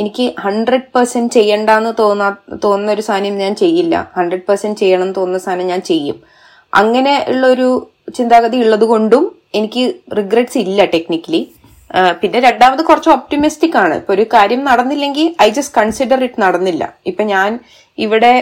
എനിക്ക് 0.01 0.25
ഹൺഡ്രഡ് 0.43 0.89
പെർസെന്റ് 0.95 1.33
ചെയ്യണ്ടെന്ന് 1.37 1.91
തോന്നാ 2.01 2.27
തോന്നുന്ന 2.65 2.91
ഒരു 2.97 3.03
സാധനം 3.07 3.37
ഞാൻ 3.43 3.53
ചെയ്യില്ല. 3.61 3.95
ഹൺഡ്രഡ് 4.17 4.45
പെർസെന്റ് 4.49 4.79
ചെയ്യണം 4.81 5.03
എന്ന് 5.05 5.15
തോന്നുന്ന 5.19 5.41
സാധനം 5.45 5.67
ഞാൻ 5.73 5.81
ചെയ്യും. 5.91 6.17
അങ്ങനെ 6.73 7.13
ഉള്ള 7.31 7.45
ഒരു 7.55 7.67
ചിന്താഗതി 8.17 8.57
ഉള്ളത് 8.65 8.85
കൊണ്ടും 8.93 9.23
എനിക്ക് 9.59 9.83
റിഗ്രറ്റ്സ് 10.19 10.59
ഇല്ല 10.65 10.85
ടെക്നിക്കലി 10.93 11.41
പിന്നെ 12.21 12.39
രണ്ടാമത് 12.47 12.81
കുറച്ച് 12.89 13.09
ഒപ്റ്റിമിസ്റ്റിക് 13.15 13.77
ആണ്. 13.83 13.95
ഇപ്പൊ 14.01 14.11
ഒരു 14.17 14.25
കാര്യം 14.35 14.61
നടന്നില്ലെങ്കിൽ 14.69 15.27
ഐ 15.45 15.49
ജസ്റ്റ് 15.57 15.75
കൺസിഡർ 15.79 16.19
ഇറ്റ് 16.27 16.41
നടന്നില്ല. 16.45 16.83
ഇപ്പൊ 17.09 17.23
ഞാൻ 17.33 17.59
ഇവിടെ 17.97 18.33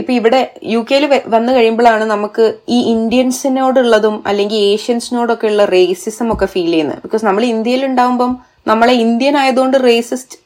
ഇപ്പൊ 0.00 0.12
ഇവിടെ 0.12 0.40
യു 0.72 0.86
കെയിൽ 0.90 1.04
വന്നു 1.34 1.52
കഴിയുമ്പോഴാണ് 1.52 2.04
നമുക്ക് 2.04 2.44
ഈ 2.68 2.78
ഇന്ത്യൻസിനോടുള്ളതും 2.94 4.22
അല്ലെങ്കിൽ 4.26 4.58
ഏഷ്യൻസിനോടൊക്കെ 4.74 5.46
ഉള്ള 5.46 5.64
റേസിസം 5.64 6.32
ഒക്കെ 6.32 6.46
ഫീൽ 6.46 6.70
ചെയ്യുന്നത്. 6.70 7.00
ബിക്കോസ് 7.02 7.24
നമ്മൾ 7.24 7.44
ഇന്ത്യയിൽ 7.44 7.84
ഉണ്ടാവുമ്പം 7.86 8.32
നമ്മളെ 8.66 8.92
ഇന്ത്യൻ 8.92 9.36
ആയതുകൊണ്ട് 9.36 9.76
റേസിസ്റ്റ് 9.88 10.36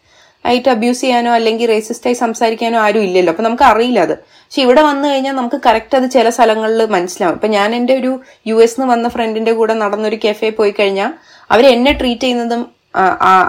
ആയിട്ട് 0.47 0.69
അബ്യൂസ് 0.69 1.01
ചെയ്യാനോ 1.01 1.33
അല്ലെങ്കിൽ 1.39 1.67
റേസിസ്റ്റ് 1.69 2.07
ആയി 2.09 2.17
സംസാരിക്കാനോ 2.23 2.79
ആരും 2.85 3.03
ഇല്ലല്ലോ. 3.03 3.33
അപ്പൊ 3.33 3.43
നമുക്ക് 3.43 3.63
അറിയില്ല 3.63 4.01
അത്. 4.07 4.15
പക്ഷെ 4.45 4.63
ഇവിടെ 4.63 4.83
വന്നു 4.83 5.09
കഴിഞ്ഞാൽ 5.09 5.35
നമുക്ക് 5.37 5.59
കറക്റ്റ് 5.67 5.97
അത് 5.97 6.11
ചില 6.11 6.29
സ്ഥലങ്ങളിൽ 6.37 6.87
മനസ്സിലാവും. 6.97 7.35
ഇപ്പൊ 7.35 7.49
ഞാൻ 7.49 7.75
എന്റെ 7.75 7.95
ഒരു 8.01 8.13
യു 8.47 8.57
എസ് 8.65 8.81
വന്ന 8.93 9.09
ഫ്രണ്ടിന്റെ 9.09 9.53
കൂടെ 9.59 9.75
നടന്നൊരു 9.75 10.19
കെഫെ 10.25 10.51
പോയി 10.51 10.71
കഴിഞ്ഞാൽ 10.79 11.13
അവർ 11.51 11.67
എന്നെ 11.67 11.93
ട്രീറ്റ് 12.01 12.21
ചെയ്യുന്നതും 12.21 12.63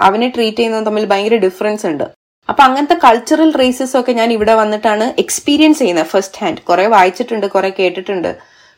അവനെ 0.08 0.28
ട്രീറ്റ് 0.36 0.56
ചെയ്യുന്നതും 0.56 0.84
തമ്മിൽ 0.84 1.04
ഭയങ്കര 1.04 1.36
ഡിഫറൻസ് 1.46 1.86
ഉണ്ട്. 1.86 2.04
അപ്പൊ 2.48 2.62
അങ്ങനത്തെ 2.64 2.96
കൾച്ചറൽ 3.04 3.50
റേസസ് 3.60 3.96
ഒക്കെ 3.96 4.12
ഞാൻ 4.12 4.32
ഇവിടെ 4.32 4.54
വന്നിട്ടാണ് 4.54 5.14
എക്സ്പീരിയൻസ് 5.18 5.78
ചെയ്യുന്നത് 5.78 6.06
ഫസ്റ്റ് 6.06 6.40
ഹാൻഡ് 6.42 6.62
കുറെ 6.68 6.86
വായിച്ചിട്ടുണ്ട് 6.86 7.46
കുറെ 7.46 7.70
കേട്ടിട്ടുണ്ട്. 7.78 8.30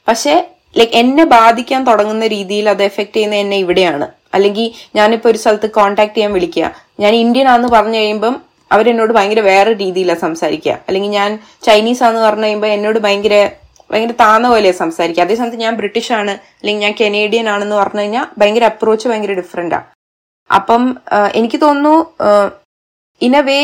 പക്ഷേ 0.08 0.34
ലൈക്ക് 0.78 0.92
എന്നെ 0.92 1.24
ബാധിക്കാൻ 1.24 1.80
തുടങ്ങുന്ന 1.86 2.26
രീതിയിൽ 2.26 2.66
അത് 2.68 2.82
എഫക്ട് 2.82 3.14
ചെയ്യുന്ന 3.16 3.36
എന്നെ 3.36 3.56
ഇവിടെയാണ്. 3.56 4.06
അല്ലെങ്കിൽ 4.34 4.66
ഞാനിപ്പോ 4.96 5.30
ഒരു 5.30 5.38
സ്ഥലത്ത് 5.38 5.70
കോൺടാക്ട് 5.70 6.14
ചെയ്യാൻ 6.16 6.32
വിളിക്കുക. 6.32 6.66
ഞാൻ 7.00 7.14
ഇന്ത്യൻ 7.14 7.48
ആണെന്ന് 7.48 7.70
പറഞ്ഞു 7.76 7.98
കഴിയുമ്പം 7.98 8.34
അവരെന്നോട് 8.72 9.12
ഭയങ്കര 9.12 9.40
വേറെ 9.40 9.72
രീതിയിലാണ് 9.72 10.20
സംസാരിക്കുക. 10.20 10.74
അല്ലെങ്കിൽ 10.88 11.10
ഞാൻ 11.10 11.30
ചൈനീസ് 11.62 12.02
ആണെന്ന് 12.02 12.22
പറഞ്ഞു 12.26 12.44
കഴിയുമ്പോൾ 12.44 12.66
എന്നോട് 12.66 12.98
ഭയങ്കര 12.98 13.36
ഭയങ്കര 13.90 14.14
താന്ന 14.20 14.46
പോലെയാണ് 14.48 14.78
സംസാരിക്കുക. 14.78 15.24
അതേസമയത്ത് 15.24 15.56
ഞാൻ 15.56 15.74
ബ്രിട്ടീഷ് 15.80 16.12
ആണ് 16.12 16.32
അല്ലെങ്കിൽ 16.60 16.82
ഞാൻ 16.82 16.94
കനേഡിയൻ 17.00 17.48
ആണെന്ന് 17.48 17.76
പറഞ്ഞു 17.76 18.00
കഴിഞ്ഞാൽ 18.00 18.26
ഭയങ്കര 18.38 18.64
അപ്രോച്ച് 18.64 19.08
ഭയങ്കര 19.08 19.32
ഡിഫറെന്റാ 19.32 19.80
അപ്പം 20.50 20.82
എനിക്ക് 21.34 21.60
തോന്നുന്നു 21.60 21.94
in 23.20 23.36
a 23.36 23.42
way 23.42 23.60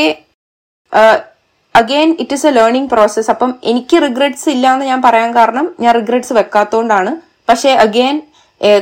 again 1.75 2.11
it 2.21 2.35
is 2.35 2.47
a 2.47 2.51
learning 2.51 2.91
process 2.91 3.31
അപ്പം 3.31 3.51
എനിക്ക് 3.65 3.97
റിഗ്രറ്റ്സ് 4.03 4.49
ഇല്ല 4.49 4.73
എന്ന് 4.73 4.87
ഞാൻ 4.87 5.03
പറയാൻ 5.03 5.31
കാരണം 5.37 5.67
ഞാൻ 5.81 5.93
റിഗ്രറ്റ്സ് 5.95 6.33
വെക്കാത്തതുകൊണ്ടാണ് 6.33 7.13
പക്ഷേ 7.49 7.71
അഗെയിൻ 7.75 8.17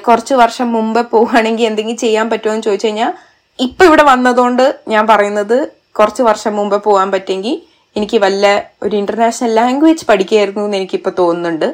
കുറച്ച് 0.04 0.34
വർഷം 0.34 0.72
മുമ്പ് 0.72 1.00
പോവുകയാണെങ്കിൽ 1.10 1.66
എന്തെങ്കിലും 1.66 1.98
ചെയ്യാൻ 1.98 2.26
പറ്റുമോ 2.30 2.52
എന്ന് 2.52 2.62
ചോദിച്ചു 2.62 2.86
കഴിഞ്ഞാൽ 2.86 3.12
ഇപ്പൊ 3.58 3.84
ഇവിടെ 3.84 4.02
വന്നതുകൊണ്ട് 4.02 4.64
ഞാൻ 4.88 5.04
പറയുന്നത് 5.06 5.56
കുറച്ച് 5.98 6.22
വർഷം 6.22 6.52
മുമ്പ് 6.56 6.76
പോകാൻ 6.84 7.08
പറ്റുമെങ്കിൽ 7.10 7.54
എനിക്ക് 7.96 8.16
വല്ല 8.16 8.46
ഒരു 8.82 8.94
ഇന്റർനാഷണൽ 8.96 9.54
ലാംഗ്വേജ് 9.54 10.04
പഠിക്കായിരുന്നു 10.06 10.62
എന്ന് 10.64 10.76
എനിക്കിപ്പോൾ 10.76 11.10
തോന്നുന്നുണ്ട്. 11.18 11.68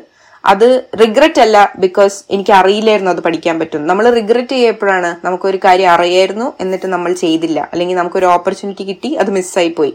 അത് 0.46 0.66
റിഗ്രറ്റ് 1.00 1.40
അല്ല 1.44 1.56
ബിക്കോസ് 1.84 2.16
എനിക്ക് 2.30 2.52
അറിയില്ലായിരുന്നു 2.52 3.10
അത് 3.10 3.20
പഠിക്കാൻ 3.26 3.58
പറ്റും. 3.58 3.86
നമ്മൾ 3.86 4.04
റിഗ്രറ്റ് 4.10 4.54
ചെയ്യപ്പോഴാണ് 4.56 5.26
നമുക്കൊരു 5.26 5.58
കാര്യം 5.64 5.90
അറിയായിരുന്നു 5.90 6.52
എന്നിട്ട് 6.60 6.86
നമ്മൾ 6.86 7.12
ചെയ്തില്ല. 7.12 7.68
അല്ലെങ്കിൽ 7.72 7.96
നമുക്കൊരു 7.96 8.26
ഓപ്പർച്യൂണിറ്റി 8.26 8.84
കിട്ടി 8.90 9.10
അത് 9.14 9.30
മിസ്സായി 9.30 9.68
പോയി. 9.68 9.94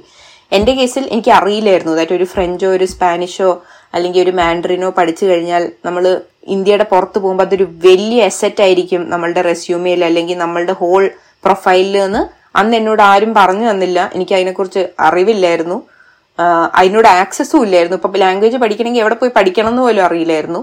എന്റെ 0.51 0.73
കേസിൽ 0.73 1.03
എനിക്ക് 1.11 1.31
അറിയില്ലായിരുന്നു 1.31 1.93
അതായത് 1.93 2.13
ഒരു 2.13 2.23
ഫ്രഞ്ചോ 2.23 2.69
ഒരു 2.69 2.85
സ്പാനിഷോ 2.85 3.61
അല്ലെങ്കിൽ 3.93 4.21
ഒരു 4.21 4.31
മാൻഡറിനോ 4.31 4.89
പഠിച്ചു 4.89 5.25
കഴിഞ്ഞാൽ 5.25 5.71
നമ്മൾ 5.85 6.03
ഇന്ത്യയുടെ 6.47 6.83
പുറത്ത് 6.83 7.19
പോകുമ്പോൾ 7.19 7.43
അതൊരു 7.43 7.67
വലിയ 7.85 8.25
അസറ്റ് 8.25 8.61
ആയിരിക്കും 8.61 9.09
നമ്മളുടെ 9.09 9.41
റെസ്യൂമയിൽ 9.41 10.05
അല്ലെങ്കിൽ 10.05 10.37
നമ്മളുടെ 10.37 10.71
ഹോൾ 10.71 11.11
പ്രൊഫൈലിൽ 11.45 11.95
നിന്ന് 12.01 12.21
അന്ന് 12.55 12.77
എന്നോട് 12.77 13.01
ആരും 13.01 13.33
പറഞ്ഞു 13.33 13.71
തന്നില്ല. 13.71 14.11
എനിക്ക് 14.15 14.33
അതിനെക്കുറിച്ച് 14.35 14.87
അറിവില്ലായിരുന്നു. 14.99 15.77
അതിനോട് 16.79 17.07
ആക്സസും 17.21 17.63
ഇല്ലായിരുന്നു. 17.65 17.97
ഇപ്പൊ 17.99 18.19
ലാംഗ്വേജ് 18.23 18.57
പഠിക്കണമെങ്കിൽ 18.63 19.03
എവിടെ 19.03 19.17
പോയി 19.21 19.31
പഠിക്കണം 19.37 19.71
എന്ന് 19.73 19.83
പോലും 19.85 20.03
അറിയില്ലായിരുന്നു. 20.07 20.61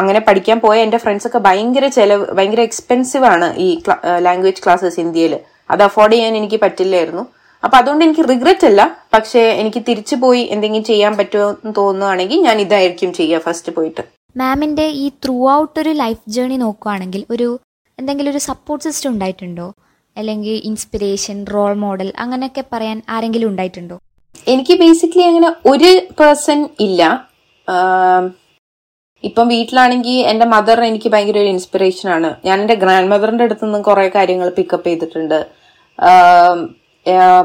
അങ്ങനെ 0.00 0.20
പഠിക്കാൻ 0.28 0.58
പോയ 0.64 0.76
എന്റെ 0.86 0.98
ഫ്രണ്ട്സ് 1.02 1.26
ഒക്കെ 1.28 1.40
ഭയങ്കര 1.46 1.86
ചെലവ് 1.96 2.24
ഭയങ്കര 2.36 2.62
എക്സ്പെൻസീവ് 2.68 3.26
ആണ് 3.34 3.46
ഈ 3.66 3.68
ലാംഗ്വേജ് 4.26 4.62
ക്ലാസ്സസ് 4.64 5.00
ഇന്ത്യയിൽ. 5.04 5.34
അത് 5.72 5.82
അഫോർഡ് 5.88 6.14
ചെയ്യാൻ 6.14 6.34
എനിക്ക് 6.40 6.58
പറ്റില്ലായിരുന്നു. 6.64 7.24
അപ്പൊ 7.64 7.76
അതുകൊണ്ട് 7.78 8.02
എനിക്ക് 8.06 8.24
റിഗ്രറ്റ് 8.32 8.66
അല്ല. 8.70 8.82
പക്ഷെ 9.14 9.40
എനിക്ക് 9.60 9.80
തിരിച്ചു 9.88 10.16
പോയി 10.24 10.42
എന്തെങ്കിലും 10.54 10.84
ചെയ്യാൻ 10.90 11.12
പറ്റുമോ 11.20 11.46
എന്ന് 11.52 11.72
തോന്നുകയാണെങ്കിൽ 11.78 12.38
ഞാൻ 12.48 12.56
ഇതായിരിക്കും 12.64 13.12
ചെയ്യുക 13.18 13.40
ഫസ്റ്റ് 13.46 13.72
പോയിട്ട്. 13.76 14.02
മാമിന്റെ 14.40 14.86
ഈ 15.04 15.06
ത്രൂ 15.24 15.36
ഔട്ട് 15.58 15.78
ഒരു 15.82 15.92
ലൈഫ് 16.02 16.22
ജേർണി 16.34 16.58
നോക്കുകയാണെങ്കിൽ 16.64 17.22
ഒരു 17.36 17.48
എന്തെങ്കിലും 17.98 18.30
ഒരു 18.34 18.42
സപ്പോർട്ട് 18.50 18.84
സിസ്റ്റം 18.86 19.10
ഉണ്ടായിട്ടുണ്ടോ? 19.14 19.68
അല്ലെങ്കിൽ 20.16 20.54
ഇൻസ്പിരേഷൻ 20.70 21.38
റോൾ 21.54 21.72
മോഡൽ 21.84 22.08
അങ്ങനെയൊക്കെ 22.24 22.64
പറയാൻ 22.72 22.98
ആരെങ്കിലും 23.14 23.48
ഉണ്ടായിട്ടുണ്ടോ? 23.48 23.96
എനിക്ക് 24.52 24.74
ബേസിക്കലി 24.82 25.24
അങ്ങനെ 25.30 25.48
ഒരു 25.70 25.90
പേഴ്സൺ 26.18 26.60
ഇല്ല. 26.86 27.02
ഇപ്പം 29.28 29.46
വീട്ടിലാണെങ്കിൽ 29.54 30.18
എന്റെ 30.30 30.46
മദർ 30.52 30.78
എനിക്ക് 30.88 31.08
ഭയങ്കര 31.12 31.38
ഒരു 31.44 31.50
ഇൻസ്പിറേഷൻ 31.54 32.08
ആണ്. 32.16 32.30
ഞാൻ 32.46 32.56
എന്റെ 32.62 32.76
ഗ്രാൻഡ് 32.82 33.10
മദറിന്റെ 33.12 33.44
അടുത്ത് 33.46 33.64
നിന്നും 33.66 33.82
കുറെ 33.88 34.06
കാര്യങ്ങൾ 34.16 34.48
പിക്കപ്പ് 34.58 34.88
ചെയ്തിട്ടുണ്ട്. 34.90 35.38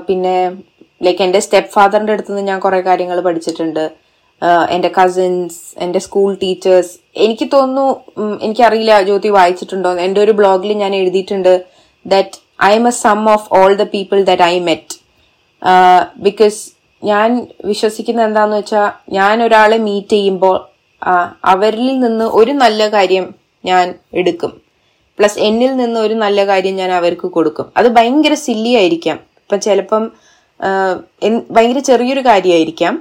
പിന്നെ 0.07 0.35
ലൈക്ക് 1.05 1.23
എന്റെ 1.25 1.39
സ്റ്റെപ്പ് 1.45 1.73
ഫാദറിന്റെ 1.75 2.13
അടുത്ത് 2.15 2.31
നിന്ന് 2.33 2.49
ഞാൻ 2.51 2.59
കുറെ 2.65 2.79
കാര്യങ്ങൾ 2.89 3.17
പഠിച്ചിട്ടുണ്ട്. 3.27 3.83
എന്റെ 4.75 4.89
കസിൻസ് 4.97 5.59
എന്റെ 5.83 5.99
സ്കൂൾ 6.05 6.29
ടീച്ചേഴ്സ് 6.43 6.93
എനിക്ക് 7.25 7.45
തോന്നുന്നു 7.55 7.85
എനിക്കറിയില്ല 8.45 8.93
ജ്യോതി 9.09 9.29
വായിച്ചിട്ടുണ്ടോ? 9.37 9.91
എന്റെ 10.05 10.19
ഒരു 10.25 10.33
ബ്ലോഗിൽ 10.39 10.71
ഞാൻ 10.83 10.93
എഴുതിയിട്ടുണ്ട് 10.99 11.53
that 12.13 12.37
I'm 12.79 12.85
a 12.91 12.93
sum 13.03 13.21
of 13.35 13.47
all 13.59 13.73
the 13.81 13.85
people 13.95 14.17
that 14.29 14.45
I 14.53 14.55
met 14.69 14.95
because 16.27 16.59
ഞാൻ 17.11 17.29
വിശ്വസിക്കുന്ന 17.69 18.21
എന്താന്ന് 18.29 18.57
വെച്ചാൽ 18.59 18.87
ഞാൻ 19.17 19.35
ഒരാളെ 19.45 19.77
മീറ്റ് 19.87 20.15
ചെയ്യുമ്പോൾ 20.15 20.57
അവരിൽ 21.53 21.87
നിന്ന് 22.03 22.25
ഒരു 22.39 22.53
നല്ല 22.63 22.81
കാര്യം 22.95 23.25
ഞാൻ 23.69 23.85
എടുക്കും. 24.19 24.51
പ്ലസ് 25.17 25.39
എന്നിൽ 25.47 25.71
നിന്ന് 25.81 25.99
ഒരു 26.05 26.15
നല്ല 26.23 26.39
കാര്യം 26.51 26.75
ഞാൻ 26.81 26.91
അവർക്ക് 26.99 27.27
കൊടുക്കും. 27.37 27.65
അത് 27.79 27.87
ഭയങ്കര 27.97 28.33
സില്ലി 28.45 28.71
ആയിരിക്കാം. 28.81 29.17
ഇപ്പം 29.43 29.59
ചിലപ്പം 29.65 30.03
ഭയങ്കര 31.55 31.79
ചെറിയൊരു 31.89 32.21
കാര്യമായിരിക്കാം 32.29 32.93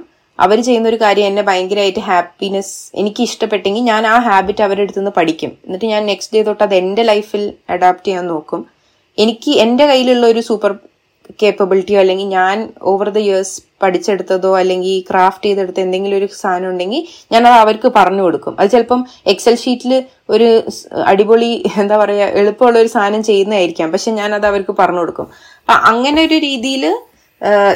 അവർ 0.43 0.57
ചെയ്യുന്ന 0.67 0.87
ഒരു 0.91 0.99
കാര്യം 1.03 1.27
എന്നെ 1.29 1.43
ഭയങ്കരമായിട്ട് 1.49 2.01
ഹാപ്പിനെസ് 2.09 2.75
എനിക്ക് 2.99 3.21
ഇഷ്ടപ്പെട്ടെങ്കിൽ 3.27 3.83
ഞാൻ 3.91 4.03
ആ 4.13 4.15
ഹാബിറ്റ് 4.27 4.63
അവരുടെ 4.67 4.85
അടുത്ത് 4.85 5.01
നിന്ന് 5.01 5.13
പഠിക്കും. 5.17 5.51
എന്നിട്ട് 5.65 5.87
ഞാൻ 5.93 6.01
നെക്സ്റ്റ് 6.11 6.33
ഡേ 6.35 6.41
തൊട്ട് 6.47 6.63
അത് 6.67 6.75
എന്റെ 6.81 7.03
ലൈഫിൽ 7.11 7.43
അഡാപ്റ്റ് 7.75 8.07
ചെയ്യാൻ 8.07 8.25
നോക്കും. 8.33 8.61
എനിക്ക് 9.17 9.51
എന്റെ 9.63 9.85
കയ്യിലുള്ള 9.91 10.25
ഒരു 10.33 10.41
സൂപ്പർ 10.49 10.73
കേപ്പബിലിറ്റിയോ 11.41 11.99
അല്ലെങ്കിൽ 12.03 12.27
ഞാൻ 12.39 12.57
ഓവർ 12.91 13.09
ദ 13.17 13.19
ഇയേഴ്സ് 13.25 13.55
പഠിച്ചെടുത്തതോ 13.83 14.51
അല്ലെങ്കിൽ 14.61 14.97
ക്രാഫ്റ്റ് 15.09 15.45
ചെയ്തെടുത്ത 15.47 15.79
എന്തെങ്കിലും 15.85 16.17
ഒരു 16.19 16.27
സാധനം 16.41 16.67
ഉണ്ടെങ്കിൽ 16.71 17.01
ഞാനത് 17.33 17.57
അവർക്ക് 17.63 17.91
പറഞ്ഞു 17.99 18.23
കൊടുക്കും. 18.25 18.53
അത് 18.59 18.69
ചിലപ്പം 18.73 19.01
എക്സൽ 19.33 19.55
ഷീറ്റിൽ 19.63 19.93
ഒരു 20.33 20.49
അടിപൊളി 21.11 21.51
എന്താ 21.83 21.97
പറയുക 22.03 22.27
എളുപ്പമുള്ള 22.41 22.77
ഒരു 22.83 22.91
സാധനം 22.97 23.23
ചെയ്യുന്നതായിരിക്കാം. 23.29 23.89
പക്ഷെ 23.95 24.11
ഞാൻ 24.19 24.29
അത് 24.39 24.47
അവർക്ക് 24.51 24.75
പറഞ്ഞു 24.83 25.01
കൊടുക്കും. 25.03 25.27
അപ്പം 25.61 25.79
അങ്ങനെ 25.93 26.21
ഒരു 26.27 26.39
രീതിയിൽ 26.49 26.85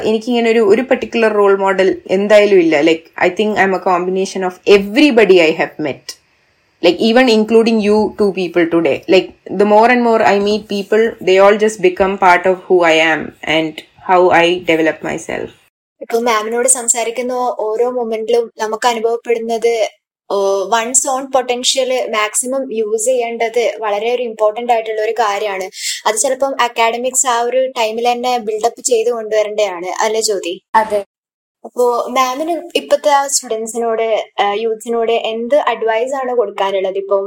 എനിക്കിങ്ങനെ 0.10 0.48
ഒരു 0.54 0.62
ഒരു 0.74 0.84
പെർട്ടിക്കുലർ 0.90 1.32
റോൾ 1.42 1.54
മോഡൽ 1.64 1.90
എന്തായാലും 2.18 2.60
ഇല്ല. 2.66 2.76
Like 2.90 3.06
I 3.26 3.30
think 3.40 3.58
I'm 3.70 3.76
a 3.80 3.82
combination 3.90 4.44
of 4.50 4.60
everybody 4.78 5.40
I 5.50 5.52
have 5.62 5.84
met 5.88 6.14
like 6.86 7.00
even 7.08 7.28
including 7.36 7.78
you 7.86 7.96
two 8.18 8.28
people 8.34 8.66
today. 8.74 8.98
Like 9.14 9.30
the 9.60 9.68
more 9.72 9.88
and 9.94 10.04
more 10.08 10.20
i 10.32 10.38
meet 10.48 10.64
people 10.74 11.04
they 11.28 11.38
all 11.44 11.58
just 11.64 11.78
become 11.86 12.14
part 12.26 12.44
of 12.52 12.58
who 12.68 12.76
i 12.92 12.96
am 13.14 13.22
and 13.56 13.82
how 14.10 14.20
i 14.42 14.60
develop 14.72 14.98
myself. 15.10 15.50
ഇപ്പൊ 16.02 16.18
മാമിനോട് 16.22 16.70
സംസാരിക്കുന്ന 16.70 17.34
ഓരോ 17.68 17.88
മൊമെന്റിലും 17.92 18.44
നമുക്ക് 18.60 18.88
അനുഭവപ്പെടുന്നത് 18.88 19.74
one's 20.74 20.88
own 20.94 21.22
potential 21.34 21.92
maximum 22.16 22.64
use 22.80 23.06
ചെയ്യേണ്ടത് 23.06 23.62
വളരെ 23.84 24.10
ഒരു 24.16 24.24
ഇമ്പോർട്ടന്റ് 24.24 24.74
ആയിട്ടുള്ള 24.74 25.02
ഒരു 25.02 25.14
കാര്യമാണ്. 25.20 25.68
അത് 26.08 26.18
ചിലപ്പം 26.24 26.54
അക്കാഡമിക്സ് 26.66 27.28
ആ 27.34 27.38
ഒരു 27.42 27.62
ടൈമിൽ 27.78 28.08
തന്നെ 28.12 28.34
ബിൽഡപ്പ് 28.48 28.82
ചെയ്ത് 28.90 29.10
കൊണ്ടുവരേണ്ടതാണ്. 29.12 29.92
അല്ലെ 30.06 30.22
ജ്യോതി? 30.22 30.54
അതെ. 30.76 31.00
അപ്പോ 31.66 31.86
മാമിന് 32.16 32.54
ഇപ്പത്തെ 32.80 33.14
സ്റ്റുഡൻസിനോട് 33.36 34.04
യൂത്ത്സിനോട് 34.64 35.14
എന്ത് 35.32 35.56
അഡ്വൈസ് 35.72 36.14
ആണ് 36.20 36.32
കൊടുക്കാനുള്ളത്? 36.40 36.98
ഇപ്പം 37.04 37.26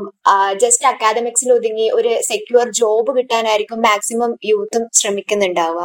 ജസ്റ്റ് 0.62 0.86
അക്കാദമിക്സിൽ 0.90 1.50
ഒതുങ്ങി 1.56 1.86
ഒരു 1.98 2.12
സെക്യൂർ 2.28 2.66
ജോബ് 2.80 3.12
കിട്ടാനായിരിക്കും 3.16 3.80
മാക്സിമം 3.88 4.32
യൂത്തും 4.50 4.84
ശ്രമിക്കുന്നുണ്ടാവുക. 5.00 5.82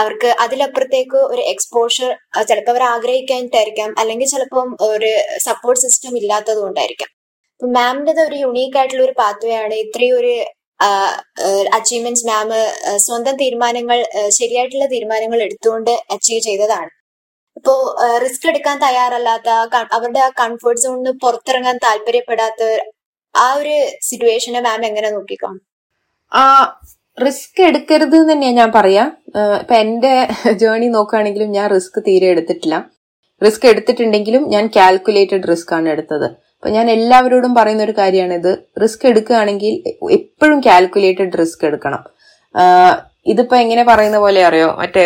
അവർക്ക് 0.00 0.30
അതിലപ്പുറത്തേക്ക് 0.44 1.20
ഒരു 1.32 1.44
എക്സ്പോഷർ 1.52 2.10
ചിലപ്പോൾ 2.50 2.72
അവർ 2.74 2.84
ആഗ്രഹിക്കാനായിട്ടായിരിക്കാം 2.94 3.92
അല്ലെങ്കിൽ 4.02 4.30
ചിലപ്പം 4.34 4.70
ഒരു 4.90 5.12
സപ്പോർട്ട് 5.46 5.82
സിസ്റ്റം 5.84 6.16
ഇല്ലാത്തത് 6.22 6.60
കൊണ്ടായിരിക്കാം. 6.64 7.10
അപ്പൊ 7.56 7.68
മാമിന്റെത് 7.78 8.22
ഒരു 8.28 8.36
യുണീക്ക് 8.44 8.78
ആയിട്ടുള്ള 8.80 9.04
ഒരു 9.08 9.16
പാത്വേ 9.22 9.54
ആണ്. 9.64 9.74
ഇത്രയും 9.84 10.16
ഒരു 10.20 10.34
അച്ചീവ്മെന്റ്സ് 11.76 12.26
മാം 12.30 12.48
സ്വന്തം 13.06 13.34
തീരുമാനങ്ങൾ 13.42 13.98
ശരിയായിട്ടുള്ള 14.38 14.86
തീരുമാനങ്ങൾ 14.94 15.40
എടുത്തുകൊണ്ട് 15.46 15.92
അച്ചീവ് 16.14 16.42
ചെയ്തതാണ്. 16.48 16.90
ഇപ്പോ 17.58 17.74
റിസ്ക് 18.24 18.46
എടുക്കാൻ 18.50 18.76
തയ്യാറല്ലാത്ത 18.86 19.48
അവരുടെ 19.96 20.20
ആ 20.26 20.30
കംഫർട്ട് 20.42 20.82
സോണിൽ 20.84 20.96
നിന്ന് 20.98 21.12
പുറത്തിറങ്ങാൻ 21.24 21.76
താല്പര്യപ്പെടാത്ത 21.86 22.62
ആ 23.34 23.46
ഒരു 23.60 23.76
സിറ്റുവേഷനെ 24.08 24.60
മാം 24.66 24.82
എങ്ങനെ 24.88 25.08
നോക്കിക്കാണും? 25.16 25.62
റിസ്ക് 27.18 27.60
എടുക്കരുത് 27.68 28.16
എന്ന് 28.18 28.32
തന്നെയാണ് 28.32 28.58
ഞാൻ 28.60 28.70
പറയാ. 28.76 29.04
ഇപ്പൊ 29.62 29.74
എന്റെ 29.84 30.12
ജേർണി 30.62 30.88
നോക്കുകയാണെങ്കിലും 30.96 31.50
ഞാൻ 31.56 31.66
റിസ്ക് 31.74 31.98
തീരെ 32.06 32.26
എടുത്തിട്ടില്ല. 32.34 32.76
റിസ്ക് 33.42 33.66
എടുത്തിട്ടുണ്ടെങ്കിലും 33.72 34.42
ഞാൻ 34.54 34.64
കാൽക്കുലേറ്റഡ് 34.76 35.48
റിസ്ക് 35.52 35.72
ആണ് 35.78 35.88
എടുത്തത്. 35.94 36.26
അപ്പൊ 36.56 36.68
ഞാൻ 36.76 36.86
എല്ലാവരോടും 36.96 37.52
പറയുന്ന 37.58 37.82
ഒരു 37.88 37.94
കാര്യമാണ് 38.00 38.34
ഇത് 38.40 38.52
റിസ്ക് 38.82 39.04
എടുക്കുകയാണെങ്കിൽ 39.10 39.74
എപ്പോഴും 40.18 40.58
കാൽക്കുലേറ്റഡ് 40.68 41.38
റിസ്ക് 41.42 41.64
എടുക്കണം. 41.70 42.02
ഇതിപ്പോ 43.26 43.54
എങ്ങനെ 43.64 43.82
പറയുന്ന 43.90 44.18
പോലെ 44.24 44.40
അറിയോ? 44.48 44.68
മറ്റേ 44.80 45.04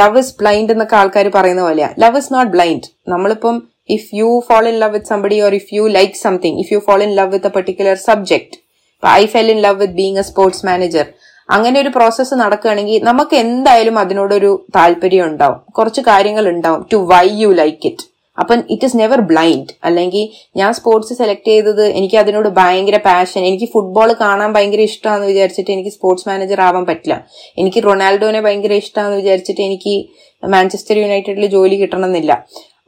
ലവ് 0.00 0.18
ഇസ് 0.22 0.34
ബ്ലൈൻഡ് 0.40 0.72
എന്നൊക്കെ 0.74 0.96
ആൾക്കാർ 1.00 1.26
പറയുന്ന 1.36 1.62
പോലെയാ. 1.66 1.88
ലവ് 2.02 2.18
ഇസ് 2.22 2.32
നോട്ട് 2.34 2.52
ബ്ലൈൻഡ് 2.56 2.88
നമ്മളിപ്പം 3.12 3.56
if 3.96 4.08
you 4.18 4.28
fall 4.48 4.66
in 4.72 4.76
love 4.82 4.94
with 4.96 5.10
somebody 5.12 5.38
or 5.46 5.54
if 5.60 5.74
you 5.76 5.84
like 5.98 6.18
something 6.26 6.58
if 6.62 6.72
you 6.74 6.80
fall 6.88 7.02
in 7.06 7.12
love 7.20 7.32
with 7.34 7.50
a 7.50 7.54
particular 7.56 7.96
subject 8.08 8.56
I 9.02 9.22
fell 9.34 9.50
in 9.54 9.60
love 9.66 9.78
with 9.82 9.96
being 10.00 10.20
a 10.22 10.26
sports 10.30 10.64
manager 10.66 11.06
അങ്ങനെ 11.48 11.76
ഒരു 11.80 11.90
process 11.96 12.34
നടക്കുകയാണെങ്കിൽ 12.42 13.02
നമുക്ക് 13.08 13.34
എന്തായാലും 13.44 13.96
അതിനോടൊരു 14.02 14.50
താല്പര്യം 14.76 15.24
ഉണ്ടാവും. 15.30 15.58
കുറച്ച് 15.78 16.00
കാര്യങ്ങൾ 16.10 16.44
ഉണ്ടാവും. 16.54 16.82
To 16.92 16.98
why 17.12 17.26
you 17.42 17.50
like 17.62 17.86
it 17.90 18.04
അപ്പം 18.38 18.58
ഇറ്റ് 18.74 18.86
ഈസ് 18.86 18.96
നെവർ 19.00 19.20
ബ്ലൈൻഡ് 19.30 19.72
അല്ലെങ്കിൽ 19.86 20.24
ഞാൻ 20.60 20.70
സ്പോർട്സ് 20.78 21.14
സെലക്ട് 21.20 21.48
ചെയ്തത് 21.52 21.84
എനിക്ക് 21.98 22.16
അതിനോട് 22.22 22.48
ഭയങ്കര 22.58 22.98
പാഷൻ 23.06 23.40
എനിക്ക് 23.48 23.68
ഫുട്ബോൾ 23.74 24.10
കാണാൻ 24.22 24.50
ഭയങ്കര 24.56 24.82
ഇഷ്ടമാണെന്ന് 24.90 25.28
വിചാരിച്ചിട്ട് 25.32 25.72
എനിക്ക് 25.76 25.92
സ്പോർട്സ് 25.96 26.26
മാനേജർ 26.28 26.60
ആവാൻ 26.66 26.84
പറ്റില്ല. 26.90 27.16
എനിക്ക് 27.62 27.80
റൊണാൾഡോനെ 27.88 28.40
ഭയങ്കര 28.46 28.74
ഇഷ്ടമാണെന്ന് 28.82 29.18
വിചാരിച്ചിട്ട് 29.22 29.62
എനിക്ക് 29.68 29.94
മാഞ്ചസ്റ്റർ 30.42 30.96
യുണൈറ്റഡിൽ 31.02 31.46
ജോലി 31.56 31.76
കിട്ടണമെന്നില്ല. 31.82 32.32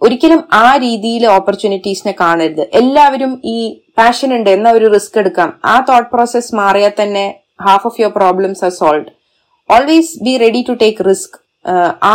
ഒരിക്കലും 0.02 0.40
ആ 0.62 0.66
രീതിയിൽ 0.86 1.24
ഓപ്പർച്യൂണിറ്റീസിനെ 1.36 2.14
കാണരുത്. 2.22 2.64
എല്ലാവരും 2.80 3.32
ഈ 3.54 3.58
പാഷൻ 3.98 4.30
ഉണ്ട് 4.36 4.50
എന്നാ 4.56 4.70
ഒരു 4.78 4.86
റിസ്ക് 4.94 5.18
എടുക്കാം. 5.22 5.50
ആ 5.72 5.76
തോട്ട് 5.90 6.10
പ്രോസസ് 6.14 6.54
മാറിയാൽ 6.60 6.94
തന്നെ 7.02 7.26
half 7.66 7.86
of 7.88 8.00
your 8.00 8.12
problems 8.20 8.64
are 8.68 8.72
solve 8.80 9.06
always 9.70 10.16
be 10.26 10.32
ready 10.44 10.62
to 10.70 10.74
take 10.82 11.04
risk 11.10 11.36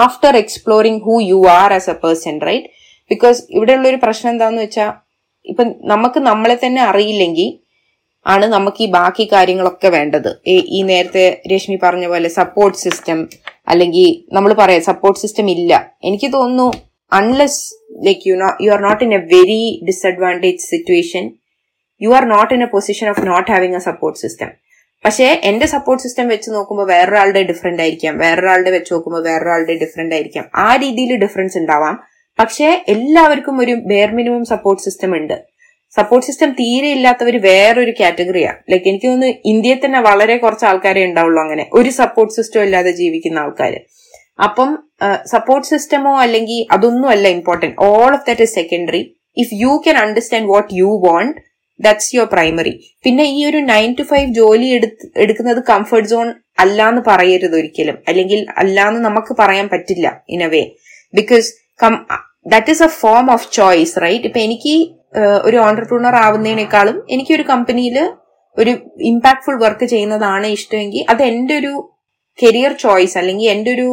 after 0.04 0.34
exploring 0.44 1.02
who 1.08 1.16
you 1.32 1.40
are 1.62 1.70
as 1.78 1.90
a 1.94 1.98
person 2.04 2.36
right 2.50 2.68
because 3.10 3.44
ഇവിടെയുള്ള 3.50 3.88
ഒരു 3.88 4.00
പ്രശ്നം 4.04 4.32
എന്താന്ന് 4.32 4.62
വെച്ചാൽ 4.62 4.92
ഇപ്പൊ 5.46 5.64
നമുക്ക് 5.64 6.20
നമ്മളെ 6.20 6.60
തന്നെ 6.66 6.82
അറിയില്ലെങ്കിൽ 6.82 7.70
ആണ് 8.28 8.46
നമുക്ക് 8.46 8.84
ഈ 8.84 8.86
ബാക്കി 8.86 9.30
കാര്യങ്ങളൊക്കെ 9.34 9.88
വേണ്ടത്. 9.88 10.42
ഈ- 10.48 10.82
നേരത്തെ 10.82 11.42
രശ്മി 11.56 11.80
പറഞ്ഞ 11.84 12.08
പോലെ 12.08 12.30
സപ്പോർട്ട് 12.30 12.78
സിസ്റ്റം 12.78 13.30
അല്ലെങ്കിൽ 13.68 14.36
നമ്മൾ 14.36 14.54
പറയാം 14.54 14.82
സപ്പോർട്ട് 14.82 15.20
സിസ്റ്റം 15.20 15.50
ഇല്ല. 15.50 15.94
എനിക്ക് 16.04 16.34
തോന്നുന്നു 16.34 16.74
unless 17.14 17.74
like 18.06 18.22
you 18.28 18.36
know 18.36 18.50
you 18.62 18.72
are 18.72 18.82
not 18.82 19.04
in 19.04 19.14
a 19.14 19.18
very 19.18 19.82
disadvantage 19.88 20.58
situation 20.58 21.32
you 22.02 22.10
are 22.10 22.26
not 22.26 22.54
in 22.54 22.64
a 22.64 22.66
position 22.66 23.10
of 23.10 23.28
not 23.28 23.52
having 23.52 23.76
a 23.76 23.80
support 23.80 24.20
system 24.20 24.48
പക്ഷേ 25.06 25.42
എന്റെ 25.44 25.66
സപ്പോർട്ട് 25.66 26.04
സിസ്റ്റം 26.04 26.28
വെച്ച് 26.28 26.52
നോക്കുമ്പോൾ 26.52 26.88
വേറൊരാളുടെ 26.88 27.44
ഡിഫറെന്റ് 27.44 27.82
ആയിരിക്കാം. 27.82 28.18
വേറൊരാളുടെ 28.18 28.70
വെച്ച് 28.70 28.94
നോക്കുമ്പോൾ 28.94 29.24
വേറൊരാളുടെ 29.24 29.74
ഡിഫറെന്റ് 29.74 30.16
ആയിരിക്കാം. 30.16 30.46
ആ 30.56 30.76
രീതിയിൽ 30.76 31.16
ഡിഫറൻസ് 31.16 31.58
ഉണ്ടാവാം. 31.58 32.04
പക്ഷേ 32.40 32.68
എല്ലാവർക്കും 32.94 33.56
ഒരു 33.64 33.74
ബെയർ 33.90 34.10
മിനിമം 34.18 34.44
സപ്പോർട്ട് 34.52 34.84
സിസ്റ്റം 34.88 35.12
ഉണ്ട്. 35.20 35.38
സപ്പോർട്ട് 35.98 36.26
സിസ്റ്റം 36.28 36.50
തീരെ 36.60 36.90
ഇല്ലാത്തവർ 36.96 37.36
വേറൊരു 37.48 37.94
കാറ്റഗറിയാണ് 38.00 38.60
ലൈക്ക് 38.72 38.88
എനിക്ക് 38.92 39.08
തോന്നുന്നു 39.08 39.40
ഇന്ത്യയിൽ 39.52 39.80
തന്നെ 39.86 40.00
വളരെ 40.08 40.36
കുറച്ച് 40.44 40.66
ആൾക്കാരെ 40.70 41.02
ഉണ്ടാവുള്ളൂ 41.10 41.40
അങ്ങനെ. 41.46 41.64
ഒരു 41.80 41.92
സപ്പോർട്ട് 42.02 42.34
സിസ്റ്റം 42.38 42.62
ഇല്ലാതെ 42.68 42.92
ജീവിക്കുന്ന 43.02 43.44
ആൾക്കാർ 43.46 43.76
അപ്പം 44.48 44.70
സപ്പോർട്ട് 45.34 45.68
സിസ്റ്റമോ 45.72 46.14
അല്ലെങ്കിൽ 46.26 46.60
അതൊന്നും 46.76 47.10
അല്ല 47.16 47.28
important 47.38 47.76
all 47.88 48.10
of 48.18 48.26
that 48.28 48.46
is 48.48 48.56
secondary 48.60 49.02
if 49.38 49.54
you 49.64 49.72
can 49.86 49.98
understand 50.04 50.50
what 50.54 50.70
you 50.80 50.90
want 51.08 51.38
that's 51.80 52.10
your 52.16 52.28
primary 52.36 52.74
പിന്നെ 53.06 53.26
ഈ 53.36 53.40
ഒരു 53.50 53.60
നയൻ 53.74 53.92
ടു 54.00 54.04
ഫൈവ് 54.12 54.30
ജോലി 54.40 54.70
എടുക്കുന്നത് 55.24 55.62
കംഫർട്ട് 55.72 56.10
സോൺ 56.14 56.28
അല്ലാന്ന് 56.64 57.02
പറയരുത് 57.10 57.56
ഒരിക്കലും. 57.60 57.98
അല്ലെങ്കിൽ 58.10 58.40
അല്ലാന്ന് 58.64 59.02
നമുക്ക് 59.08 59.36
പറയാൻ 59.42 59.68
പറ്റില്ല 59.74 60.08
in 60.36 60.42
a 60.48 60.50
way 60.56 60.64
because 61.14 61.50
that 62.46 62.72
is 62.72 62.84
a 62.84 62.92
form 63.00 63.26
of 63.32 63.48
choice 63.54 63.96
right 64.02 64.28
ഇപ്പൊ 64.28 64.40
എനിക്ക് 64.40 64.76
ഒരു 65.44 65.58
ഓണ്ടർപ്രണർ 65.58 66.16
ആവുന്നതിനേക്കാളും 66.16 66.98
എനിക്ക് 67.10 67.34
ഒരു 67.34 67.44
കമ്പനിയിൽ 67.44 67.98
ഒരു 68.58 68.72
ഇമ്പാക്ട്ഫുൾ 69.04 69.58
വർക്ക് 69.60 69.86
ചെയ്യുന്നതാണ് 69.86 70.48
ഇഷ്ടമെങ്കിൽ 70.50 71.04
അത് 71.10 71.22
എന്റെ 71.24 71.56
ഒരു 71.58 71.74
കരിയർ 72.40 72.74
ചോയ്സ് 72.78 73.16
അല്ലെങ്കിൽ 73.18 73.50
എന്റെ 73.50 73.72
ഒരു 73.72 73.88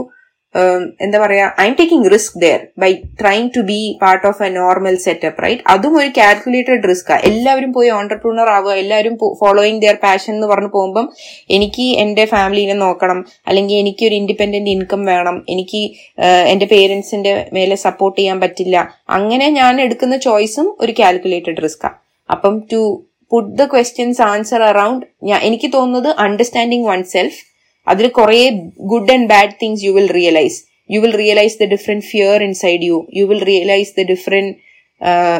എന്താ 1.01 1.18
പറയാ 1.18 1.47
I'm 1.66 1.74
taking 1.78 2.11
risk 2.11 2.36
there 2.40 2.61
by 2.78 2.88
trying 3.20 3.49
to 3.57 3.61
be 3.61 3.78
part 4.03 4.26
of 4.26 4.42
a 4.42 4.49
normal 4.49 4.97
setup 4.97 5.42
right 5.42 5.62
അതും 5.66 5.97
ഒരു 5.97 6.11
കാൽക്കുലേറ്റഡ് 6.18 6.88
റിസ്ക് 6.88 7.12
എല്ലാവരും 7.30 7.72
പോയി 7.72 7.90
ഓണ്ടർപ്രണർ 7.90 8.49
ആവുക 8.49 8.74
എല്ലാവരും 8.74 9.16
ഫോളോയിങ് 9.40 9.80
ദിയർ 9.80 9.94
പാഷൻ 9.94 10.34
എന്ന് 10.34 10.47
പറഞ്ഞു 10.47 10.68
പോകുമ്പം 10.68 11.09
എനിക്ക് 11.51 11.86
എന്റെ 11.99 12.24
ഫാമിലിനെ 12.26 12.74
നോക്കണം 12.74 13.18
അല്ലെങ്കിൽ 13.47 13.76
എനിക്ക് 13.76 14.07
ഒരു 14.07 14.14
ഇൻഡിപെൻഡന്റ് 14.14 14.70
ഇൻകം 14.70 15.05
വേണം 15.05 15.44
എനിക്ക് 15.49 15.82
എന്റെ 16.47 16.66
പേരൻസിന്റെ 16.66 17.34
മേലെ 17.53 17.74
സപ്പോർട്ട് 17.76 18.18
ചെയ്യാൻ 18.18 18.40
പറ്റില്ല. 18.40 18.76
അങ്ങനെ 19.09 19.49
ഞാൻ 19.51 19.80
എടുക്കുന്ന 19.80 20.16
ചോയ്സും 20.16 20.76
ഒരു 20.80 20.94
കാൽക്കുലേറ്റഡ് 20.99 21.62
റിസ്ക്കാണ് 21.62 21.97
അപ്പം 22.28 22.55
to 22.72 22.80
put 23.32 23.53
the 23.59 23.64
questions 23.66 24.22
answer 24.22 24.62
around 24.62 25.05
എനിക്ക് 25.42 25.72
തോന്നുന്നത് 25.72 26.11
അണ്ടർസ്റ്റാൻഡിങ് 26.18 26.88
വൺ 26.88 27.03
സെൽഫ് 27.05 27.38
അതിൽ 27.87 28.09
കുറെ 28.09 28.51
good 28.78 29.12
and 29.12 29.28
bad 29.28 29.55
things 29.62 29.84
you 29.84 29.93
will 29.93 30.09
realise 30.09 30.64
you 30.91 31.01
will 31.01 31.12
realise 31.12 31.59
the 31.59 31.64
different 31.64 32.05
fear 32.05 32.43
inside 32.43 32.82
you 32.82 33.07
you 33.14 33.24
will 33.24 33.41
realise 33.41 33.93
the 34.01 34.03
different 34.03 34.53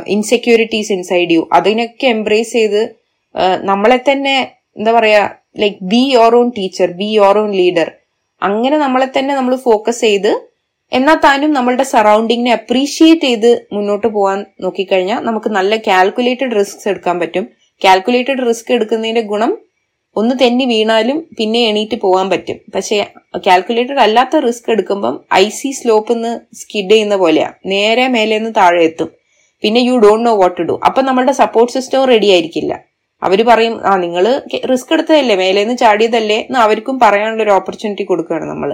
insecurities 0.07 0.93
inside 0.93 1.33
you 1.33 1.49
അതിനൊക്കെ 1.53 2.07
embrace 2.07 2.53
ചെയ്ത് 2.53 2.83
നമ്മളെ 3.63 4.03
തന്നെ 4.11 4.35
എന്താ 4.77 4.93
പറയാ 4.93 5.35
like 5.59 5.77
be 5.83 6.11
your 6.13 6.35
own 6.37 6.49
teacher 6.49 6.91
be 6.91 7.05
your 7.05 7.39
own 7.39 7.51
leader 7.51 7.93
അങ്ങനെ 8.43 8.77
നമ്മളെ 8.79 9.09
തന്നെ 9.19 9.35
നമ്മൾ 9.35 9.57
ഫോക്കസ് 9.57 10.01
ചെയ്ത് 10.01 10.33
എന്നാൽ 10.93 11.17
താനും 11.17 11.53
നമ്മളുടെ 11.53 11.83
സറൗണ്ടിങ്ങിനെ 11.83 12.53
അപ്രീഷിയേറ്റ് 12.53 13.23
ചെയ്ത് 13.23 13.67
മുന്നോട്ട് 13.73 14.07
പോകാൻ 14.07 14.47
നോക്കിക്കഴിഞ്ഞാൽ 14.61 15.21
നമുക്ക് 15.21 15.51
നല്ല 15.51 15.77
കാൽക്കുലേറ്റഡ് 15.77 16.57
റിസ്ക് 16.59 16.89
എടുക്കാൻ 16.89 17.21
പറ്റും. 17.21 17.45
കാൽക്കുലേറ്റഡ് 17.85 18.49
റിസ്ക് 18.49 18.73
എടുക്കുന്നതിന്റെ 18.73 19.21
ഗുണം 19.23 19.59
ഒന്ന് 20.21 20.35
തെന്നി 20.43 20.65
വീണാലും 20.65 21.19
പിന്നെ 21.39 21.61
എണീറ്റ് 21.71 21.97
പോകാൻ 22.05 22.27
പറ്റും. 22.33 22.59
പക്ഷെ 22.75 22.97
കാൽക്കുലേറ്റഡ് 23.47 24.03
അല്ലാത്ത 24.05 24.37
റിസ്ക് 24.47 24.69
എടുക്കുമ്പം 24.75 25.15
ഐ 25.43 25.45
സി 25.59 25.71
സ്ലോപ്പ് 25.79 26.15
നിന്ന് 26.15 26.33
സ്കിഡ് 26.61 26.91
ചെയ്യുന്ന 26.91 27.17
പോലെയാ. 27.23 27.49
നേരെ 27.73 28.05
മേലെ 28.15 28.39
നിന്ന് 28.39 28.53
താഴെ 28.61 28.81
എത്തും. 28.89 29.11
പിന്നെ 29.63 29.81
you 29.89 29.97
don't 30.05 30.27
know 30.29 30.33
what 30.43 30.57
to 30.59 30.65
do 30.71 30.75
അപ്പൊ 30.89 31.01
നമ്മളുടെ 31.09 31.35
സപ്പോർട്ട് 31.43 31.73
സിസ്റ്റവും 31.77 32.07
റെഡി 32.13 32.29
ആയിരിക്കില്ല. 32.35 32.73
അവർ 33.23 33.39
പറയും 33.51 33.75
ആ 33.91 33.93
നിങ്ങൾ 34.05 34.25
റിസ്ക് 34.73 34.93
എടുത്തതല്ലേ? 34.95 35.37
മേലെ 35.43 35.61
നിന്ന് 35.65 35.77
ചാടിയതല്ലേ? 35.85 36.39
എന്ന് 36.49 36.59
അവർക്കും 36.65 36.97
പറയാനുള്ള 37.05 37.43
ഒരു 37.47 37.53
ഓപ്പർച്യൂണിറ്റി 37.59 38.05
കൊടുക്കുകയാണ് 38.11 38.47
നമ്മൾ 38.53 38.73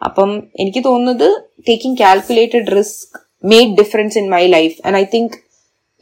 അപ്പം 0.00 0.30
എനിക്ക് 0.62 0.80
തോന്നുന്നത് 0.88 1.28
taking 1.68 1.98
calculated 1.98 2.70
risk 2.78 3.16
made 3.52 3.74
difference 3.80 4.16
in 4.20 4.26
my 4.34 4.44
life 4.56 4.76
and 4.86 4.98
I 5.02 5.04
think 5.14 5.36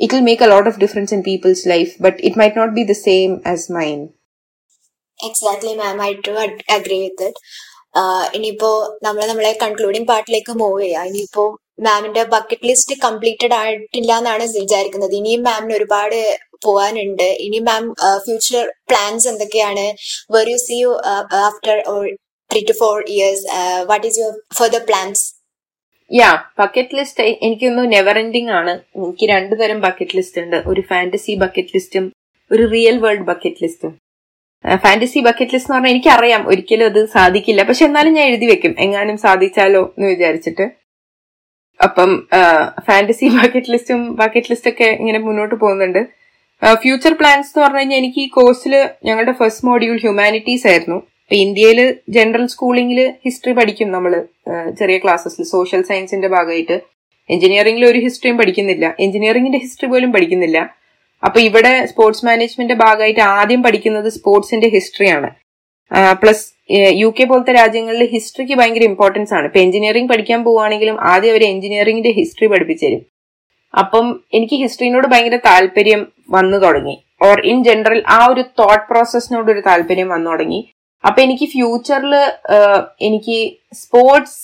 it 0.00 0.12
will 0.14 0.24
make 0.28 0.44
a 0.46 0.50
lot 0.54 0.68
of 0.70 0.78
difference 0.84 1.12
in 1.16 1.22
people's 1.28 1.62
life 1.74 1.90
but 2.06 2.18
it 2.28 2.38
might 2.42 2.58
not 2.60 2.74
be 2.78 2.84
the 2.92 2.96
same 3.08 3.32
as 3.52 3.66
mine 3.72 3.98
exactly 5.28 5.72
ma'am 5.80 5.98
I 6.08 6.12
too 6.26 6.32
agree 6.76 6.98
with 7.04 7.28
it 7.30 7.40
ഇനിയിപ്പോ 8.36 8.70
നമ്മൾ 9.04 9.22
നമ്മളെ 9.30 9.52
concluding 9.62 10.08
പാർട്ടിലേക്ക് 10.10 10.52
move 10.62 10.78
ചെയ്യാം. 10.82 11.06
ഇനിയിപ്പോ 11.10 11.44
മാമിന്റെ 11.86 12.22
bucket 12.34 12.68
list 12.70 12.94
completed 13.04 13.54
ആയിട്ടില്ല 13.60 14.12
എന്നാണ് 14.20 14.44
വിചാരിക്കുന്നത്. 14.60 15.14
ഇനിയും 15.20 15.42
മാമിന് 15.48 15.74
ഒരുപാട് 15.78 16.18
പോവാനുണ്ട്. 16.66 17.28
ഇനി 17.46 17.60
മാം 17.68 17.84
ഫ്യൂച്ചർ 18.24 18.64
പ്ലാൻസ് 18.90 19.26
എന്തൊക്കെയാണ്? 19.32 19.86
Where 20.34 20.48
you 20.52 20.58
see 20.66 20.76
you 20.82 20.90
after 21.48 21.76
three 22.50 22.62
to 22.70 22.76
four 22.82 22.96
years 23.14 23.44
what 23.90 24.04
is 24.08 24.18
your 24.22 24.34
further 24.60 24.82
plans 24.90 25.24
yeah 26.10 26.30
bucket 26.60 26.96
list 26.98 27.24
എനിക്കൊന്ന് 27.46 27.82
നെവർ 27.92 28.16
എൻഡിങ് 28.22 28.52
ആണ്. 28.60 28.72
എനിക്ക് 28.98 29.24
രണ്ടു 29.32 29.54
തരം 29.60 29.80
ബക്കറ്റ് 29.84 30.16
ലിസ്റ്റ് 30.18 30.40
ഉണ്ട്. 30.44 30.56
ഒരു 30.70 30.82
ഫാന്റസി 30.88 31.34
ബക്കറ്റ് 31.42 31.74
ലിസ്റ്റും 31.76 32.06
ഒരു 32.50 32.64
റിയൽ 32.72 32.96
വേൾഡ് 33.04 33.26
ബക്കറ്റ് 33.28 33.62
ലിസ്റ്റും 33.64 33.92
ഫാന്റസി 34.64 35.18
ബക്കറ്റ് 35.18 35.54
ലിസ്റ്റ് 35.54 35.70
എന്ന് 35.70 35.74
പറഞ്ഞാൽ 35.74 35.90
എനിക്കറിയാം. 35.90 36.48
ഒരിക്കലും 36.48 36.84
അത് 36.84 37.08
സാധിക്കില്ല. 37.08 37.62
പക്ഷെ 37.62 37.84
എന്നാലും 37.84 38.12
ഞാൻ 38.12 38.26
എഴുതി 38.26 38.46
വെക്കും. 38.46 38.74
എങ്ങാനും 38.78 39.16
സാധിച്ചാലോ 39.16 39.94
എന്ന് 39.98 40.08
വിചാരിച്ചിട്ട്. 40.08 40.70
അപ്പം 41.82 42.28
ഫാന്റസി 42.86 43.28
ബക്കറ്റ് 43.28 43.70
ലിസ്റ്റും 43.70 44.14
ബക്കറ്റ് 44.14 44.50
ലിസ്റ്റ് 44.50 44.68
ഒക്കെ 44.68 44.84
ഇങ്ങനെ 44.84 45.18
മുന്നോട്ട് 45.18 45.54
പോകുന്നുണ്ട്. 45.54 46.08
ഫ്യൂച്ചർ 46.74 47.12
പ്ലാൻസ് 47.12 47.48
എന്ന് 47.48 47.64
പറഞ്ഞു 47.64 47.78
കഴിഞ്ഞാൽ 47.78 47.98
എനിക്ക് 47.98 48.20
ഈ 48.20 48.28
കോഴ്സിൽ 48.28 48.88
ഞങ്ങളുടെ 49.04 49.32
ഫസ്റ്റ് 49.32 49.66
മോഡ്യൂൾ 49.66 49.98
ഹ്യൂമാനിറ്റീസ് 50.00 50.66
ആയിരുന്നു. 50.66 51.02
ഇന്ത്യയിൽ 51.30 51.94
ജനറൽ 52.08 52.46
സ്കൂളിംഗിൽ 52.46 53.14
ഹിസ്റ്ററി 53.24 53.52
പഠിക്കും 53.52 53.92
നമ്മൾ 53.92 54.24
ചെറിയ 54.78 54.98
ക്ലാസ്സസിൽ 54.98 55.44
സോഷ്യൽ 55.44 55.82
സയൻസിന്റെ 55.82 56.28
ഭാഗമായിട്ട്. 56.28 56.80
എഞ്ചിനീയറിംഗിൽ 57.30 57.86
ഒരു 57.86 57.98
ഹിസ്റ്ററിയും 57.98 58.38
പഠിക്കുന്നില്ല. 58.38 58.96
എഞ്ചിനീയറിംഗിന്റെ 59.00 59.58
ഹിസ്റ്ററി 59.58 59.88
പോലും 59.90 60.12
പഠിക്കുന്നില്ല. 60.12 60.79
അപ്പൊ 61.22 61.38
ഇവിടെ 61.48 61.72
സ്പോർട്സ് 61.90 62.24
മാനേജ്മെന്റ് 62.28 62.74
ഭാഗമായിട്ട് 62.84 63.22
ആദ്യം 63.38 63.60
പഠിക്കുന്നത് 63.66 64.08
സ്പോർട്സിന്റെ 64.16 64.68
ഹിസ്റ്ററിയാണ് 64.74 65.30
പ്ലസ് 66.22 66.44
യു 67.02 67.08
കെ 67.16 67.24
പോലത്തെ 67.30 67.52
രാജ്യങ്ങളിൽ 67.60 68.04
ഹിസ്റ്ററിക്ക് 68.14 68.56
ഭയങ്കര 68.60 68.84
ഇമ്പോർട്ടൻസ് 68.90 69.32
ആണ്. 69.36 69.46
ഇപ്പൊ 69.48 69.60
എഞ്ചിനീയറിംഗ് 69.66 70.10
പഠിക്കാൻ 70.12 70.40
പോവുകയാണെങ്കിലും 70.46 70.96
ആദ്യം 71.12 71.32
അവർ 71.34 71.42
എഞ്ചിനീയറിംഗിന്റെ 71.52 72.12
ഹിസ്റ്ററി 72.18 72.48
പഠിപ്പിച്ചു 72.52 72.84
തരും. 72.86 73.02
അപ്പം 73.74 74.06
എനിക്ക് 74.36 74.56
ഹിസ്റ്ററിനോട് 74.62 75.06
ഭയങ്കര 75.12 75.38
താല്പര്യം 75.48 76.00
വന്നു 76.36 76.58
തുടങ്ങി. 76.64 76.96
ഓർ 77.26 77.38
ഇൻ 77.52 77.58
ജനറൽ 77.68 78.00
ആ 78.16 78.18
ഒരു 78.32 78.42
തോട്ട് 78.60 78.86
പ്രോസസ്സിനോട് 78.90 79.50
ഒരു 79.54 79.62
താല്പര്യം 79.68 80.08
വന്നു 80.14 80.30
തുടങ്ങി. 80.30 80.60
അപ്പൊ 81.04 81.18
എനിക്ക് 81.26 81.46
ഫ്യൂച്ചറിൽ 81.54 82.14
എനിക്ക് 83.08 83.38
sports 83.82 84.40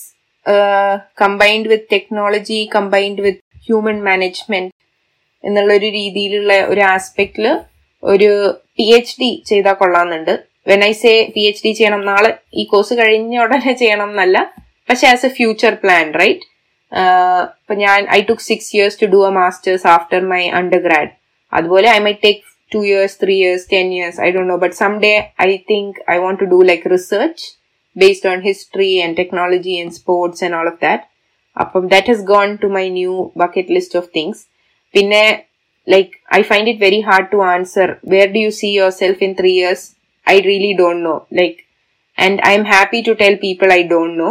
combined 1.22 1.68
with 1.72 1.88
technology 1.94 2.58
combined 2.76 3.22
with 3.26 3.42
human 3.66 3.96
management 4.08 4.72
എന്നുള്ള 5.46 5.72
ഒരു 5.78 5.88
രീതിയിലുള്ള 5.98 6.52
ഒരു 6.66 6.82
ആസ്പെക്റ്റിൽ 6.94 7.46
ഒരു 8.02 8.30
പി 8.78 8.86
എച്ച് 8.96 9.16
ഡി 9.20 9.30
ചെയ്താൽ 9.46 9.74
കൊള്ളാമെന്നുണ്ട്. 9.74 10.34
When 10.68 10.80
I 10.84 10.92
say 11.00 11.12
P 11.34 11.42
H 11.48 11.62
D 11.64 11.70
ചെയ്യണം 11.72 12.02
നാളെ 12.06 12.30
ഈ 12.54 12.64
കോഴ്സ് 12.64 12.94
കഴിഞ്ഞ 12.98 13.42
ഉടനെ 13.44 13.72
ചെയ്യണം 13.82 14.10
എന്നല്ല 14.10 14.38
പക്ഷെ 14.88 15.06
as 15.12 15.26
a 15.26 15.32
future 15.38 15.72
plan 15.82 16.06
right 16.20 16.44
ഇപ്പൊ 17.58 17.74
ഞാൻ 17.84 18.00
I 18.16 18.20
took 18.28 18.44
six 18.50 18.70
years 18.76 18.98
to 19.00 19.06
do 19.14 19.20
a 19.28 19.32
masters 19.38 19.86
after 19.94 20.20
my 20.32 20.42
undergrad 20.86 21.10
അതുപോലെ 21.52 21.88
I 21.88 21.98
my 22.06 22.12
take 22.24 22.42
two 22.72 22.80
years 22.88 23.16
three 23.22 23.34
years 23.42 23.66
ten 23.72 23.88
years 23.96 24.18
I 24.20 24.28
don't 24.30 24.50
know 24.52 24.58
but 24.64 24.76
someday 25.04 25.12
I 25.40 25.50
think 25.70 25.98
I 26.10 26.16
want 26.18 26.40
to 26.42 26.48
do 26.54 26.60
like 26.70 26.90
research 26.94 27.44
based 27.96 28.28
on 28.32 28.40
history 28.40 28.90
and 29.04 29.16
technology 29.16 29.74
and 29.82 29.94
sports 29.98 30.42
and 30.44 30.56
all 30.56 30.68
of 30.72 30.80
that 30.82 31.04
അപ്പം 31.56 31.84
that 31.94 32.10
has 32.12 32.24
gone 32.32 32.50
to 32.64 32.70
my 32.78 32.86
new 32.98 33.12
bucket 33.36 33.72
list 33.76 33.98
of 33.98 34.10
things 34.16 34.42
പിന്നെ 34.96 35.24
like 35.94 36.12
I 36.38 36.40
find 36.50 36.70
it 36.72 36.82
very 36.86 37.00
hard 37.08 37.30
to 37.34 37.40
answer 37.54 37.88
where 38.14 38.28
do 38.36 38.42
you 38.46 38.52
see 38.60 38.70
yourself 39.02 39.22
in 39.28 39.32
three 39.40 39.52
years 39.60 39.86
I 40.26 40.36
really 40.50 40.72
don't 40.82 41.02
know 41.08 41.16
like 41.40 41.58
and 42.18 42.38
I'm 42.60 42.64
happy 42.74 43.00
to 43.08 43.14
tell 43.22 43.34
people 43.46 43.70
I 43.78 43.82
don't 43.94 44.16
know 44.22 44.30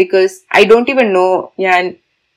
because 0.00 0.34
I 0.60 0.62
don't 0.70 0.88
even 0.94 1.08
know 1.18 1.26
ഞാൻ 1.66 1.82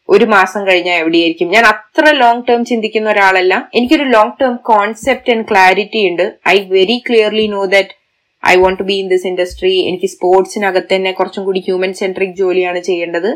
ഒരു 0.09 0.25
മാസം 0.33 0.61
കഴിഞ്ഞാൽ 0.67 0.97
എവിടെയായിരിക്കും. 1.01 1.47
ഞാൻ 1.53 1.63
അത്ര 1.71 2.03
long 2.23 2.43
term 2.47 2.61
ചിന്തിക്കുന്ന 2.71 3.07
ഒരാളല്ല. 3.13 3.53
എനിക്കൊരു 3.77 4.05
long 4.15 4.35
term 4.41 4.55
concept 4.69 5.31
and 5.33 5.45
clarity 5.51 6.01
ഉണ്ട്. 6.09 6.25
I 6.53 6.57
very 6.75 6.97
clearly 7.07 7.45
know 7.55 7.61
that 7.73 7.95
I 8.43 8.53
want 8.63 8.79
to 8.81 8.85
be 8.89 8.97
in 9.03 9.07
this 9.13 9.25
industry 9.29 9.73
എനിക്ക് 9.89 10.09
സ്പോർട്സിനകത്ത് 10.15 10.91
തന്നെ 10.95 11.13
കുറച്ചും 11.19 11.45
കൂടി 11.47 11.61
ഹ്യൂമൻ 11.67 11.93
സെൻട്രിക് 12.01 12.35
ജോലിയാണ് 12.41 12.81
ചെയ്യേണ്ടത്. 12.89 13.31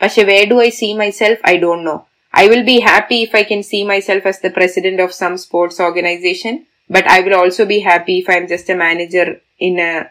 പക്ഷെ 0.00 0.22
way 0.30 0.38
do 0.52 0.56
I 0.66 0.70
see 0.78 0.88
myself 1.20 1.42
I 1.52 1.54
don't 1.64 1.86
know 1.90 1.96
I 2.33 2.47
will 2.47 2.63
be 2.63 2.79
happy 2.81 3.23
if 3.23 3.33
I 3.33 3.43
can 3.43 3.63
see 3.63 3.83
myself 3.85 4.25
as 4.25 4.39
the 4.39 4.51
president 4.51 4.99
of 4.99 5.13
some 5.13 5.37
sports 5.37 5.79
organization, 5.79 6.53
but 6.89 7.07
I 7.07 7.21
will 7.21 7.35
also 7.35 7.65
be 7.65 7.79
happy 7.81 8.19
if 8.19 8.29
I'm 8.29 8.47
just 8.47 8.69
a 8.69 8.75
manager 8.77 9.25
in 9.59 9.79
a, 9.81 10.09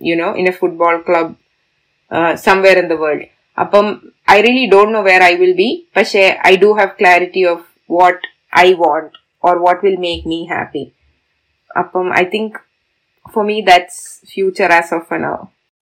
you 0.00 0.16
know, 0.16 0.34
in 0.34 0.48
a 0.48 0.52
football 0.52 1.00
club 1.00 1.36
uh, 2.10 2.36
somewhere 2.38 2.78
in 2.78 2.88
the 2.88 2.96
world. 2.96 3.24
അപ്പം 3.58 3.86
I 4.28 4.38
really 4.44 4.64
don't 4.72 4.92
know 4.96 5.00
where 5.06 5.22
I 5.30 5.32
will 5.40 5.54
be 5.60 5.68
പക്ഷേ 5.96 6.20
I 6.50 6.52
do 6.64 6.68
have 6.78 6.92
clarity 7.00 7.42
of 7.52 7.64
what 7.90 8.26
I 8.60 8.68
want 8.82 9.14
or 9.44 9.56
what 9.64 9.80
will 9.86 9.96
make 10.04 10.28
me 10.32 10.38
happy 10.52 10.84
അപ്പം 11.70 12.06
I 12.20 12.24
think 12.34 12.58
for 13.34 13.44
me 13.50 13.56
that's 13.70 13.98
future 14.32 14.72
as 14.78 14.92
of 14.98 15.18
now 15.26 15.34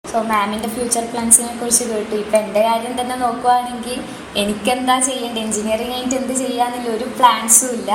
So 0.09 0.21
മാമിന്റെ 0.21 0.67
future 0.67 1.03
പ്ലാൻസിനെ 1.11 1.51
കുറിച്ച് 1.59 1.83
കേട്ടു. 1.83 2.15
ഇപ്പം 2.15 2.37
എന്റെ 2.37 2.61
കാര്യം 2.61 3.01
തന്നെ 3.01 3.15
നോക്കുവാണെങ്കിൽ 3.15 3.99
എനിക്കെന്താ 4.41 4.99
ചെയ്യേണ്ടത്? 4.99 5.39
എഞ്ചിനീയറിംഗ് 5.39 5.93
കഴിഞ്ഞിട്ട് 5.93 6.15
എന്ത് 6.21 6.33
ചെയ്യാന്നില്ല 6.33 6.89
ഒരു 6.89 7.03
പ്ലാൻസും 7.17 7.71
ഇല്ല. 7.79 7.91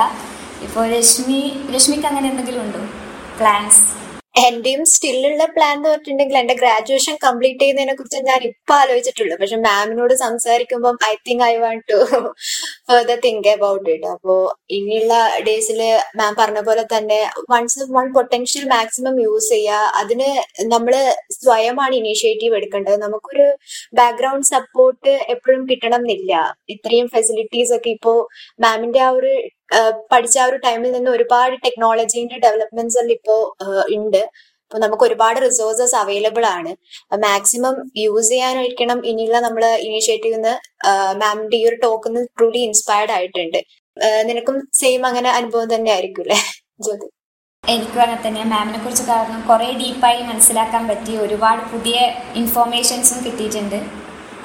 ഇപ്പോൾ 0.65 0.83
രശ്മി 0.93 1.39
രശ്മിക്ക് 1.75 2.07
അങ്ങനെ 2.07 2.29
എന്തെങ്കിലും 2.29 2.61
ഉണ്ടോ? 2.61 2.81
പ്ലാൻസ് 3.39 3.81
എന്റെയും 4.45 4.81
സ്റ്റില്ലുള്ള 4.91 5.43
പ്ലാൻ 5.53 5.73
എന്ന് 5.75 5.89
പറഞ്ഞിട്ടുണ്ടെങ്കിൽ 5.89 6.37
എന്റെ 6.39 6.53
ഗ്രാജുവേഷൻ 6.53 7.15
കംപ്ലീറ്റ് 7.23 7.59
ചെയ്യുന്നതിനെ 7.61 7.93
കുറിച്ച് 7.95 8.19
ഞാൻ 8.27 8.41
ഇപ്പൊ 8.49 8.73
ആലോചിച്ചിട്ടുള്ളൂ. 8.73 9.35
പക്ഷെ 9.41 9.57
മാമിനോട് 9.65 10.13
സംസാരിക്കുമ്പോൾ 10.23 10.97
I 11.09 11.13
think 11.27 11.43
I 11.43 11.53
want 11.63 11.83
to 11.91 11.97
further 12.89 13.17
think 13.25 13.49
about 13.53 13.87
it 13.93 14.07
അപ്പോ 14.07 14.35
ഇനിയുള്ള 14.77 15.13
ഡേയ്സിൽ 15.47 15.81
മാം 16.15 16.35
പറഞ്ഞ 16.39 16.61
പോലെ 16.69 16.83
തന്നെ 16.95 17.19
one's 17.53 17.87
own 17.97 18.07
potential 18.17 18.65
maximum 18.75 19.17
use 19.25 19.49
ചെയ്യുക 19.49 19.91
അതിന് 20.01 20.29
നമ്മൾ 20.73 20.93
സ്വയമാണ് 21.39 21.95
ഇനീഷ്യേറ്റീവ് 21.95 22.55
എടുക്കേണ്ടത്. 22.55 22.97
നമുക്കൊരു 23.05 23.47
ബാക്ക്ഗ്രൗണ്ട് 24.01 24.47
സപ്പോർട്ട് 24.53 25.13
എപ്പോഴും 25.35 25.63
കിട്ടണം 25.71 26.01
എന്നില്ല. 26.01 26.33
ഇത്രയും 26.75 27.07
ഫെസിലിറ്റീസ് 27.15 27.73
ഒക്കെ 27.77 27.89
ഇപ്പോ 27.97 28.15
മാമിന്റെ 28.65 28.99
ആ 28.99 29.11
ഒരു 29.19 29.33
പഠിച്ച 30.11 30.37
ആ 30.43 30.45
ഒരു 30.49 30.57
ടൈമിൽ 30.65 30.91
നിന്ന് 30.97 31.09
ഒരുപാട് 31.15 31.55
ടെക്നോളജീന്റെ 31.65 32.37
ഡെവലപ്മെന്റ്സ് 32.45 32.99
എല്ലാം 33.01 33.15
ഇപ്പോ 33.17 33.35
ഉണ്ട്. 33.97 34.21
അപ്പൊ 34.65 34.79
നമുക്ക് 34.83 35.05
ഒരുപാട് 35.07 35.37
റിസോഴ്സസ് 35.45 35.95
അവൈലബിൾ 36.01 36.45
ആണ്. 36.45 36.71
മാക്സിമം 37.25 37.75
യൂസ് 38.03 38.29
ചെയ്യാനായിരിക്കണം 38.31 38.99
ഇനിയുള്ള 39.11 39.39
നമ്മൾ 39.47 39.63
ഇനീഷ്യേറ്റീവ് 39.87 40.39
മാമിന്റെ 41.21 41.57
ഈ 41.61 41.65
ഒരു 41.69 41.77
ടോക്ക് 41.83 42.09
ട്രൂലി 42.37 42.61
ഇൻസ്പയർഡ് 42.69 43.13
ആയിട്ടുണ്ട്. 43.17 43.59
നിനക്കും 44.29 44.57
സെയിം 44.79 45.03
അങ്ങനെ 45.09 45.29
അനുഭവം 45.37 45.69
തന്നെ 45.75 45.91
ആയിരിക്കും 45.93 46.23
അല്ലേ 46.25 46.39
ജ്യോതി? 46.85 47.07
എനിക്കും 47.63 48.01
അങ്ങനെ 48.03 48.21
തന്നെ. 48.25 48.43
മാമിനെ 48.53 48.79
കുറിച്ച് 48.83 49.05
കാരണം 49.11 49.39
കുറേ 49.49 49.69
ഡീപ്പായി 49.81 50.19
മനസ്സിലാക്കാൻ 50.31 50.83
പറ്റി. 50.91 51.13
ഒരുപാട് 51.23 51.61
പുതിയ 51.71 51.99
ഇൻഫോർമേഷൻസും 52.41 53.19
കിട്ടിയിട്ടുണ്ട്. 53.25 53.79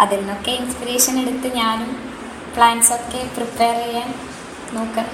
അതിൽ 0.03 0.21
നിന്നൊക്കെ 0.21 0.53
ഇൻസ്പിറേഷൻ 0.61 1.15
എടുത്ത് 1.23 1.49
ഞാനും 1.61 1.91
പ്ലാൻസ് 2.55 2.93
ഒക്കെ 2.99 3.21
പ്രിപ്പയർ 3.37 3.77
ചെയ്യാൻ 3.85 4.09
നോക്കണം 4.77 5.11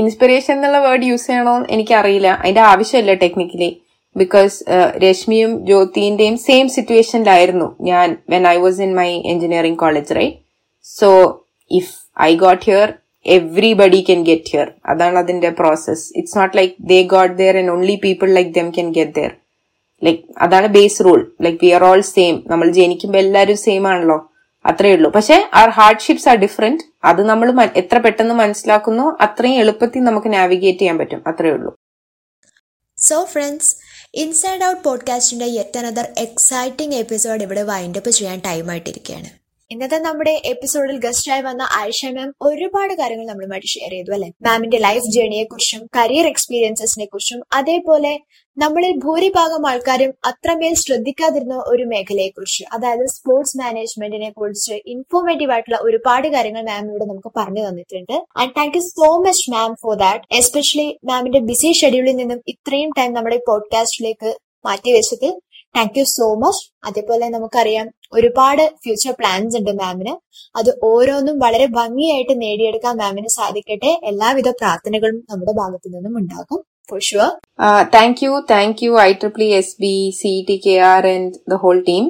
ഇൻസ്പിറേഷൻ 0.00 0.52
എന്നുള്ള 0.56 0.78
വേർഡ് 0.84 1.06
യൂസ് 1.10 1.26
ചെയ്യണോ 1.28 1.54
എനിക്കറിയില്ല. 1.74 2.28
അതിന്റെ 2.42 2.62
ആവശ്യമില്ല 2.72 3.14
ടെക്നിക്കലി 3.22 3.70
ബിക്കോസ് 4.16 4.56
രശ്മിയും 5.04 5.50
ജ്യോതിന്റെയും 5.68 6.36
സെയിം 6.44 6.66
സിറ്റുവേഷനിലായിരുന്നു 6.74 7.68
ഞാൻ 7.88 8.06
when 8.32 8.44
I 8.52 8.56
was 8.64 8.80
in 8.86 8.92
my 9.00 9.08
engineering 9.32 9.80
college 9.82 10.16
right 10.18 10.38
so 10.86 11.08
if 11.70 11.92
I 12.28 12.30
got 12.44 12.64
here 12.68 12.86
everybody 13.26 14.00
can 14.10 14.20
get 14.28 14.52
here 14.54 14.68
അതാണ് 14.92 15.18
അതിന്റെ 15.22 15.50
process 15.60 16.04
it's 16.20 16.36
not 16.40 16.54
like 16.60 16.74
they 16.92 16.98
got 17.14 17.34
there 17.42 17.56
and 17.62 17.72
only 17.76 17.96
people 18.06 18.30
like 18.38 18.52
them 18.58 18.68
can 18.78 18.88
get 18.98 19.14
there 19.18 19.32
like 20.02 20.22
അതാണ് 20.46 20.68
base 20.78 21.04
rule 21.06 21.20
like 21.46 21.60
we 21.64 21.72
are 21.78 21.84
all 21.90 22.02
same 22.14 22.34
നമ്മൾ 22.52 22.66
ജനിക്കുമ്പോൾ 22.80 23.20
എല്ലാവരും 23.24 23.58
same 23.66 23.84
ആണല്ലോ. 23.92 24.18
അത്രേ 24.66 24.92
ഉള്ളൂ. 24.96 25.10
പക്ഷെ 25.10 25.44
ആർ 25.54 25.68
ഹാർഡ്ഷിപ്സ് 25.70 26.28
ആർ 26.28 26.36
ഡിഫറെന്റ് 26.36 26.84
അത് 27.04 27.22
നമ്മൾ 27.24 27.68
എത്ര 27.76 27.98
പെട്ടെന്ന് 27.98 28.34
മനസ്സിലാക്കുന്നു 28.34 29.16
അത്രയും 29.20 29.54
എളുപ്പത്തിൽ 29.54 30.04
നമുക്ക് 30.04 30.32
നാവിഗേറ്റ് 30.32 30.78
ചെയ്യാൻ 30.78 30.98
പറ്റും. 30.98 31.22
അത്രേ 31.26 31.50
ഉള്ളൂ. 31.50 31.76
സോ 32.96 33.24
ഫ്രണ്ട്സ് 33.24 33.76
ഇൻസൈഡ് 34.14 34.64
ഔട്ട് 34.64 34.84
പോഡ്കാസ്റ്റിന്റെ 34.84 35.46
യെറ്റ് 35.46 35.78
അനദർ 35.78 36.06
എക്സൈറ്റിംഗ് 36.18 36.96
എപ്പിസോഡ് 36.96 37.42
ഇവിടെ 37.42 37.62
വൈൻഡ് 37.62 37.98
അപ്പ് 37.98 38.10
ചെയ്യാൻ 38.10 38.42
ടൈം 38.46 38.70
ആയിട്ടിരിക്കുകയാണ്. 38.70 39.30
ഇന്നത്തെ 39.70 39.98
നമ്മുടെ 39.98 40.42
എപ്പിസോഡിൽ 40.44 40.98
ഗസ്റ്റായി 40.98 41.42
വന്ന 41.42 41.62
ആയിഷ 41.62 42.06
മാം 42.06 42.34
ഒരുപാട് 42.42 42.94
കാര്യങ്ങൾ 42.94 43.26
നമ്മളുമായിട്ട് 43.26 43.66
ഷെയർ 43.66 43.90
ചെയ്തു 43.90 44.12
അല്ലെ? 44.12 44.28
മാമിന്റെ 44.42 44.78
ലൈഫ് 44.78 45.10
ജേണിയെ 45.10 45.44
കുറിച്ചും 45.44 45.88
കരിയർ 45.96 46.26
എക്സ്പീരിയൻസസിനെ 46.26 47.04
കുറിച്ചും 47.04 47.42
അതേപോലെ 47.52 48.18
നമ്മളിൽ 48.56 48.92
ഭൂരിഭാഗം 49.04 49.62
ആൾക്കാരും 49.70 50.12
അത്രമേൽ 50.28 50.74
ശ്രദ്ധിക്കാതിരുന്ന 50.82 51.56
ഒരു 51.72 51.84
മേഖലയെ 51.90 52.28
കുറിച്ച് 52.28 52.62
അതായത് 52.74 53.04
സ്പോർട്സ് 53.14 53.56
മാനേജ്മെന്റിനെ 53.60 54.30
കുറിച്ച് 54.38 54.74
ഇൻഫോർമേറ്റീവ് 54.92 55.52
ആയിട്ടുള്ള 55.54 55.78
ഒരുപാട് 55.86 56.28
കാര്യങ്ങൾ 56.34 56.62
മാം 56.68 56.86
ഇവിടെ 56.90 57.06
നമുക്ക് 57.10 57.30
പറഞ്ഞു 57.38 57.62
തന്നിട്ടുണ്ട്. 57.66 58.14
And 58.40 58.54
thank 58.58 58.76
you 58.78 58.82
so 58.86 59.08
much 59.24 59.44
ma'am 59.54 59.72
for 59.82 59.96
that 60.04 60.24
especially 60.38 60.86
മാമിന്റെ 61.10 61.40
ബിസി 61.50 61.70
ഷെഡ്യൂളിൽ 61.80 62.16
നിന്നും 62.20 62.40
ഇത്രയും 62.52 62.92
ടൈം 62.98 63.10
നമ്മുടെ 63.16 63.38
പോഡ്കാസ്റ്റിലേക്ക് 63.48 64.32
മാറ്റി 64.64 64.92
വെച്ചത് 64.96 65.28
താങ്ക് 65.74 65.98
യു 66.00 66.04
സോ 66.14 66.28
മച്ച് 66.44 66.62
അതേപോലെ 66.88 67.28
നമുക്കറിയാം 67.34 67.86
ഒരുപാട് 68.16 68.64
ഫ്യൂച്ചർ 68.84 69.12
പ്ലാൻസ് 69.20 69.58
ഉണ്ട് 69.60 69.72
മാമിന് 69.82 70.14
അത് 70.60 70.70
ഓരോന്നും 70.90 71.36
വളരെ 71.44 71.66
ഭംഗിയായിട്ട് 71.78 72.36
നേടിയെടുക്കാൻ 72.44 72.96
മാമിന് 73.02 73.32
സാധിക്കട്ടെ. 73.38 73.92
എല്ലാവിധ 74.12 74.48
പ്രാർത്ഥനകളും 74.62 75.18
നമ്മുടെ 75.30 75.54
ഭാഗത്തു 75.60 75.90
നിന്നും 75.96 76.16
ഉണ്ടാകും. 76.22 76.62
For 76.89 77.01
sure 77.01 77.29
thank 77.93 78.21
you 78.23 78.31
thank 78.51 78.81
you 78.85 78.93
I 79.01 79.09
triple 79.21 79.45
S 79.59 79.75
B 79.81 79.93
C 80.21 80.31
T 80.49 80.57
K 80.65 80.75
R 80.87 81.05
and 81.13 81.31
the 81.51 81.57
whole 81.63 81.79
team 81.89 82.05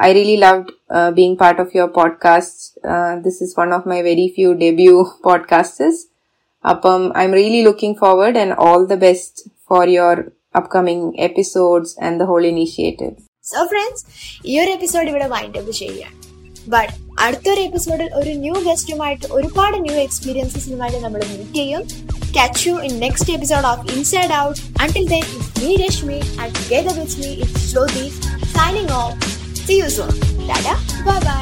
I 0.00 0.10
really 0.18 0.38
loved 0.46 0.72
being 1.14 1.36
part 1.36 1.60
of 1.62 1.72
your 1.76 1.90
podcast 1.98 2.64
this 3.22 3.40
is 3.46 3.54
one 3.60 3.70
of 3.74 3.88
my 3.88 4.00
very 4.02 4.28
few 4.36 4.50
debut 4.64 4.94
podcasters 5.24 6.02
അപ്പം 6.64 7.02
I 7.18 7.24
am 7.24 7.34
really 7.34 7.62
looking 7.66 7.98
forward 7.98 8.38
and 8.38 8.56
all 8.66 8.82
the 8.86 8.96
best 9.06 9.42
for 9.70 9.84
your 9.96 10.18
upcoming 10.54 11.00
episodes 11.20 11.96
and 11.98 12.20
the 12.20 12.26
whole 12.26 12.46
initiative. 12.48 13.14
So 13.44 13.60
friends 13.72 14.02
ഈ 14.46 14.54
ഒരു 14.60 14.70
episode 14.76 15.08
ഇവിടെ 15.10 15.26
wind 15.32 15.58
up 15.58 15.72
ചെയ്യുകയാണ് 15.72 16.16
but 16.68 16.92
അടുത്തൊരു 17.21 17.61
എപ്പിസോഡിൽ 17.61 18.09
ഒരു 18.15 18.31
new 18.37 18.55
ഗസ്റ്റുമായിട്ട് 18.65 19.25
ഒരുപാട് 19.31 19.77
new 19.81 19.95
എക്സ്പീരിയൻസസിനുമായിട്ട് 20.03 20.99
നമ്മൾ 21.03 21.21
മീറ്റ് 21.31 21.53
ചെയ്യും. 21.55 21.83
Catch 22.35 22.61
you 22.67 22.75
in 22.79 22.93
next 22.99 23.33
episode 23.33 23.67
of 23.67 23.85
inside 23.93 24.33
out 24.41 24.59
until 24.83 25.05
then 25.07 25.25
me 25.61 25.71
Rashmi 25.77 26.19
and 26.41 26.53
ഗേദ 26.69 26.87
which 26.99 27.17
me 27.19 27.31
it 27.37 27.63
Jyothi 27.67 28.05
signing 28.55 28.93
off 28.99 29.17
see 29.61 29.75
you 29.75 29.89
so 29.97 30.05
tata 30.49 30.69
bye 31.07 31.17
bye 31.25 31.41